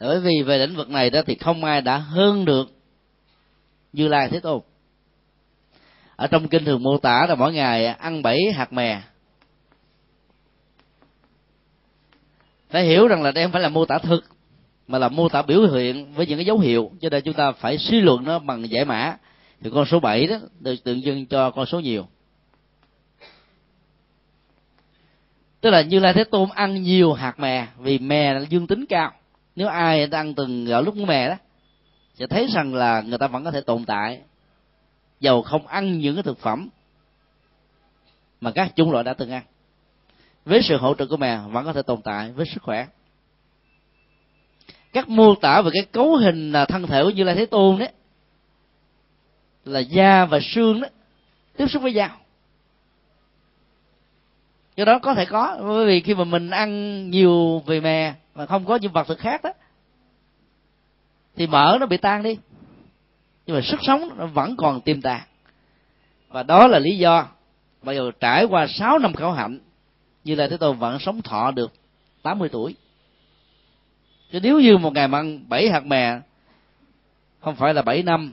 bởi 0.00 0.20
vì 0.20 0.42
về 0.42 0.58
lĩnh 0.58 0.76
vực 0.76 0.90
này 0.90 1.10
đó 1.10 1.20
thì 1.26 1.34
không 1.34 1.64
ai 1.64 1.80
đã 1.80 1.98
hơn 1.98 2.44
được 2.44 2.68
như 3.92 4.08
lai 4.08 4.28
thế 4.28 4.40
tôn. 4.40 4.60
Ở 6.16 6.26
trong 6.26 6.48
kinh 6.48 6.64
thường 6.64 6.82
mô 6.82 6.98
tả 6.98 7.26
là 7.28 7.34
mỗi 7.34 7.52
ngày 7.52 7.86
ăn 7.86 8.22
bảy 8.22 8.38
hạt 8.54 8.72
mè. 8.72 9.02
Phải 12.70 12.84
hiểu 12.84 13.08
rằng 13.08 13.22
là 13.22 13.30
đây 13.30 13.44
không 13.44 13.52
phải 13.52 13.62
là 13.62 13.68
mô 13.68 13.84
tả 13.84 13.98
thực, 13.98 14.24
mà 14.86 14.98
là 14.98 15.08
mô 15.08 15.28
tả 15.28 15.42
biểu 15.42 15.66
hiện 15.66 16.12
với 16.12 16.26
những 16.26 16.38
cái 16.38 16.46
dấu 16.46 16.58
hiệu. 16.58 16.90
Cho 17.00 17.08
nên 17.08 17.22
chúng 17.22 17.34
ta 17.34 17.52
phải 17.52 17.78
suy 17.78 18.00
luận 18.00 18.24
nó 18.24 18.38
bằng 18.38 18.70
giải 18.70 18.84
mã. 18.84 19.16
Thì 19.60 19.70
con 19.74 19.86
số 19.86 20.00
7 20.00 20.26
đó 20.26 20.36
được 20.60 20.84
tượng 20.84 21.02
trưng 21.02 21.26
cho 21.26 21.50
con 21.50 21.66
số 21.66 21.80
nhiều. 21.80 22.06
Tức 25.60 25.70
là 25.70 25.82
như 25.82 25.98
lai 25.98 26.12
thế 26.12 26.24
tôn 26.24 26.48
ăn 26.54 26.82
nhiều 26.82 27.12
hạt 27.12 27.40
mè 27.40 27.66
vì 27.78 27.98
mè 27.98 28.34
là 28.34 28.40
dương 28.40 28.66
tính 28.66 28.84
cao 28.88 29.12
nếu 29.56 29.68
ai 29.68 30.06
đã 30.06 30.20
ăn 30.20 30.34
từng 30.34 30.64
gạo 30.64 30.82
lúc 30.82 30.96
mè 30.96 31.28
đó, 31.28 31.36
sẽ 32.14 32.26
thấy 32.26 32.46
rằng 32.46 32.74
là 32.74 33.00
người 33.00 33.18
ta 33.18 33.26
vẫn 33.26 33.44
có 33.44 33.50
thể 33.50 33.60
tồn 33.60 33.84
tại. 33.84 34.20
Dầu 35.20 35.42
không 35.42 35.66
ăn 35.66 35.98
những 35.98 36.14
cái 36.14 36.22
thực 36.22 36.38
phẩm 36.38 36.68
mà 38.40 38.50
các 38.50 38.72
chủng 38.76 38.92
loại 38.92 39.04
đã 39.04 39.14
từng 39.14 39.30
ăn. 39.30 39.42
Với 40.44 40.62
sự 40.62 40.76
hỗ 40.76 40.94
trợ 40.94 41.06
của 41.06 41.16
mè 41.16 41.38
vẫn 41.50 41.64
có 41.64 41.72
thể 41.72 41.82
tồn 41.82 42.02
tại 42.02 42.32
với 42.32 42.46
sức 42.46 42.62
khỏe. 42.62 42.86
Các 44.92 45.08
mô 45.08 45.34
tả 45.34 45.62
về 45.62 45.70
cái 45.74 45.84
cấu 45.92 46.16
hình 46.16 46.52
thân 46.68 46.86
thể 46.86 47.02
của 47.02 47.10
như 47.10 47.24
lai 47.24 47.34
thế 47.34 47.46
tôn 47.46 47.78
đấy, 47.78 47.92
là 49.64 49.80
da 49.80 50.24
và 50.24 50.40
xương 50.42 50.80
đó, 50.80 50.88
tiếp 51.56 51.66
xúc 51.68 51.82
với 51.82 51.94
dao 51.94 52.18
do 54.76 54.84
đó 54.84 54.98
có 54.98 55.14
thể 55.14 55.24
có, 55.24 55.58
bởi 55.60 55.86
vì 55.86 56.00
khi 56.00 56.14
mà 56.14 56.24
mình 56.24 56.50
ăn 56.50 57.10
nhiều 57.10 57.62
về 57.66 57.80
mè 57.80 58.14
mà 58.34 58.46
không 58.46 58.64
có 58.64 58.76
những 58.76 58.92
vật 58.92 59.06
thực 59.08 59.18
khác 59.18 59.42
đó, 59.44 59.52
thì 61.36 61.46
mỡ 61.46 61.76
nó 61.80 61.86
bị 61.86 61.96
tan 61.96 62.22
đi. 62.22 62.38
Nhưng 63.46 63.56
mà 63.56 63.62
sức 63.62 63.80
sống 63.82 64.10
nó 64.16 64.26
vẫn 64.26 64.56
còn 64.56 64.80
tiềm 64.80 65.02
tàng. 65.02 65.22
Và 66.28 66.42
đó 66.42 66.66
là 66.66 66.78
lý 66.78 66.98
do 66.98 67.28
bây 67.82 67.96
giờ 67.96 68.10
trải 68.20 68.44
qua 68.44 68.66
6 68.66 68.98
năm 68.98 69.14
khảo 69.14 69.32
hạnh, 69.32 69.58
như 70.24 70.34
là 70.34 70.48
thế 70.48 70.56
tôn 70.56 70.78
vẫn 70.78 70.98
sống 70.98 71.22
thọ 71.22 71.50
được 71.50 71.72
80 72.22 72.48
tuổi. 72.48 72.74
Chứ 74.32 74.40
nếu 74.42 74.60
như 74.60 74.76
một 74.76 74.92
ngày 74.92 75.08
mà 75.08 75.18
ăn 75.18 75.48
bảy 75.48 75.70
hạt 75.70 75.86
mè, 75.86 76.20
không 77.40 77.56
phải 77.56 77.74
là 77.74 77.82
bảy 77.82 78.02
năm, 78.02 78.32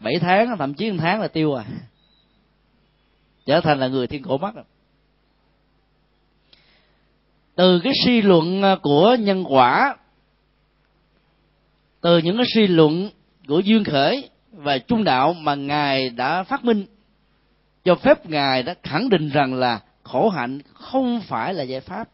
bảy 0.00 0.18
tháng, 0.20 0.58
thậm 0.58 0.74
chí 0.74 0.90
một 0.90 0.96
tháng 1.00 1.20
là 1.20 1.28
tiêu 1.28 1.54
à. 1.54 1.64
Trở 3.46 3.60
thành 3.60 3.78
là 3.78 3.88
người 3.88 4.06
thiên 4.06 4.22
cổ 4.22 4.38
mắt 4.38 4.54
từ 7.60 7.80
cái 7.84 7.92
suy 8.04 8.22
luận 8.22 8.62
à, 8.62 8.76
của 8.82 9.16
nhân 9.20 9.44
quả, 9.48 9.96
từ 12.00 12.18
những 12.18 12.36
cái 12.36 12.46
suy 12.54 12.66
luận 12.66 13.10
của 13.48 13.58
duyên 13.58 13.84
khởi 13.84 14.30
và 14.52 14.78
trung 14.78 15.04
đạo 15.04 15.32
mà 15.32 15.54
ngài 15.54 16.10
đã 16.10 16.42
phát 16.42 16.64
minh, 16.64 16.86
cho 17.84 17.94
phép 17.94 18.26
ngài 18.26 18.62
đã 18.62 18.74
khẳng 18.82 19.08
định 19.08 19.28
rằng 19.28 19.54
là 19.54 19.80
khổ 20.02 20.28
hạnh 20.28 20.60
không 20.72 21.20
phải 21.20 21.54
là 21.54 21.62
giải 21.62 21.80
pháp 21.80 22.08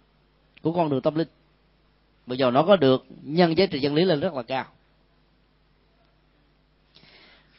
của 0.62 0.72
con 0.72 0.90
đường 0.90 1.02
tâm 1.02 1.14
linh. 1.14 1.28
Bây 2.26 2.38
giờ 2.38 2.50
nó 2.50 2.62
có 2.62 2.76
được 2.76 3.06
nhân 3.22 3.58
giá 3.58 3.66
trị 3.66 3.80
chân 3.80 3.94
lý 3.94 4.04
lên 4.04 4.20
rất 4.20 4.34
là 4.34 4.42
cao. 4.42 4.64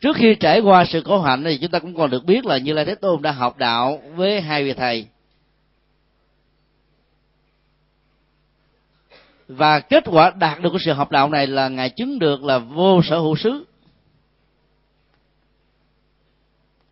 Trước 0.02 0.16
khi 0.16 0.36
trải 0.36 0.60
qua 0.60 0.86
sự 0.86 1.02
khổ 1.04 1.22
hạnh 1.22 1.44
thì 1.44 1.58
chúng 1.58 1.72
ta 1.72 1.80
cũng 1.80 1.96
còn 1.96 2.10
được 2.10 2.26
biết 2.26 2.46
là 2.46 2.58
như 2.58 2.74
lai 2.74 2.86
thế 2.86 2.96
tôn 2.96 3.22
đã 3.22 3.32
học 3.32 3.58
đạo 3.58 4.02
với 4.16 4.42
hai 4.42 4.64
vị 4.64 4.74
thầy. 4.74 5.08
Và 9.48 9.80
kết 9.80 10.04
quả 10.06 10.30
đạt 10.30 10.62
được 10.62 10.70
của 10.70 10.78
sự 10.86 10.94
học 10.94 11.12
đạo 11.12 11.30
này 11.30 11.48
là 11.48 11.70
ngài 11.70 11.90
chứng 11.90 12.20
được 12.20 12.44
là 12.44 12.58
vô 12.58 13.02
sở 13.04 13.20
hữu 13.20 13.36
xứ. 13.36 13.66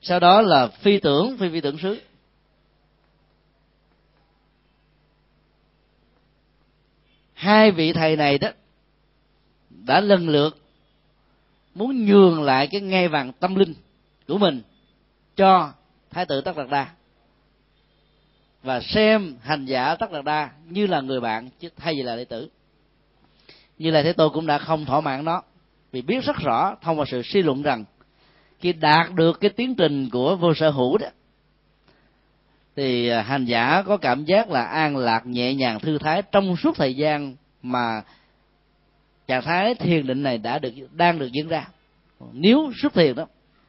Sau 0.01 0.19
đó 0.19 0.41
là 0.41 0.67
phi 0.67 0.99
tưởng, 0.99 1.37
phi 1.37 1.49
phi 1.49 1.61
tưởng 1.61 1.77
xứ. 1.77 2.01
Hai 7.33 7.71
vị 7.71 7.93
thầy 7.93 8.15
này 8.15 8.37
đó 8.37 8.49
đã 9.69 10.01
lần 10.01 10.29
lượt 10.29 10.57
muốn 11.75 12.05
nhường 12.05 12.43
lại 12.43 12.67
cái 12.67 12.81
ngai 12.81 13.07
vàng 13.07 13.33
tâm 13.33 13.55
linh 13.55 13.73
của 14.27 14.37
mình 14.37 14.61
cho 15.35 15.73
thái 16.09 16.25
tử 16.25 16.41
tất 16.41 16.55
đạt 16.55 16.69
đa 16.69 16.91
và 18.65 18.81
xem 18.81 19.35
hành 19.41 19.65
giả 19.65 19.95
tất 19.95 20.11
đạt 20.11 20.25
đa 20.25 20.49
như 20.69 20.87
là 20.87 21.01
người 21.01 21.21
bạn, 21.21 21.49
chứ 21.59 21.69
thay 21.77 21.93
vì 21.95 22.03
là 22.03 22.15
đệ 22.15 22.25
tử. 22.25 22.49
Như 23.77 23.91
là 23.91 24.03
thế 24.03 24.13
tôi 24.13 24.29
cũng 24.29 24.45
đã 24.45 24.57
không 24.57 24.85
thỏa 24.85 25.01
mãn 25.01 25.25
nó, 25.25 25.41
vì 25.91 26.01
biết 26.01 26.23
rất 26.23 26.35
rõ 26.37 26.75
thông 26.81 26.99
qua 26.99 27.05
sự 27.11 27.21
suy 27.21 27.41
luận 27.41 27.61
rằng 27.61 27.85
khi 28.59 28.73
đạt 28.73 29.13
được 29.13 29.39
cái 29.41 29.49
tiến 29.49 29.75
trình 29.75 30.09
của 30.09 30.35
vô 30.35 30.53
sở 30.53 30.69
hữu 30.69 30.97
đó, 30.97 31.07
thì 32.75 33.09
à, 33.09 33.21
hành 33.21 33.45
giả 33.45 33.83
có 33.85 33.97
cảm 33.97 34.25
giác 34.25 34.49
là 34.49 34.63
an 34.63 34.97
lạc, 34.97 35.25
nhẹ 35.25 35.53
nhàng, 35.53 35.79
thư 35.79 35.97
thái 35.97 36.21
trong 36.21 36.57
suốt 36.57 36.75
thời 36.77 36.95
gian 36.95 37.35
mà 37.61 38.01
trạng 39.27 39.41
thái 39.41 39.75
thiền 39.75 40.07
định 40.07 40.23
này 40.23 40.37
đã 40.37 40.59
được, 40.59 40.71
đang 40.91 41.19
được 41.19 41.31
diễn 41.31 41.47
ra. 41.47 41.67
Nếu 42.33 42.71
xuất 42.81 42.93
thiền 42.93 43.15
đó, 43.15 43.25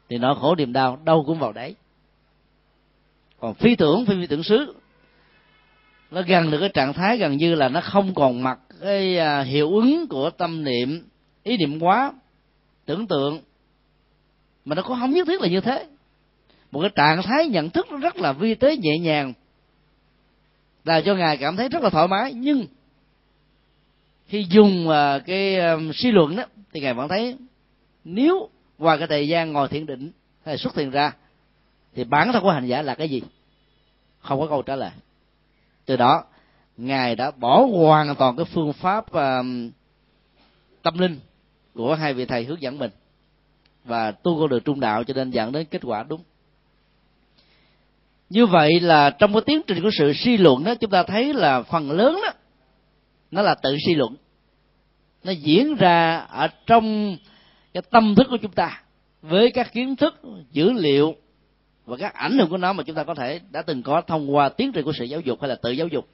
thì 0.09 0.17
nỗi 0.17 0.35
khổ 0.39 0.55
niềm 0.55 0.73
đau 0.73 0.99
đâu 1.05 1.23
cũng 1.27 1.39
vào 1.39 1.53
đấy. 1.53 1.75
Còn 3.39 3.53
phi 3.53 3.75
tưởng 3.75 4.05
phi 4.05 4.13
phi 4.21 4.27
tưởng 4.27 4.43
xứ 4.43 4.73
nó 6.11 6.21
gần 6.27 6.51
được 6.51 6.57
cái 6.59 6.69
trạng 6.69 6.93
thái 6.93 7.17
gần 7.17 7.37
như 7.37 7.55
là 7.55 7.69
nó 7.69 7.81
không 7.81 8.13
còn 8.13 8.43
mặc 8.43 8.59
cái 8.81 9.17
à, 9.17 9.41
hiệu 9.41 9.75
ứng 9.75 10.07
của 10.07 10.29
tâm 10.29 10.63
niệm, 10.63 11.07
ý 11.43 11.57
niệm 11.57 11.79
quá, 11.79 12.13
tưởng 12.85 13.07
tượng. 13.07 13.41
Mà 14.65 14.75
nó 14.75 14.81
cũng 14.81 14.97
không 14.99 15.11
nhất 15.11 15.27
thiết 15.27 15.41
là 15.41 15.47
như 15.47 15.61
thế. 15.61 15.85
Một 16.71 16.81
cái 16.81 16.89
trạng 16.95 17.23
thái 17.23 17.47
nhận 17.47 17.69
thức 17.69 17.87
nó 17.91 17.97
rất 17.97 18.17
là 18.17 18.31
vi 18.31 18.55
tế 18.55 18.77
nhẹ 18.77 18.97
nhàng 18.97 19.33
là 20.83 21.01
cho 21.01 21.15
ngài 21.15 21.37
cảm 21.37 21.55
thấy 21.55 21.69
rất 21.69 21.83
là 21.83 21.89
thoải 21.89 22.07
mái. 22.07 22.33
Nhưng 22.33 22.65
khi 24.27 24.45
dùng 24.49 24.89
à, 24.89 25.19
cái 25.19 25.59
à, 25.59 25.77
suy 25.93 26.11
luận 26.11 26.35
đó, 26.35 26.43
thì 26.73 26.81
ngài 26.81 26.93
vẫn 26.93 27.07
thấy 27.07 27.37
nếu 28.03 28.49
qua 28.77 28.97
cái 28.97 29.07
thời 29.07 29.27
gian 29.27 29.53
ngồi 29.53 29.67
thiền 29.67 29.85
định 29.85 30.11
hay 30.45 30.57
xuất 30.57 30.75
thiền 30.75 30.89
ra, 30.89 31.13
thì 31.95 32.03
bản 32.03 32.31
thân 32.33 32.43
của 32.43 32.51
hành 32.51 32.67
giả 32.67 32.81
là 32.81 32.95
cái 32.95 33.09
gì? 33.09 33.21
Không 34.19 34.39
có 34.39 34.47
câu 34.47 34.61
trả 34.61 34.75
lời 34.75 34.91
từ 35.87 35.97
đó 35.97 36.23
ngài 36.77 37.15
đã 37.15 37.31
bỏ 37.31 37.65
hoàn 37.65 38.15
toàn 38.15 38.35
cái 38.35 38.45
phương 38.45 38.73
pháp 38.73 39.05
uh, 39.07 39.45
tâm 40.81 40.97
linh 40.97 41.19
của 41.73 41.95
hai 41.95 42.13
vị 42.13 42.25
thầy 42.25 42.43
hướng 42.43 42.61
dẫn 42.61 42.77
mình 42.77 42.91
và 43.83 44.11
tu 44.11 44.39
con 44.39 44.49
đường 44.49 44.63
trung 44.63 44.79
đạo 44.79 45.03
cho 45.03 45.13
nên 45.13 45.31
dẫn 45.31 45.51
đến 45.51 45.65
kết 45.65 45.81
quả 45.83 46.03
đúng. 46.03 46.21
Như 48.29 48.45
vậy 48.45 48.79
là 48.79 49.09
trong 49.09 49.33
cái 49.33 49.41
tiến 49.45 49.61
trình 49.67 49.81
của 49.81 49.89
sự 49.97 50.13
suy 50.13 50.37
luận 50.37 50.63
đó 50.63 50.75
chúng 50.75 50.91
ta 50.91 51.03
thấy 51.03 51.33
là 51.33 51.61
phần 51.61 51.91
lớn 51.91 52.19
đó 52.25 52.33
nó 53.31 53.41
là 53.41 53.55
tự 53.55 53.77
suy 53.85 53.95
luận. 53.95 54.15
Nó 55.23 55.31
diễn 55.31 55.75
ra 55.75 56.17
ở 56.17 56.47
trong 56.65 57.17
cái 57.73 57.83
tâm 57.89 58.15
thức 58.15 58.27
của 58.29 58.37
chúng 58.37 58.51
ta 58.51 58.81
với 59.21 59.51
các 59.51 59.73
kiến 59.73 59.95
thức 59.95 60.21
dữ 60.51 60.71
liệu 60.71 61.15
và 61.87 61.97
các 61.97 62.13
ảnh 62.13 62.37
hưởng 62.37 62.49
của 62.49 62.57
nó 62.57 62.73
mà 62.73 62.83
chúng 62.83 62.95
ta 62.95 63.03
có 63.03 63.15
thể 63.15 63.39
đã 63.51 63.61
từng 63.61 63.83
có 63.83 64.01
thông 64.01 64.35
qua 64.35 64.49
tiến 64.49 64.71
trình 64.71 64.85
của 64.85 64.93
sự 64.93 65.05
giáo 65.05 65.19
dục 65.19 65.41
hay 65.41 65.49
là 65.49 65.55
tự 65.55 65.71
giáo 65.71 65.87
dục. 65.87 66.07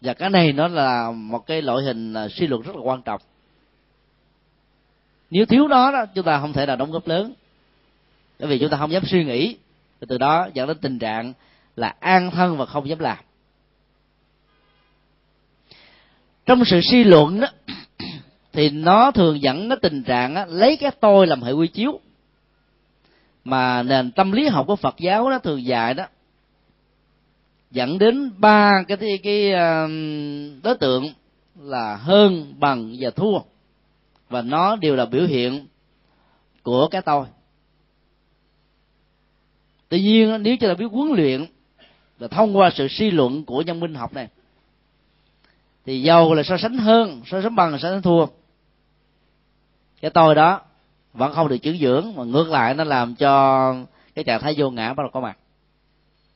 Và 0.00 0.14
cái 0.14 0.30
này 0.30 0.52
nó 0.52 0.68
là 0.68 1.10
một 1.10 1.46
cái 1.46 1.62
loại 1.62 1.84
hình 1.84 2.14
à, 2.14 2.28
suy 2.28 2.46
luận 2.46 2.62
rất 2.62 2.76
là 2.76 2.82
quan 2.82 3.02
trọng. 3.02 3.20
Nếu 5.30 5.46
thiếu 5.46 5.68
nó 5.68 5.92
đó 5.92 6.06
chúng 6.14 6.24
ta 6.24 6.40
không 6.40 6.52
thể 6.52 6.66
nào 6.66 6.76
đóng 6.76 6.90
góp 6.90 7.08
lớn. 7.08 7.34
Bởi 8.38 8.48
vì 8.48 8.58
chúng 8.58 8.70
ta 8.70 8.76
không 8.76 8.92
dám 8.92 9.06
suy 9.06 9.24
nghĩ. 9.24 9.56
Từ 10.08 10.18
đó 10.18 10.48
dẫn 10.54 10.68
đến 10.68 10.78
tình 10.78 10.98
trạng 10.98 11.32
là 11.76 11.94
an 12.00 12.30
thân 12.30 12.56
và 12.56 12.66
không 12.66 12.88
dám 12.88 12.98
làm. 12.98 13.18
Trong 16.46 16.64
sự 16.64 16.80
suy 16.80 17.04
luận 17.04 17.40
đó 17.40 17.48
thì 18.52 18.70
nó 18.70 19.10
thường 19.10 19.42
dẫn 19.42 19.68
đến 19.68 19.78
tình 19.82 20.02
trạng 20.02 20.34
á, 20.34 20.46
lấy 20.48 20.76
cái 20.76 20.90
tôi 21.00 21.26
làm 21.26 21.42
hệ 21.42 21.52
quy 21.52 21.68
chiếu 21.68 22.00
mà 23.44 23.82
nền 23.82 24.10
tâm 24.10 24.32
lý 24.32 24.48
học 24.48 24.66
của 24.66 24.76
Phật 24.76 24.98
giáo 24.98 25.30
đó 25.30 25.38
thường 25.38 25.64
dạy 25.64 25.94
đó 25.94 26.04
dẫn 27.70 27.98
đến 27.98 28.30
ba 28.36 28.82
cái 28.88 28.96
cái, 28.96 29.18
cái 29.22 29.50
đối 30.62 30.76
tượng 30.80 31.12
là 31.60 31.96
hơn 31.96 32.54
bằng 32.58 32.96
và 32.98 33.10
thua. 33.10 33.38
Và 34.28 34.42
nó 34.42 34.76
đều 34.76 34.96
là 34.96 35.04
biểu 35.04 35.26
hiện 35.26 35.66
của 36.62 36.88
cái 36.88 37.02
tôi. 37.02 37.26
Tuy 39.88 40.00
nhiên 40.00 40.42
nếu 40.42 40.56
chúng 40.60 40.68
ta 40.68 40.74
biết 40.74 40.86
huấn 40.92 41.12
luyện 41.12 41.46
và 42.18 42.28
thông 42.28 42.56
qua 42.56 42.70
sự 42.74 42.88
suy 42.88 43.10
luận 43.10 43.44
của 43.44 43.62
nhân 43.62 43.80
minh 43.80 43.94
học 43.94 44.14
này 44.14 44.28
thì 45.86 46.02
giàu 46.02 46.34
là 46.34 46.42
so 46.42 46.56
sánh 46.56 46.78
hơn 46.78 47.22
so 47.26 47.42
sánh 47.42 47.54
bằng 47.54 47.78
so 47.78 47.90
sánh 47.90 48.02
thua. 48.02 48.26
Cái 50.00 50.10
tôi 50.10 50.34
đó 50.34 50.60
vẫn 51.12 51.32
không 51.32 51.48
được 51.48 51.58
chứng 51.58 51.78
dưỡng, 51.78 52.12
mà 52.16 52.24
ngược 52.24 52.48
lại 52.48 52.74
nó 52.74 52.84
làm 52.84 53.14
cho 53.14 53.74
cái 54.14 54.24
trạng 54.24 54.40
thái 54.40 54.54
vô 54.56 54.70
ngã 54.70 54.94
bắt 54.94 55.02
đầu 55.02 55.10
có 55.12 55.20
mặt. 55.20 55.38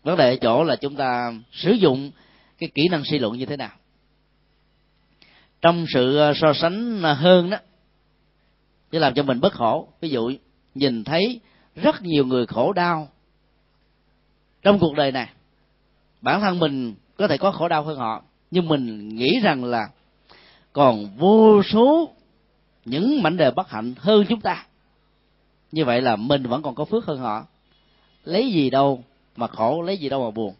Vấn 0.02 0.16
đề 0.16 0.30
ở 0.30 0.36
chỗ 0.36 0.64
là 0.64 0.76
chúng 0.76 0.96
ta 0.96 1.32
sử 1.52 1.72
dụng 1.72 2.10
cái 2.58 2.70
kỹ 2.74 2.88
năng 2.90 3.04
suy 3.04 3.18
luận 3.18 3.38
như 3.38 3.46
thế 3.46 3.56
nào. 3.56 3.70
Trong 5.60 5.86
sự 5.94 6.16
ờ, 6.16 6.32
so 6.34 6.52
sánh 6.52 7.02
ờ, 7.02 7.12
hơn 7.12 7.50
đó 7.50 7.58
để 8.90 8.98
làm 8.98 9.14
cho 9.14 9.22
mình 9.22 9.40
bất 9.40 9.52
khổ. 9.52 9.88
Ví 10.00 10.08
dụ, 10.08 10.32
nhìn 10.74 11.04
thấy 11.04 11.40
rất 11.76 12.02
nhiều 12.02 12.26
người 12.26 12.46
khổ 12.46 12.72
đau 12.72 13.08
trong 14.62 14.78
cuộc 14.78 14.94
đời 14.94 15.12
này. 15.12 15.28
Bản 16.20 16.40
thân 16.40 16.58
mình 16.58 16.94
có 17.16 17.28
thể 17.28 17.38
có 17.38 17.52
khổ 17.52 17.68
đau 17.68 17.84
hơn 17.84 17.98
họ, 17.98 18.22
nhưng 18.50 18.68
mình 18.68 19.08
nghĩ 19.08 19.40
rằng 19.40 19.64
là 19.64 19.88
còn 20.72 21.16
vô 21.16 21.62
số 21.62 22.14
những 22.84 23.22
mảnh 23.22 23.36
đời 23.36 23.50
bất 23.50 23.70
hạnh 23.70 23.94
hơn 23.98 24.24
chúng 24.28 24.40
ta. 24.40 24.66
Như 25.72 25.84
vậy 25.84 26.00
là 26.00 26.16
mình 26.16 26.42
vẫn 26.42 26.62
còn 26.62 26.74
có 26.74 26.84
phước 26.84 27.04
hơn 27.04 27.18
họ. 27.18 27.46
Lấy 28.24 28.52
gì 28.52 28.70
đâu 28.70 29.04
mà 29.36 29.46
khổ 29.46 29.82
lấy 29.82 29.98
gì 29.98 30.08
đâu 30.08 30.24
mà 30.24 30.30
buồn. 30.30 30.54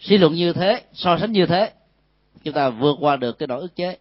Suy 0.00 0.18
luận 0.18 0.34
như 0.34 0.52
thế 0.52 0.82
so 0.92 1.18
sánh 1.18 1.32
như 1.32 1.46
thế 1.46 1.72
chúng 2.44 2.54
ta 2.54 2.70
vượt 2.70 2.96
qua 3.00 3.16
được 3.16 3.38
cái 3.38 3.46
nỗi 3.46 3.60
ức 3.60 3.76
chế. 3.76 3.96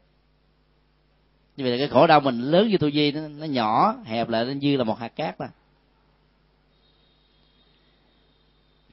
Như 1.58 1.64
vậy 1.64 1.72
là 1.72 1.78
cái 1.78 1.88
khổ 1.88 2.08
đau 2.08 2.20
mình 2.20 2.40
lớn 2.40 2.68
như 2.68 2.78
tu 2.78 2.92
di 2.92 3.12
nó, 3.12 3.28
nó 3.28 3.46
nhỏ 3.46 3.96
hẹp 4.06 4.30
lại 4.30 4.46
nên 4.46 4.60
như 4.60 4.78
là 4.78 4.84
một 4.84 5.00
hạt 5.00 5.16
cát 5.16 5.40
mà 5.40 5.50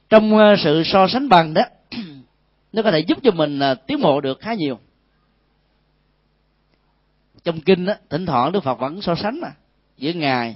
trong 0.09 0.37
ờ, 0.37 0.55
sự 0.63 0.83
so 0.85 1.07
sánh 1.07 1.29
bằng 1.29 1.53
đó 1.53 1.61
nó 2.73 2.81
có 2.81 2.91
thể 2.91 2.99
giúp 2.99 3.17
cho 3.23 3.31
mình 3.31 3.59
ờ, 3.59 3.75
tiến 3.75 4.01
bộ 4.01 4.21
được 4.21 4.39
khá 4.39 4.53
nhiều 4.53 4.79
trong 7.45 7.61
kinh 7.61 7.85
đó, 7.85 7.93
thỉnh 8.09 8.25
thoảng 8.25 8.51
đức 8.51 8.63
phật 8.63 8.79
vẫn 8.79 9.01
so 9.01 9.15
sánh 9.15 9.41
mà 9.41 9.51
giữa 9.97 10.13
ngài 10.13 10.55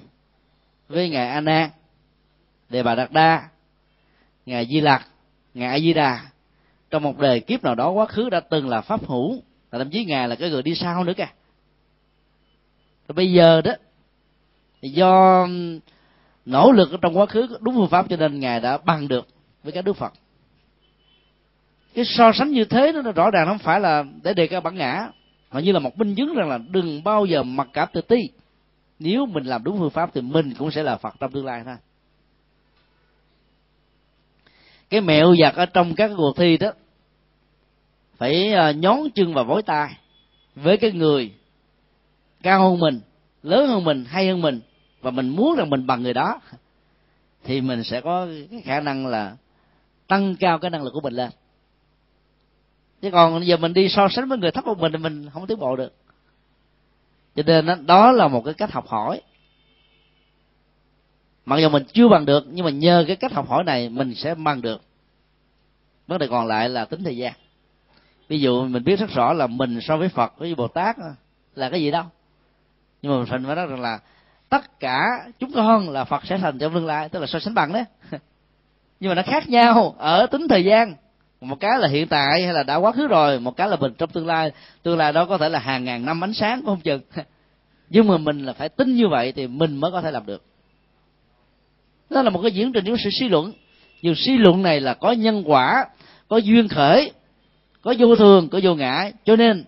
với 0.87 1.09
ngài 1.09 1.27
a 1.27 1.41
nan 1.41 1.69
đề 2.69 2.83
bà 2.83 2.95
đạt 2.95 3.11
đa 3.11 3.49
ngài 4.45 4.65
di 4.65 4.81
lặc 4.81 5.07
ngài 5.53 5.69
a 5.69 5.79
di 5.79 5.93
đà 5.93 6.21
trong 6.89 7.03
một 7.03 7.17
đời 7.17 7.39
kiếp 7.39 7.63
nào 7.63 7.75
đó 7.75 7.89
quá 7.89 8.05
khứ 8.05 8.29
đã 8.29 8.39
từng 8.39 8.69
là 8.69 8.81
pháp 8.81 9.07
hữu 9.07 9.41
và 9.69 9.77
thậm 9.77 9.89
chí 9.89 10.05
ngài 10.05 10.27
là 10.27 10.35
cái 10.35 10.49
người 10.49 10.61
đi 10.61 10.75
sau 10.75 11.03
nữa 11.03 11.13
kìa. 11.17 11.27
Rồi 13.07 13.13
bây 13.15 13.31
giờ 13.31 13.61
đó 13.61 13.71
thì 14.81 14.89
do 14.89 15.47
nỗ 16.45 16.71
lực 16.71 16.89
trong 17.01 17.17
quá 17.17 17.25
khứ 17.25 17.57
đúng 17.61 17.75
phương 17.75 17.89
pháp 17.89 18.05
cho 18.09 18.17
nên 18.17 18.39
ngài 18.39 18.59
đã 18.59 18.77
bằng 18.77 19.07
được 19.07 19.27
với 19.63 19.71
các 19.71 19.85
đức 19.85 19.93
phật. 19.93 20.13
Cái 21.93 22.05
so 22.05 22.31
sánh 22.33 22.51
như 22.51 22.65
thế 22.65 22.91
nó 22.91 23.11
rõ 23.11 23.31
ràng 23.31 23.47
không 23.47 23.57
phải 23.57 23.79
là 23.79 24.03
để 24.23 24.33
đề 24.33 24.47
cao 24.47 24.61
bản 24.61 24.75
ngã 24.75 25.09
họ 25.49 25.59
như 25.59 25.71
là 25.71 25.79
một 25.79 25.97
minh 25.97 26.15
chứng 26.15 26.33
rằng 26.35 26.49
là 26.49 26.57
đừng 26.57 27.03
bao 27.03 27.25
giờ 27.25 27.43
mặc 27.43 27.67
cảm 27.73 27.87
tự 27.93 28.01
ti. 28.01 28.29
Nếu 28.99 29.25
mình 29.25 29.43
làm 29.43 29.63
đúng 29.63 29.79
phương 29.79 29.89
pháp 29.89 30.09
thì 30.13 30.21
mình 30.21 30.53
cũng 30.57 30.71
sẽ 30.71 30.83
là 30.83 30.97
phật 30.97 31.15
trong 31.19 31.31
tương 31.31 31.45
lai 31.45 31.61
thôi. 31.65 31.75
Cái 34.89 35.01
mẹo 35.01 35.35
giặt 35.41 35.55
ở 35.55 35.65
trong 35.65 35.95
các 35.95 36.11
cuộc 36.17 36.33
thi 36.37 36.57
đó, 36.57 36.71
phải 38.17 38.53
à, 38.53 38.71
nhón 38.71 38.99
chân 39.15 39.33
và 39.33 39.43
vối 39.43 39.63
tay 39.63 39.97
với 40.55 40.77
cái 40.77 40.91
người 40.91 41.31
cao 42.43 42.69
hơn 42.69 42.79
mình, 42.79 42.99
lớn 43.43 43.67
hơn 43.67 43.83
mình, 43.83 44.05
hay 44.05 44.27
hơn 44.27 44.41
mình 44.41 44.61
và 45.01 45.11
mình 45.11 45.29
muốn 45.29 45.55
rằng 45.55 45.69
mình 45.69 45.87
bằng 45.87 46.03
người 46.03 46.13
đó, 46.13 46.41
thì 47.43 47.61
mình 47.61 47.83
sẽ 47.83 48.01
có 48.01 48.27
cái 48.51 48.61
khả 48.61 48.79
năng 48.79 49.07
là 49.07 49.35
tăng 50.07 50.35
cao 50.35 50.59
cái 50.59 50.71
năng 50.71 50.83
lực 50.83 50.91
của 50.93 51.01
mình 51.01 51.13
lên 51.13 51.29
chứ 53.01 53.11
còn 53.11 53.45
giờ 53.45 53.57
mình 53.57 53.73
đi 53.73 53.89
so 53.89 54.07
sánh 54.09 54.29
với 54.29 54.37
người 54.37 54.51
thấp 54.51 54.65
hơn 54.65 54.77
mình 54.79 54.91
thì 54.91 54.97
mình 54.97 55.29
không 55.33 55.47
tiến 55.47 55.59
bộ 55.59 55.75
được. 55.75 55.93
Cho 57.35 57.43
nên 57.45 57.85
đó 57.85 58.11
là 58.11 58.27
một 58.27 58.41
cái 58.45 58.53
cách 58.53 58.71
học 58.71 58.87
hỏi. 58.87 59.21
Mặc 61.45 61.59
dù 61.59 61.69
mình 61.69 61.83
chưa 61.93 62.07
bằng 62.07 62.25
được, 62.25 62.45
nhưng 62.51 62.65
mà 62.65 62.71
nhờ 62.71 63.03
cái 63.07 63.15
cách 63.15 63.33
học 63.33 63.49
hỏi 63.49 63.63
này 63.63 63.89
mình 63.89 64.15
sẽ 64.15 64.35
bằng 64.35 64.61
được. 64.61 64.81
Vấn 66.07 66.19
đề 66.19 66.27
còn 66.27 66.47
lại 66.47 66.69
là 66.69 66.85
tính 66.85 67.03
thời 67.03 67.17
gian. 67.17 67.33
Ví 68.27 68.39
dụ 68.39 68.65
mình 68.65 68.83
biết 68.83 68.99
rất 68.99 69.09
rõ 69.09 69.33
là 69.33 69.47
mình 69.47 69.79
so 69.81 69.97
với 69.97 70.09
phật, 70.09 70.37
với 70.37 70.55
bồ 70.55 70.67
tát 70.67 70.97
là 71.55 71.69
cái 71.69 71.81
gì 71.81 71.91
đâu. 71.91 72.03
Nhưng 73.01 73.11
mà 73.11 73.17
mình 73.17 73.27
phải 73.27 73.39
nói 73.39 73.55
rằng 73.55 73.81
là 73.81 73.99
tất 74.49 74.79
cả 74.79 75.27
chúng 75.39 75.51
con 75.55 75.89
là 75.89 76.03
phật 76.03 76.25
sẽ 76.25 76.37
thành 76.37 76.59
trong 76.59 76.73
tương 76.73 76.85
lai, 76.85 77.09
tức 77.09 77.19
là 77.19 77.27
so 77.27 77.39
sánh 77.39 77.53
bằng 77.53 77.73
đấy. 77.73 77.83
Nhưng 78.99 79.09
mà 79.09 79.15
nó 79.15 79.21
khác 79.25 79.49
nhau 79.49 79.95
ở 79.97 80.25
tính 80.25 80.47
thời 80.47 80.63
gian 80.65 80.95
một 81.41 81.59
cái 81.59 81.79
là 81.79 81.87
hiện 81.87 82.07
tại 82.07 82.43
hay 82.43 82.53
là 82.53 82.63
đã 82.63 82.75
quá 82.75 82.91
khứ 82.91 83.07
rồi 83.07 83.39
một 83.39 83.57
cái 83.57 83.69
là 83.69 83.75
mình 83.75 83.93
trong 83.97 84.09
tương 84.09 84.27
lai. 84.27 84.51
Tương 84.83 84.97
lai 84.97 85.13
đó 85.13 85.25
có 85.25 85.37
thể 85.37 85.49
là 85.49 85.59
hàng 85.59 85.83
ngàn 85.83 86.05
năm 86.05 86.23
ánh 86.23 86.33
sáng 86.33 86.57
cũng 86.57 86.65
không 86.65 86.81
chừng. 86.81 87.01
Nhưng 87.89 88.07
mà 88.07 88.17
mình 88.17 88.45
là 88.45 88.53
phải 88.53 88.69
tin 88.69 88.95
như 88.95 89.07
vậy 89.07 89.31
thì 89.31 89.47
mình 89.47 89.77
mới 89.77 89.91
có 89.91 90.01
thể 90.01 90.11
làm 90.11 90.25
được. 90.25 90.43
Đó 92.09 92.21
là 92.21 92.29
một 92.29 92.41
cái 92.41 92.51
diễn 92.51 92.71
trình 92.73 92.85
của 92.85 92.97
sự 93.03 93.09
suy 93.19 93.29
luận. 93.29 93.53
Dù 94.01 94.13
suy 94.13 94.37
luận 94.37 94.63
này 94.63 94.81
là 94.81 94.93
có 94.93 95.11
nhân 95.11 95.43
quả 95.45 95.85
có 96.27 96.37
duyên 96.37 96.67
khởi 96.67 97.11
có 97.81 97.93
vô 97.99 98.15
thường 98.15 98.49
có 98.49 98.59
vô 98.63 98.75
ngã. 98.75 99.11
Cho 99.25 99.35
nên 99.35 99.63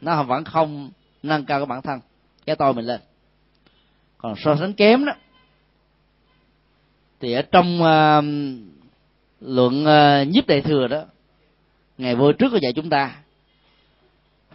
nó 0.00 0.22
vẫn 0.22 0.44
không 0.44 0.90
nâng 1.22 1.44
cao 1.44 1.58
cái 1.58 1.66
bản 1.66 1.82
thân. 1.82 2.00
Cái 2.46 2.56
tôi 2.56 2.74
mình 2.74 2.84
lên. 2.84 3.00
Còn 4.18 4.34
so 4.36 4.56
sánh 4.56 4.72
kém 4.72 5.04
đó 5.04 5.12
thì 7.20 7.32
ở 7.32 7.42
trong 7.42 7.82
uh, 7.82 8.24
luận 9.40 9.84
uh, 9.84 10.28
nhiếp 10.28 10.46
đại 10.46 10.60
thừa 10.60 10.88
đó 10.88 11.02
ngày 11.98 12.14
vô 12.14 12.32
trước 12.32 12.48
có 12.52 12.58
dạy 12.62 12.72
chúng 12.72 12.90
ta 12.90 13.16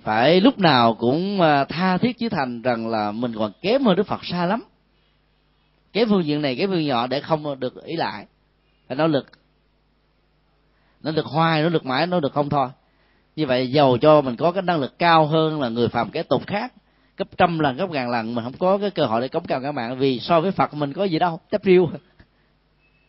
phải 0.03 0.41
lúc 0.41 0.59
nào 0.59 0.93
cũng 0.93 1.39
uh, 1.39 1.69
tha 1.69 1.97
thiết 1.97 2.17
chí 2.17 2.29
thành 2.29 2.61
rằng 2.61 2.87
là 2.87 3.11
mình 3.11 3.33
còn 3.37 3.51
kém 3.61 3.83
hơn 3.83 3.95
đức 3.95 4.07
phật 4.07 4.25
xa 4.25 4.45
lắm. 4.45 4.63
Kém 5.93 6.09
phương 6.09 6.25
diện 6.25 6.41
này 6.41 6.55
kém 6.55 6.69
phương 6.69 6.85
nhỏ 6.85 7.07
để 7.07 7.19
không 7.19 7.59
được 7.59 7.83
ý 7.83 7.95
lại 7.95 8.25
phải 8.87 8.97
nỗ 8.97 9.07
lực. 9.07 9.25
Nó 11.03 11.11
được 11.11 11.25
hoài 11.25 11.61
nó 11.61 11.69
được 11.69 11.85
mãi 11.85 12.07
nó 12.07 12.19
được 12.19 12.33
không 12.33 12.49
thôi. 12.49 12.67
Như 13.35 13.45
vậy 13.45 13.71
giàu 13.71 13.97
cho 14.01 14.21
mình 14.21 14.35
có 14.35 14.51
cái 14.51 14.61
năng 14.61 14.79
lực 14.79 14.99
cao 14.99 15.25
hơn 15.25 15.61
là 15.61 15.69
người 15.69 15.87
phàm 15.87 16.09
kẻ 16.09 16.23
tục 16.23 16.47
khác 16.47 16.73
gấp 17.17 17.37
trăm 17.37 17.59
lần 17.59 17.77
gấp 17.77 17.89
ngàn 17.89 18.09
lần 18.09 18.35
mình 18.35 18.43
không 18.43 18.53
có 18.59 18.77
cái 18.77 18.89
cơ 18.89 19.05
hội 19.05 19.21
để 19.21 19.27
cống 19.27 19.45
cao 19.45 19.61
các 19.61 19.71
bạn 19.71 19.97
vì 19.97 20.19
so 20.19 20.41
với 20.41 20.51
phật 20.51 20.73
mình 20.73 20.93
có 20.93 21.03
gì 21.03 21.19
đâu 21.19 21.39
chấp 21.51 21.63
riêu 21.63 21.89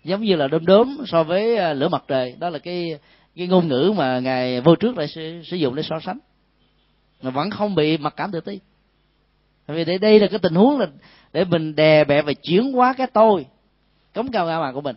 giống 0.04 0.22
như 0.22 0.36
là 0.36 0.48
đom 0.48 0.66
đốm 0.66 0.96
so 1.06 1.22
với 1.22 1.56
à, 1.56 1.72
lửa 1.72 1.88
mặt 1.88 2.04
trời. 2.08 2.36
Đó 2.38 2.50
là 2.50 2.58
cái 2.58 2.98
cái 3.36 3.46
ngôn 3.46 3.68
ngữ 3.68 3.92
mà 3.96 4.18
ngài 4.18 4.60
vô 4.60 4.76
trước 4.76 4.98
lại 4.98 5.08
sử, 5.08 5.42
sử 5.44 5.56
dụng 5.56 5.74
để 5.74 5.82
so 5.82 6.00
sánh. 6.00 6.18
Mà 7.22 7.30
vẫn 7.30 7.50
không 7.50 7.74
bị 7.74 7.98
mặc 7.98 8.14
cảm 8.16 8.32
tự 8.32 8.40
ti. 8.40 8.60
Vì 9.66 9.84
đây, 9.84 9.98
đây 9.98 10.20
là 10.20 10.26
cái 10.26 10.38
tình 10.38 10.54
huống 10.54 10.78
là 10.78 10.86
để 11.32 11.44
mình 11.44 11.74
đè 11.74 12.04
bẹp 12.04 12.24
và 12.24 12.32
chuyển 12.32 12.72
hóa 12.72 12.94
cái 12.98 13.06
tôi 13.06 13.46
cống 14.14 14.30
cao 14.30 14.46
ngã 14.46 14.58
mạng 14.58 14.74
của 14.74 14.80
mình. 14.80 14.96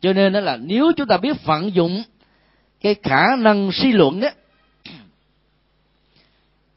Cho 0.00 0.12
nên 0.12 0.32
đó 0.32 0.40
là 0.40 0.56
nếu 0.56 0.92
chúng 0.96 1.06
ta 1.06 1.16
biết 1.16 1.44
vận 1.44 1.74
dụng 1.74 2.02
cái 2.80 2.94
khả 3.02 3.36
năng 3.38 3.72
suy 3.72 3.92
luận 3.92 4.20
đó 4.20 4.28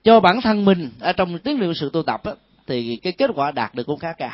cho 0.03 0.19
bản 0.19 0.41
thân 0.41 0.65
mình 0.65 0.89
ở 0.99 1.13
trong 1.13 1.39
tiến 1.39 1.59
liệu 1.59 1.73
sự 1.73 1.89
tu 1.93 2.03
tập 2.03 2.25
đó, 2.25 2.35
thì 2.67 2.99
cái 3.03 3.13
kết 3.13 3.29
quả 3.35 3.51
đạt 3.51 3.75
được 3.75 3.83
cũng 3.83 3.99
khá 3.99 4.13
cao. 4.13 4.31